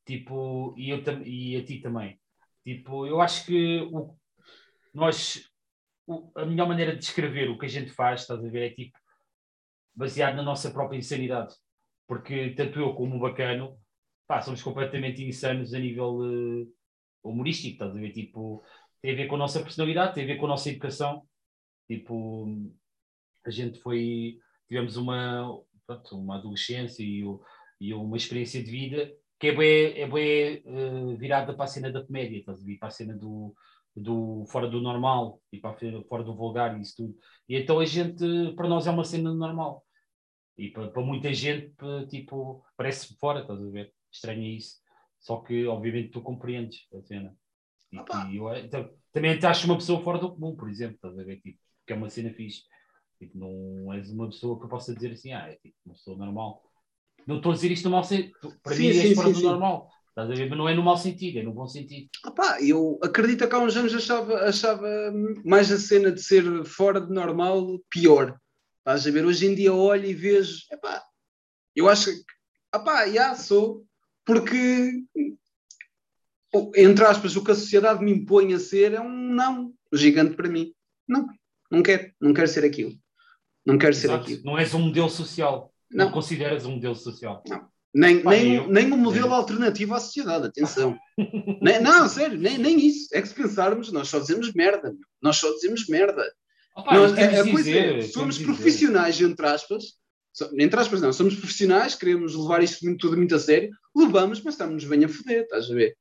tipo, 0.06 0.74
e, 0.78 0.90
eu 0.90 1.02
e 1.22 1.56
a 1.56 1.64
ti 1.64 1.78
também, 1.80 2.18
tipo, 2.64 3.06
eu 3.06 3.20
acho 3.20 3.44
que 3.44 3.82
o, 3.92 4.16
nós, 4.94 5.50
o, 6.06 6.32
a 6.34 6.46
melhor 6.46 6.66
maneira 6.66 6.92
de 6.92 7.00
descrever 7.00 7.50
o 7.50 7.58
que 7.58 7.66
a 7.66 7.68
gente 7.68 7.90
faz, 7.90 8.22
estás 8.22 8.42
a 8.42 8.48
ver, 8.48 8.72
é 8.72 8.74
tipo, 8.74 8.98
baseado 9.94 10.36
na 10.36 10.42
nossa 10.42 10.70
própria 10.70 10.98
insanidade. 10.98 11.54
Porque 12.06 12.50
tanto 12.50 12.78
eu 12.80 12.94
como 12.94 13.16
o 13.16 13.20
Bacano, 13.20 13.78
pá, 14.26 14.40
somos 14.40 14.62
completamente 14.62 15.22
insanos 15.22 15.74
a 15.74 15.78
nível 15.78 16.18
uh, 16.20 16.74
humorístico, 17.22 17.74
estás 17.74 17.96
a 17.96 18.00
ver, 18.00 18.12
tipo, 18.12 18.62
tem 19.02 19.12
a 19.12 19.16
ver 19.16 19.26
com 19.26 19.34
a 19.36 19.38
nossa 19.38 19.60
personalidade, 19.60 20.14
tem 20.14 20.24
a 20.24 20.26
ver 20.26 20.36
com 20.38 20.46
a 20.46 20.50
nossa 20.50 20.70
educação. 20.70 21.26
Tipo, 21.86 22.46
a 23.44 23.50
gente 23.50 23.78
foi, 23.80 24.38
tivemos 24.66 24.96
uma, 24.96 25.62
pronto, 25.86 26.18
uma 26.18 26.36
adolescência 26.36 27.02
e, 27.02 27.22
e, 27.80 27.94
uma 27.94 28.16
experiência 28.16 28.62
de 28.62 28.70
vida 28.70 29.12
que 29.38 29.48
é 29.48 29.54
bem, 29.54 30.00
é 30.00 30.08
bem 30.08 30.62
uh, 30.64 31.16
virada 31.16 31.54
para 31.54 31.64
a 31.64 31.68
cena 31.68 31.90
da 31.90 32.04
comédia, 32.04 32.38
estás 32.38 32.62
a 32.62 32.64
ver? 32.64 32.78
Para 32.78 32.88
a 32.88 32.90
cena 32.90 33.16
do, 33.16 33.54
do 33.94 34.44
fora 34.46 34.68
do 34.68 34.80
normal 34.80 35.40
e 35.52 35.58
para 35.58 35.76
fora 36.08 36.22
do 36.22 36.34
vulgar 36.34 36.76
e 36.78 36.82
isso 36.82 36.96
tudo. 36.96 37.14
E 37.48 37.56
então 37.56 37.78
a 37.78 37.84
gente, 37.84 38.24
para 38.54 38.68
nós 38.68 38.86
é 38.86 38.90
uma 38.90 39.04
cena 39.04 39.34
normal. 39.34 39.84
E 40.56 40.70
para, 40.70 40.88
para 40.88 41.02
muita 41.02 41.32
gente, 41.34 41.74
tipo, 42.08 42.64
parece 42.76 43.16
fora, 43.18 43.40
estás 43.40 43.60
a 43.60 43.70
ver? 43.70 43.92
Estranha 44.10 44.56
isso. 44.56 44.76
Só 45.18 45.38
que, 45.38 45.66
obviamente, 45.66 46.10
tu 46.10 46.22
compreendes 46.22 46.86
a 46.94 47.02
cena. 47.02 47.36
Tipo, 47.90 48.16
e 48.30 48.36
eu, 48.36 48.54
então, 48.56 48.90
também 49.12 49.38
te 49.38 49.46
acho 49.46 49.66
uma 49.66 49.76
pessoa 49.76 50.02
fora 50.02 50.18
do 50.18 50.32
comum, 50.32 50.54
por 50.54 50.68
exemplo, 50.68 50.96
estás 50.96 51.18
a 51.18 51.24
ver? 51.24 51.40
Tipo, 51.40 51.58
que 51.86 51.92
é 51.92 51.96
uma 51.96 52.08
cena 52.08 52.30
fixe. 52.30 52.62
Tipo, 53.18 53.38
não 53.38 53.92
és 53.92 54.10
uma 54.10 54.28
pessoa 54.28 54.58
que 54.58 54.64
eu 54.64 54.68
possa 54.68 54.94
dizer 54.94 55.12
assim, 55.12 55.32
ah, 55.32 55.48
é 55.48 55.56
tipo 55.56 55.76
uma 55.86 55.94
pessoa 55.94 56.16
normal. 56.16 56.62
Não 57.26 57.36
estou 57.36 57.52
a 57.52 57.54
dizer 57.54 57.70
isto 57.70 57.84
no 57.84 57.92
mau 57.92 58.04
sentido. 58.04 58.34
Para 58.62 58.74
sim, 58.74 58.88
mim, 58.88 58.92
sim, 58.92 59.08
és 59.08 59.14
fora 59.14 59.32
do 59.32 59.40
normal. 59.40 59.90
Estás 60.08 60.30
a 60.30 60.34
ver? 60.34 60.48
Mas 60.48 60.58
não 60.58 60.68
é 60.68 60.74
no 60.74 60.82
mau 60.82 60.96
sentido, 60.96 61.38
é 61.38 61.42
no 61.42 61.52
bom 61.52 61.66
sentido. 61.66 62.08
Opa, 62.24 62.60
eu 62.60 62.98
acredito 63.02 63.48
que 63.48 63.54
há 63.54 63.58
uns 63.58 63.76
anos 63.76 63.94
achava, 63.94 64.36
achava 64.44 64.88
mais 65.44 65.72
a 65.72 65.78
cena 65.78 66.12
de 66.12 66.22
ser 66.22 66.64
fora 66.64 67.00
de 67.00 67.12
normal 67.12 67.80
pior. 67.90 68.38
Estás 68.78 69.06
a 69.06 69.10
ver? 69.10 69.24
Hoje 69.24 69.46
em 69.46 69.54
dia 69.54 69.72
olho 69.72 70.04
e 70.04 70.14
vejo, 70.14 70.58
epá, 70.70 71.02
eu 71.74 71.88
acho 71.88 72.12
que, 72.12 72.22
opá, 72.76 73.08
já 73.08 73.34
sou, 73.34 73.84
porque 74.24 74.92
entre 76.76 77.04
aspas, 77.04 77.34
o 77.34 77.42
que 77.42 77.50
a 77.50 77.54
sociedade 77.54 78.04
me 78.04 78.12
impõe 78.12 78.54
a 78.54 78.58
ser 78.58 78.92
é 78.92 79.00
um 79.00 79.10
não 79.10 79.74
gigante 79.92 80.36
para 80.36 80.48
mim. 80.48 80.72
Não, 81.08 81.26
não 81.70 81.82
quero, 81.82 82.12
não 82.20 82.32
quero 82.32 82.48
ser 82.48 82.64
aquilo. 82.64 82.92
Não 83.64 83.78
quero 83.78 83.92
Exato. 83.92 84.24
ser 84.24 84.32
aquilo. 84.34 84.44
Não 84.44 84.58
és 84.58 84.74
um 84.74 84.80
modelo 84.80 85.08
social. 85.08 85.72
Não, 85.90 86.06
não 86.06 86.12
consideras 86.12 86.66
um 86.66 86.72
modelo 86.72 86.94
social. 86.94 87.42
Não. 87.48 87.68
Nem, 87.94 88.20
Pai, 88.22 88.40
nem, 88.40 88.54
eu... 88.56 88.68
nem 88.68 88.92
um 88.92 88.96
modelo 88.96 89.28
é. 89.28 89.34
alternativo 89.34 89.94
à 89.94 90.00
sociedade, 90.00 90.46
atenção. 90.46 90.98
nem, 91.62 91.80
não, 91.80 92.08
sério, 92.08 92.36
nem, 92.36 92.58
nem 92.58 92.84
isso. 92.84 93.08
É 93.12 93.22
que 93.22 93.28
se 93.28 93.34
pensarmos, 93.34 93.92
nós 93.92 94.08
só 94.08 94.18
dizemos 94.18 94.52
merda. 94.52 94.90
Meu. 94.90 94.98
Nós 95.22 95.36
só 95.36 95.48
dizemos 95.52 95.86
merda. 95.86 96.24
Opa, 96.76 96.94
nós, 96.94 97.16
é, 97.16 97.22
é, 97.22 97.42
dizer, 97.44 97.98
é, 97.98 98.02
somos 98.02 98.36
profissionais, 98.36 99.14
dizer. 99.14 99.30
entre 99.30 99.46
aspas, 99.46 99.84
entre 100.58 100.80
aspas 100.80 101.00
não, 101.00 101.12
somos 101.12 101.36
profissionais, 101.36 101.94
queremos 101.94 102.34
levar 102.34 102.64
isto 102.64 102.84
tudo 102.98 103.16
muito 103.16 103.32
a 103.36 103.38
sério, 103.38 103.70
levamos, 103.94 104.42
mas 104.42 104.54
estamos 104.54 104.84
bem 104.84 105.04
a 105.04 105.08
foder, 105.08 105.42
estás 105.42 105.70
a 105.70 105.74
ver? 105.74 105.96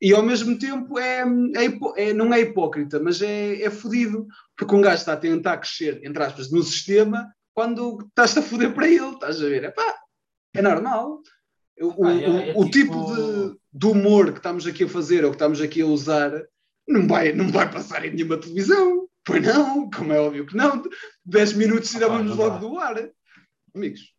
E 0.00 0.12
ao 0.12 0.22
mesmo 0.22 0.58
tempo 0.58 0.98
é, 0.98 1.20
é, 1.20 2.08
é 2.08 2.12
não 2.12 2.32
é 2.32 2.40
hipócrita, 2.40 3.00
mas 3.00 3.22
é, 3.22 3.62
é 3.62 3.70
fodido, 3.70 4.26
porque 4.56 4.74
um 4.74 4.80
gajo 4.80 4.96
está 4.96 5.14
a 5.14 5.16
tentar 5.16 5.56
crescer, 5.56 6.00
entre 6.04 6.22
aspas, 6.22 6.50
no 6.50 6.62
sistema, 6.62 7.32
quando 7.54 7.98
estás 8.08 8.36
a 8.36 8.42
foder 8.42 8.74
para 8.74 8.86
ele, 8.86 9.14
estás 9.14 9.42
a 9.42 9.48
ver? 9.48 9.64
Epá, 9.64 9.96
é 10.54 10.60
normal. 10.60 11.22
O, 11.80 12.06
ah, 12.06 12.12
é, 12.12 12.50
é, 12.50 12.52
o, 12.54 12.60
o 12.60 12.70
tipo, 12.70 12.92
tipo 12.92 13.14
de, 13.14 13.58
de, 13.72 13.86
humor 13.86 14.32
que 14.32 14.38
estamos 14.38 14.66
aqui 14.66 14.84
a 14.84 14.88
fazer 14.88 15.24
ou 15.24 15.30
que 15.30 15.36
estamos 15.36 15.60
aqui 15.60 15.82
a 15.82 15.86
usar 15.86 16.30
não 16.86 17.06
vai, 17.06 17.32
não 17.32 17.48
vai 17.48 17.70
passar 17.70 18.04
em 18.04 18.14
nenhuma 18.14 18.38
televisão. 18.38 19.08
Pois 19.24 19.42
não, 19.42 19.90
como 19.90 20.12
é 20.12 20.20
óbvio 20.20 20.46
que 20.46 20.56
não. 20.56 20.82
10 21.24 21.54
minutos 21.54 21.90
tirávamos 21.90 22.32
ah, 22.32 22.34
logo 22.34 22.58
do 22.58 22.78
ar. 22.78 23.10
Amigos. 23.74 24.14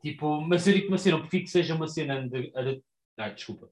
tipo, 0.00 0.40
mas 0.42 0.66
eu 0.66 0.74
digo 0.74 0.88
uma 0.88 0.98
cena, 0.98 1.18
prefiro 1.18 1.44
que 1.44 1.50
seja 1.50 1.74
uma 1.74 1.88
cena. 1.88 2.20
Under, 2.20 2.50
ah, 3.18 3.28
desculpa. 3.28 3.70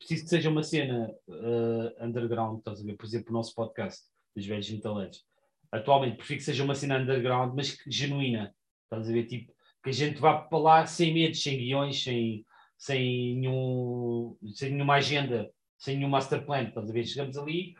Preciso 0.00 0.24
que 0.24 0.30
seja 0.30 0.48
uma 0.48 0.62
cena 0.62 1.14
uh, 1.28 2.04
underground, 2.04 2.58
estás 2.58 2.80
a 2.80 2.84
ver? 2.84 2.96
Por 2.96 3.04
exemplo, 3.04 3.30
o 3.30 3.32
nosso 3.34 3.54
podcast 3.54 4.02
dos 4.34 4.46
velhos 4.46 4.70
metaleiros. 4.70 5.22
Atualmente 5.70 6.16
prefiro 6.16 6.38
que 6.38 6.44
seja 6.44 6.64
uma 6.64 6.74
cena 6.74 6.98
underground, 6.98 7.52
mas 7.54 7.72
que, 7.72 7.90
genuína. 7.90 8.54
Estás 8.84 9.10
a 9.10 9.12
ver? 9.12 9.26
Tipo, 9.26 9.52
que 9.82 9.90
a 9.90 9.92
gente 9.92 10.18
vá 10.18 10.38
para 10.38 10.58
lá 10.58 10.86
sem 10.86 11.12
medos, 11.12 11.42
sem 11.42 11.58
guiões, 11.58 12.02
sem, 12.02 12.46
sem, 12.78 13.36
nenhum, 13.36 14.34
sem 14.54 14.72
nenhuma 14.72 14.94
agenda, 14.94 15.50
sem 15.76 15.98
nenhum 15.98 16.08
master 16.08 16.46
plan. 16.46 16.62
Estás 16.62 16.88
a 16.88 16.92
ver? 16.94 17.04
Chegamos 17.04 17.36
ali. 17.36 17.74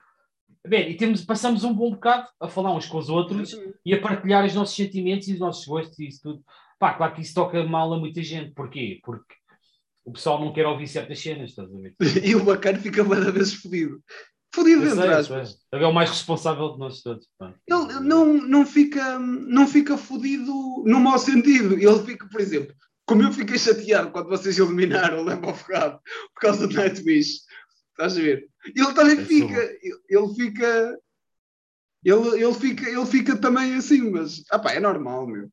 Bem, 0.66 0.90
e 0.90 0.96
temos, 0.98 1.24
passamos 1.24 1.64
um 1.64 1.72
bom 1.72 1.90
bocado 1.90 2.28
a 2.38 2.48
falar 2.48 2.74
uns 2.74 2.86
com 2.86 2.98
os 2.98 3.08
outros 3.08 3.58
e 3.82 3.94
a 3.94 4.00
partilhar 4.00 4.44
os 4.44 4.54
nossos 4.54 4.76
sentimentos 4.76 5.26
e 5.26 5.32
os 5.32 5.40
nossos 5.40 5.66
gostos 5.66 5.98
e 5.98 6.06
isso 6.06 6.22
tudo. 6.22 6.44
Pá, 6.78 6.92
claro 6.92 7.14
que 7.14 7.22
isso 7.22 7.34
toca 7.34 7.64
mal 7.64 7.90
a 7.94 7.98
muita 7.98 8.22
gente. 8.22 8.52
Porquê? 8.52 9.00
Porque 9.02 9.39
o 10.04 10.12
pessoal 10.12 10.40
não 10.40 10.52
quer 10.52 10.66
ouvir 10.66 10.88
certas 10.88 11.20
cenas, 11.20 11.50
estás 11.50 11.68
a 11.72 11.76
ver? 11.76 11.94
e 12.24 12.34
o 12.34 12.44
bacana 12.44 12.78
fica 12.78 13.06
cada 13.06 13.30
vez 13.30 13.54
fodido. 13.54 14.02
Fodido, 14.52 14.84
entre 14.84 15.08
aspas. 15.08 15.58
Ele 15.72 15.84
é 15.84 15.86
o 15.86 15.94
mais 15.94 16.10
responsável 16.10 16.72
de 16.72 16.78
nós 16.78 17.02
todos. 17.02 17.28
Pá. 17.38 17.54
Ele 17.66 18.00
não, 18.00 18.26
não, 18.26 18.66
fica, 18.66 19.18
não 19.18 19.66
fica 19.66 19.96
fodido 19.96 20.52
no 20.84 20.98
mau 20.98 21.18
sentido. 21.18 21.74
Ele 21.74 22.04
fica, 22.04 22.28
por 22.28 22.40
exemplo, 22.40 22.74
como 23.06 23.22
eu 23.22 23.32
fiquei 23.32 23.58
chateado 23.58 24.10
quando 24.10 24.28
vocês 24.28 24.58
eliminaram 24.58 25.20
o 25.20 25.24
Lamb 25.24 25.46
of 25.46 25.64
God 25.64 25.98
por 26.34 26.40
causa 26.40 26.66
do 26.66 26.74
Nightwish. 26.74 27.42
Estás 27.92 28.16
a 28.16 28.20
ver? 28.20 28.48
Ele 28.64 28.94
também 28.94 29.18
é 29.18 29.24
fica, 29.24 29.60
ele, 29.82 30.00
ele, 30.08 30.34
fica. 30.34 30.98
Ele, 32.02 32.42
ele, 32.42 32.54
fica, 32.54 32.88
ele 32.88 33.06
fica 33.06 33.36
também 33.36 33.74
assim, 33.74 34.10
mas 34.10 34.42
ah 34.50 34.62
é 34.72 34.80
normal, 34.80 35.26
meu. 35.26 35.48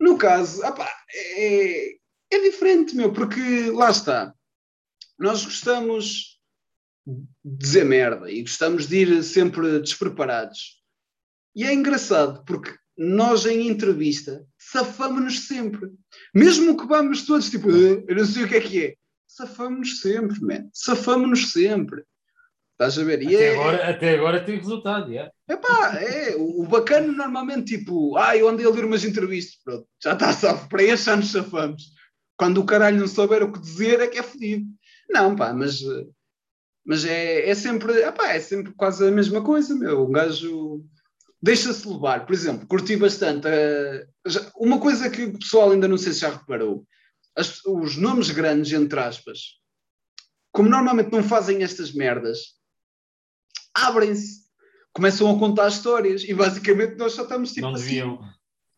No 0.00 0.16
caso, 0.16 0.62
ah 0.64 0.74
é, 1.36 1.96
é 2.34 2.50
diferente, 2.50 2.94
meu, 2.94 3.12
porque 3.12 3.70
lá 3.70 3.90
está. 3.90 4.34
Nós 5.18 5.44
gostamos 5.44 6.40
de 7.06 7.26
dizer 7.44 7.84
merda 7.84 8.30
e 8.30 8.42
gostamos 8.42 8.86
de 8.86 8.96
ir 8.98 9.22
sempre 9.22 9.78
despreparados. 9.80 10.82
E 11.54 11.64
é 11.64 11.72
engraçado 11.72 12.44
porque 12.44 12.74
nós 12.96 13.46
em 13.46 13.68
entrevista 13.68 14.44
safamos-nos 14.58 15.46
sempre. 15.46 15.90
Mesmo 16.34 16.76
que 16.76 16.86
vamos 16.86 17.26
todos 17.26 17.50
tipo, 17.50 17.68
ah, 17.68 18.02
eu 18.08 18.16
não 18.16 18.24
sei 18.24 18.44
o 18.44 18.48
que 18.48 18.56
é 18.56 18.60
que 18.60 18.84
é. 18.84 18.94
Safamos-nos 19.26 20.00
sempre, 20.00 20.40
man. 20.40 20.68
Safamos-nos 20.72 21.52
sempre. 21.52 22.04
Estás 22.72 22.98
a 22.98 23.04
ver? 23.04 23.22
E 23.22 23.34
até, 23.36 23.44
é... 23.44 23.54
agora, 23.54 23.90
até 23.90 24.14
agora 24.14 24.44
tem 24.44 24.56
resultado, 24.56 25.12
é. 25.12 25.30
Epá, 25.48 25.96
é. 26.00 26.34
O, 26.36 26.66
bacana 26.66 27.06
normalmente, 27.06 27.78
tipo, 27.78 28.16
ah, 28.16 28.36
eu 28.36 28.48
andei 28.48 28.66
a 28.66 28.70
ler 28.70 28.84
umas 28.84 29.04
entrevistas, 29.04 29.60
pronto, 29.62 29.86
já 30.02 30.12
está 30.12 30.32
safo. 30.32 30.68
Para 30.68 30.82
este 30.82 31.10
ano 31.10 31.22
safamos. 31.22 31.94
Quando 32.36 32.58
o 32.58 32.66
caralho 32.66 32.98
não 32.98 33.08
souber 33.08 33.42
o 33.42 33.52
que 33.52 33.60
dizer 33.60 34.00
é 34.00 34.06
que 34.06 34.18
é 34.18 34.22
fodido. 34.22 34.66
Não, 35.08 35.36
pá, 35.36 35.52
mas, 35.52 35.80
mas 36.84 37.04
é, 37.04 37.48
é 37.48 37.54
sempre, 37.54 37.92
epá, 38.02 38.32
é 38.32 38.40
sempre 38.40 38.72
quase 38.74 39.06
a 39.06 39.10
mesma 39.10 39.42
coisa, 39.42 39.74
meu. 39.74 40.06
Um 40.06 40.12
gajo 40.12 40.84
deixa-se 41.42 41.86
levar. 41.86 42.24
Por 42.26 42.32
exemplo, 42.32 42.66
curti 42.66 42.96
bastante. 42.96 43.46
Uma 44.56 44.80
coisa 44.80 45.10
que 45.10 45.24
o 45.24 45.38
pessoal 45.38 45.70
ainda 45.70 45.86
não 45.86 45.98
sei 45.98 46.12
se 46.12 46.20
já 46.20 46.30
reparou: 46.30 46.86
as, 47.36 47.64
os 47.64 47.96
nomes 47.96 48.30
grandes, 48.30 48.72
entre 48.72 48.98
aspas, 48.98 49.58
como 50.50 50.68
normalmente 50.68 51.12
não 51.12 51.22
fazem 51.22 51.62
estas 51.62 51.92
merdas, 51.92 52.54
abrem-se, 53.74 54.44
começam 54.92 55.30
a 55.30 55.38
contar 55.38 55.68
histórias 55.68 56.24
e 56.24 56.32
basicamente 56.32 56.96
nós 56.96 57.12
só 57.12 57.22
estamos 57.22 57.52
tipo 57.52 57.66
não 57.66 57.74
assim. 57.74 57.84
Deviam. 57.84 58.16
Não, 58.16 58.33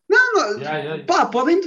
não 0.09 0.59
yeah, 0.59 0.77
yeah. 0.77 1.03
pá, 1.05 1.25
podem 1.25 1.59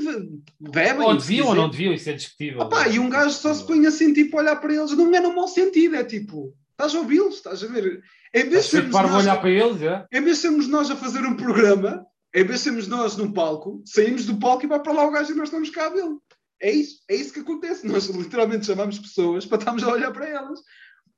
bebem. 0.59 1.07
Ou 1.07 1.17
deviam 1.17 1.49
ou 1.49 1.55
não 1.55 1.69
deviam, 1.69 1.93
isso 1.93 2.09
é 2.09 2.15
discutível. 2.15 2.69
Ah, 2.73 2.89
e 2.89 2.99
um 2.99 3.11
gajo 3.11 3.35
só 3.35 3.53
se 3.53 3.67
põe 3.67 3.85
assim, 3.87 4.13
tipo, 4.13 4.37
a 4.37 4.41
olhar 4.41 4.57
para 4.57 4.75
eles, 4.75 4.93
não 4.93 5.15
é 5.15 5.21
no 5.21 5.35
mau 5.35 5.49
sentido, 5.49 5.97
é 5.97 6.05
tipo, 6.05 6.55
estás 6.71 6.95
a 6.95 6.99
ouvi-los, 6.99 7.37
estás 7.37 7.63
a 7.63 7.67
ver? 7.67 8.03
Em 8.33 8.49
vez 8.49 8.65
de 8.65 8.71
sermos 8.71 8.93
nós, 8.93 9.15
olhar 9.15 9.41
para 9.41 9.51
eles, 9.51 9.83
é? 9.83 10.07
em 10.13 10.23
vez 10.23 10.37
de 10.37 10.43
sermos 10.43 10.69
nós 10.69 10.91
a 10.91 10.97
fazer 10.97 11.21
um 11.21 11.37
programa, 11.37 12.07
em 12.35 12.45
vez 12.45 12.61
de 12.61 12.65
sermos 12.65 12.89
nós 12.89 13.17
no 13.17 13.33
palco, 13.33 13.83
saímos 13.85 14.25
do 14.25 14.39
palco 14.39 14.65
e 14.65 14.69
vai 14.69 14.81
para 14.81 14.93
lá 14.93 15.05
o 15.05 15.11
gajo 15.11 15.33
e 15.33 15.37
nós 15.37 15.49
estamos 15.49 15.69
cá 15.71 15.87
a 15.87 15.91
vê-lo. 15.91 16.23
É 16.63 16.71
isso, 16.71 17.03
é 17.09 17.15
isso 17.17 17.33
que 17.33 17.41
acontece. 17.41 17.87
Nós 17.87 18.07
literalmente 18.07 18.67
chamamos 18.67 18.99
pessoas 18.99 19.47
para 19.47 19.59
estarmos 19.59 19.83
a 19.83 19.93
olhar 19.93 20.13
para 20.13 20.29
elas. 20.29 20.61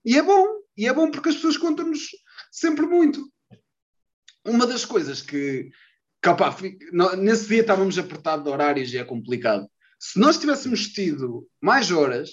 E 0.04 0.16
é 0.16 0.22
bom, 0.22 0.46
e 0.76 0.86
é 0.86 0.92
bom 0.92 1.10
porque 1.10 1.28
as 1.28 1.34
pessoas 1.34 1.56
contam-nos 1.56 2.08
sempre 2.50 2.86
muito. 2.86 3.28
Uma 4.44 4.66
das 4.66 4.84
coisas 4.84 5.20
que, 5.20 5.70
opa, 6.30 6.56
nesse 7.16 7.48
dia 7.48 7.60
estávamos 7.60 7.98
apertados 7.98 8.44
de 8.44 8.50
horários 8.50 8.92
e 8.92 8.98
é 8.98 9.04
complicado. 9.04 9.66
Se 9.98 10.18
nós 10.18 10.38
tivéssemos 10.38 10.88
tido 10.88 11.48
mais 11.60 11.90
horas 11.90 12.30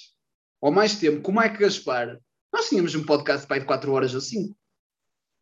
ou 0.62 0.72
mais 0.72 0.96
tempo 0.96 1.22
com 1.22 1.32
o 1.32 1.40
Mike 1.40 1.60
Gaspar, 1.60 2.20
nós 2.52 2.68
tínhamos 2.68 2.96
um 2.96 3.06
podcast 3.06 3.48
para 3.48 3.60
de 3.60 3.66
4 3.66 3.92
horas 3.92 4.14
ou 4.14 4.22
5. 4.22 4.56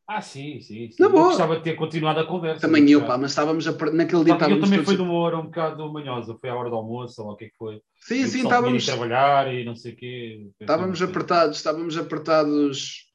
Ah, 0.10 0.22
sim, 0.22 0.62
sim. 0.62 0.90
sim. 0.90 1.04
Na 1.04 1.10
boa. 1.10 1.24
Eu 1.24 1.28
gostava 1.28 1.58
de 1.58 1.64
ter 1.64 1.76
continuado 1.76 2.22
a 2.22 2.26
conversa. 2.26 2.62
Também 2.62 2.90
eu, 2.90 3.06
pá, 3.06 3.18
mas 3.18 3.32
estávamos 3.32 3.68
a, 3.68 3.72
naquele 3.92 4.24
dia. 4.24 4.34
eu 4.36 4.62
também 4.62 4.84
foi 4.84 4.96
de 4.96 5.02
uma 5.02 5.14
hora 5.14 5.38
um 5.38 5.46
bocado 5.46 5.92
manhosa, 5.92 6.38
foi 6.40 6.50
à 6.50 6.56
hora 6.56 6.70
do 6.70 6.78
almoço, 6.78 7.22
ou 7.22 7.32
o 7.32 7.36
que 7.36 7.46
é 7.46 7.50
que 7.50 7.58
foi. 7.58 7.82
Sim, 8.00 8.26
sim, 8.26 8.44
estávamos. 8.44 8.86
trabalhar 8.86 9.54
e 9.54 9.66
não 9.66 9.76
sei 9.76 9.92
o 9.92 9.96
quê. 9.98 10.50
Estávamos 10.62 11.02
apertados, 11.02 11.58
estávamos 11.58 11.98
apertados 11.98 13.12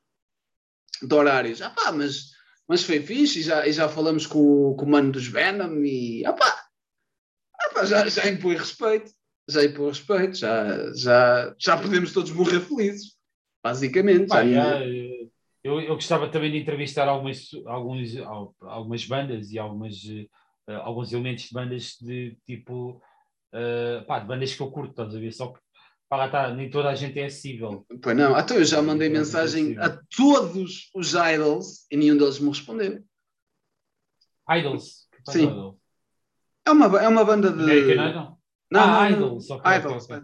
de 1.00 1.14
horários. 1.14 1.62
Ah, 1.62 1.70
pá, 1.70 1.92
mas, 1.92 2.31
mas 2.68 2.84
foi 2.84 3.00
fixe 3.00 3.40
e 3.40 3.42
já, 3.42 3.66
e 3.66 3.72
já 3.72 3.88
falamos 3.88 4.26
com, 4.26 4.74
com 4.74 4.84
o 4.84 4.88
mano 4.88 5.12
dos 5.12 5.26
Venom 5.26 5.82
e. 5.84 6.24
Ah, 6.24 6.32
pá, 6.32 6.64
ah, 7.60 7.68
pá 7.74 7.84
já, 7.84 8.08
já 8.08 8.28
impõe 8.28 8.56
respeito. 8.56 9.12
Já 9.48 9.64
impõe 9.64 9.88
respeito, 9.88 10.36
já, 10.36 10.94
já, 10.94 11.54
já 11.58 11.76
podemos 11.76 12.12
todos 12.12 12.30
morrer 12.30 12.60
felizes, 12.60 13.16
basicamente. 13.62 14.28
Pá, 14.28 14.44
já, 14.44 14.78
já, 14.78 14.84
eu, 15.64 15.80
eu 15.80 15.94
gostava 15.94 16.28
também 16.28 16.50
de 16.50 16.58
entrevistar 16.58 17.08
algumas, 17.08 17.50
alguns, 17.66 18.16
algumas 18.60 19.04
bandas 19.04 19.50
e 19.50 19.58
algumas, 19.58 19.94
uh, 20.04 20.72
alguns 20.82 21.12
elementos 21.12 21.44
de 21.44 21.54
bandas 21.54 21.96
de 22.00 22.36
tipo. 22.46 23.02
Uh, 23.54 24.02
pá, 24.06 24.18
de 24.18 24.26
bandas 24.26 24.54
que 24.54 24.62
eu 24.62 24.70
curto, 24.70 24.92
estás 24.92 25.14
a 25.14 25.18
ver? 25.18 25.32
Só 25.32 25.48
que 25.48 25.60
lá 26.16 26.26
está, 26.26 26.54
nem 26.54 26.70
toda 26.70 26.88
a 26.88 26.94
gente 26.94 27.18
é 27.18 27.26
acessível. 27.26 27.86
Pois 28.02 28.16
não, 28.16 28.38
então 28.38 28.56
eu 28.56 28.64
já 28.64 28.82
mandei 28.82 29.08
mensagem 29.08 29.78
a 29.78 29.90
todos 30.16 30.90
os 30.94 31.14
idols 31.14 31.86
e 31.90 31.96
nenhum 31.96 32.16
deles 32.16 32.38
me 32.38 32.48
respondeu. 32.48 33.02
Idols? 34.48 35.08
Sim. 35.28 35.44
Idol? 35.44 35.78
É 36.66 36.70
uma, 36.70 37.02
é 37.02 37.08
uma 37.08 37.24
banda 37.24 37.50
de. 37.50 37.62
American 37.62 38.10
Idol? 38.10 38.38
Não, 38.70 38.80
ah, 38.80 39.10
não, 39.10 39.10
Idols. 39.10 39.50
Okay, 39.50 39.76
idols. 39.76 40.04
Okay, 40.04 40.16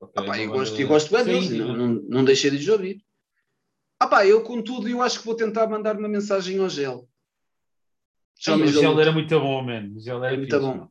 okay. 0.00 0.22
Ah, 0.22 0.22
pá, 0.24 0.38
eu, 0.38 0.50
gosto, 0.50 0.80
eu 0.80 0.88
gosto 0.88 1.12
bem 1.12 1.24
deles, 1.24 1.50
não, 1.50 1.76
não, 1.76 1.88
não 1.88 2.24
deixei 2.24 2.50
de 2.50 2.56
os 2.56 2.68
ouvir. 2.68 3.04
Ah 3.98 4.06
pá, 4.06 4.26
eu 4.26 4.42
contudo, 4.42 4.88
eu 4.88 5.00
acho 5.02 5.20
que 5.20 5.26
vou 5.26 5.34
tentar 5.34 5.66
mandar 5.66 5.96
uma 5.96 6.08
mensagem 6.08 6.58
ao 6.58 6.68
Gel. 6.68 7.08
Sim, 8.34 8.62
o 8.62 8.66
Gel 8.66 9.00
era 9.00 9.10
muito 9.10 9.40
bom, 9.40 9.62
mano. 9.62 9.96
O 9.96 10.00
Gel 10.00 10.18
era, 10.18 10.26
era 10.28 10.36
muito 10.36 10.60
bom. 10.60 10.88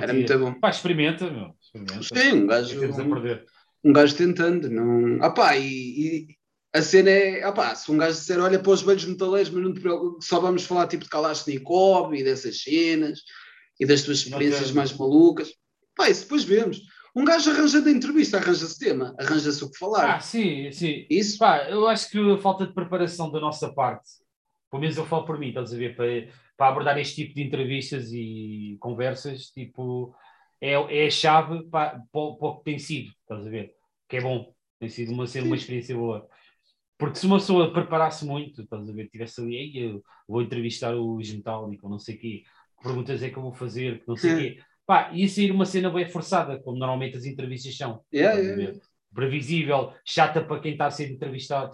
Era 0.00 0.12
muito 0.12 0.38
bom. 0.38 0.54
Pá, 0.60 0.70
experimenta, 0.70 1.30
meu. 1.30 1.56
Sim, 2.02 2.32
um 2.32 2.46
gajo. 2.46 2.80
Um, 2.80 3.90
um 3.90 3.92
gajo 3.92 4.16
tentando. 4.16 4.70
Não... 4.70 5.22
Ah 5.22 5.30
pá, 5.30 5.56
e, 5.56 5.64
e 5.64 6.26
a 6.74 6.82
cena 6.82 7.10
é, 7.10 7.42
ah 7.42 7.52
pá, 7.52 7.74
se 7.74 7.90
um 7.90 7.96
gajo 7.96 8.18
disser, 8.18 8.38
olha 8.40 8.58
para 8.58 8.72
os 8.72 8.82
velhos 8.82 9.04
metaleiros, 9.04 9.50
mas 9.50 9.62
não 9.62 9.72
te 9.72 9.80
preocupes, 9.80 10.26
só 10.26 10.40
vamos 10.40 10.64
falar 10.64 10.86
tipo 10.86 11.04
de 11.04 11.10
Kalashnikov 11.10 12.14
e 12.14 12.22
dessas 12.22 12.62
cenas 12.62 13.20
e 13.80 13.86
das 13.86 14.02
tuas 14.02 14.18
experiências 14.18 14.72
mais 14.72 14.92
malucas. 14.92 15.50
Pá, 15.94 16.10
isso 16.10 16.22
depois 16.22 16.44
vemos. 16.44 16.80
Um 17.14 17.24
gajo 17.24 17.50
arranja 17.50 17.80
da 17.80 17.90
entrevista, 17.90 18.36
arranja-se 18.36 18.78
tema, 18.78 19.14
arranja-se 19.18 19.64
o 19.64 19.70
que 19.70 19.78
falar. 19.78 20.16
Ah, 20.16 20.20
sim, 20.20 20.70
sim. 20.70 21.06
Isso? 21.08 21.38
Pá, 21.38 21.66
eu 21.70 21.88
acho 21.88 22.10
que 22.10 22.18
a 22.18 22.36
falta 22.36 22.66
de 22.66 22.74
preparação 22.74 23.32
da 23.32 23.40
nossa 23.40 23.72
parte, 23.72 24.10
pelo 24.70 24.82
menos 24.82 24.98
eu 24.98 25.06
falo 25.06 25.24
por 25.24 25.38
mim, 25.38 25.48
estás 25.48 25.72
a 25.72 25.76
ver, 25.78 25.96
para, 25.96 26.28
para 26.58 26.68
abordar 26.68 26.98
este 26.98 27.14
tipo 27.14 27.34
de 27.34 27.42
entrevistas 27.42 28.12
e 28.12 28.76
conversas, 28.80 29.46
tipo, 29.46 30.14
é, 30.68 31.04
é 31.04 31.06
a 31.06 31.10
chave 31.10 31.64
para, 31.64 31.90
para, 31.90 32.00
para 32.10 32.48
o 32.48 32.58
que 32.58 32.64
tem 32.64 32.78
sido, 32.78 33.10
estás 33.22 33.46
a 33.46 33.50
ver? 33.50 33.74
Que 34.08 34.16
é 34.16 34.20
bom, 34.20 34.54
tem 34.78 34.88
sido 34.88 35.12
uma, 35.12 35.26
ser 35.26 35.42
uma 35.42 35.56
experiência 35.56 35.94
boa. 35.94 36.28
Porque 36.98 37.18
se 37.18 37.26
uma 37.26 37.36
pessoa 37.36 37.72
preparasse 37.72 38.24
muito, 38.24 38.62
estás 38.62 38.88
a 38.88 38.92
ver, 38.92 39.08
tivesse 39.08 39.40
ali, 39.40 39.78
eu 39.78 40.02
vou 40.26 40.42
entrevistar 40.42 40.94
o 40.94 41.16
Metallica 41.16 41.88
não 41.88 41.98
sei 41.98 42.14
o 42.16 42.18
quê, 42.18 42.42
que 42.78 42.82
perguntas 42.82 43.22
é 43.22 43.30
que 43.30 43.36
eu 43.36 43.42
vou 43.42 43.52
fazer, 43.52 44.00
que 44.00 44.08
não 44.08 44.16
sei 44.16 44.34
o 44.34 44.38
quê 44.38 44.62
Pá, 44.86 45.10
ia 45.12 45.28
sair 45.28 45.50
uma 45.50 45.66
cena 45.66 45.90
bem 45.90 46.08
forçada, 46.08 46.60
como 46.60 46.78
normalmente 46.78 47.16
as 47.16 47.24
entrevistas 47.24 47.76
são. 47.76 48.04
Yeah, 48.14 48.38
yeah. 48.38 48.78
Previsível, 49.12 49.92
chata 50.04 50.40
para 50.44 50.60
quem 50.60 50.72
está 50.72 50.86
a 50.86 50.90
ser 50.92 51.10
entrevistado. 51.10 51.72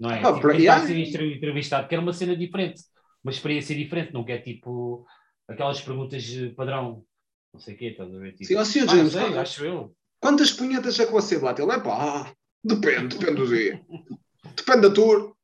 Não 0.00 0.10
é? 0.10 0.20
Ah, 0.20 0.32
tipo, 0.32 0.48
quem 0.48 0.60
yeah. 0.60 0.82
está 0.82 0.84
a 0.84 0.86
ser 0.86 1.36
entrevistado 1.36 1.86
quer 1.86 1.98
uma 1.98 2.14
cena 2.14 2.34
diferente, 2.34 2.82
uma 3.22 3.30
experiência 3.30 3.76
diferente, 3.76 4.14
não 4.14 4.24
quer 4.24 4.38
tipo 4.38 5.04
aquelas 5.46 5.82
perguntas 5.82 6.24
padrão, 6.56 7.04
não 7.54 7.60
sei 7.60 7.74
o 7.74 7.78
quê, 7.78 7.86
estás 7.86 8.12
a 8.12 8.18
ver? 8.18 8.32
Tipo, 8.32 8.44
Sim, 8.44 8.56
assim, 8.56 8.80
ah, 8.80 8.86
James, 8.86 9.12
sei, 9.12 9.38
acho 9.38 9.64
eu. 9.64 9.96
Quantas 10.20 10.50
punhetas 10.50 10.98
é 10.98 11.06
que 11.06 11.12
você 11.12 11.38
bate? 11.38 11.62
Ele 11.62 11.70
é 11.70 11.80
pá, 11.80 12.34
depende, 12.62 13.16
depende 13.16 13.40
do 13.40 13.46
dia. 13.46 13.80
depende 14.56 14.80
da 14.80 14.92
tour. 14.92 15.36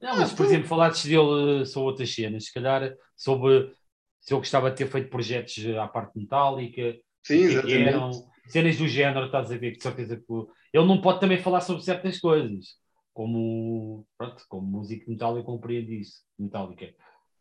Não, 0.00 0.16
mas, 0.16 0.32
por 0.32 0.46
exemplo, 0.46 0.68
falaste 0.68 1.08
dele 1.08 1.66
sobre 1.66 1.90
outras 1.90 2.14
cenas, 2.14 2.44
se 2.44 2.52
calhar 2.54 2.94
sobre 3.16 3.72
se 4.20 4.32
eu 4.32 4.38
gostava 4.38 4.70
de 4.70 4.76
ter 4.76 4.86
feito 4.86 5.10
projetos 5.10 5.56
à 5.76 5.88
parte 5.88 6.16
metálica, 6.16 6.96
Sim, 7.24 7.34
é 7.34 7.44
exatamente. 7.46 7.88
eram, 7.88 8.10
cenas 8.46 8.76
do 8.76 8.86
género, 8.86 9.26
estás 9.26 9.50
a 9.50 9.56
ver, 9.56 9.72
de 9.72 9.82
certeza 9.82 10.16
que 10.16 10.32
ele 10.72 10.86
não 10.86 11.00
pode 11.00 11.18
também 11.18 11.38
falar 11.38 11.60
sobre 11.62 11.82
certas 11.82 12.20
coisas, 12.20 12.76
como, 13.12 14.06
pronto, 14.16 14.44
como 14.48 14.66
música 14.66 15.04
metálica, 15.10 15.40
eu 15.40 15.44
compreendo 15.44 15.90
isso, 15.90 16.22
metálica. 16.38 16.94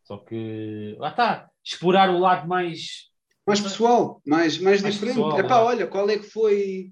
Só 0.03 0.17
que, 0.17 0.95
lá 0.97 1.09
está, 1.09 1.49
explorar 1.63 2.09
o 2.09 2.19
lado 2.19 2.47
mais 2.47 3.11
Mais 3.48 3.61
pessoal, 3.61 4.22
mais, 4.26 4.57
mais, 4.57 4.82
Mais 4.82 4.94
diferente. 4.95 5.15
pessoal, 5.15 5.40
Epá, 5.40 5.56
é. 5.56 5.61
olha, 5.61 5.88
qual 5.88 6.10
é 6.10 6.18
que 6.18 6.30
foi 6.30 6.91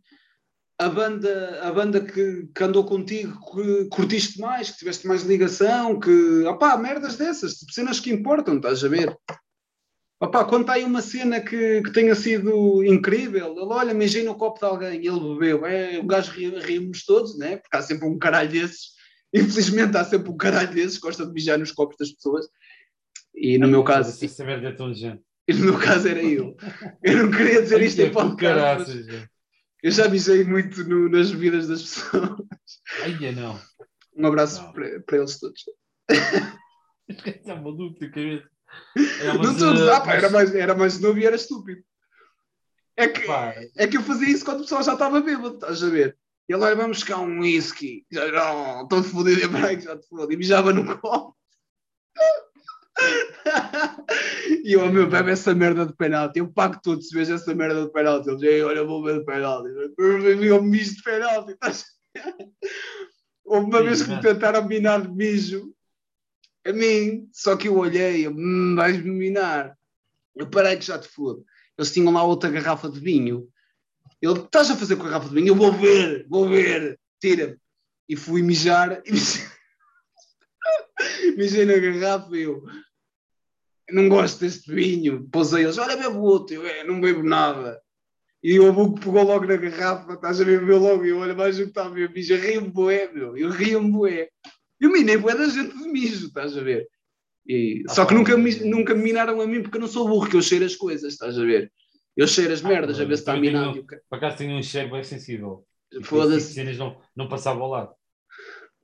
a 0.80 0.88
banda, 0.88 1.60
a 1.61 1.72
banda 1.72 1.99
que, 1.99 2.48
que 2.56 2.64
andou 2.64 2.86
contigo, 2.86 3.38
que 3.53 3.86
curtiste 3.90 4.40
mais, 4.40 4.72
que 4.72 4.77
tiveste 4.77 5.06
mais 5.06 5.23
ligação, 5.23 5.99
que. 5.99 6.44
Opá, 6.45 6.77
merdas 6.77 7.18
dessas, 7.18 7.56
tipo, 7.56 7.73
cenas 7.73 7.99
que 7.99 8.10
importam, 8.10 8.56
estás 8.56 8.84
a 8.84 8.88
ver? 8.88 9.14
Opá, 10.18 10.45
quando 10.45 10.61
está 10.61 10.73
aí 10.73 10.86
uma 10.86 11.02
cena 11.02 11.41
que, 11.41 11.82
que 11.82 11.91
tenha 11.91 12.15
sido 12.15 12.82
incrível, 12.86 13.52
ele 13.52 13.60
olha, 13.73 13.94
mijei 13.94 14.23
no 14.23 14.36
copo 14.36 14.60
de 14.60 14.65
alguém, 14.65 15.06
ele 15.06 15.19
bebeu, 15.38 15.65
é, 15.65 15.99
o 15.99 16.06
gajo 16.06 16.32
ri- 16.32 16.57
rimos 16.60 17.03
todos, 17.03 17.38
né? 17.38 17.57
Porque 17.57 17.76
há 17.76 17.82
sempre 17.82 18.07
um 18.07 18.18
caralho 18.18 18.49
desses, 18.49 18.91
infelizmente 19.36 19.98
há 19.98 20.06
sempre 20.06 20.32
um 20.32 20.38
caralho 20.38 20.73
desses, 20.73 20.95
que 20.98 21.02
gosta 21.02 21.26
de 21.26 21.34
mijar 21.34 21.60
nos 21.60 21.73
copos 21.73 21.98
das 21.98 22.11
pessoas. 22.11 22.48
E 23.36 23.57
no 23.57 23.68
meu 23.68 23.84
caso, 23.84 24.14
Sem 24.18 24.30
saber 24.30 24.61
de 24.61 24.72
tão 24.77 24.94
gente. 24.94 25.22
E 25.47 25.53
no 25.53 25.65
meu 25.65 25.80
caso 25.80 26.07
era 26.07 26.22
eu. 26.23 26.55
Eu 27.03 27.23
não 27.23 27.31
queria 27.31 27.61
dizer 27.61 27.81
isto 27.81 28.01
em 28.01 28.05
que 28.07 28.11
podcast, 28.13 28.91
eu 29.84 29.91
já 29.91 30.07
mijei 30.09 30.43
muito 30.43 30.84
no- 30.84 31.09
nas 31.09 31.30
vidas 31.31 31.67
das 31.67 31.81
pessoas. 31.84 32.39
Ai, 33.03 33.31
não. 33.31 33.59
Um 34.17 34.26
abraço 34.27 34.61
Não. 34.63 34.73
para, 34.73 34.99
para 35.01 35.17
eles 35.17 35.39
todos. 35.39 35.63
Está 37.07 37.55
maluco 37.55 37.99
da 37.99 38.07
cabeça. 38.09 38.49
É, 39.22 39.34
não 39.34 39.51
estou 39.51 39.91
a 39.93 40.01
pá, 40.01 40.05
mas, 40.07 40.15
era, 40.15 40.30
mais, 40.30 40.55
era 40.55 40.76
mais 40.76 40.99
novo 40.99 41.19
e 41.19 41.26
era 41.26 41.35
estúpido. 41.35 41.84
É 42.97 43.07
que, 43.07 43.27
pá, 43.27 43.53
é 43.76 43.88
que 43.88 43.97
eu 43.97 44.01
fazia 44.01 44.30
isso 44.30 44.43
quando 44.45 44.59
o 44.59 44.61
pessoal 44.61 44.81
já 44.84 44.93
estava 44.93 45.19
bêbado, 45.22 45.55
estás 45.55 45.84
a 45.84 45.89
ver? 45.89 46.17
E 46.47 46.53
ele, 46.53 46.63
olha, 46.63 46.76
vamos 46.76 46.97
buscar 46.99 47.17
um 47.19 47.41
whisky. 47.41 48.05
Já, 48.09 48.31
não, 48.31 48.84
estou 48.84 49.03
fodido, 49.03 49.41
eu, 49.43 49.51
peraí, 49.51 49.77
que 49.77 49.84
já 49.84 49.97
te 49.97 50.07
fodi. 50.07 50.34
E 50.34 50.38
mijava 50.38 50.72
no 50.73 50.97
copo. 50.99 51.35
E 54.63 54.73
eu, 54.73 54.81
oh, 54.85 54.91
meu, 54.91 55.07
bebe 55.09 55.31
essa 55.31 55.53
merda 55.53 55.85
de 55.85 55.93
penalti. 55.93 56.39
Eu 56.39 56.47
pago 56.51 56.80
tudo 56.81 57.01
se 57.01 57.13
vejo 57.13 57.34
essa 57.34 57.53
merda 57.53 57.85
de 57.85 57.91
penalti. 57.91 58.30
Eles, 58.30 58.41
"Ei, 58.43 58.63
olha, 58.63 58.84
vou 58.84 59.03
ver 59.03 59.19
de 59.19 59.26
penalti. 59.26 59.69
Eu 59.97 60.61
mijo 60.63 60.95
de 60.95 61.03
penalti. 61.03 61.57
Houve 63.43 63.67
uma 63.67 63.84
vez 63.84 64.01
que 64.01 64.09
me 64.09 64.15
mas- 64.15 64.23
tentaram 64.26 64.65
minar 64.67 65.01
de 65.01 65.09
mijo 65.09 65.73
a 66.65 66.73
mim, 66.73 67.30
só 67.31 67.55
que 67.55 67.67
eu 67.67 67.77
olhei, 67.77 68.26
eu, 68.26 68.31
hum, 68.31 68.73
vais-me 68.76 69.11
minar. 69.11 69.77
Eu 70.35 70.49
parei 70.49 70.76
que 70.77 70.85
já 70.85 70.97
te 70.97 71.07
fodo. 71.07 71.45
Eles 71.77 71.91
tinham 71.91 72.11
lá 72.11 72.23
outra 72.23 72.49
garrafa 72.49 72.89
de 72.89 72.99
vinho. 72.99 73.47
Ele, 74.22 74.39
estás 74.39 74.72
a 74.72 74.76
fazer 74.76 74.95
com 74.95 75.03
a 75.03 75.05
garrafa 75.09 75.30
de 75.30 75.35
vinho? 75.35 75.49
Eu 75.49 75.55
vou 75.55 75.72
ver, 75.72 76.26
vou 76.27 76.49
ver, 76.49 76.99
tira-me. 77.22 77.57
E 78.09 78.15
fui 78.15 78.41
mijar 78.41 79.01
e 79.05 79.11
mijei, 79.11 79.45
mijei 81.38 81.65
na 81.65 81.77
garrafa 81.77 82.35
e 82.35 82.41
eu 82.43 82.63
não 83.89 84.09
gosto 84.09 84.39
deste 84.41 84.73
vinho. 84.73 85.27
Pousei 85.31 85.63
eles, 85.63 85.77
olha, 85.77 85.95
bebo 85.97 86.19
outro. 86.21 86.55
Eu, 86.55 86.65
é, 86.67 86.83
não 86.83 86.99
bebo 87.01 87.23
nada. 87.23 87.79
E 88.43 88.59
o 88.59 88.69
Abuco 88.69 88.99
pegou 88.99 89.23
logo 89.23 89.45
na 89.45 89.55
garrafa, 89.55 90.13
estás 90.13 90.39
a 90.39 90.43
ver, 90.43 90.61
logo. 90.61 91.03
E 91.05 91.09
eu, 91.09 91.17
olha, 91.19 91.33
mais 91.33 91.57
o 91.59 91.63
que 91.63 91.69
está 91.69 91.85
a 91.85 91.89
ver, 91.89 92.11
mijo, 92.11 92.35
rio-me 92.35 92.69
bué, 92.69 93.11
meu. 93.11 93.35
Eu 93.37 93.49
rio-me 93.49 93.91
bué. 93.91 94.29
Eu 94.79 94.91
minei 94.91 95.17
bué 95.17 95.35
da 95.35 95.47
gente 95.47 95.75
de 95.75 95.87
mijo, 95.87 96.27
estás 96.27 96.55
a 96.57 96.61
ver. 96.61 96.87
E- 97.47 97.83
Ah, 97.89 97.93
só 97.93 98.05
que 98.05 98.13
nunca, 98.13 98.35
nunca 98.37 98.93
me 98.95 99.03
minaram 99.03 99.39
a 99.41 99.47
mim 99.47 99.61
porque 99.61 99.77
eu 99.77 99.81
não 99.81 99.87
sou 99.87 100.07
burro, 100.07 100.29
que 100.29 100.35
eu 100.35 100.41
cheiro 100.41 100.65
as 100.65 100.75
coisas, 100.75 101.13
estás 101.13 101.37
a 101.39 101.43
ver. 101.43 101.71
Eu 102.15 102.27
cheiro 102.27 102.53
as 102.53 102.63
Ah, 102.63 102.67
merdas, 102.67 102.95
a 102.97 102.99
mas 102.99 103.07
ver 103.09 103.15
se 103.17 103.21
está 103.21 103.35
minado. 103.37 103.83
ca- 103.83 103.99
por 104.09 104.15
acaso 104.17 104.37
tenho 104.37 104.57
um 104.57 104.63
cheiro 104.63 104.91
bem 104.91 105.03
sensível. 105.03 105.65
Foda-se. 106.03 106.53
cenas 106.53 106.77
não, 106.77 106.99
não 107.15 107.27
passava 107.27 107.61
ao 107.61 107.69
lado. 107.69 107.93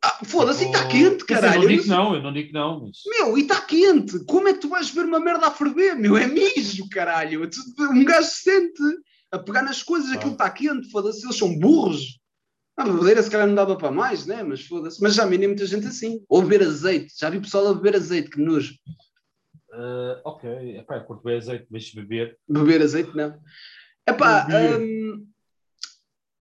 Ah, 0.03 0.19
foda-se, 0.25 0.63
e 0.63 0.67
está 0.67 0.79
Tipo, 0.87 0.91
quente, 0.91 1.25
caralho. 1.25 1.61
não 1.61 1.63
Eu 1.63 1.69
digo 1.69 1.83
que 1.83 1.89
não 1.89 2.03
não, 2.05 2.15
eu 2.15 2.23
não 2.23 2.33
digo 2.33 2.53
não, 2.53 2.79
mas. 2.87 2.97
Meu, 3.05 3.37
e 3.37 3.41
está 3.41 3.61
quente. 3.61 4.23
Como 4.25 4.47
é 4.47 4.53
que 4.53 4.59
tu 4.59 4.69
vais 4.69 4.89
ver 4.89 5.05
uma 5.05 5.19
merda 5.19 5.47
a 5.47 5.51
ferver, 5.51 5.95
meu? 5.95 6.17
É 6.17 6.25
mijo, 6.27 6.89
caralho. 6.89 7.47
Tu- 7.49 7.59
Um 7.83 8.03
gajo 8.03 8.27
se 8.27 8.41
sente 8.41 8.81
a 9.31 9.37
pegar 9.37 9.61
nas 9.61 9.83
coisas, 9.83 10.11
aquilo 10.11 10.31
está 10.33 10.49
quente, 10.49 10.89
foda-se, 10.89 11.23
eles 11.25 11.37
são 11.37 11.57
burros. 11.59 12.19
A 12.77 12.83
bebedeira 12.83 13.21
se 13.21 13.29
calhar 13.29 13.45
não 13.47 13.53
dava 13.53 13.75
para 13.77 13.91
mais, 13.91 14.25
né? 14.25 14.41
Mas 14.41 14.65
foda-se. 14.65 14.99
Mas 15.03 15.13
já 15.13 15.25
minei 15.25 15.47
muita 15.47 15.65
gente 15.67 15.85
assim. 15.85 16.23
Ou 16.27 16.41
beber 16.41 16.63
azeite. 16.67 17.13
Já 17.19 17.29
vi 17.29 17.39
pessoal 17.39 17.67
a 17.67 17.73
beber 17.75 17.95
azeite, 17.95 18.29
que 18.31 18.41
nojo. 18.41 18.73
ah, 19.73 20.21
ok, 20.25 20.77
epá, 20.77 20.97
eu 20.97 21.03
curto 21.03 21.23
bem 21.23 21.37
azeite, 21.37 21.67
mas 21.69 21.93
beber. 21.93 22.37
Beber 22.49 22.81
azeite, 22.81 23.15
não. 23.15 23.37
Beber. 24.07 24.79
hum, 24.81 25.27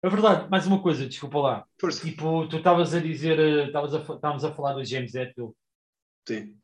É 0.04 0.08
verdade, 0.08 0.50
mais 0.50 0.66
uma 0.66 0.82
coisa, 0.82 1.06
desculpa 1.06 1.38
lá. 1.38 1.66
força. 1.80 2.04
Tipo, 2.04 2.48
tu 2.48 2.56
estavas 2.56 2.92
a 2.92 3.00
dizer, 3.00 3.38
eh, 3.38 3.66
estavas 3.66 3.94
a, 3.94 3.98
estávamos 4.00 4.44
a 4.44 4.52
falar 4.52 4.74
do 4.74 4.84
James 4.84 5.14
Hetfield. 5.14 5.54
Sim. 6.26 6.56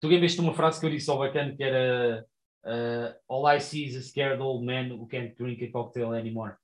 Tu 0.00 0.08
lembras-te 0.08 0.40
uma 0.40 0.54
frase 0.54 0.78
que 0.78 0.86
eu 0.86 0.90
disse 0.90 1.10
ao 1.10 1.18
bacana 1.18 1.54
que 1.56 1.62
era 1.64 2.24
eh, 2.64 3.18
All 3.28 3.48
I 3.52 3.60
see 3.60 3.86
is 3.86 3.96
a 3.96 4.02
scared 4.02 4.40
old 4.40 4.64
man 4.64 4.94
who 4.94 5.06
can't 5.08 5.34
drink 5.34 5.64
a 5.64 5.72
cocktail 5.72 6.12
anymore. 6.14 6.54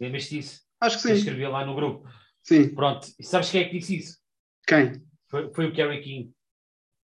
Lembras-te 0.00 0.36
disso? 0.36 0.62
Acho 0.80 1.02
que 1.02 1.08
Eu 1.08 1.12
sim. 1.14 1.18
escrevi 1.18 1.46
lá 1.46 1.66
no 1.66 1.74
grupo. 1.74 2.08
Sim. 2.42 2.74
Pronto, 2.74 3.08
e 3.18 3.24
sabes 3.24 3.50
quem 3.50 3.62
é 3.62 3.64
que 3.68 3.78
disse 3.78 3.96
isso? 3.96 4.18
Quem? 4.66 5.02
Foi, 5.28 5.52
foi 5.52 5.66
o 5.66 5.72
Kerry 5.72 6.00
King. 6.00 6.32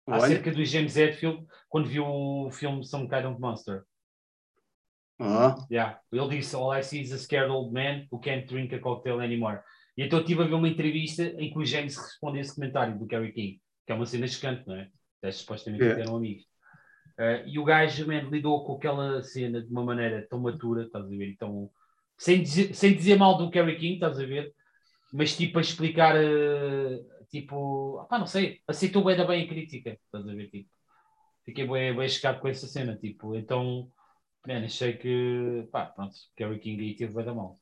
Olha. 0.07 0.25
Acerca 0.25 0.51
do 0.51 0.65
James 0.65 0.97
Hetfield, 0.97 1.47
quando 1.69 1.89
viu 1.89 2.05
o 2.05 2.51
filme 2.51 2.85
Some 2.85 3.09
Kind 3.09 3.27
of 3.27 3.41
Monster. 3.41 3.85
Ó. 5.21 5.55
Yeah. 5.71 5.99
Ele 6.13 6.29
disse: 6.29 6.55
All 6.55 6.77
I 6.77 6.83
see 6.83 7.01
is 7.01 7.13
a 7.13 7.19
scared 7.19 7.51
old 7.51 7.73
man 7.73 8.07
who 8.11 8.21
can't 8.21 8.47
drink 8.47 8.75
a 8.75 8.79
cocktail 8.79 9.21
anymore. 9.21 9.61
E 9.97 10.03
então 10.03 10.19
eu 10.19 10.23
estive 10.23 10.43
a 10.43 10.47
ver 10.47 10.55
uma 10.55 10.69
entrevista 10.69 11.25
em 11.25 11.51
que 11.51 11.59
o 11.59 11.65
James 11.65 11.97
responde 11.97 12.39
esse 12.39 12.55
comentário 12.55 12.97
do 12.97 13.07
Kerry 13.07 13.33
King, 13.33 13.61
que 13.85 13.93
é 13.93 13.95
uma 13.95 14.07
cena 14.07 14.29
chocante, 14.29 14.67
não 14.67 14.77
é? 14.77 14.89
Eles 15.23 15.37
supostamente 15.37 15.83
Yeah. 15.83 16.03
eram 16.03 16.17
amigos. 16.17 16.45
Eh, 17.19 17.45
e 17.49 17.59
o 17.59 17.65
gajo 17.65 18.07
man, 18.07 18.29
lidou 18.31 18.65
com 18.65 18.77
aquela 18.77 19.21
cena 19.23 19.61
de 19.61 19.69
uma 19.73 19.85
maneira 19.85 20.25
tão 20.31 20.39
matura, 20.39 20.85
estás 20.85 21.05
a 21.05 21.09
ver? 21.09 21.31
Então, 21.31 21.69
sem 22.17 22.43
dizer, 22.43 22.75
sem 22.75 22.95
dizer 22.95 23.19
mal 23.19 23.37
do 23.37 23.51
Kerry 23.51 23.77
King, 23.77 23.95
estás 23.95 24.21
a 24.21 24.25
ver? 24.25 24.55
Mas 25.13 25.37
tipo 25.37 25.59
a 25.59 25.61
explicar, 25.61 26.15
eh, 26.17 27.01
tipo, 27.29 28.07
ah, 28.09 28.19
não 28.21 28.27
sei, 28.27 28.61
aceitou 28.69 29.03
bem 29.05 29.17
da 29.17 29.25
bem 29.25 29.45
a 29.45 29.49
crítica, 29.49 29.99
estás 30.05 30.29
a 30.29 30.33
ver? 30.33 30.49
Tipo, 30.49 30.71
fiquei 31.45 31.67
bem, 31.67 31.97
bem 31.97 32.09
chocado 32.09 32.39
com 32.39 32.47
essa 32.47 32.69
cena, 32.69 32.97
tipo, 32.97 33.35
então, 33.35 33.91
man, 34.47 34.65
achei 34.65 34.95
que, 34.97 35.67
pá, 35.71 35.87
pronto, 35.87 36.15
Kerry 36.37 36.59
King 36.59 36.83
aí 36.83 36.97
teve 36.97 37.15
bem 37.15 37.25
da 37.25 37.35
mal. 37.35 37.61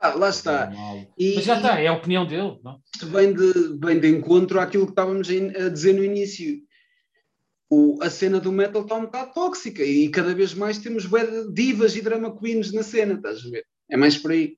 Ah, 0.00 0.14
lá 0.14 0.30
está. 0.30 0.72
E- 1.18 1.34
Mas 1.36 1.44
já 1.44 1.56
está, 1.56 1.78
é 1.78 1.86
a 1.88 1.92
opinião 1.92 2.26
dele, 2.26 2.58
não? 2.62 2.80
Isto 2.94 3.06
vem 3.08 3.34
de, 3.34 3.78
vem 3.78 4.00
de 4.00 4.08
encontro 4.08 4.58
àquilo 4.58 4.86
que 4.86 4.92
estávamos 4.92 5.28
a 5.28 5.68
dizer 5.68 5.92
no 5.92 6.02
início. 6.02 6.62
O- 7.68 7.98
a 8.02 8.08
cena 8.10 8.40
do 8.40 8.50
metal 8.50 8.82
está 8.82 8.96
um 8.96 9.02
bocado 9.02 9.32
tóxica 9.34 9.82
e 9.84 10.08
cada 10.08 10.34
vez 10.34 10.54
mais 10.54 10.78
temos 10.78 11.04
divas 11.52 11.94
e 11.96 12.02
drama 12.02 12.36
queens 12.36 12.72
na 12.72 12.82
cena, 12.82 13.14
estás 13.14 13.44
a 13.44 13.50
ver? 13.50 13.66
É 13.90 13.96
mais 13.96 14.16
por 14.16 14.30
aí. 14.32 14.56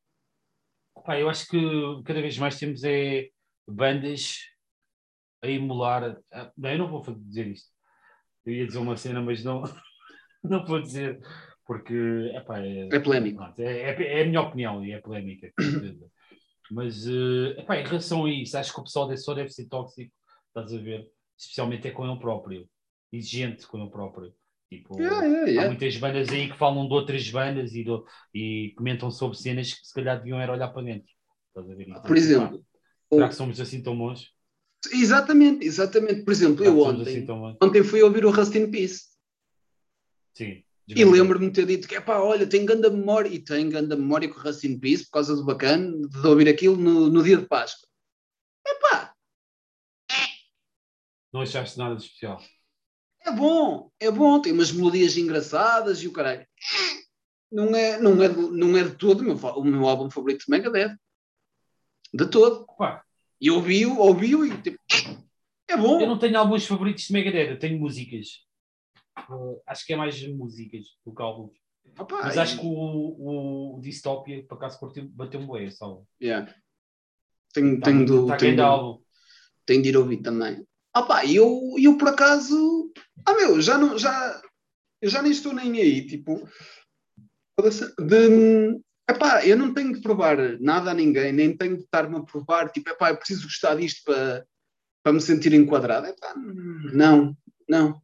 Pá, 1.05 1.19
eu 1.19 1.29
acho 1.29 1.49
que 1.49 1.59
cada 2.05 2.23
vez 2.23 2.39
mais 2.39 2.59
temos 2.59 2.85
é 2.85 3.29
bandas 3.67 4.39
a 5.43 5.49
emular. 5.49 6.19
ah, 6.33 6.53
Não, 6.57 6.71
eu 6.71 6.79
não 6.79 6.89
vou 6.89 7.03
dizer 7.17 7.49
isto. 7.49 7.69
Eu 8.45 8.55
ia 8.55 8.67
dizer 8.67 8.79
uma 8.79 8.97
cena, 8.97 9.21
mas 9.21 9.43
não, 9.45 9.63
não 10.43 10.65
vou 10.67 10.81
dizer, 10.81 11.21
porque 11.67 11.95
epá, 12.35 12.61
é, 12.61 12.89
É 12.91 12.99
polémico. 13.01 13.43
é, 13.59 13.65
é- 13.91 14.21
é 14.21 14.23
a 14.23 14.27
minha 14.27 14.41
opinião 14.41 14.85
e 14.85 14.93
é 14.93 15.01
polémica. 15.01 15.53
mas 16.71 17.07
eh, 17.07 17.61
epá, 17.61 17.77
em 17.79 17.85
relação 17.85 18.25
a 18.25 18.31
isso, 18.31 18.57
acho 18.57 18.73
que 18.73 18.81
o 18.81 18.85
pessoal 18.85 19.09
desse 19.09 19.25
só 19.25 19.35
deve 19.35 19.51
ser 19.51 19.67
tóxico, 19.67 20.13
estás 20.49 20.73
a 20.73 20.79
ver? 20.79 21.09
Especialmente 21.39 21.89
é 21.89 21.91
com 21.91 22.07
ele 22.09 22.19
próprio, 22.19 22.69
exigente 23.13 23.67
com 23.67 23.79
ele 23.79 23.91
próprio. 23.91 24.33
Tipo, 24.71 24.97
Yeah, 24.99 25.27
yeah, 25.27 25.43
Há 25.43 25.51
yeah. 25.51 25.69
muitas 25.69 25.97
bandas 25.99 26.29
aí 26.31 26.49
que 26.51 26.57
falam 26.57 26.87
de 26.89 26.95
outras 26.95 27.29
bandas 27.31 27.75
e, 27.75 27.85
do- 27.85 28.07
e 28.35 28.73
comentam 28.77 29.11
sobre 29.11 29.37
cenas 29.37 29.75
que 29.75 29.87
se 29.87 29.93
calhar 29.93 30.17
deviam 30.19 30.41
era 30.41 30.53
olhar 30.53 30.69
para 30.69 30.83
dentro. 30.83 31.13
Estás 31.49 31.71
a 31.71 31.75
ver? 31.75 31.89
Então, 31.89 32.03
Por 32.03 32.17
exemplo, 32.17 32.59
pá, 32.59 32.65
será 33.13 33.29
que 33.29 33.35
somos 33.35 33.61
assim 33.61 33.83
tão 33.83 33.97
bons? 33.97 34.33
exatamente, 34.93 35.67
exatamente. 35.67 36.23
Por 36.25 36.33
exemplo, 36.33 36.65
eu 36.65 36.85
assim 36.85 36.99
ontem, 37.01 37.27
bons? 37.27 37.57
ontem 37.63 37.85
fui 37.85 38.03
ouvir 38.03 38.25
o 38.25 38.31
Rust 38.31 38.55
in 38.55 38.71
Peace 38.71 39.12
Sim. 40.35 40.63
e 40.89 41.05
lembro-me 41.05 41.47
de 41.49 41.53
ter 41.53 41.67
dito 41.67 41.87
que, 41.89 42.01
pá, 42.01 42.19
olha, 42.19 42.47
tenho 42.47 42.67
grande 42.67 42.89
memória, 42.91 43.29
e 43.29 43.39
tenho 43.39 43.71
grande 43.71 43.95
memória 43.97 44.29
com 44.29 44.39
o 44.39 44.43
Rust 44.43 44.65
in 44.65 44.79
Peace 44.79 45.05
por 45.05 45.13
causa 45.13 45.37
do 45.37 45.45
bacana 45.45 45.91
de 46.09 46.27
ouvir 46.27 46.49
aquilo 46.49 46.77
no, 46.77 47.09
no 47.09 47.23
dia 47.23 47.37
de 47.37 47.47
Páscoa. 47.47 47.89
Epá, 48.67 49.15
Não 51.33 51.41
achaste 51.41 51.79
nada 51.79 51.97
de 51.97 52.03
especial. 52.03 52.43
É 53.25 53.31
bom, 53.31 53.91
é 54.01 54.11
bom, 54.11 54.41
tem 54.41 54.53
umas 54.53 54.73
melodias 54.73 55.17
engraçadas 55.17 56.03
e 56.03 56.09
o 56.09 56.13
caralho. 56.13 56.47
Não 57.51 57.75
é, 57.77 58.01
não 58.01 58.21
é, 58.23 58.29
de- 58.29 58.51
não 58.51 58.77
é 58.77 58.83
de 58.85 58.97
todo 58.97 59.21
o 59.21 59.25
meu, 59.25 59.37
o 59.37 59.65
meu 59.65 59.87
álbum 59.89 60.11
favorito 60.11 60.45
de 60.45 60.51
Megadeth. 60.51 60.97
De 62.13 62.27
todo. 62.27 62.67
Pá, 62.77 63.03
E 63.41 63.51
ouvi-o, 63.51 63.99
ouvi-o 63.99 64.45
e 64.45 64.61
tipo, 64.63 64.79
é 65.69 65.77
bom. 65.77 66.01
eu 66.01 66.07
não 66.09 66.19
tenho 66.19 66.39
alguns 66.39 66.67
favoritos 66.67 67.05
de 67.05 67.13
Megadeth, 67.13 67.51
eu 67.51 67.59
tenho 67.59 67.79
músicas. 67.79 68.45
Uh, 69.31 69.61
acho 69.67 69.87
que 69.87 69.93
é 69.93 69.97
mais 69.97 70.21
músicas 70.29 70.85
do 71.05 71.15
que 71.15 71.23
álbuns. 71.23 71.53
Opa, 71.99 72.21
Mas 72.23 72.37
e- 72.37 72.39
acho 72.41 72.59
que 72.61 72.67
o, 72.67 73.77
o 73.77 73.81
Dystopia, 73.81 74.45
por 74.47 74.55
acaso, 74.57 74.79
curtiu, 74.79 75.09
bateu-me 75.11 75.47
bem, 75.51 75.71
só. 75.71 76.03
Yeah. 76.23 76.53
Tenho, 77.53 77.79
Tá, 77.81 77.85
tenho, 77.87 78.05
de- 78.07 78.27
tá 78.29 78.37
tenho, 78.37 78.55
de- 78.57 78.63
álbum. 78.63 79.03
tenho 79.67 79.83
de 79.83 79.89
ir 79.91 79.97
ouvir 79.97 80.19
também. 80.19 80.67
Opa, 80.97 81.25
e 81.25 81.37
eu, 81.37 81.75
eu 81.79 81.97
por 81.99 82.09
acaso. 82.09 82.93
Ah, 83.27 83.35
meu, 83.35 83.61
já 83.61 83.77
não. 83.79 83.99
Já, 83.99 84.41
eu 85.01 85.09
já 85.11 85.23
nem 85.23 85.33
estou 85.33 85.53
nem 85.53 85.73
aí. 85.81 86.07
Tipo. 86.07 86.47
De, 87.99 88.81
epá, 89.09 89.47
eu 89.47 89.57
não 89.57 89.73
tenho 89.75 89.93
de 89.95 90.01
provar 90.01 90.37
nada 90.61 90.91
a 90.91 90.95
ninguém, 90.95 91.33
nem 91.33 91.57
tenho 91.57 91.77
de 91.77 91.83
estar-me 91.85 92.17
a 92.17 92.21
provar. 92.23 92.71
Tipo, 92.71 92.91
epá, 92.91 93.11
eu 93.11 93.17
preciso 93.17 93.45
gostar 93.45 93.75
disto 93.77 94.03
para, 94.05 94.47
para 95.03 95.13
me 95.13 95.21
sentir 95.21 95.53
enquadrado. 95.53 96.07
Epá, 96.07 96.35
não, 96.93 97.37
não. 97.69 98.01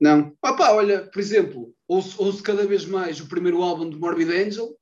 Não. 0.00 0.32
Opá, 0.42 0.72
olha, 0.72 1.06
por 1.06 1.20
exemplo, 1.20 1.74
ouço, 1.86 2.22
ouço 2.22 2.42
cada 2.42 2.66
vez 2.66 2.86
mais 2.86 3.20
o 3.20 3.28
primeiro 3.28 3.62
álbum 3.62 3.90
de 3.90 3.98
Morbid 3.98 4.30
Angel, 4.30 4.74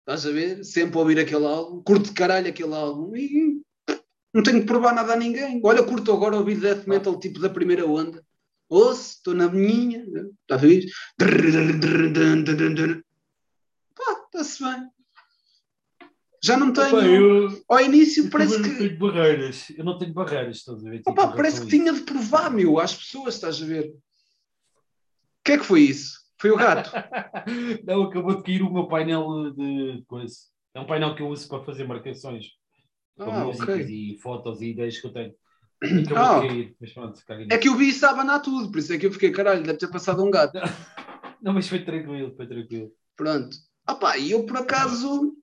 estás 0.00 0.24
a 0.24 0.30
ver? 0.30 0.64
Sempre 0.64 0.96
a 0.96 1.00
ouvir 1.00 1.18
aquele 1.18 1.44
álbum, 1.44 1.82
curto 1.82 2.06
de 2.06 2.12
caralho 2.12 2.48
aquele 2.48 2.74
álbum 2.74 3.16
e 3.16 3.60
não 4.32 4.42
tenho 4.42 4.60
que 4.60 4.66
provar 4.66 4.94
nada 4.94 5.14
a 5.14 5.16
ninguém. 5.16 5.60
Olha, 5.64 5.82
curto 5.82 6.12
agora 6.12 6.36
ouvir 6.36 6.60
death 6.60 6.86
metal 6.86 7.18
tipo 7.18 7.40
da 7.40 7.50
primeira 7.50 7.84
onda. 7.84 8.24
Ouço, 8.68 9.16
estou 9.16 9.34
na 9.34 9.48
minha, 9.48 10.04
está 10.42 10.54
a 10.54 10.56
ver? 10.56 10.86
Pá, 13.96 14.22
está-se 14.26 14.62
bem. 14.62 14.88
Já 16.42 16.56
não 16.56 16.72
tenho. 16.72 16.86
Opa, 16.86 17.04
eu, 17.04 17.62
Ao 17.68 17.80
início 17.80 18.24
eu 18.24 18.30
parece 18.30 18.62
que. 18.62 18.68
não 18.68 18.78
tenho 18.78 18.98
barreiras. 18.98 19.72
Eu 19.76 19.84
não 19.84 19.98
tenho 19.98 20.14
barreiras, 20.14 20.58
estás 20.58 20.78
a 20.78 20.88
ver? 20.88 20.98
Tipo, 20.98 21.10
Opa, 21.10 21.24
em 21.24 21.36
parece 21.36 21.60
que 21.62 21.66
tinha 21.66 21.92
de 21.92 22.02
provar, 22.02 22.50
meu, 22.50 22.78
às 22.78 22.94
pessoas, 22.94 23.34
estás 23.34 23.60
a 23.60 23.66
ver? 23.66 23.92
O 25.40 25.42
que 25.44 25.52
é 25.52 25.58
que 25.58 25.64
foi 25.64 25.80
isso? 25.82 26.18
Foi 26.38 26.50
o 26.50 26.56
gato. 26.56 26.90
Não, 27.84 28.02
acabou 28.04 28.36
de 28.36 28.42
cair 28.42 28.62
o 28.62 28.72
meu 28.72 28.86
painel 28.88 29.50
de 29.52 30.02
coisa. 30.06 30.34
É 30.74 30.80
um 30.80 30.86
painel 30.86 31.14
que 31.14 31.22
eu 31.22 31.28
uso 31.28 31.48
para 31.48 31.64
fazer 31.64 31.84
marcações. 31.86 32.46
Ah, 33.18 33.44
músicas 33.44 33.80
ok. 33.84 33.86
e 34.14 34.18
fotos 34.20 34.60
e 34.62 34.70
ideias 34.70 34.98
que 34.98 35.06
eu 35.06 35.12
tenho. 35.12 35.34
Acabou 36.06 36.16
Ah. 36.16 36.40
de 36.40 36.48
cair. 36.48 36.76
Pronto, 36.94 37.22
É 37.50 37.58
que 37.58 37.68
eu 37.68 37.74
vi 37.76 37.88
isso 37.88 38.06
a 38.06 38.10
abanar 38.10 38.40
tudo, 38.40 38.70
por 38.70 38.78
isso 38.78 38.92
é 38.92 38.98
que 38.98 39.06
eu 39.06 39.12
fiquei, 39.12 39.30
caralho, 39.30 39.62
deve 39.62 39.78
ter 39.78 39.90
passado 39.90 40.22
um 40.24 40.30
gato. 40.30 40.52
Não, 41.42 41.52
mas 41.54 41.68
foi 41.68 41.82
tranquilo, 41.84 42.34
foi 42.36 42.46
tranquilo. 42.46 42.90
Pronto. 43.16 43.56
Ah 43.86 43.94
pá, 43.94 44.16
e 44.18 44.30
eu 44.30 44.44
por 44.46 44.58
acaso. 44.58 45.34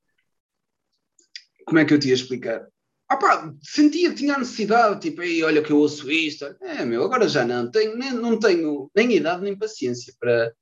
Como 1.65 1.79
é 1.79 1.85
que 1.85 1.93
eu 1.93 1.99
te 1.99 2.07
ia 2.07 2.13
explicar? 2.13 2.65
Ah 3.09 3.15
pá, 3.17 3.53
sentia 3.61 4.09
que 4.09 4.17
tinha 4.17 4.35
a 4.35 4.39
necessidade, 4.39 4.99
tipo, 4.99 5.21
ei, 5.21 5.41
olha 5.43 5.61
que 5.63 5.71
eu 5.71 5.77
ouço 5.77 6.11
isto. 6.11 6.45
É, 6.61 6.83
meu, 6.83 7.03
agora 7.03 7.27
já 7.27 7.45
não. 7.45 7.71
Tenho, 7.71 7.97
nem, 7.97 8.11
não 8.11 8.37
tenho 8.37 8.91
nem 8.95 9.15
idade 9.15 9.41
nem 9.43 9.57
paciência 9.57 10.13
para, 10.19 10.53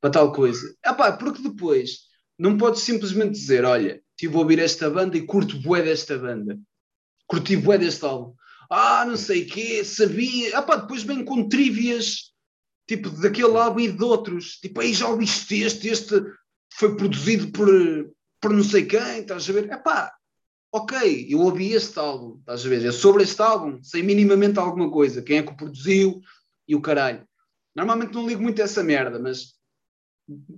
para 0.00 0.10
tal 0.10 0.32
coisa. 0.32 0.74
Ah 0.84 0.94
pá, 0.94 1.12
porque 1.12 1.42
depois 1.42 2.08
não 2.38 2.56
podes 2.56 2.82
simplesmente 2.82 3.32
dizer, 3.32 3.64
olha, 3.64 4.02
estive 4.12 4.34
a 4.34 4.38
ouvir 4.38 4.58
esta 4.58 4.88
banda 4.88 5.16
e 5.16 5.26
curto 5.26 5.60
bué 5.60 5.82
desta 5.82 6.18
banda. 6.18 6.58
Curti 7.26 7.56
bué 7.56 7.76
deste 7.76 8.04
álbum. 8.04 8.34
Ah, 8.70 9.04
não 9.04 9.16
sei 9.16 9.42
o 9.42 9.46
quê, 9.46 9.84
sabia. 9.84 10.56
Ah 10.56 10.62
pá, 10.62 10.76
depois 10.76 11.02
vem 11.02 11.24
com 11.24 11.48
trivias, 11.48 12.32
tipo, 12.88 13.10
daquele 13.10 13.56
álbum 13.56 13.80
e 13.80 13.92
de 13.92 14.02
outros. 14.02 14.58
Tipo, 14.60 14.80
aí 14.80 14.94
já 14.94 15.06
ouviste 15.08 15.60
este, 15.60 15.88
este 15.88 16.14
foi 16.72 16.96
produzido 16.96 17.52
por, 17.52 17.68
por 18.40 18.52
não 18.52 18.64
sei 18.64 18.86
quem, 18.86 19.20
estás 19.20 19.48
a 19.48 19.52
ver? 19.52 19.70
É 19.70 19.76
pá, 19.76 20.12
ok, 20.72 21.26
eu 21.28 21.40
ouvi 21.40 21.72
este 21.72 21.98
álbum, 21.98 22.38
estás 22.38 22.64
a 22.64 22.68
ver? 22.68 22.84
É 22.86 22.92
sobre 22.92 23.22
este 23.22 23.40
álbum, 23.42 23.82
sei 23.82 24.02
minimamente 24.02 24.58
alguma 24.58 24.90
coisa, 24.90 25.22
quem 25.22 25.38
é 25.38 25.42
que 25.42 25.52
o 25.52 25.56
produziu 25.56 26.20
e 26.68 26.74
o 26.76 26.80
caralho. 26.80 27.26
Normalmente 27.74 28.14
não 28.14 28.26
ligo 28.26 28.42
muito 28.42 28.60
a 28.60 28.64
essa 28.64 28.82
merda, 28.82 29.18
mas 29.18 29.54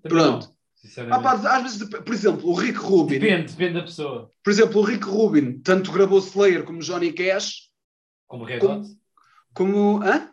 Pronto. 0.02 0.55
não, 0.97 1.14
ah, 1.14 1.20
pá, 1.20 1.32
às 1.34 1.62
vezes, 1.62 1.89
por 1.89 2.12
exemplo, 2.12 2.48
o 2.48 2.55
Rick 2.55 2.78
Rubin, 2.78 3.18
Depende, 3.18 3.52
depende 3.52 3.74
da 3.74 3.82
pessoa. 3.82 4.30
por 4.43 4.51
exemplo, 4.51 4.80
o 4.80 4.84
Rick 4.84 5.05
Rubin, 5.05 5.60
tanto 5.60 5.93
gravou 5.93 6.18
Slayer 6.18 6.64
como 6.64 6.80
Johnny 6.80 7.12
Cash, 7.12 7.70
Como 8.26 8.44
Red 8.44 8.59
Como- 8.60 8.80
Hot. 8.80 8.97
como. 9.55 10.02
Hã? 10.02 10.32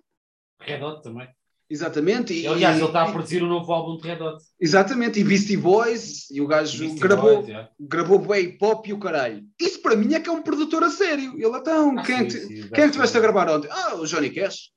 Red 0.61 0.81
Hot 0.83 1.03
também. 1.03 1.29
Exatamente. 1.69 2.33
E, 2.33 2.47
Aliás, 2.47 2.77
ele 2.77 2.87
está 2.87 3.03
a 3.03 3.11
produzir 3.11 3.43
um 3.43 3.47
novo 3.47 3.71
álbum 3.71 3.97
de 3.97 4.07
Red 4.07 4.21
Hot. 4.23 4.43
Exatamente, 4.59 5.19
e 5.19 5.23
Beastie 5.23 5.55
Boys, 5.55 6.29
e 6.31 6.41
o 6.41 6.47
gajo 6.47 6.79
Beastie 6.79 6.99
gravou, 6.99 7.35
Boys, 7.35 7.47
yeah. 7.47 7.69
gravou 7.79 8.17
bué 8.19 8.41
hip 8.41 8.57
hop 8.65 8.87
e 8.87 8.93
o 8.93 8.99
caralho. 8.99 9.45
Isso 9.61 9.79
para 9.81 9.95
mim 9.95 10.13
é 10.15 10.19
que 10.19 10.27
é 10.29 10.31
um 10.31 10.41
produtor 10.41 10.83
a 10.83 10.89
sério. 10.89 11.33
Ele 11.37 11.57
então, 11.57 11.97
Ah, 11.99 12.03
quem, 12.03 12.25
que, 12.25 12.31
sim, 12.31 12.47
te- 12.47 12.61
sim, 12.63 12.69
quem 12.69 12.83
é 12.85 12.89
tiveste 12.89 13.15
a 13.17 13.21
gravar 13.21 13.49
ontem? 13.49 13.69
Ah, 13.71 13.95
o 13.95 14.05
Johnny 14.07 14.31
Cash. 14.31 14.71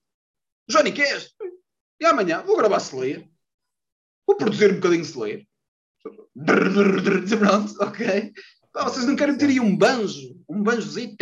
Johnny 0.68 0.92
Cash. 0.92 1.30
E 2.00 2.04
amanhã 2.04 2.42
vou 2.42 2.56
gravar 2.58 2.76
Slayer. 2.78 3.26
Vou 4.26 4.36
produzir 4.36 4.72
um 4.72 4.74
bocadinho 4.74 5.02
de 5.02 5.08
Slayer. 5.08 5.46
Pronto, 7.38 7.74
ok. 7.80 8.32
Ah, 8.74 8.84
vocês 8.84 9.06
não 9.06 9.16
querem 9.16 9.36
ter 9.36 9.46
aí 9.46 9.60
um 9.60 9.76
banjo? 9.76 10.34
Um 10.48 10.62
banjozinho? 10.62 11.16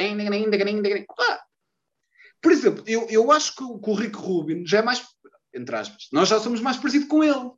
Por 2.42 2.52
exemplo, 2.52 2.82
eu, 2.86 3.06
eu 3.10 3.30
acho 3.32 3.55
que 3.55 3.62
o, 3.62 3.78
que 3.78 3.90
o 3.90 3.94
Rick 3.94 4.16
Rubin 4.16 4.64
já 4.66 4.78
é 4.78 4.82
mais, 4.82 5.02
entre 5.55 5.74
aspas, 5.77 6.09
nós 6.12 6.28
já 6.28 6.39
somos 6.40 6.60
mais 6.60 6.77
parecido 6.77 7.06
com 7.06 7.22
ele. 7.24 7.51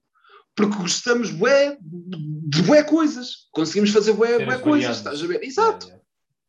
Porque 0.55 0.77
gostamos 0.77 1.31
bué, 1.31 1.78
de 1.81 2.62
bué 2.62 2.82
coisas. 2.85 3.48
Conseguimos 3.52 3.90
fazer 3.90 4.12
bué, 4.12 4.44
bué 4.44 4.59
coisas, 4.59 4.98
estás 4.98 5.23
a 5.23 5.27
ver? 5.27 5.43
Exato. 5.43 5.89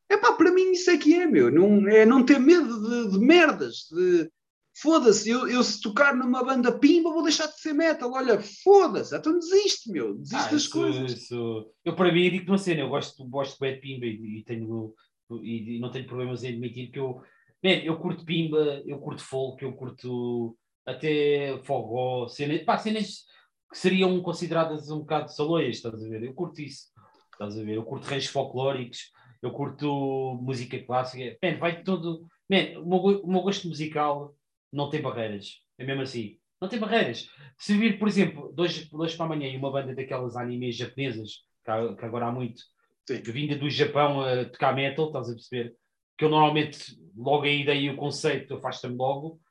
É 0.09 0.17
pá, 0.17 0.33
para 0.33 0.51
mim 0.51 0.71
isso 0.71 0.89
é 0.91 0.97
que 0.97 1.13
é, 1.13 1.25
meu. 1.25 1.49
Não, 1.49 1.87
é 1.87 2.05
não 2.05 2.21
ter 2.25 2.37
medo 2.37 2.81
de, 3.05 3.11
de 3.13 3.17
merdas. 3.25 3.87
De, 3.89 4.29
foda-se, 4.75 5.29
eu, 5.29 5.47
eu 5.47 5.63
se 5.63 5.79
tocar 5.81 6.13
numa 6.13 6.43
banda 6.43 6.77
pimba 6.77 7.11
vou 7.13 7.23
deixar 7.23 7.47
de 7.47 7.57
ser 7.61 7.71
metal. 7.73 8.11
Olha, 8.11 8.41
foda-se, 8.63 9.15
então 9.15 9.39
desiste, 9.39 9.89
meu. 9.89 10.15
Desiste 10.15 10.35
Ah, 10.35 10.51
das 10.51 10.61
isso- 10.63 10.69
coisas. 10.71 11.11
isso- 11.13 11.71
Eu, 11.85 11.95
para 11.95 12.11
mim, 12.11 12.29
digo-te 12.29 12.49
uma 12.51 12.57
cena, 12.57 12.81
eu 12.81 12.89
gosto, 12.89 13.23
gosto 13.29 13.57
bem 13.57 13.75
de 13.75 13.79
Pimba 13.79 14.05
e, 14.05 14.39
e 14.39 14.43
tenho, 14.43 14.93
e, 15.41 15.77
e 15.77 15.79
não 15.79 15.91
tenho 15.91 16.05
problemas 16.07 16.43
em 16.43 16.49
admitir 16.49 16.91
que 16.91 16.99
eu, 16.99 17.21
man, 17.63 17.69
eu 17.85 17.97
curto 17.97 18.25
Pimba, 18.25 18.81
eu 18.85 18.97
curto 18.99 19.23
folk, 19.23 19.63
eu 19.63 19.71
curto 19.71 20.57
até 20.85 21.57
Fogó, 21.63 22.27
cenas, 22.27 22.61
pá, 22.63 22.77
cenas 22.77 23.25
que 23.71 23.77
seriam 23.77 24.21
consideradas 24.21 24.89
um 24.91 24.99
bocado 24.99 25.31
saloias, 25.31 25.77
estás 25.77 26.03
a 26.03 26.07
ver? 26.09 26.23
Eu 26.23 26.33
curto 26.33 26.61
isso, 26.61 26.87
estás 27.31 27.57
a 27.57 27.63
ver? 27.63 27.75
Eu 27.75 27.83
curto 27.83 28.05
ranchos 28.07 28.27
folclóricos, 28.29 29.11
eu 29.41 29.51
curto 29.51 30.37
música 30.41 30.79
clássica, 30.83 31.37
man, 31.43 31.57
vai 31.57 31.83
todo. 31.83 32.27
Man, 32.49 32.79
o, 32.79 32.85
meu, 32.87 32.99
go- 32.99 33.21
o 33.23 33.31
meu 33.31 33.41
gosto 33.41 33.67
musical 33.67 34.35
não 34.71 34.89
tem 34.89 35.01
barreiras, 35.01 35.61
é 35.77 35.85
mesmo 35.85 36.01
assim. 36.01 36.37
Não 36.61 36.69
tem 36.69 36.79
barreiras. 36.79 37.27
Se 37.57 37.75
vir, 37.77 37.99
por 37.99 38.07
exemplo, 38.07 38.51
dois, 38.53 38.87
dois 38.89 39.15
para 39.15 39.25
amanhã 39.25 39.49
e 39.49 39.57
uma 39.57 39.71
banda 39.71 39.93
daquelas 39.93 40.35
animes 40.37 40.75
japonesas, 40.77 41.39
que, 41.63 41.71
há- 41.71 41.95
que 41.95 42.05
agora 42.05 42.27
há 42.27 42.31
muito, 42.31 42.61
Sim. 43.07 43.21
vinda 43.21 43.57
do 43.57 43.69
Japão 43.69 44.21
a 44.21 44.45
tocar 44.45 44.73
metal, 44.75 45.07
estás 45.07 45.29
a 45.29 45.33
perceber? 45.33 45.75
Que 46.17 46.25
eu 46.25 46.29
normalmente, 46.29 46.97
logo 47.17 47.43
a 47.43 47.49
ideia 47.49 47.79
e 47.79 47.89
o 47.89 47.97
conceito 47.97 48.53
afasta-me 48.55 48.95
logo. 48.95 49.41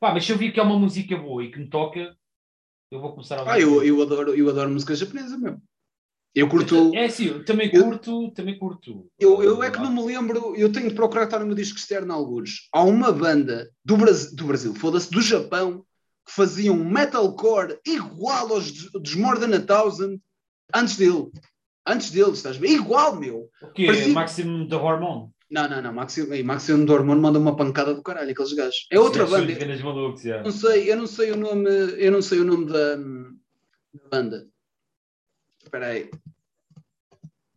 Pá, 0.00 0.12
mas 0.14 0.24
se 0.24 0.32
eu 0.32 0.38
vir 0.38 0.52
que 0.52 0.58
é 0.58 0.62
uma 0.62 0.78
música 0.78 1.14
boa 1.16 1.44
e 1.44 1.50
que 1.50 1.58
me 1.58 1.68
toca, 1.68 2.16
eu 2.90 3.00
vou 3.00 3.12
começar 3.12 3.36
a 3.36 3.40
ouvir. 3.40 3.50
Ah, 3.52 3.60
eu, 3.60 3.84
eu, 3.84 4.00
adoro, 4.02 4.34
eu 4.34 4.48
adoro 4.48 4.70
música 4.70 4.94
japonesa, 4.94 5.36
meu. 5.36 5.58
Eu 6.34 6.48
curto. 6.48 6.94
É 6.94 7.08
sim, 7.08 7.26
eu 7.26 7.44
também 7.44 7.68
Eu- 7.72 7.84
curto, 7.84 8.30
também 8.32 8.58
curto. 8.58 9.06
Eu, 9.18 9.42
eu 9.42 9.62
é 9.62 9.70
que 9.70 9.78
não 9.78 9.92
me 9.92 10.02
lembro, 10.02 10.54
eu 10.56 10.72
tenho 10.72 10.88
de 10.88 10.94
procurar 10.94 11.24
estar 11.24 11.40
no 11.40 11.46
meu 11.46 11.54
disco 11.56 11.76
externo 11.76 12.14
alguns. 12.14 12.68
Há 12.72 12.82
uma 12.82 13.12
banda 13.12 13.70
do 13.84 13.96
Brasil, 13.96 14.34
do 14.36 14.44
Brasil 14.46 14.74
foda-se, 14.74 15.10
do 15.10 15.20
Japão, 15.20 15.84
que 16.26 16.32
fazia 16.32 16.72
um 16.72 16.88
metalcore 16.88 17.78
igual 17.84 18.52
aos 18.52 18.70
dos- 18.90 19.14
More 19.16 19.38
Than 19.40 19.56
a 19.56 19.60
Thousand 19.60 20.18
antes 20.74 20.96
dele. 20.96 21.30
Antes 21.86 22.10
dele, 22.10 22.30
estás 22.30 22.56
ver? 22.56 22.68
Igual, 22.68 23.16
meu. 23.16 23.50
O 23.60 23.72
quê? 23.72 23.86
Parecia- 23.86 24.12
Maximum 24.14 24.66
da 24.68 24.78
Hormone. 24.80 25.30
Não, 25.50 25.68
não, 25.68 25.82
não. 25.82 25.92
Maximo, 25.92 26.32
ei, 26.32 26.42
Maximo 26.44 26.86
do 26.86 26.92
Hormone 26.92 27.20
manda 27.20 27.38
uma 27.38 27.56
pancada 27.56 27.92
do 27.92 28.02
caralho, 28.02 28.30
aqueles 28.30 28.52
gajos. 28.52 28.86
É 28.90 28.98
outra 29.00 29.24
Sim, 29.24 29.30
são 29.32 29.40
banda. 29.40 29.52
grandes 29.54 29.82
malucos, 29.82 30.22
já. 30.22 30.42
Não 30.42 30.50
sei, 30.52 30.92
eu 30.92 30.96
não 30.96 31.06
sei 31.06 31.32
o 31.32 31.36
nome, 31.36 31.68
eu 31.98 32.12
não 32.12 32.22
sei 32.22 32.38
o 32.40 32.44
nome 32.44 32.66
da, 32.66 32.96
da 32.96 34.08
banda. 34.10 34.48
Espera 35.62 35.86
aí. 35.88 36.10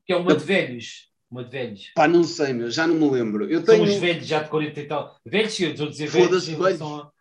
Que 0.06 0.14
é 0.14 0.15
uma 0.18 0.36
de 0.36 0.44
velhos. 0.44 1.10
Uma 1.30 1.44
de 1.44 1.52
velhos. 1.52 1.91
Pá, 1.95 2.07
não 2.07 2.24
sei, 2.24 2.53
meu, 2.53 2.70
já 2.70 2.88
não 2.88 2.95
me 2.95 3.10
lembro. 3.10 3.45
Eu 3.49 3.64
São 3.64 3.76
tenho. 3.76 3.84
os 3.84 3.95
velhos 3.95 4.26
já 4.26 4.44
de 4.44 4.49
40 4.49 4.80
e 4.80 4.88
tal. 4.88 5.20
Velhos, 5.26 5.60
eu 5.60 5.70
estou 5.72 5.88
a 5.88 5.90
dizer 5.90 6.07
velhos 6.07 6.48
em 6.48 6.56
relação 6.56 6.95
a, 6.98 7.11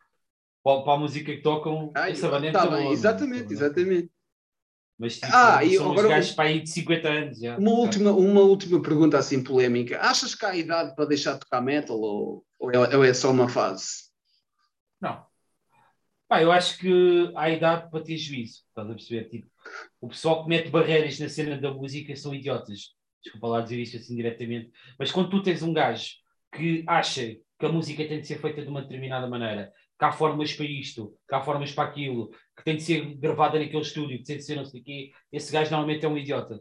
para, 0.63 0.83
para 0.83 0.93
a 0.95 0.99
música 0.99 1.33
que 1.35 1.43
tocam. 1.43 1.91
Ai, 1.95 2.13
essa 2.13 2.29
banda 2.29 2.47
é 2.47 2.51
tá 2.53 2.67
bem, 2.67 2.83
boa, 2.83 2.93
exatamente, 2.93 3.53
exatamente. 3.53 4.11
Mas 5.03 5.15
tipo, 5.15 5.27
Ah, 5.27 5.61
são 5.69 5.91
agora 5.91 6.07
os 6.07 6.15
gajos 6.15 6.31
para 6.31 6.49
aí 6.49 6.61
de 6.61 6.71
50 6.71 7.09
anos. 7.09 7.41
Já. 7.41 7.59
Uma 7.59 7.73
última, 7.73 8.13
uma 8.13 8.41
última 8.41 8.81
pergunta 8.81 9.19
assim 9.19 9.43
polémica. 9.43 10.01
Achas 10.01 10.33
que 10.33 10.47
há 10.47 10.55
idade 10.55 10.95
para 10.95 11.07
deixar 11.07 11.33
de 11.33 11.41
tocar 11.41 11.61
metal 11.61 12.01
ou, 12.01 12.45
ou, 12.57 12.71
é, 12.71 12.97
ou 12.97 13.05
é 13.05 13.13
só 13.13 13.33
uma 13.33 13.49
fase? 13.49 13.85
Não. 15.01 15.27
Pá, 16.29 16.41
eu 16.41 16.53
acho 16.53 16.79
que 16.79 17.33
há 17.35 17.51
idade 17.51 17.91
para 17.91 18.05
ter 18.05 18.17
juízo. 18.17 18.61
Estás 18.69 18.89
a 18.89 18.95
perceber? 18.95 19.29
Tipo, 19.29 19.49
o 20.01 20.09
pessoal 20.09 20.45
que 20.45 20.49
mete 20.49 20.71
barreiras 20.71 21.19
na 21.19 21.29
cena 21.29 21.61
da 21.61 21.75
música 21.75 22.15
são 22.15 22.33
idiotas. 22.33 22.95
Desculpa 23.25 23.49
lá 23.49 23.61
dizer 23.61 23.81
isto 23.81 23.97
assim 23.97 24.15
diretamente. 24.15 24.71
Mas 24.97 25.11
quando 25.11 25.31
tu 25.31 25.43
tens 25.43 25.65
um 25.65 25.73
gajo 25.73 26.11
que 26.55 26.85
acha 26.87 27.27
que 27.59 27.67
a 27.67 27.69
música 27.69 28.07
tem 28.07 28.21
de 28.21 28.27
ser 28.29 28.41
feita 28.41 28.63
de 28.63 28.69
uma 28.69 28.83
determinada 28.83 29.27
maneira, 29.27 29.73
que 30.03 30.07
há 30.07 30.11
formas 30.11 30.53
para 30.53 30.67
isto, 30.67 31.17
que 31.29 31.33
há 31.33 31.41
formas 31.41 31.71
para 31.71 31.89
aquilo, 31.89 32.31
que 32.57 32.65
tem 32.65 32.75
de 32.75 32.83
ser 32.83 33.15
gravada 33.19 33.57
naquele 33.57 33.83
estúdio, 33.83 34.19
que 34.19 34.25
tem 34.25 34.37
de 34.37 34.43
ser 34.43 34.57
não 34.57 34.65
sei 34.65 34.81
o 34.81 34.85
quê, 34.85 35.13
esse 35.31 35.53
gajo 35.53 35.71
normalmente 35.71 36.05
é 36.05 36.09
um 36.09 36.19
idiota. 36.19 36.61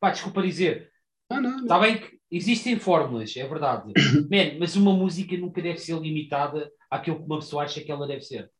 Pá, 0.00 0.10
desculpa 0.10 0.42
dizer. 0.42 0.90
Ah, 1.28 1.40
não, 1.40 1.52
não. 1.52 1.62
Está 1.62 1.78
bem 1.78 1.98
que 1.98 2.18
existem 2.28 2.76
fórmulas, 2.76 3.36
é 3.36 3.46
verdade. 3.46 3.92
Man, 4.28 4.58
mas 4.58 4.74
uma 4.74 4.92
música 4.92 5.36
nunca 5.36 5.62
deve 5.62 5.78
ser 5.78 5.96
limitada 6.00 6.68
àquilo 6.90 7.18
que 7.18 7.24
uma 7.26 7.38
pessoa 7.38 7.62
acha 7.62 7.80
que 7.80 7.92
ela 7.92 8.04
deve 8.04 8.22
ser. 8.22 8.50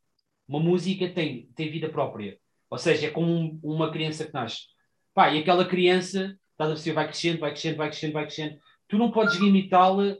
Uma 0.47 0.61
música 0.61 1.09
tem, 1.09 1.49
tem 1.53 1.69
vida 1.69 1.89
própria. 1.89 2.37
Ou 2.69 2.77
seja, 2.77 3.07
é 3.07 3.09
como 3.09 3.29
um- 3.29 3.59
uma 3.61 3.91
criança 3.91 4.23
que 4.25 4.33
nasce. 4.33 4.67
Pá, 5.13 5.33
e 5.33 5.39
aquela 5.39 5.65
criança, 5.65 6.39
estás 6.53 6.71
a 6.71 6.73
perceber, 6.75 6.95
vai 6.95 7.07
crescendo, 7.07 7.39
vai 7.39 7.51
crescendo, 7.51 7.75
vai 7.75 7.89
crescendo, 7.89 8.13
vai 8.13 8.23
crescendo. 8.23 8.57
Tu 8.87 8.97
não 8.97 9.11
podes 9.11 9.35
limitá-la 9.35 10.15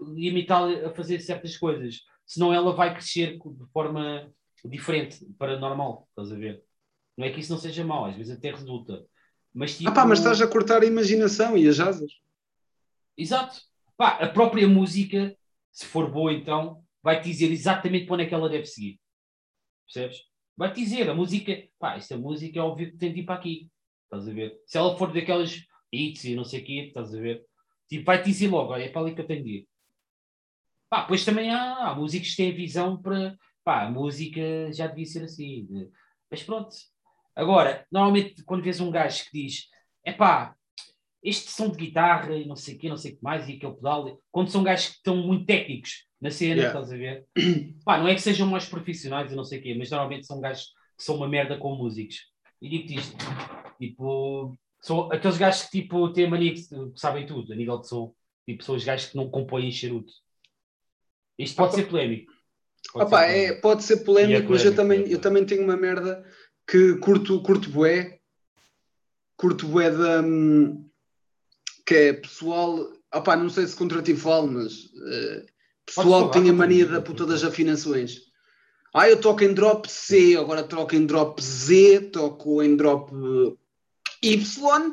limitá-la 0.00 0.88
a 0.88 0.94
fazer 0.94 1.20
certas 1.20 1.58
coisas, 1.58 2.00
senão 2.30 2.54
ela 2.54 2.72
vai 2.72 2.94
crescer 2.94 3.38
de 3.38 3.72
forma 3.72 4.32
diferente, 4.64 5.26
para 5.36 5.58
normal, 5.58 6.06
estás 6.10 6.30
a 6.30 6.36
ver? 6.36 6.62
Não 7.16 7.26
é 7.26 7.30
que 7.30 7.40
isso 7.40 7.52
não 7.52 7.58
seja 7.58 7.84
mau, 7.84 8.04
às 8.04 8.14
vezes 8.14 8.36
até 8.36 8.52
resulta. 8.52 9.04
Mas, 9.52 9.76
tipo, 9.76 9.90
Ah 9.90 9.92
pá, 9.92 10.06
mas 10.06 10.20
estás 10.20 10.40
a 10.40 10.46
cortar 10.46 10.80
a 10.82 10.86
imaginação 10.86 11.58
e 11.58 11.66
as 11.66 11.80
asas. 11.80 12.12
Exato. 13.18 13.60
Pá, 13.96 14.10
a 14.10 14.28
própria 14.28 14.68
música, 14.68 15.36
se 15.72 15.84
for 15.86 16.08
boa 16.08 16.32
então, 16.32 16.84
vai-te 17.02 17.28
dizer 17.28 17.50
exatamente 17.50 18.06
para 18.06 18.14
onde 18.14 18.22
é 18.22 18.26
que 18.28 18.34
ela 18.34 18.48
deve 18.48 18.66
seguir. 18.66 19.00
Percebes? 19.86 20.18
Vai-te 20.56 20.80
dizer, 20.80 21.10
a 21.10 21.14
música, 21.14 21.64
pá, 21.80 21.96
esta 21.96 22.16
música 22.16 22.60
é 22.60 22.62
óbvio 22.62 22.92
que 22.92 22.96
tem 22.96 23.12
de 23.12 23.20
ir 23.20 23.24
para 23.24 23.34
aqui. 23.34 23.68
Estás 24.04 24.28
a 24.28 24.32
ver? 24.32 24.56
Se 24.66 24.78
ela 24.78 24.96
for 24.96 25.12
daquelas 25.12 25.64
hits 25.92 26.24
e 26.24 26.36
não 26.36 26.44
sei 26.44 26.60
o 26.60 26.64
quê, 26.64 26.84
estás 26.86 27.12
a 27.12 27.20
ver? 27.20 27.44
Tipo, 27.88 28.04
vai-te 28.04 28.26
dizer 28.26 28.46
logo, 28.46 28.72
olha, 28.72 28.84
é 28.84 28.88
para 28.88 29.02
ali 29.02 29.16
que 29.16 29.20
eu 29.20 29.26
tenho 29.26 29.42
de 29.42 29.50
ir. 29.50 29.69
Pá, 30.90 31.02
depois 31.02 31.24
também 31.24 31.50
há, 31.50 31.86
há 31.86 31.94
músicos 31.94 32.30
que 32.30 32.36
têm 32.36 32.52
visão 32.52 33.00
para, 33.00 33.36
pá, 33.64 33.84
a 33.84 33.90
música 33.90 34.40
já 34.72 34.88
devia 34.88 35.06
ser 35.06 35.22
assim. 35.22 35.68
Mas 36.28 36.42
pronto. 36.42 36.74
Agora, 37.34 37.86
normalmente 37.90 38.42
quando 38.44 38.64
vês 38.64 38.80
um 38.80 38.90
gajo 38.90 39.24
que 39.30 39.44
diz, 39.44 39.68
é 40.04 40.12
pá, 40.12 40.54
este 41.22 41.50
som 41.50 41.70
de 41.70 41.76
guitarra 41.76 42.34
e 42.34 42.44
não 42.44 42.56
sei 42.56 42.74
o 42.74 42.78
quê, 42.78 42.88
não 42.88 42.96
sei 42.96 43.12
o 43.12 43.16
que 43.16 43.22
mais, 43.22 43.48
e 43.48 43.52
aquele 43.52 43.74
pedal, 43.74 44.20
quando 44.32 44.50
são 44.50 44.64
gajos 44.64 44.88
que 44.88 44.96
estão 44.96 45.16
muito 45.16 45.46
técnicos 45.46 46.06
na 46.20 46.30
cena, 46.30 46.62
Yeah. 46.62 46.80
estás 46.80 46.92
a 46.92 46.96
ver? 46.96 47.26
Pá, 47.84 47.98
não 47.98 48.08
é 48.08 48.14
que 48.14 48.20
sejam 48.20 48.46
mais 48.48 48.66
profissionais 48.66 49.32
e 49.32 49.36
não 49.36 49.44
sei 49.44 49.58
o 49.58 49.62
quê, 49.62 49.74
mas 49.78 49.90
normalmente 49.90 50.26
são 50.26 50.40
gajos 50.40 50.64
que 50.98 51.04
são 51.04 51.16
uma 51.16 51.28
merda 51.28 51.56
com 51.56 51.76
músicos. 51.76 52.16
E 52.60 52.68
digo-te 52.68 52.96
isto, 52.96 53.16
tipo, 53.78 54.54
são 54.80 55.10
aqueles 55.12 55.38
gajos 55.38 55.62
que 55.62 55.82
tipo, 55.82 56.12
têm 56.12 56.26
a 56.26 56.30
mania 56.30 56.52
que, 56.52 56.62
que 56.62 57.00
sabem 57.00 57.26
tudo 57.26 57.52
a 57.52 57.56
nível 57.56 57.78
de 57.78 57.88
som, 57.88 58.12
tipo, 58.46 58.64
são 58.64 58.74
os 58.74 58.84
gajos 58.84 59.10
que 59.10 59.16
não 59.16 59.30
compõem 59.30 59.70
charuto. 59.70 60.12
Isto 61.42 61.56
pode 61.56 61.72
Ah, 61.72 61.76
ser 61.76 61.88
polémico. 61.88 62.32
Pode 62.92 63.10
pá, 63.10 63.20
ser 63.20 63.30
é, 63.30 63.32
polémico. 63.36 63.60
pode 63.62 63.82
ser 63.84 63.96
polémico, 63.98 64.46
é 64.46 64.48
mas 64.50 64.64
eu 64.64 64.74
polémico, 64.74 64.76
também, 64.76 64.98
é 64.98 65.00
eu 65.02 65.04
polémico. 65.04 65.22
também 65.22 65.44
tenho 65.46 65.64
uma 65.64 65.76
merda 65.76 66.24
que 66.66 66.94
curto, 66.98 67.42
curto 67.42 67.70
bué, 67.70 68.20
curto 69.36 69.66
bué 69.66 69.90
da 69.90 70.20
hum, 70.20 70.88
que 71.86 71.94
é 71.94 72.12
pessoal, 72.12 72.92
pá, 73.24 73.36
não 73.36 73.48
sei 73.50 73.66
se 73.66 73.74
contra 73.76 74.02
ti 74.02 74.14
falo, 74.14 74.46
mas 74.48 74.90
eh, 75.08 75.46
pessoal 75.86 76.06
falar, 76.08 76.26
que 76.28 76.32
tem 76.40 76.42
a 76.42 76.52
contra 76.52 76.66
mania 76.66 76.86
da 76.86 77.00
puta 77.00 77.26
das 77.26 77.42
afinações. 77.42 78.30
Ah, 78.94 79.08
eu 79.08 79.20
toco 79.20 79.42
em 79.44 79.54
drop 79.54 79.88
C, 79.90 80.36
agora 80.36 80.62
toco 80.64 80.94
em 80.94 81.06
drop 81.06 81.40
Z, 81.42 82.10
toco 82.12 82.62
em 82.62 82.76
drop 82.76 83.12
Y. 84.22 84.92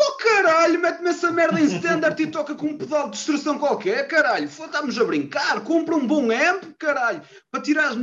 Pô 0.00 0.12
caralho, 0.12 0.80
mete-me 0.80 1.10
essa 1.10 1.30
merda 1.30 1.60
em 1.60 1.64
standard 1.64 2.22
e 2.22 2.26
toca 2.26 2.54
com 2.54 2.68
um 2.68 2.78
pedal 2.78 3.10
de 3.10 3.18
distorção 3.18 3.58
qualquer, 3.58 4.08
caralho. 4.08 4.46
Estamos 4.46 4.98
a 4.98 5.04
brincar, 5.04 5.62
compra 5.62 5.94
um 5.94 6.06
bom 6.06 6.30
amp, 6.30 6.64
caralho, 6.78 7.20
para 7.50 7.60
tirar 7.60 7.90
as. 7.90 7.96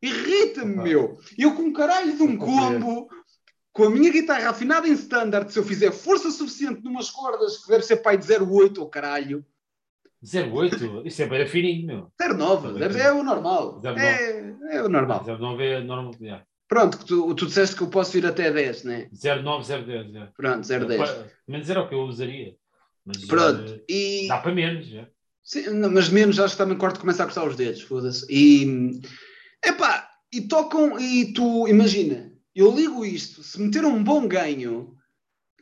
Irrita-me, 0.00 0.74
Opa. 0.76 0.82
meu. 0.82 1.18
Eu 1.36 1.54
com 1.54 1.64
um 1.64 1.72
caralho 1.74 2.16
de 2.16 2.22
um 2.22 2.38
combo, 2.38 3.06
com 3.70 3.84
a 3.84 3.90
minha 3.90 4.10
guitarra 4.10 4.48
afinada 4.48 4.88
em 4.88 4.92
standard, 4.92 5.52
se 5.52 5.58
eu 5.58 5.62
fizer 5.62 5.92
força 5.92 6.30
suficiente 6.30 6.82
numas 6.82 7.10
cordas, 7.10 7.58
que 7.58 7.68
deve 7.68 7.82
ser 7.82 7.98
pai 7.98 8.16
de 8.16 8.24
0,8 8.24 8.78
ou 8.78 8.88
caralho. 8.88 9.44
08, 10.22 11.06
isso 11.06 11.22
é 11.22 11.26
bem 11.26 11.46
fininho, 11.46 11.86
meu. 11.86 12.12
0,9, 12.18 12.78
deve 12.78 12.98
é 12.98 13.12
o 13.12 13.22
normal. 13.22 13.78
0,9. 13.82 13.98
É, 13.98 14.76
é 14.76 14.82
o 14.82 14.88
normal. 14.88 15.22
09 15.22 15.64
é 15.64 15.80
normal. 15.80 16.14
Pronto, 16.68 16.98
que 16.98 17.04
tu, 17.06 17.34
tu 17.34 17.46
disseste 17.46 17.74
que 17.76 17.82
eu 17.82 17.88
posso 17.88 18.16
ir 18.18 18.26
até 18.26 18.50
10, 18.50 18.84
né? 18.84 19.08
09, 19.12 19.64
010. 19.84 20.10
yeah. 20.12 20.32
Pronto, 20.36 20.66
0,10. 20.66 20.96
Pa- 20.98 21.26
Menos 21.46 21.70
era 21.70 21.80
o 21.82 21.88
que 21.88 21.94
eu 21.94 22.00
usaria. 22.02 22.54
Mas, 23.06 23.24
Pronto, 23.24 23.72
eh, 23.72 23.82
e. 23.88 24.28
dá 24.28 24.38
para 24.38 24.52
menos. 24.54 24.86
já. 24.86 25.08
Sim, 25.42 25.70
não, 25.70 25.90
mas 25.90 26.10
menos 26.10 26.38
acho 26.38 26.54
que 26.54 26.58
também 26.58 26.76
corto 26.76 27.00
começa 27.00 27.22
a 27.22 27.26
cortar 27.26 27.46
os 27.46 27.56
dedos, 27.56 27.80
foda-se. 27.80 28.26
E 28.30 29.00
epá, 29.64 30.06
e 30.30 30.42
tocam, 30.42 31.00
e 31.00 31.32
tu 31.32 31.66
imagina, 31.66 32.30
eu 32.54 32.70
ligo 32.74 33.02
isto, 33.02 33.42
se 33.42 33.58
meter 33.58 33.82
um 33.86 34.04
bom 34.04 34.28
ganho 34.28 34.94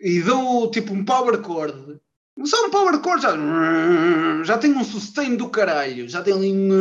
e 0.00 0.20
dou 0.22 0.68
tipo 0.72 0.92
um 0.92 1.04
power 1.04 1.40
chord, 1.40 2.00
só 2.44 2.66
um 2.66 2.70
power 2.70 3.00
chord 3.00 3.22
já, 3.22 4.42
já 4.42 4.58
tem 4.58 4.72
um 4.72 4.82
sustain 4.82 5.36
do 5.36 5.48
caralho, 5.48 6.08
já 6.08 6.20
tem 6.20 6.34
ali 6.34 6.52
um, 6.52 6.72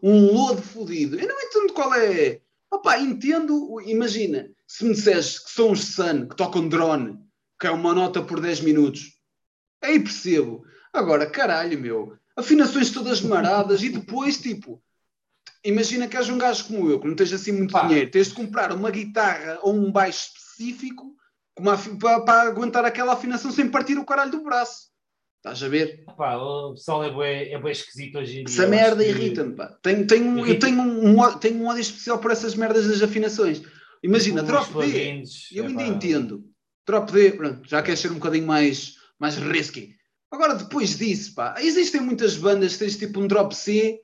um 0.00 0.32
lodo 0.32 0.62
fodido. 0.62 1.18
Eu 1.18 1.26
não 1.26 1.40
entendo 1.40 1.72
qual 1.72 1.92
é. 1.94 2.40
Opá, 2.74 2.98
entendo, 2.98 3.80
imagina, 3.82 4.50
se 4.66 4.84
me 4.84 4.94
disseres 4.94 5.38
que 5.38 5.48
são 5.48 5.70
os 5.70 5.94
Sun 5.94 6.26
que 6.26 6.34
tocam 6.34 6.68
drone, 6.68 7.16
que 7.58 7.68
é 7.68 7.70
uma 7.70 7.94
nota 7.94 8.20
por 8.20 8.40
10 8.40 8.62
minutos, 8.62 9.16
aí 9.80 10.00
percebo. 10.00 10.66
Agora, 10.92 11.30
caralho, 11.30 11.78
meu, 11.78 12.18
afinações 12.36 12.90
todas 12.90 13.20
maradas 13.20 13.80
e 13.80 13.90
depois, 13.90 14.40
tipo, 14.40 14.82
imagina 15.64 16.08
que 16.08 16.16
és 16.16 16.28
um 16.28 16.36
gajo 16.36 16.66
como 16.66 16.90
eu, 16.90 16.98
que 16.98 17.06
não 17.06 17.14
tens 17.14 17.32
assim 17.32 17.52
muito 17.52 17.70
Pá. 17.70 17.86
dinheiro, 17.86 18.10
tens 18.10 18.30
de 18.30 18.34
comprar 18.34 18.72
uma 18.72 18.90
guitarra 18.90 19.60
ou 19.62 19.72
um 19.72 19.92
baixo 19.92 20.32
específico 20.34 21.14
para, 22.00 22.20
para 22.22 22.42
aguentar 22.48 22.84
aquela 22.84 23.12
afinação 23.12 23.52
sem 23.52 23.70
partir 23.70 23.96
o 23.98 24.04
caralho 24.04 24.32
do 24.32 24.42
braço. 24.42 24.88
Estás 25.44 25.62
a 25.62 25.68
ver? 25.68 26.02
Pá, 26.16 26.36
o 26.36 26.72
pessoal 26.72 27.04
é 27.04 27.10
bué, 27.10 27.50
é 27.50 27.58
bué 27.58 27.70
esquisito 27.70 28.16
hoje 28.16 28.40
em 28.40 28.44
dia. 28.44 28.54
Essa 28.54 28.62
Eu 28.62 28.70
merda 28.70 29.04
irrita-me, 29.06 29.54
pá. 29.54 29.66
Tenho, 29.82 30.06
tenho, 30.06 30.38
eu 30.38 30.46
Irrita. 30.46 30.66
tenho 30.66 30.80
um, 30.80 31.38
tenho 31.38 31.56
um 31.58 31.66
ódio 31.66 31.82
especial 31.82 32.18
por 32.18 32.30
essas 32.30 32.54
merdas 32.54 32.88
das 32.88 33.02
afinações. 33.02 33.60
Imagina, 34.02 34.42
drop 34.42 34.72
D, 34.72 35.22
eu 35.52 35.64
é 35.64 35.66
ainda 35.66 35.82
pá, 35.82 35.86
entendo. 35.86 36.46
Drop 36.86 37.12
D, 37.12 37.32
pronto, 37.32 37.68
já 37.68 37.82
quer 37.82 37.94
ser 37.94 38.10
um 38.10 38.14
bocadinho 38.14 38.46
mais, 38.46 38.94
mais 39.18 39.36
risky. 39.36 39.94
Agora, 40.30 40.54
depois 40.54 40.96
disso, 40.96 41.34
pá, 41.34 41.56
existem 41.58 42.00
muitas 42.00 42.38
bandas 42.38 42.72
que 42.72 42.78
tens 42.78 42.96
tipo 42.96 43.20
um 43.20 43.26
drop 43.26 43.54
C 43.54 44.00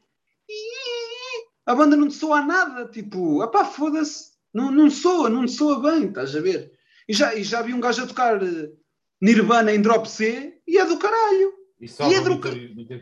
e 0.47 0.71
a 1.65 1.75
banda 1.75 1.97
não 1.97 2.09
te 2.09 2.17
soa 2.17 2.41
a 2.41 2.45
nada. 2.45 2.87
Tipo, 2.91 3.49
pá, 3.51 3.65
foda-se. 3.65 4.33
Não, 4.53 4.71
não 4.71 4.91
soa, 4.91 5.31
não 5.31 5.49
soa 5.49 5.81
bem, 5.81 6.09
estás 6.09 6.37
a 6.37 6.41
ver? 6.43 6.71
E 7.09 7.15
já, 7.15 7.35
e 7.35 7.43
já 7.43 7.63
vi 7.63 7.73
um 7.73 7.81
gajo 7.81 8.03
a 8.03 8.07
tocar 8.07 8.43
eh, 8.43 8.69
Nirvana 9.23 9.73
em 9.73 9.81
drop 9.81 10.07
C 10.07 10.60
e 10.71 10.79
é 10.79 10.85
do 10.87 10.99
caralho. 10.99 11.53
Isso 11.81 12.03
E 12.03 12.15
é 12.15 12.21
do 12.21 12.31
muito, 12.31 12.49
muito. 12.75 12.93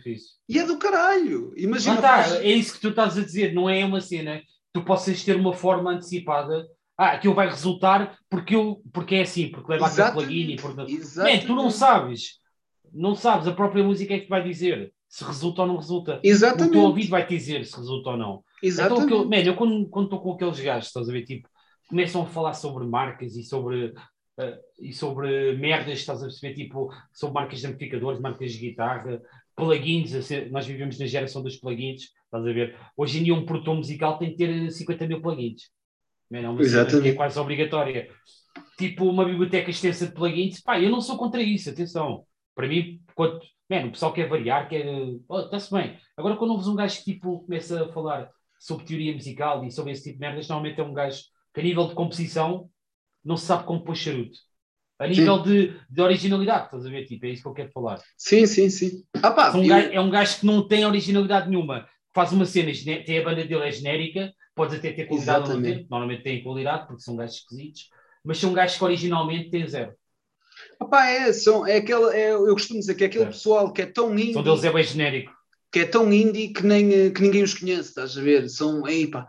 E 0.48 0.58
é 0.58 0.64
do 0.64 0.78
caralho. 0.78 1.52
Imagina. 1.56 1.96
está, 1.96 2.22
faz- 2.22 2.32
é 2.34 2.48
isso 2.50 2.74
que 2.74 2.80
tu 2.80 2.88
estás 2.88 3.18
a 3.18 3.24
dizer, 3.24 3.52
não 3.52 3.68
é 3.68 3.84
uma 3.84 4.00
cena 4.00 4.40
tu 4.72 4.82
possas 4.84 5.22
ter 5.24 5.36
uma 5.36 5.52
forma 5.52 5.90
antecipada. 5.92 6.66
Ah, 6.96 7.12
aquilo 7.12 7.34
vai 7.34 7.48
resultar 7.48 8.16
porque, 8.28 8.54
eu, 8.54 8.82
porque 8.92 9.16
é 9.16 9.22
assim, 9.22 9.50
porque 9.50 9.72
leva 9.72 9.86
aquele 9.86 10.10
plugin 10.12 10.50
e 10.52 10.56
porque... 10.56 10.80
Man, 11.16 11.46
tu 11.46 11.54
não 11.54 11.70
sabes. 11.70 12.38
Não 12.92 13.14
sabes, 13.14 13.46
a 13.46 13.52
própria 13.52 13.84
música 13.84 14.14
é 14.14 14.20
que 14.20 14.28
vai 14.28 14.42
dizer 14.42 14.92
se 15.08 15.24
resulta 15.24 15.62
ou 15.62 15.68
não 15.68 15.76
resulta. 15.76 16.16
O 16.16 16.20
Exatamente. 16.22 16.72
teu 16.72 16.82
ouvido 16.82 17.10
vai 17.10 17.26
te 17.26 17.36
dizer 17.36 17.64
se 17.64 17.76
resulta 17.76 18.10
ou 18.10 18.16
não. 18.16 18.44
Então, 18.62 18.68
Exatamente. 18.68 19.06
que 19.06 19.12
eu, 19.14 19.24
man, 19.28 19.36
eu 19.42 19.54
quando 19.56 20.04
estou 20.04 20.20
com 20.20 20.32
aqueles 20.32 20.60
gajos, 20.60 20.88
estás 20.88 21.08
a 21.08 21.12
ver, 21.12 21.24
tipo, 21.24 21.48
começam 21.88 22.22
a 22.22 22.26
falar 22.26 22.54
sobre 22.54 22.86
marcas 22.86 23.34
e 23.36 23.42
sobre, 23.42 23.94
e 24.78 24.92
sobre 24.92 25.56
merdas, 25.56 25.98
estás 25.98 26.20
a 26.20 26.26
perceber, 26.26 26.54
tipo, 26.54 26.90
sobre 27.12 27.34
marcas 27.34 27.60
de 27.60 27.66
amplificadores, 27.66 28.20
marcas 28.20 28.52
de 28.52 28.58
guitarra, 28.58 29.20
plugins, 29.56 30.14
assim, 30.14 30.48
nós 30.50 30.66
vivemos 30.66 30.98
na 30.98 31.06
geração 31.06 31.42
dos 31.42 31.56
plugins, 31.56 32.02
estás 32.24 32.46
a 32.46 32.52
ver? 32.52 32.76
Hoje 32.96 33.18
em 33.18 33.24
dia 33.24 33.34
um 33.34 33.44
produtor 33.44 33.74
musical 33.74 34.18
tem 34.18 34.30
que 34.30 34.36
ter 34.36 34.70
50 34.70 35.06
mil 35.06 35.20
plugins. 35.20 35.62
Man, 36.30 36.40
é 36.40 36.48
uma 36.48 36.62
cena 36.62 36.82
Exatamente. 36.82 37.02
que 37.02 37.08
é 37.08 37.14
quase 37.14 37.38
obrigatória. 37.38 38.08
Tipo, 38.76 39.06
uma 39.06 39.24
biblioteca 39.24 39.70
extensa 39.70 40.06
de 40.06 40.12
plugins, 40.12 40.60
pá, 40.60 40.80
eu 40.80 40.90
não 40.90 41.00
sou 41.00 41.16
contra 41.16 41.42
isso, 41.42 41.70
atenção. 41.70 42.24
Para 42.54 42.68
mim, 42.68 43.00
quando, 43.14 43.40
man, 43.68 43.86
o 43.86 43.90
pessoal 43.90 44.12
quer 44.12 44.28
variar, 44.28 44.68
quer. 44.68 44.86
Oh, 45.28 45.40
está-se 45.40 45.72
bem. 45.72 45.98
Agora, 46.16 46.36
quando 46.36 46.52
ouves 46.52 46.68
um 46.68 46.76
gajo 46.76 46.98
que 46.98 47.14
tipo, 47.14 47.40
começa 47.40 47.84
a 47.84 47.92
falar 47.92 48.30
sobre 48.60 48.84
teoria 48.84 49.14
musical 49.14 49.64
e 49.64 49.70
sobre 49.70 49.92
esse 49.92 50.04
tipo 50.04 50.14
de 50.14 50.20
merdas, 50.20 50.48
normalmente 50.48 50.80
é 50.80 50.84
um 50.84 50.92
gajo 50.92 51.22
que, 51.52 51.60
a 51.60 51.62
nível 51.62 51.88
de 51.88 51.94
composição, 51.94 52.68
não 53.28 53.36
se 53.36 53.46
sabe 53.46 53.64
como 53.64 53.84
pôr 53.84 53.94
charuto. 53.94 54.38
A 54.98 55.06
nível 55.06 55.40
de, 55.42 55.74
de 55.88 56.02
originalidade, 56.02 56.64
estás 56.64 56.84
a 56.84 56.90
ver? 56.90 57.04
Tipo, 57.04 57.26
é 57.26 57.28
isso 57.30 57.42
que 57.42 57.48
eu 57.48 57.54
quero 57.54 57.70
falar. 57.70 58.00
Sim, 58.16 58.46
sim, 58.46 58.68
sim. 58.68 59.04
Ah, 59.22 59.30
pá, 59.30 59.52
um 59.56 59.62
eu- 59.62 59.68
gajo- 59.68 59.92
é 59.92 60.00
um 60.00 60.10
gajo 60.10 60.40
que 60.40 60.46
não 60.46 60.66
tem 60.66 60.84
originalidade 60.84 61.48
nenhuma. 61.48 61.86
Faz 62.12 62.32
uma 62.32 62.44
cena, 62.44 62.72
tem 63.04 63.18
a 63.18 63.22
banda 63.22 63.44
dele 63.44 63.62
é 63.68 63.70
genérica, 63.70 64.32
pode 64.56 64.74
até 64.74 64.90
ter 64.92 65.04
qualidade 65.06 65.44
Exatamente. 65.44 65.78
ter, 65.82 65.86
normalmente 65.88 66.22
tem 66.24 66.42
qualidade, 66.42 66.86
porque 66.88 67.02
são 67.02 67.14
gajos 67.14 67.36
esquisitos, 67.36 67.88
mas 68.24 68.38
são 68.38 68.52
gajos 68.52 68.76
que 68.76 68.84
originalmente 68.84 69.50
têm 69.50 69.68
zero. 69.68 69.92
Ah, 70.80 70.84
pá, 70.86 71.06
é, 71.06 71.32
são, 71.32 71.64
é 71.66 71.76
aquele, 71.76 72.16
é, 72.16 72.32
eu 72.32 72.52
costumo 72.54 72.80
dizer 72.80 72.94
que 72.96 73.04
é 73.04 73.06
aquele 73.06 73.24
É. 73.24 73.28
pessoal 73.28 73.72
que 73.72 73.82
é 73.82 73.86
tão 73.86 74.12
indie, 74.18 74.32
São 74.32 74.42
deles 74.42 74.64
é 74.64 74.72
bem 74.72 74.82
genérico. 74.82 75.30
que 75.30 75.38
que 75.70 75.80
é 75.80 75.84
tão 75.84 76.10
indie 76.12 76.48
que, 76.48 76.64
nem, 76.64 77.12
que 77.12 77.20
ninguém 77.20 77.42
os 77.42 77.52
conhece, 77.54 77.90
estás 77.90 78.16
a 78.16 78.22
ver? 78.22 78.48
São, 78.48 78.88
ei 78.88 79.06
pá, 79.06 79.28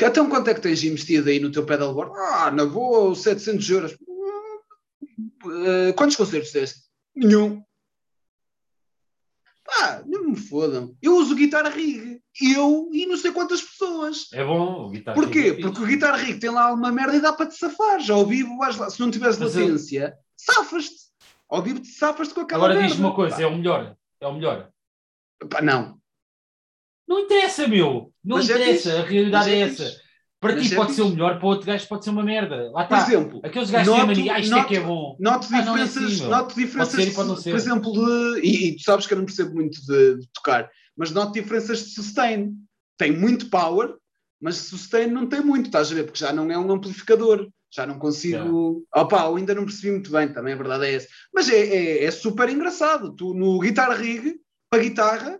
então 0.00 0.28
quanto 0.28 0.48
é 0.48 0.54
que 0.54 0.60
tens 0.60 0.82
investido 0.84 1.28
aí 1.28 1.40
no 1.40 1.50
teu 1.50 1.64
pedalboard? 1.64 2.12
Ah, 2.16 2.50
na 2.50 2.66
boa, 2.66 3.14
700 3.14 3.70
euros. 3.70 3.92
Uh, 5.44 5.92
quantos 5.96 6.16
concertos 6.16 6.52
deste? 6.52 6.80
Nenhum. 7.14 7.62
Pá, 9.64 10.02
não 10.06 10.24
me 10.24 10.36
fodam. 10.36 10.94
Eu 11.02 11.16
uso 11.16 11.34
guitarra 11.34 11.70
rig. 11.70 12.20
Eu 12.40 12.88
e 12.92 13.06
não 13.06 13.16
sei 13.16 13.32
quantas 13.32 13.62
pessoas. 13.62 14.28
É 14.32 14.44
bom 14.44 14.86
o 14.86 14.90
guitarra 14.90 15.14
Porquê? 15.14 15.50
rig. 15.50 15.58
É 15.58 15.62
Porque 15.62 15.82
o 15.82 15.86
guitarra 15.86 16.16
rig 16.16 16.38
tem 16.38 16.50
lá 16.50 16.68
alguma 16.68 16.92
merda 16.92 17.16
e 17.16 17.20
dá 17.20 17.32
para 17.32 17.46
te 17.46 17.56
safar. 17.56 18.00
Já 18.00 18.14
ao 18.14 18.26
vivo, 18.26 18.56
vais 18.58 18.76
lá. 18.76 18.88
Se 18.90 19.00
não 19.00 19.10
tiveres 19.10 19.38
latência, 19.38 20.16
eu... 20.16 20.54
safas-te. 20.54 21.06
Ao 21.48 21.62
vivo 21.62 21.80
te 21.80 21.88
safas-te 21.88 22.34
com 22.34 22.40
aquela 22.40 22.64
Agora 22.66 22.82
diz-me 22.82 23.00
uma 23.04 23.14
coisa, 23.14 23.36
pá. 23.36 23.42
é 23.42 23.46
o 23.46 23.56
melhor. 23.56 23.96
É 24.20 24.26
o 24.26 24.34
melhor. 24.34 24.70
Pá, 25.50 25.60
não. 25.60 25.98
Não 27.06 27.20
interessa, 27.20 27.68
meu. 27.68 28.12
Não 28.24 28.36
Mas 28.36 28.50
é 28.50 28.54
interessa. 28.54 29.00
A 29.00 29.04
realidade 29.04 29.50
é, 29.50 29.54
é 29.54 29.60
essa. 29.60 30.06
Para 30.40 30.54
Mas 30.54 30.66
ti 30.66 30.74
é 30.74 30.76
pode 30.76 30.92
ser 30.92 31.02
o 31.02 31.08
melhor, 31.08 31.38
para 31.38 31.48
outro 31.48 31.66
gajo 31.66 31.88
pode 31.88 32.04
ser 32.04 32.10
uma 32.10 32.22
merda. 32.22 32.70
Lá 32.70 32.84
está. 32.84 33.02
Por 33.02 33.10
exemplo, 33.10 33.40
aqueles 33.42 33.70
gajos 33.70 33.86
noto, 33.86 33.98
têm 33.98 34.06
mania, 34.06 34.34
ah, 34.34 34.38
isto 34.38 34.50
noto, 34.50 34.64
é 34.64 34.68
que 34.68 34.76
é 34.76 34.80
bom. 34.80 35.16
Noto 35.18 35.48
ah, 35.50 35.60
diferenças, 35.60 36.02
é 36.02 36.06
assim, 36.06 36.26
noto 36.26 36.54
diferenças 36.54 37.04
ser, 37.04 37.50
por 37.50 37.56
exemplo, 37.56 37.92
de. 37.92 38.40
E, 38.46 38.68
e, 38.68 38.76
tu 38.76 38.82
sabes 38.82 39.06
que 39.06 39.14
eu 39.14 39.18
não 39.18 39.24
percebo 39.24 39.54
muito 39.54 39.80
de, 39.86 40.18
de, 40.18 40.28
tocar, 40.34 40.70
mas 40.96 41.10
noto 41.10 41.32
diferenças 41.32 41.78
de 41.78 41.90
sustain. 41.94 42.52
Tem 42.98 43.12
muito 43.12 43.50
power, 43.50 43.94
mas 44.40 44.56
sustain 44.56 45.06
não 45.06 45.26
tem 45.26 45.40
muito, 45.40 45.66
estás 45.66 45.90
a 45.90 45.94
ver? 45.94 46.04
Porque 46.04 46.18
já 46.18 46.32
não 46.32 46.50
é 46.50 46.58
um 46.58 46.70
amplificador. 46.70 47.48
Já 47.70 47.86
não 47.86 47.98
consigo. 47.98 48.86
Opa, 48.94 49.24
eu 49.24 49.36
ainda 49.36 49.54
não 49.54 49.64
percebi 49.64 49.90
muito 49.90 50.10
bem, 50.10 50.28
também 50.28 50.54
a 50.54 50.56
verdade 50.56 50.86
é 50.86 50.94
essa. 50.94 51.08
Mas 51.34 51.48
é, 51.48 51.58
é, 51.58 52.04
é 52.04 52.10
super 52.10 52.48
engraçado. 52.48 53.14
Tu 53.14 53.34
no 53.34 53.58
Guitar 53.58 53.90
Rig, 53.98 54.36
para 54.70 54.82
guitarra, 54.82 55.38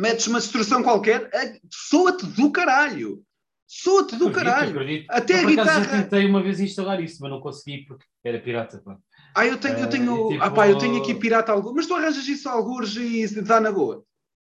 metes 0.00 0.26
uma 0.26 0.40
distorção 0.40 0.82
qualquer, 0.82 1.30
soa-te 1.70 2.26
do 2.26 2.50
caralho. 2.50 3.22
Soa-te 3.66 4.16
do 4.16 4.32
caralho. 4.32 4.70
Acredito. 4.70 5.06
Até 5.08 5.34
eu, 5.34 5.38
a 5.38 5.44
guitarra. 5.44 5.84
Eu 5.84 6.02
tentei 6.02 6.26
uma 6.26 6.42
vez 6.42 6.58
instalar 6.58 7.00
isso, 7.00 7.18
mas 7.20 7.30
não 7.30 7.40
consegui 7.40 7.84
porque 7.84 8.04
era 8.24 8.40
pirata. 8.40 8.82
Pá. 8.84 8.98
Ah, 9.36 9.46
eu 9.46 9.58
tenho, 9.58 9.78
eu 9.78 9.88
tenho, 9.88 10.26
uh, 10.26 10.28
tipo, 10.30 10.42
ah, 10.42 10.50
pá, 10.50 10.68
eu 10.68 10.76
tenho 10.76 11.00
aqui 11.00 11.14
pirata 11.14 11.52
algo, 11.52 11.72
mas 11.72 11.86
tu 11.86 11.94
arranjas 11.94 12.26
isso 12.26 12.48
a 12.48 12.52
alguns 12.52 12.96
e 12.96 13.28
dá 13.42 13.60
na 13.60 13.70
boa. 13.70 14.02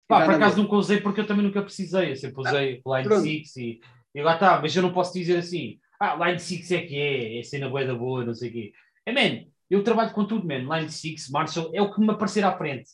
Pá, 0.07 0.25
por 0.25 0.35
acaso 0.35 0.63
nunca 0.63 0.77
usei 0.77 1.01
porque 1.01 1.21
eu 1.21 1.27
também 1.27 1.45
nunca 1.45 1.63
precisei. 1.63 2.13
Eu 2.13 2.17
sempre 2.17 2.41
usei 2.41 2.83
ah, 2.87 3.01
Line 3.01 3.47
6 3.47 3.57
e, 3.57 3.81
e 4.15 4.23
lá 4.23 4.35
está, 4.35 4.61
mas 4.61 4.77
eu 4.77 4.83
não 4.83 4.93
posso 4.93 5.15
dizer 5.15 5.39
assim, 5.39 5.79
ah, 5.99 6.15
Line 6.27 6.39
6 6.39 6.71
é 6.73 6.83
que 6.83 6.97
é, 6.97 7.39
é 7.39 7.43
cena 7.43 7.71
boa 7.71 7.87
da 7.87 7.95
boa, 7.95 8.23
não 8.23 8.35
sei 8.35 8.51
o 8.51 8.53
quê. 8.53 8.73
É, 9.07 9.13
man, 9.13 9.47
eu 9.71 9.83
trabalho 9.83 10.13
com 10.13 10.27
tudo, 10.27 10.47
man. 10.47 10.77
Line 10.77 10.91
6, 10.91 11.31
Marshall, 11.31 11.71
é 11.73 11.81
o 11.81 11.91
que 11.91 12.01
me 12.01 12.11
aparecer 12.11 12.45
à 12.45 12.57
frente. 12.57 12.91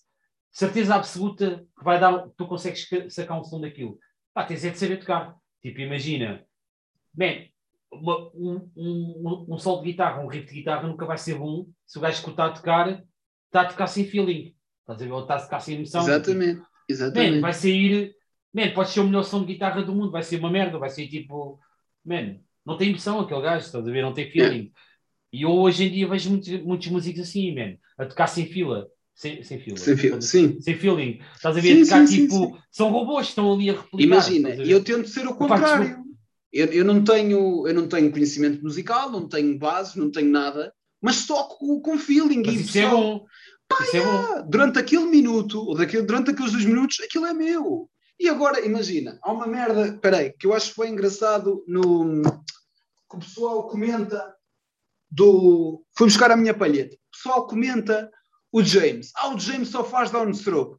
Certeza 0.52 0.94
absoluta 0.94 1.66
que 1.76 1.84
vai 1.84 1.98
dar, 1.98 2.28
tu 2.36 2.46
consegues 2.46 2.86
sacar 3.08 3.40
um 3.40 3.44
som 3.44 3.60
daquilo. 3.60 3.98
Pá, 4.34 4.44
tens 4.44 4.64
é 4.64 4.70
de 4.70 4.78
saber 4.78 4.98
tocar. 4.98 5.34
Tipo, 5.62 5.80
imagina, 5.80 6.44
man, 7.16 7.46
uma, 7.90 8.30
um, 8.34 8.70
um, 8.76 9.46
um 9.48 9.58
solo 9.58 9.82
de 9.82 9.92
guitarra, 9.92 10.22
um 10.22 10.28
riff 10.28 10.46
de 10.46 10.54
guitarra 10.54 10.86
nunca 10.86 11.06
vai 11.06 11.16
ser 11.16 11.38
bom 11.38 11.66
se 11.86 11.98
o 11.98 12.00
gajo 12.00 12.22
que 12.22 12.30
está 12.30 12.46
a 12.46 12.50
tocar 12.50 13.02
está 13.46 13.62
a 13.62 13.66
tocar 13.66 13.86
sem 13.86 14.04
feeling. 14.04 14.54
Estás 14.80 15.00
a 15.00 15.04
ver? 15.04 15.12
Ou 15.12 15.22
está 15.22 15.36
a 15.36 15.40
tocar 15.40 15.60
sem 15.60 15.76
emoção. 15.76 16.02
Exatamente. 16.02 16.62
Exatamente. 16.88 17.34
Man, 17.36 17.40
vai 17.40 17.52
sair, 17.52 18.14
man, 18.52 18.72
pode 18.74 18.90
ser 18.90 19.00
o 19.00 19.04
melhor 19.04 19.22
som 19.22 19.40
de 19.40 19.52
guitarra 19.52 19.82
do 19.82 19.94
mundo, 19.94 20.10
vai 20.10 20.22
ser 20.22 20.38
uma 20.38 20.50
merda, 20.50 20.78
vai 20.78 20.90
ser 20.90 21.06
tipo, 21.08 21.58
man, 22.04 22.38
não 22.64 22.76
tem 22.76 22.88
emoção 22.88 23.20
aquele 23.20 23.42
gajo, 23.42 23.66
estás 23.66 23.86
a 23.86 23.90
ver? 23.90 24.02
Não 24.02 24.14
tem 24.14 24.30
feeling. 24.30 24.72
E 25.32 25.42
eu 25.42 25.50
hoje 25.50 25.84
em 25.84 25.90
dia 25.90 26.08
vejo 26.08 26.30
muitos, 26.30 26.48
muitos 26.62 26.88
músicos 26.88 27.22
assim, 27.22 27.54
man, 27.54 27.76
a 27.96 28.06
tocar 28.06 28.26
sem 28.26 28.46
fila. 28.46 28.88
Sem, 29.14 29.42
sem 29.42 29.60
fila. 29.60 29.76
Sem, 29.76 29.96
fila, 29.96 30.20
sim. 30.20 30.60
sem 30.60 30.76
feeling. 30.76 31.20
Estás 31.34 31.56
a 31.56 31.60
ver? 31.60 31.84
Sim, 31.84 32.06
sim, 32.06 32.26
tipo. 32.26 32.58
São 32.70 32.90
robôs, 32.90 33.28
estão 33.28 33.52
ali 33.52 33.70
a 33.70 33.74
replicar. 33.74 34.02
Imagina, 34.04 34.48
eu 34.54 34.82
tento 34.82 35.08
ser 35.08 35.26
o 35.26 35.34
contrário. 35.34 36.02
Eu, 36.52 36.66
eu, 36.66 36.84
não 36.84 37.02
tenho, 37.02 37.66
eu 37.66 37.74
não 37.74 37.88
tenho 37.88 38.12
conhecimento 38.12 38.62
musical, 38.62 39.10
não 39.10 39.28
tenho 39.28 39.58
base, 39.58 39.98
não 39.98 40.10
tenho 40.10 40.30
nada, 40.30 40.72
mas 41.00 41.26
toco 41.26 41.58
com, 41.58 41.80
com 41.80 41.98
feeling. 41.98 42.42
Mas 42.44 42.54
e 42.54 42.60
isso 42.60 42.78
é 42.78 42.90
bom. 42.90 43.24
Pá, 43.68 43.82
isso 43.82 43.96
é 43.96 44.00
bom. 44.00 44.48
Durante 44.48 44.78
aquele 44.78 45.06
minuto, 45.06 45.60
ou 45.60 45.74
daquele, 45.74 46.02
durante 46.02 46.30
aqueles 46.30 46.52
dois 46.52 46.64
minutos, 46.64 47.00
aquilo 47.00 47.26
é 47.26 47.32
meu. 47.32 47.88
E 48.20 48.28
agora, 48.28 48.64
imagina, 48.64 49.18
há 49.22 49.32
uma 49.32 49.46
merda, 49.46 49.98
peraí, 50.00 50.32
que 50.38 50.46
eu 50.46 50.52
acho 50.52 50.68
que 50.68 50.74
foi 50.74 50.88
engraçado 50.88 51.64
no 51.66 52.22
que 52.22 53.16
o 53.16 53.18
pessoal 53.18 53.66
comenta 53.68 54.34
do. 55.10 55.84
Fui 55.96 56.06
buscar 56.06 56.30
a 56.30 56.36
minha 56.36 56.54
palheta. 56.54 56.94
O 56.94 57.10
pessoal 57.16 57.46
comenta 57.46 58.10
o 58.52 58.62
James. 58.62 59.10
Ah, 59.16 59.34
o 59.34 59.38
James 59.38 59.68
só 59.68 59.82
faz 59.82 60.10
downstroke. 60.10 60.78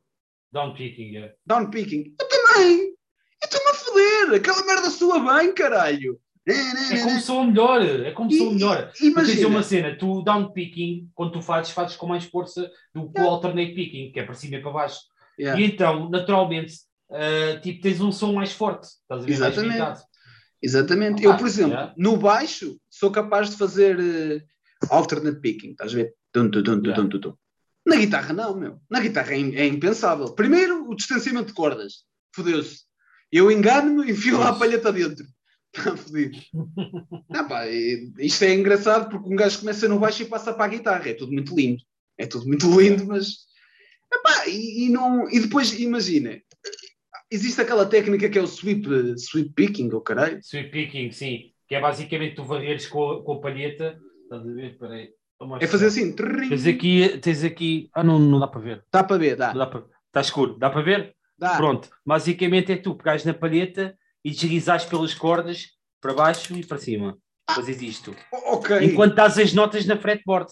Downpicking, 0.52 1.18
é. 1.18 1.34
Downpicking. 1.46 2.16
Eu 2.20 2.28
também. 2.28 2.80
Eu 2.82 3.46
estou-me 3.46 3.70
a 3.70 3.74
foder. 3.74 4.40
Aquela 4.40 4.66
merda 4.66 4.90
sua 4.92 5.20
bem, 5.20 5.54
caralho. 5.54 6.20
É 6.46 7.02
como 7.02 7.20
sou 7.22 7.46
melhor, 7.46 7.82
é 7.82 8.12
como 8.12 8.32
sou 8.32 8.52
melhor. 8.52 8.92
Imagina. 9.02 9.34
dizer 9.34 9.46
uma 9.46 9.64
cena, 9.64 9.96
tu 9.98 10.22
downpicking, 10.24 11.10
quando 11.16 11.32
tu 11.32 11.42
fazes, 11.42 11.72
fazes 11.72 11.96
com 11.96 12.06
mais 12.06 12.26
força 12.26 12.70
do 12.94 13.10
que 13.10 13.22
o 13.22 13.28
alternate 13.28 13.74
picking, 13.74 14.12
que 14.12 14.20
é 14.20 14.24
para 14.24 14.34
cima 14.34 14.58
e 14.58 14.62
para 14.62 14.72
baixo. 14.72 15.00
Yeah. 15.40 15.60
E 15.60 15.66
então, 15.66 16.10
naturalmente, 16.10 16.74
uh, 17.10 17.62
tipo, 17.62 17.82
tens 17.82 18.02
um 18.02 18.12
som 18.12 18.34
mais 18.34 18.52
forte. 18.52 18.88
Estás 18.88 19.24
a 19.24 19.26
ver? 19.26 19.32
Exatamente. 19.32 20.02
Exatamente. 20.62 21.24
eu, 21.24 21.36
por 21.38 21.48
exemplo, 21.48 21.72
yeah. 21.72 21.94
no 21.98 22.18
baixo 22.18 22.78
sou 22.90 23.10
capaz 23.10 23.50
de 23.50 23.58
fazer 23.58 23.98
uh, 23.98 24.42
alternate 24.90 25.40
picking, 25.40 25.72
estás 25.72 25.94
a 25.94 25.96
ver? 25.96 26.14
Dum, 26.34 26.50
dum, 26.50 26.62
dum, 26.62 26.82
yeah. 26.84 27.34
Na 27.86 27.98
guitarra 27.98 28.34
não, 28.34 28.56
meu. 28.56 28.80
Na 28.90 29.00
guitarra 29.00 29.34
é, 29.34 29.40
é 29.40 29.66
impensável. 29.68 30.34
Primeiro, 30.34 30.90
o 30.90 30.96
distanciamento 30.96 31.48
de 31.48 31.54
cordas. 31.54 32.06
Fodeu-se. 32.34 32.84
Eu 33.32 33.52
engano-me 33.52 34.08
e 34.08 34.12
enfio 34.12 34.40
lá 34.40 34.50
a 34.50 34.56
palheta 34.56 34.92
dentro. 34.92 35.26
Está 35.76 35.96
fodido. 35.98 36.38
não, 37.30 37.48
pá, 37.48 37.68
isto 37.68 38.44
é 38.44 38.54
engraçado 38.54 39.10
porque 39.10 39.32
um 39.32 39.36
gajo 39.36 39.60
começa 39.60 39.88
no 39.88 40.00
baixo 40.00 40.24
e 40.24 40.28
passa 40.28 40.54
para 40.54 40.66
a 40.66 40.70
guitarra. 40.70 41.10
É 41.10 41.14
tudo 41.14 41.32
muito 41.32 41.56
lindo. 41.56 41.82
É 42.18 42.26
tudo 42.26 42.48
muito 42.48 42.80
lindo, 42.80 43.06
mas... 43.06 43.52
Epá, 44.14 44.48
e, 44.48 44.86
e, 44.86 44.90
não, 44.90 45.28
e 45.30 45.40
depois, 45.40 45.74
imagina, 45.80 46.40
existe 47.32 47.60
aquela 47.60 47.88
técnica 47.88 48.30
que 48.30 48.38
é 48.38 48.42
o 48.42 48.48
sweep, 48.48 48.88
sweep 49.18 49.50
picking, 49.56 49.90
ou 49.92 49.98
oh, 49.98 50.02
caralho? 50.02 50.40
Sweep 50.44 50.70
picking, 50.70 51.12
sim. 51.12 51.52
Que 51.68 51.74
é 51.74 51.82
basicamente 51.82 52.36
tu 52.36 52.44
varreres 52.44 52.86
com, 52.86 53.24
com 53.24 53.34
a 53.34 53.42
palheta. 53.42 54.00
Estás 54.24 54.48
a 54.48 54.54
ver? 54.54 54.78
Peraí. 54.78 55.10
É 55.60 55.68
fazer 55.68 55.88
assim. 55.88 56.14
Tens 56.16 56.66
aqui, 56.66 57.18
tens 57.20 57.44
aqui. 57.44 57.90
Ah, 57.94 58.04
não, 58.04 58.20
não 58.20 58.40
dá 58.40 58.48
para 58.48 58.62
ver. 58.62 58.86
Dá 58.92 59.04
para 59.04 59.18
ver, 59.18 59.36
dá. 59.36 59.54
dá 59.54 59.66
para... 59.68 59.84
Está 60.08 60.22
escuro, 60.22 60.58
dá 60.58 60.70
para 60.70 60.82
ver? 60.82 61.16
Dá. 61.38 61.56
Pronto. 61.56 61.90
Basicamente 62.06 62.72
é 62.72 62.78
tu 62.78 62.96
pegares 62.96 63.26
na 63.26 63.34
palheta 63.34 63.98
e 64.24 64.32
deslizares 64.32 64.86
pelas 64.86 65.14
cordas 65.14 65.70
para 66.00 66.14
baixo 66.14 66.54
e 66.56 66.66
para 66.66 66.78
cima. 66.78 67.18
Ah, 67.48 67.56
Fazes 67.56 67.82
isto. 67.82 68.16
Ok. 68.32 68.78
Enquanto 68.84 69.12
estás 69.12 69.38
as 69.38 69.54
notas 69.54 69.86
na 69.86 69.98
fretboard. 69.98 70.50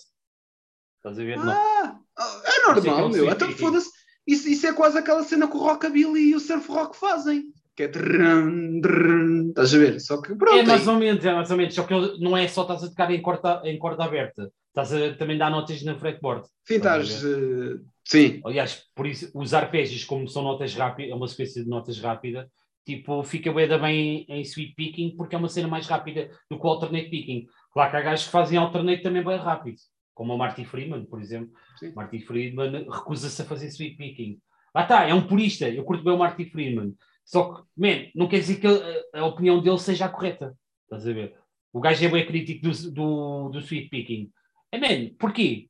Estás 0.98 1.20
a 1.20 1.24
ver? 1.24 1.40
Ah, 1.40 2.00
é 2.46 2.68
normal, 2.68 3.08
é 3.08 3.12
meu. 3.12 3.30
Então 3.30 3.52
foda-se. 3.52 3.90
Isso, 4.28 4.48
isso 4.50 4.68
é 4.68 4.74
quase 4.74 4.98
aquela 4.98 5.24
cena 5.24 5.48
que 5.48 5.58
o 5.58 5.60
Rockabilly 5.60 6.30
e 6.30 6.36
o 6.36 6.40
Surf 6.40 6.68
Rock 6.72 6.98
fazem. 6.98 7.46
Que 7.76 7.84
é. 7.84 7.88
Drrrn, 7.88 8.82
drrrn, 8.82 9.50
estás 9.50 9.74
a 9.74 9.78
ver? 9.78 10.00
Só 10.00 10.22
que 10.22 10.36
pronto. 10.36 10.60
É 10.60 10.64
mais 10.64 10.88
ou 10.88 10.96
menos, 10.96 11.26
é 11.26 11.34
mais 11.34 11.50
ou 11.50 11.58
menos. 11.58 11.74
Só 11.74 11.84
que 11.84 11.94
não 12.20 12.38
é 12.38 12.48
só 12.48 12.62
estás 12.64 12.84
a 12.84 12.90
tocar 12.90 13.10
em 13.12 13.22
corda, 13.22 13.62
em 13.66 13.80
corda 13.80 14.04
aberta. 14.04 14.52
Estás 14.72 14.94
a 14.94 15.14
também 15.16 15.38
dar 15.38 15.50
notas 15.50 15.84
na 15.84 15.96
fretboard. 15.96 16.48
Sim, 16.66 16.76
estás. 16.76 17.24
Uh, 17.24 17.86
sim. 18.06 18.42
Aliás, 18.46 18.86
por 18.96 19.06
isso, 19.06 19.30
os 19.34 19.54
arpejos, 19.54 20.06
como 20.06 20.28
são 20.30 20.44
notas 20.44 20.74
rápidas, 20.74 21.12
é 21.12 21.16
uma 21.16 21.28
sequência 21.28 21.62
de 21.62 21.70
notas 21.70 22.00
rápida, 22.00 22.50
tipo, 22.86 23.22
fica 23.24 23.52
bem, 23.52 23.68
bem 23.68 24.26
em 24.30 24.44
sweep 24.44 24.74
picking 24.76 25.16
porque 25.16 25.36
é 25.36 25.38
uma 25.38 25.50
cena 25.50 25.68
mais 25.68 25.88
rápida 25.88 26.30
do 26.50 26.58
que 26.58 26.66
o 26.66 26.70
alternate 26.70 27.10
picking. 27.10 27.48
Claro 27.74 27.92
que 27.92 27.98
há 27.98 28.02
gajos 28.02 28.26
que 28.26 28.32
fazem 28.32 28.58
alternate 28.58 29.04
também 29.04 29.24
bem 29.24 29.38
rápido, 29.38 29.78
como 30.14 30.34
o 30.34 30.38
Marty 30.38 30.64
Freeman, 30.64 31.06
por 31.06 31.22
exemplo. 31.22 31.52
Sim. 31.78 31.94
Marty 31.94 32.20
Friedman 32.20 32.90
recusa-se 32.90 33.42
a 33.42 33.46
fazer 33.46 33.70
sweep 33.72 33.98
picking. 33.98 34.40
Lá 34.74 34.84
está, 34.84 35.06
é 35.06 35.14
um 35.14 35.28
purista, 35.28 35.68
eu 35.68 35.84
curto 35.84 36.04
bem 36.04 36.14
o 36.14 36.18
Marty 36.18 36.46
Freeman. 36.46 36.94
Só 37.26 37.54
que, 37.54 37.64
man, 37.78 38.10
não 38.16 38.28
quer 38.28 38.40
dizer 38.40 38.60
que 38.60 38.68
a, 38.68 39.20
a, 39.20 39.26
opinião 39.26 39.62
dele 39.62 39.78
seja 39.78 40.06
a 40.06 40.10
correta. 40.10 40.56
Estás 40.84 41.08
a 41.08 41.14
ver? 41.14 41.36
O 41.74 41.80
gajo 41.80 42.06
é 42.06 42.10
bem 42.10 42.26
crítico 42.26 42.68
do, 42.68 42.92
do, 42.92 43.50
do 43.50 43.62
sweep 43.62 43.90
picking. 43.90 44.32
É, 44.72 44.78
man, 44.80 45.14
porquê? 45.20 45.68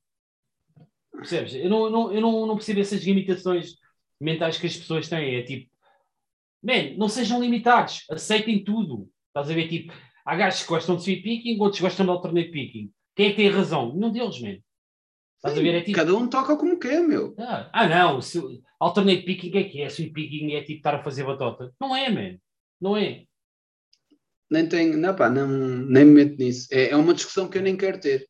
Percebes? 1.11 1.55
Eu 1.55 1.69
não, 1.69 1.89
não, 1.89 2.13
eu 2.13 2.21
não, 2.21 2.45
não 2.45 2.55
percebo 2.55 2.79
essas 2.79 3.03
limitações 3.03 3.75
mentais 4.19 4.57
que 4.57 4.67
as 4.67 4.77
pessoas 4.77 5.09
têm. 5.09 5.35
É 5.35 5.43
tipo, 5.43 5.69
man, 6.63 6.95
não 6.97 7.09
sejam 7.09 7.41
limitados, 7.41 8.05
aceitem 8.09 8.63
tudo. 8.63 9.09
Estás 9.27 9.49
a 9.49 9.53
ver? 9.53 9.67
Tipo, 9.67 9.93
há 10.25 10.35
gajos 10.35 10.63
que 10.63 10.69
gostam 10.69 10.95
de 10.95 11.03
sweep 11.03 11.23
picking, 11.23 11.59
outros 11.59 11.81
gostam 11.81 12.05
de 12.05 12.11
alternate 12.11 12.51
picking. 12.51 12.91
Quem 13.15 13.27
é 13.27 13.29
que 13.31 13.35
tem 13.37 13.49
razão? 13.49 13.93
Nenhum 13.93 14.11
deles, 14.11 14.39
man. 14.41 14.57
Estás 15.37 15.57
a 15.57 15.61
ver? 15.61 15.75
É 15.75 15.81
tipo... 15.81 15.97
Cada 15.97 16.15
um 16.15 16.27
toca 16.27 16.55
como 16.55 16.77
quer, 16.77 17.01
meu. 17.01 17.33
Ah, 17.39 17.69
ah 17.73 17.87
não. 17.87 18.21
Se... 18.21 18.39
Alternate 18.79 19.23
picking 19.23 19.57
é 19.57 19.63
que 19.63 19.81
é? 19.81 19.89
Sweep 19.89 20.13
picking 20.13 20.53
é 20.53 20.61
tipo 20.61 20.79
estar 20.79 20.95
a 20.95 21.03
fazer 21.03 21.23
batota. 21.23 21.73
Não 21.79 21.95
é, 21.95 22.09
man. 22.09 22.37
Não 22.79 22.95
é. 22.95 23.25
Nem 24.49 24.67
tenho, 24.67 24.97
não, 24.97 25.15
pá, 25.15 25.29
não, 25.29 25.47
nem 25.47 26.03
me 26.03 26.25
meto 26.25 26.37
nisso. 26.37 26.67
É, 26.71 26.89
é 26.89 26.95
uma 26.95 27.13
discussão 27.13 27.47
que 27.47 27.57
eu 27.57 27.61
nem 27.61 27.77
quero 27.77 27.99
ter. 27.99 28.27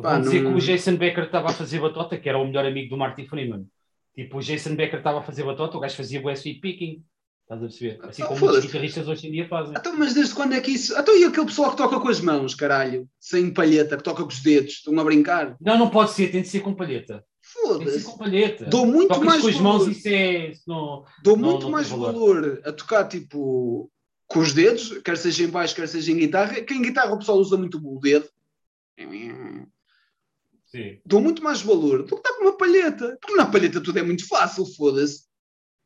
Pá, 0.00 0.12
Vão 0.14 0.20
dizer 0.22 0.42
não... 0.42 0.52
que 0.52 0.58
o 0.58 0.60
Jason 0.60 0.96
Becker 0.96 1.24
estava 1.24 1.48
a 1.50 1.52
fazer 1.52 1.80
batota, 1.80 2.16
que 2.18 2.28
era 2.28 2.38
o 2.38 2.44
melhor 2.46 2.64
amigo 2.66 2.90
do 2.90 2.96
Marty 2.96 3.26
Freeman. 3.26 3.66
Tipo, 4.14 4.38
o 4.38 4.42
Jason 4.42 4.74
Becker 4.74 4.98
estava 4.98 5.18
a 5.20 5.22
fazer 5.22 5.44
batota, 5.44 5.76
o 5.76 5.80
gajo 5.80 5.96
fazia 5.96 6.20
o 6.24 6.30
sweep 6.36 6.60
picking. 6.60 7.04
Estás 7.42 7.62
a 7.62 7.66
perceber? 7.66 7.98
Assim 8.04 8.22
Ah, 8.22 8.26
como 8.26 8.46
os 8.46 8.64
guitarristas 8.64 9.08
hoje 9.08 9.26
em 9.26 9.32
dia 9.32 9.48
fazem. 9.48 9.74
Então, 9.76 9.96
mas 9.98 10.14
desde 10.14 10.34
quando 10.34 10.52
é 10.54 10.60
que 10.60 10.70
isso. 10.70 10.96
Então, 10.96 11.16
e 11.16 11.24
aquele 11.24 11.46
pessoal 11.46 11.70
que 11.72 11.76
toca 11.76 11.98
com 11.98 12.08
as 12.08 12.20
mãos, 12.20 12.54
caralho? 12.54 13.08
Sem 13.18 13.52
palheta, 13.52 13.96
que 13.96 14.02
toca 14.04 14.22
com 14.22 14.28
os 14.28 14.40
dedos, 14.40 14.72
estão 14.74 14.98
a 15.00 15.04
brincar? 15.04 15.56
Não, 15.60 15.76
não 15.76 15.90
pode 15.90 16.12
ser, 16.12 16.30
tem 16.30 16.42
de 16.42 16.48
ser 16.48 16.60
com 16.60 16.74
palheta. 16.74 17.24
Tem 17.42 17.78
de 17.78 17.84
ser 17.84 18.00
Foda-se. 18.00 18.04
com 18.04 18.18
palheta. 18.18 18.64
Dou 18.66 18.86
muito 18.86 19.08
Tocas 19.08 19.24
mais 19.26 19.42
com 19.42 19.48
as 19.48 19.54
valor. 19.56 19.78
mãos, 19.78 19.88
isso 19.88 20.08
é. 20.08 20.50
Isso 20.50 20.62
não... 20.68 21.04
Dou 21.24 21.36
Não, 21.36 21.50
muito 21.50 21.62
não 21.64 21.70
mais 21.72 21.88
valor. 21.88 22.12
valor 22.12 22.60
a 22.64 22.72
tocar 22.72 23.08
tipo 23.08 23.90
com 24.28 24.38
os 24.38 24.52
dedos, 24.52 24.98
quer 24.98 25.16
seja 25.16 25.42
em 25.42 25.48
baixo, 25.48 25.74
quer 25.74 25.88
seja 25.88 26.12
em 26.12 26.16
guitarra, 26.18 26.60
que 26.62 26.72
em 26.72 26.82
guitarra 26.82 27.12
o 27.14 27.18
pessoal 27.18 27.38
usa 27.38 27.56
muito 27.56 27.78
o 27.84 27.98
dedo. 27.98 28.28
Sim. 30.70 31.00
Dou 31.04 31.20
muito 31.20 31.42
mais 31.42 31.60
valor 31.60 32.04
do 32.04 32.08
que 32.08 32.14
estar 32.14 32.32
com 32.34 32.42
uma 32.42 32.56
palheta. 32.56 33.18
Porque 33.20 33.36
na 33.36 33.46
palheta 33.46 33.80
tudo 33.80 33.98
é 33.98 34.02
muito 34.02 34.26
fácil, 34.28 34.64
foda-se. 34.64 35.28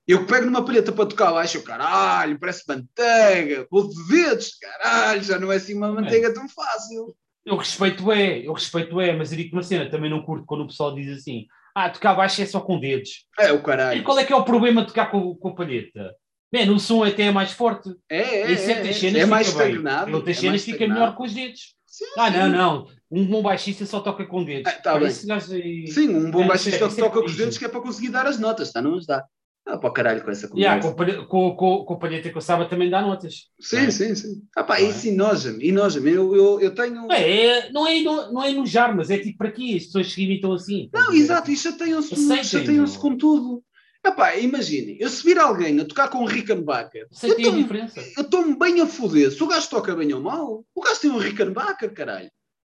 Eu 0.06 0.26
pego 0.26 0.44
numa 0.44 0.64
palheta 0.64 0.92
para 0.92 1.06
tocar 1.06 1.32
baixo, 1.32 1.62
caralho, 1.62 2.38
parece 2.38 2.64
manteiga, 2.68 3.66
vou 3.70 3.88
de 3.88 4.06
dedos, 4.06 4.54
caralho, 4.58 5.22
já 5.22 5.38
não 5.38 5.50
é 5.50 5.56
assim 5.56 5.74
uma 5.74 5.90
manteiga 5.90 6.32
tão 6.34 6.46
fácil. 6.46 7.16
Eu 7.42 7.56
respeito 7.56 8.12
é, 8.12 8.46
eu 8.46 8.52
respeito 8.52 9.00
é, 9.00 9.16
mas 9.16 9.32
eu 9.32 9.38
digo 9.38 9.56
uma 9.56 9.62
cena, 9.62 9.90
também 9.90 10.10
não 10.10 10.22
curto 10.22 10.44
quando 10.44 10.62
o 10.62 10.66
pessoal 10.66 10.94
diz 10.94 11.08
assim, 11.08 11.46
ah, 11.74 11.88
tocar 11.88 12.14
baixo 12.14 12.42
é 12.42 12.46
só 12.46 12.60
com 12.60 12.78
dedos. 12.78 13.26
É 13.38 13.50
o 13.50 13.56
E 13.56 13.62
caralho. 13.62 14.04
qual 14.04 14.18
é 14.18 14.24
que 14.24 14.32
é 14.32 14.36
o 14.36 14.44
problema 14.44 14.82
de 14.82 14.88
tocar 14.88 15.10
com, 15.10 15.34
com 15.34 15.48
a 15.48 15.54
palheta? 15.54 16.14
Man, 16.52 16.72
o 16.72 16.78
som 16.78 17.02
até 17.02 17.24
é 17.24 17.32
mais 17.32 17.52
forte. 17.52 17.90
É, 18.08 18.18
é, 18.18 18.52
é, 18.52 18.52
é, 18.52 18.92
fica 18.92 19.26
mais 19.26 19.48
estagnado. 19.48 20.10
Em 20.10 20.14
outras 20.14 20.36
é 20.36 20.40
cenas 20.40 20.64
fica 20.64 20.86
melhor 20.86 21.16
com 21.16 21.24
os 21.24 21.34
dedos. 21.34 21.74
Sim, 21.96 22.06
Ah, 22.18 22.28
sim. 22.32 22.38
não, 22.38 22.48
não. 22.48 22.86
Um 23.08 23.24
bom 23.26 23.40
baixista 23.40 23.86
só 23.86 24.00
toca 24.00 24.26
com 24.26 24.44
dedos. 24.44 24.66
Ah, 24.72 24.76
tá 24.82 24.98
gajo 24.98 25.54
aí- 25.54 25.86
Sim, 25.86 26.08
um 26.08 26.28
bom 26.28 26.42
É, 26.42 26.46
baixista 26.48 26.84
é- 26.84 26.88
isso 26.88 27.00
é 27.00 27.04
toca 27.04 27.20
com 27.20 27.26
os 27.26 27.36
dedos 27.36 27.56
que 27.56 27.64
é 27.64 27.68
para 27.68 27.80
conseguir 27.80 28.08
dar 28.08 28.26
as 28.26 28.36
notas, 28.36 28.66
está? 28.68 28.82
Não 28.82 28.96
as 28.96 29.06
dá. 29.06 29.24
Ah, 29.66 29.78
para 29.78 29.88
o 29.88 29.92
caralho 29.92 30.22
com 30.22 30.30
essa 30.30 30.50
Yeah, 30.56 30.82
conversa. 30.82 30.82
com, 30.82 30.88
a 30.92 31.06
palheta- 31.06 31.26
com, 31.28 31.56
com, 31.56 31.84
com 31.86 31.94
a 31.94 31.98
palheta 31.98 32.28
que 32.30 32.36
eu 32.36 32.40
saiba 32.42 32.66
também 32.66 32.90
dá 32.90 33.00
notas. 33.00 33.44
Sim, 33.60 33.76
É. 33.78 33.90
sim, 33.90 34.14
sim. 34.14 34.42
Ah, 34.54 34.62
pá, 34.64 34.78
Não 34.78 34.86
é? 34.86 34.90
isso 34.90 35.06
enoja-me, 35.08 35.66
enoja-me. 35.68 36.10
Eu, 36.10 36.36
eu, 36.36 36.60
eu 36.60 36.74
tenho. 36.74 37.10
É, 37.10 37.70
não, 37.72 37.86
é, 37.86 38.00
não, 38.02 38.30
não 38.32 38.42
é 38.42 38.50
enojar, 38.50 38.94
mas 38.94 39.08
é 39.10 39.16
tipo 39.16 39.38
para 39.38 39.52
quê? 39.52 39.74
As 39.78 39.84
pessoas 39.86 40.12
se 40.12 40.22
imitam 40.22 40.52
assim. 40.52 40.90
Não, 40.92 41.14
exato, 41.14 41.50
e 41.50 41.56
chateiam-se 41.56 42.14
meu. 42.14 43.00
com 43.00 43.16
tudo. 43.16 43.63
Epá, 44.06 44.36
imaginem, 44.36 44.96
eu 45.00 45.08
se 45.08 45.22
vir 45.24 45.38
alguém 45.38 45.80
a 45.80 45.84
tocar 45.84 46.08
com 46.08 46.18
um 46.18 46.24
Rickenbacker, 46.26 47.02
eu 47.02 47.08
que 47.08 47.20
tem 47.20 47.30
a 47.30 47.34
estou- 47.36 47.52
diferença. 47.56 48.00
eu 48.16 48.22
estou-me 48.22 48.56
bem 48.58 48.80
a 48.82 48.86
foder. 48.86 49.30
Se 49.32 49.42
o 49.42 49.46
gajo 49.46 49.68
toca 49.70 49.94
bem 49.96 50.12
ou 50.12 50.20
mal, 50.20 50.64
o 50.74 50.80
gajo 50.82 51.00
tem 51.00 51.10
um 51.10 51.16
Rickenbacker, 51.18 51.92
caralho. 51.94 52.30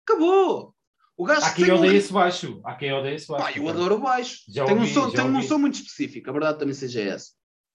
Acabou. 0.07 0.73
O 1.15 1.25
gajo 1.25 1.45
Há 1.45 1.51
quem 1.51 1.65
tem 1.65 1.73
um 1.73 1.77
odeia 1.77 1.91
Ric- 1.93 2.03
esse 2.03 2.13
baixo. 2.13 2.61
Há 2.63 2.75
quem 2.75 2.91
odeia 2.93 3.13
esse 3.15 3.27
baixo. 3.27 3.43
Pá, 3.45 3.51
eu 3.57 3.67
adoro 3.69 3.95
o 3.95 3.99
baixo. 3.99 4.39
Já 4.47 4.65
tem 4.65 4.75
um, 4.75 4.79
ouvi, 4.79 4.93
som, 4.93 5.09
já 5.11 5.15
tem 5.21 5.25
um 5.31 5.35
ouvi. 5.35 5.47
som 5.47 5.57
muito 5.59 5.75
específico, 5.75 6.29
a 6.29 6.33
verdade 6.33 6.57
também 6.59 6.73
seja 6.73 7.01
essa. 7.01 7.29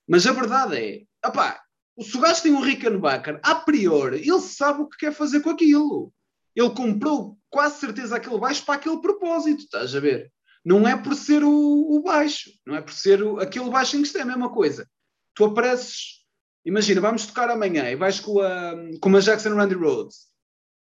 Mas 0.09 0.27
a 0.27 0.33
verdade 0.33 0.77
é, 0.77 1.03
epá, 1.25 1.61
se 2.01 2.17
o 2.17 2.21
gajo 2.21 2.43
tem 2.43 2.53
um 2.53 2.61
Rickenbacker, 2.61 3.39
a 3.43 3.55
priori, 3.55 4.19
ele 4.29 4.41
sabe 4.41 4.83
o 4.83 4.89
que 4.89 4.97
quer 4.97 5.13
fazer 5.13 5.41
com 5.41 5.51
aquilo. 5.51 6.13
Ele 6.57 6.71
comprou 6.71 7.39
quase 7.51 7.79
certeza 7.81 8.17
aquele 8.17 8.39
baixo 8.39 8.65
para 8.65 8.75
aquele 8.75 9.01
propósito, 9.01 9.61
estás 9.63 9.95
a 9.95 10.01
ver? 10.01 10.33
Não 10.65 10.89
é 10.89 10.97
por 10.97 11.15
ser 11.15 11.45
o, 11.45 11.51
o 11.51 12.03
baixo, 12.03 12.51
não 12.67 12.75
é 12.75 12.81
por 12.81 12.93
ser 12.93 13.23
o, 13.23 13.39
aquele 13.39 13.69
baixo 13.69 13.97
em 13.97 14.03
que 14.03 14.09
está, 14.09 14.21
é 14.21 14.23
a 14.23 14.27
mesma 14.27 14.51
coisa. 14.51 14.89
Tu 15.35 15.45
apareces, 15.45 16.25
imagina, 16.65 17.01
vamos 17.01 17.27
tocar 17.27 17.51
amanhã 17.51 17.91
e 17.91 17.97
vais 17.97 18.19
com 18.19 18.41
a, 18.41 18.73
com 19.01 19.09
uma 19.09 19.21
Jackson 19.21 19.55
Randy 19.55 19.75
Rhodes. 19.75 20.29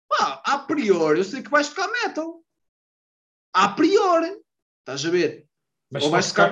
Pá, 0.08 0.42
a 0.44 0.58
priori, 0.58 1.18
eu 1.18 1.24
sei 1.24 1.42
que 1.42 1.50
vais 1.50 1.68
tocar 1.68 1.88
metal. 1.88 2.42
A 3.52 3.68
priori, 3.68 4.36
estás 4.80 5.04
a 5.04 5.10
ver? 5.10 5.46
Mas 5.90 6.04
Ou 6.04 6.10
vais 6.10 6.28
tocar. 6.28 6.50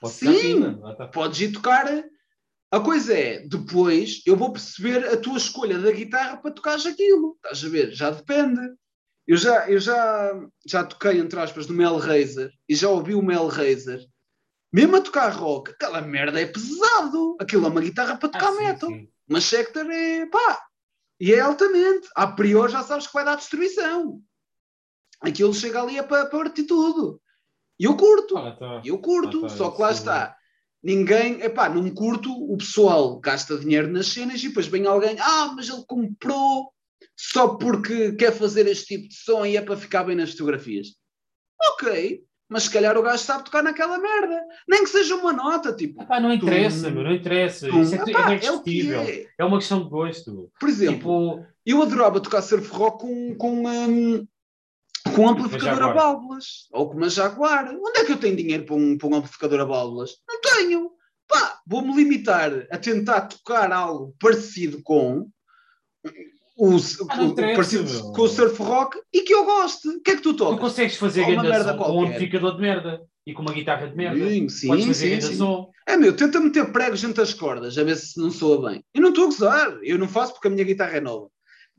Pode 0.00 0.14
Sim. 0.14 0.80
tá. 0.96 1.08
podes 1.08 1.40
ir 1.40 1.52
tocar. 1.52 1.86
A 2.70 2.80
coisa 2.80 3.14
é, 3.16 3.46
depois 3.46 4.22
eu 4.26 4.36
vou 4.36 4.52
perceber 4.52 5.06
a 5.06 5.16
tua 5.16 5.36
escolha 5.36 5.78
da 5.78 5.90
guitarra 5.90 6.36
para 6.36 6.50
tocares 6.50 6.84
aquilo. 6.84 7.36
Estás 7.36 7.64
a 7.64 7.68
ver? 7.68 7.92
Já 7.92 8.10
depende. 8.10 8.60
Eu 9.26 9.36
já, 9.36 9.68
eu 9.68 9.78
já, 9.80 10.32
já 10.66 10.84
toquei, 10.84 11.18
entre 11.18 11.38
aspas, 11.40 11.66
no 11.66 11.74
Melraiser 11.74 12.50
e 12.68 12.74
já 12.76 12.88
ouvi 12.88 13.14
o 13.14 13.22
Melraiser. 13.22 14.00
Mesmo 14.72 14.96
a 14.96 15.00
tocar 15.00 15.30
rock, 15.30 15.70
aquela 15.72 16.00
merda 16.00 16.40
é 16.40 16.46
pesado. 16.46 17.36
Aquilo 17.40 17.66
é 17.66 17.68
uma 17.68 17.80
guitarra 17.80 18.16
para 18.16 18.28
tocar 18.28 18.48
Ah, 18.48 18.52
metal. 18.52 18.88
sim. 18.90 19.08
Mas 19.28 19.44
Sector 19.44 19.90
é 19.90 20.26
pá. 20.26 20.60
E 21.18 21.32
é 21.32 21.40
altamente. 21.40 22.08
A 22.14 22.26
priori 22.26 22.70
já 22.72 22.82
sabes 22.82 23.06
que 23.06 23.12
vai 23.14 23.24
dar 23.24 23.36
destruição. 23.36 24.20
Aquilo 25.20 25.54
chega 25.54 25.82
ali 25.82 25.98
é 25.98 26.02
para 26.02 26.26
partir 26.26 26.64
tudo. 26.64 27.20
E 27.80 27.84
eu 27.84 27.96
curto. 27.96 28.36
Ah, 28.36 28.52
tá. 28.56 28.82
Eu 28.84 28.98
curto, 28.98 29.38
Ah, 29.46 29.48
tá, 29.48 29.56
só 29.56 29.70
que 29.70 29.80
lá 29.82 29.90
está. 29.90 30.36
Ninguém, 30.82 31.40
epá, 31.42 31.68
não 31.68 31.88
curto, 31.92 32.30
o 32.30 32.56
pessoal 32.56 33.18
gasta 33.18 33.58
dinheiro 33.58 33.88
nas 33.88 34.06
cenas 34.08 34.40
e 34.42 34.48
depois 34.48 34.66
vem 34.68 34.86
alguém, 34.86 35.18
ah, 35.18 35.52
mas 35.56 35.68
ele 35.68 35.82
comprou 35.86 36.70
só 37.16 37.56
porque 37.56 38.12
quer 38.12 38.32
fazer 38.32 38.66
este 38.66 38.96
tipo 38.96 39.08
de 39.08 39.14
som 39.14 39.44
e 39.46 39.56
é 39.56 39.60
para 39.62 39.76
ficar 39.76 40.04
bem 40.04 40.16
nas 40.16 40.30
fotografias. 40.32 40.88
Ok, 41.72 42.22
mas 42.48 42.64
se 42.64 42.70
calhar 42.70 42.96
o 42.96 43.02
gajo 43.02 43.22
sabe 43.24 43.44
tocar 43.44 43.62
naquela 43.62 43.98
merda. 43.98 44.40
Nem 44.68 44.84
que 44.84 44.90
seja 44.90 45.16
uma 45.16 45.32
nota, 45.32 45.74
tipo. 45.74 46.02
Epá, 46.02 46.20
não 46.20 46.32
interessa, 46.32 46.90
meu, 46.90 47.02
não 47.02 47.12
interessa. 47.12 47.68
tum. 47.68 47.82
Isso 47.82 47.94
é, 47.94 47.98
Epá, 47.98 48.32
é, 48.32 48.44
é 48.46 48.50
o 48.52 48.62
que 48.62 48.70
discutível. 48.70 49.00
é. 49.00 49.26
É 49.38 49.44
uma 49.44 49.58
questão 49.58 49.82
de 49.82 49.90
gosto. 49.90 50.50
Por 50.60 50.68
exemplo, 50.68 50.96
Tipo, 51.38 51.46
eu 51.64 51.82
adorava 51.82 52.20
tocar 52.20 52.42
surf 52.42 52.68
rock 52.70 52.98
com, 53.02 53.34
com, 53.36 53.62
com 55.14 55.22
um 55.22 55.28
amplificador 55.28 55.82
a 55.82 55.92
válvulas. 55.92 56.68
Ou 56.72 56.88
com 56.88 56.96
uma 56.96 57.08
Jaguar. 57.08 57.74
Onde 57.74 57.98
é 58.00 58.04
que 58.04 58.12
eu 58.12 58.18
tenho 58.20 58.36
dinheiro 58.36 58.64
para 58.64 58.74
um, 58.76 58.96
para 58.96 59.08
um 59.08 59.14
amplificador 59.16 59.60
a 59.60 59.64
válvulas? 59.64 60.10
Não 60.28 60.40
tenho. 60.40 60.90
Pá, 61.28 61.60
vou-me 61.66 61.96
limitar 61.96 62.52
a 62.70 62.78
tentar 62.78 63.22
tocar 63.22 63.72
algo 63.72 64.14
parecido 64.20 64.80
com 64.84 65.28
o, 66.56 66.70
não 66.70 67.28
o- 67.28 67.34
parecido 67.34 68.12
com 68.12 68.22
o 68.22 68.28
surf 68.28 68.62
rock 68.62 68.98
e 69.12 69.22
que 69.22 69.32
eu 69.34 69.44
goste. 69.44 69.88
O 69.88 70.00
que 70.02 70.10
é 70.12 70.16
que 70.16 70.22
tu 70.22 70.32
tu 70.32 70.38
tocas? 70.38 70.60
consegues 70.60 70.96
fazer 70.96 71.22
uma 71.22 71.30
grande 71.42 71.48
merda 71.48 71.74
com 71.74 71.92
um 71.92 72.04
amplificador 72.06 72.54
de 72.56 72.60
merda 72.62 73.00
e 73.26 73.32
com 73.32 73.42
uma 73.42 73.52
guitarra 73.52 73.88
de 73.88 73.96
merda. 73.96 74.28
Sim, 74.28 74.48
sim, 74.48 74.68
Podes 74.68 74.86
fazer 74.86 75.20
sim, 75.22 75.28
sim. 75.28 75.36
som. 75.36 75.68
É 75.86 75.96
meu, 75.96 76.16
tenta 76.16 76.40
meter 76.40 76.72
pregos 76.72 77.04
entre 77.04 77.22
as 77.22 77.34
cordas, 77.34 77.76
a 77.78 77.84
ver 77.84 77.96
se 77.96 78.18
não 78.20 78.30
soa 78.30 78.70
bem. 78.70 78.82
Eu 78.94 79.02
não 79.02 79.10
estou 79.10 79.24
a 79.24 79.26
gozar, 79.26 79.78
eu 79.82 79.98
não 79.98 80.08
faço 80.08 80.32
porque 80.32 80.48
a 80.48 80.50
minha 80.50 80.64
guitarra 80.64 80.96
é 80.96 81.00
nova. 81.00 81.28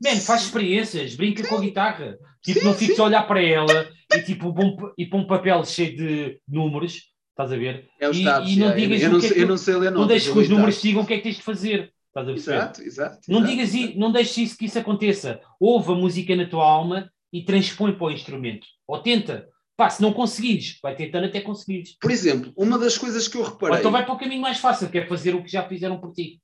Man, 0.02 0.16
faz 0.20 0.42
experiências, 0.42 1.16
brinca 1.16 1.46
com 1.46 1.56
a 1.56 1.60
guitarra. 1.60 2.16
Tipo, 2.42 2.60
Sim, 2.60 2.66
não 2.66 2.74
fiques 2.74 2.94
sim. 2.96 3.02
a 3.02 3.04
olhar 3.04 3.22
para 3.26 3.42
ela 3.42 3.88
e 4.14 4.22
tipo, 4.22 4.52
bom, 4.52 4.76
e 4.96 5.04
para 5.06 5.18
um 5.18 5.26
papel 5.26 5.64
cheio 5.64 5.96
de 5.96 6.40
números, 6.48 7.02
estás 7.30 7.50
a 7.52 7.56
ver? 7.56 7.88
É 8.00 8.08
E- 8.10 8.22
tabs, 8.24 8.48
e 8.50 8.56
não 8.60 8.68
já. 8.68 8.74
digas 8.74 9.02
eu, 9.02 9.10
não 9.10 9.20
que 9.20 9.26
é 9.26 9.30
que- 9.32 9.40
eu 9.40 9.46
não 9.48 9.56
sei 9.58 9.74
ler 9.74 9.90
Não 9.90 10.02
notas, 10.02 10.08
deixes 10.08 10.28
eu 10.28 10.34
que 10.34 10.40
os 10.40 10.48
números 10.48 10.74
tabs. 10.76 10.82
digam 10.82 11.02
o 11.02 11.06
que 11.06 11.14
é 11.14 11.16
que 11.16 11.22
tens 11.24 11.36
de 11.36 11.42
fazer. 11.42 11.92
Estás 12.20 12.28
a 12.28 12.32
perceber? 12.32 12.56
Exato, 12.56 12.82
exato. 12.82 13.18
Não, 13.28 13.38
exato, 13.38 13.52
digas, 13.52 13.74
exato. 13.74 13.98
não 13.98 14.12
deixes 14.12 14.36
isso, 14.38 14.58
que 14.58 14.64
isso 14.66 14.78
aconteça. 14.78 15.40
Ouve 15.60 15.92
a 15.92 15.94
música 15.94 16.34
na 16.36 16.46
tua 16.48 16.64
alma 16.64 17.10
e 17.32 17.44
transpõe 17.44 17.92
para 17.92 18.06
o 18.06 18.10
instrumento. 18.10 18.66
Ou 18.86 19.02
tenta. 19.02 19.48
Pá, 19.76 19.88
se 19.88 20.02
não 20.02 20.12
conseguires, 20.12 20.76
vai 20.82 20.96
tentando 20.96 21.26
até 21.26 21.40
conseguires. 21.40 21.96
Por 22.00 22.10
exemplo, 22.10 22.52
uma 22.56 22.76
das 22.78 22.98
coisas 22.98 23.28
que 23.28 23.36
eu 23.36 23.42
Ou 23.42 23.48
reparei. 23.50 23.78
então 23.78 23.92
vai 23.92 24.04
para 24.04 24.14
o 24.14 24.18
caminho 24.18 24.40
mais 24.40 24.58
fácil, 24.58 24.88
que 24.90 24.98
é 24.98 25.06
fazer 25.06 25.36
o 25.36 25.42
que 25.44 25.50
já 25.52 25.68
fizeram 25.68 26.00
por 26.00 26.12
ti. 26.12 26.40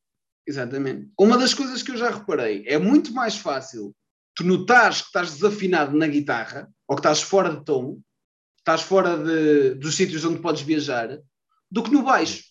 Exatamente. 0.47 1.09
Uma 1.19 1.37
das 1.37 1.53
coisas 1.53 1.83
que 1.83 1.91
eu 1.91 1.97
já 1.97 2.11
reparei 2.11 2.63
é 2.67 2.79
muito 2.79 3.13
mais 3.13 3.37
fácil 3.37 3.93
tu 4.37 4.45
notares 4.45 5.01
que 5.01 5.07
estás 5.09 5.33
desafinado 5.33 5.97
na 5.97 6.07
guitarra 6.07 6.69
ou 6.87 6.95
que 6.95 7.01
estás 7.01 7.23
fora 7.23 7.55
de 7.57 7.65
tom, 7.65 7.99
estás 8.59 8.83
fora 8.83 9.17
de- 9.17 9.75
dos 9.77 9.95
sítios 9.97 10.25
onde 10.25 10.39
podes 10.41 10.63
viajar, 10.63 11.19
do 11.71 11.83
que 11.83 11.91
no 11.91 12.03
baixo. 12.05 12.45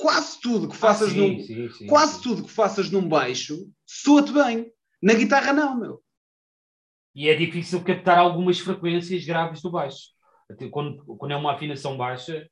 Quase 0.00 0.40
tudo 0.40 0.68
que 0.68 0.76
faças 0.76 1.08
Ah, 1.08 1.12
sim, 1.12 1.18
num, 1.36 1.40
sim, 1.40 1.70
sim, 1.70 1.86
quase 1.86 2.22
tudo 2.22 2.44
que 2.44 2.50
faças 2.50 2.90
num 2.90 3.06
baixo 3.08 3.68
soa-te 3.86 4.32
bem. 4.32 4.72
Na 5.02 5.14
guitarra 5.14 5.52
não, 5.52 5.78
meu. 5.78 6.02
E 7.14 7.28
é 7.28 7.34
difícil 7.34 7.82
captar 7.82 8.18
algumas 8.18 8.58
frequências 8.60 9.24
graves 9.24 9.60
do 9.62 9.70
baixo. 9.70 10.08
Quando, 10.70 11.04
quando 11.16 11.32
é 11.32 11.36
uma 11.36 11.52
afinação 11.54 11.96
baixa, 11.96 12.46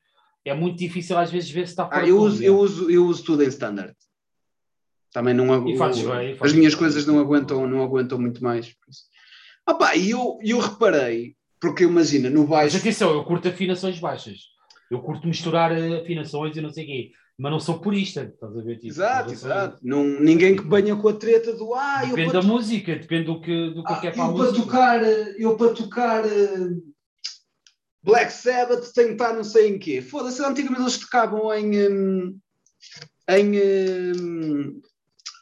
é 0.45 0.55
muito 0.55 0.79
difícil 0.79 1.16
às 1.19 1.31
vezes 1.31 1.51
ver 1.51 1.66
se 1.66 1.73
está 1.73 1.87
fora 1.89 2.05
Ah, 2.05 2.09
eu, 2.09 2.19
uso, 2.19 2.43
eu, 2.43 2.57
uso, 2.59 2.91
eu 2.91 3.07
uso 3.07 3.25
tudo 3.25 3.43
em 3.45 3.49
standard. 3.49 3.95
Também 5.12 5.33
não 5.35 5.53
agu- 5.53 5.70
E 5.70 5.77
fazes 5.77 6.03
bem, 6.07 6.31
e 6.31 6.33
As 6.33 6.39
fazes 6.39 6.57
minhas 6.57 6.75
bem. 6.75 6.79
coisas 6.81 7.07
não 7.07 7.19
aguentam, 7.19 7.66
não 7.69 7.83
aguentam 7.83 8.19
muito 8.19 8.43
mais. 8.43 8.66
isso. 8.66 9.05
Opa, 9.69 9.95
e 9.97 10.11
eu, 10.11 10.39
eu 10.43 10.59
reparei, 10.59 11.35
porque 11.61 11.85
imagina, 11.85 12.29
no 12.31 12.41
Mas 12.41 12.49
baixo. 12.51 12.77
atenção, 12.77 13.11
eu 13.12 13.25
curto 13.25 13.49
afinações 13.49 13.99
baixas. 13.99 14.39
Eu 14.91 15.01
curto 15.03 15.27
misturar 15.27 15.70
eh, 15.73 16.01
afinações 16.01 16.57
e 16.57 16.61
não 16.61 16.70
sei 16.70 16.85
o 16.85 16.87
quê. 16.87 17.11
Mas 17.39 17.52
não 17.52 17.60
sou 17.60 17.78
purista, 17.78 18.24
estás 18.24 18.56
a 18.56 18.60
ver? 18.62 18.74
Tipo, 18.77 18.89
Exato, 18.89 19.28
eu 19.28 19.32
exato. 19.32 19.78
Não, 19.81 20.02
ninguém 20.02 20.56
que 20.56 20.62
banha 20.62 20.97
com 20.97 21.09
a 21.09 21.12
treta 21.12 21.52
do 21.52 21.73
ah, 21.73 22.01
eu 22.02 22.09
Depende 22.09 22.32
para, 22.32 22.40
da 22.40 22.47
música, 22.47 22.97
depende 22.97 23.27
do 23.27 23.40
que, 23.40 23.70
do 23.70 23.85
que 23.85 23.93
ah, 23.93 23.97
eu 23.97 24.01
quero 24.01 24.16
para 24.16 24.24
a 24.24 24.28
eu 24.28 24.35
para 24.35 24.44
música. 24.44 24.62
tocar, 24.65 25.02
eu 25.39 25.56
para 25.56 25.74
tocar 25.74 26.27
eh, 26.27 26.70
Black 28.02 28.32
Sabbath 28.32 28.93
tenho 28.93 29.09
que 29.09 29.12
estar 29.15 29.35
não 29.35 29.44
sei 29.44 29.69
em 29.69 29.78
quê. 29.78 30.02
Foda-se, 30.02 30.44
antigamente 30.44 30.82
eles 30.82 30.98
tocavam 30.98 31.55
em 31.55 32.40
em 33.31 34.82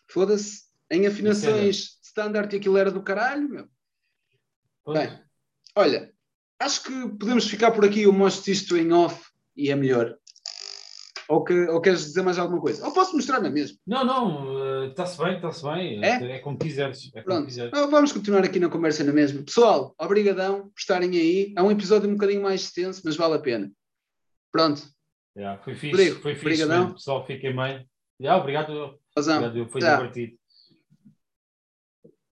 foda-se, 0.07 0.65
em 0.91 1.07
afinações 1.07 1.99
standard 2.03 2.55
e 2.55 2.59
aquilo 2.59 2.77
era 2.77 2.91
do 2.91 3.03
caralho, 3.03 3.49
meu. 3.49 3.69
Pois. 4.85 4.99
Bem, 4.99 5.19
olha, 5.75 6.13
acho 6.59 6.83
que 6.83 7.09
podemos 7.19 7.47
ficar 7.49 7.71
por 7.71 7.85
aqui. 7.85 8.03
Eu 8.03 8.13
mostro 8.13 8.51
isto 8.51 8.77
em 8.77 8.93
off 8.93 9.31
e 9.57 9.71
é 9.71 9.75
melhor. 9.75 10.19
Ou, 11.29 11.43
que, 11.43 11.53
ou 11.69 11.81
queres 11.81 12.05
dizer 12.05 12.23
mais 12.23 12.39
alguma 12.39 12.61
coisa? 12.61 12.85
Ou 12.87 12.93
posso 12.93 13.15
mostrar-me 13.17 13.51
mesmo? 13.51 13.77
Não, 13.87 14.05
não, 14.05 14.85
está-se 14.87 15.19
bem, 15.19 15.35
está-se 15.37 15.63
bem. 15.65 16.05
É? 16.05 16.37
É 16.37 16.39
como 16.39 16.57
quiseres. 16.57 17.11
É 17.15 17.21
como 17.23 17.45
quiseres. 17.45 17.73
Ah, 17.75 17.87
vamos 17.87 18.13
continuar 18.13 18.45
aqui 18.45 18.61
na 18.61 18.69
conversa 18.69 19.03
na 19.03 19.13
mesma. 19.13 19.43
Pessoal, 19.43 19.95
obrigadão 19.99 20.63
por 20.69 20.79
estarem 20.79 21.11
aí. 21.11 21.53
É 21.57 21.63
um 21.63 21.71
episódio 21.71 22.09
um 22.09 22.13
bocadinho 22.15 22.43
mais 22.43 22.61
extenso, 22.63 23.03
mas 23.05 23.17
vale 23.17 23.35
a 23.35 23.39
pena. 23.41 23.71
Pronto, 24.53 24.83
Yeah, 25.37 25.61
foi 25.63 25.75
fixe, 25.75 25.91
Rodrigo, 25.91 26.21
foi 26.23 26.35
fixe. 26.35 26.47
obrigadão. 26.47 26.79
mesmo. 26.85 26.95
Pessoal, 26.95 27.27
fiquem 27.27 27.55
bem. 27.55 27.87
Yeah, 28.19 28.41
obrigado. 28.41 28.99
razão. 29.15 29.45
obrigado, 29.45 29.69
foi 29.71 29.81
Tá. 29.83 29.97
divertido. 29.97 30.33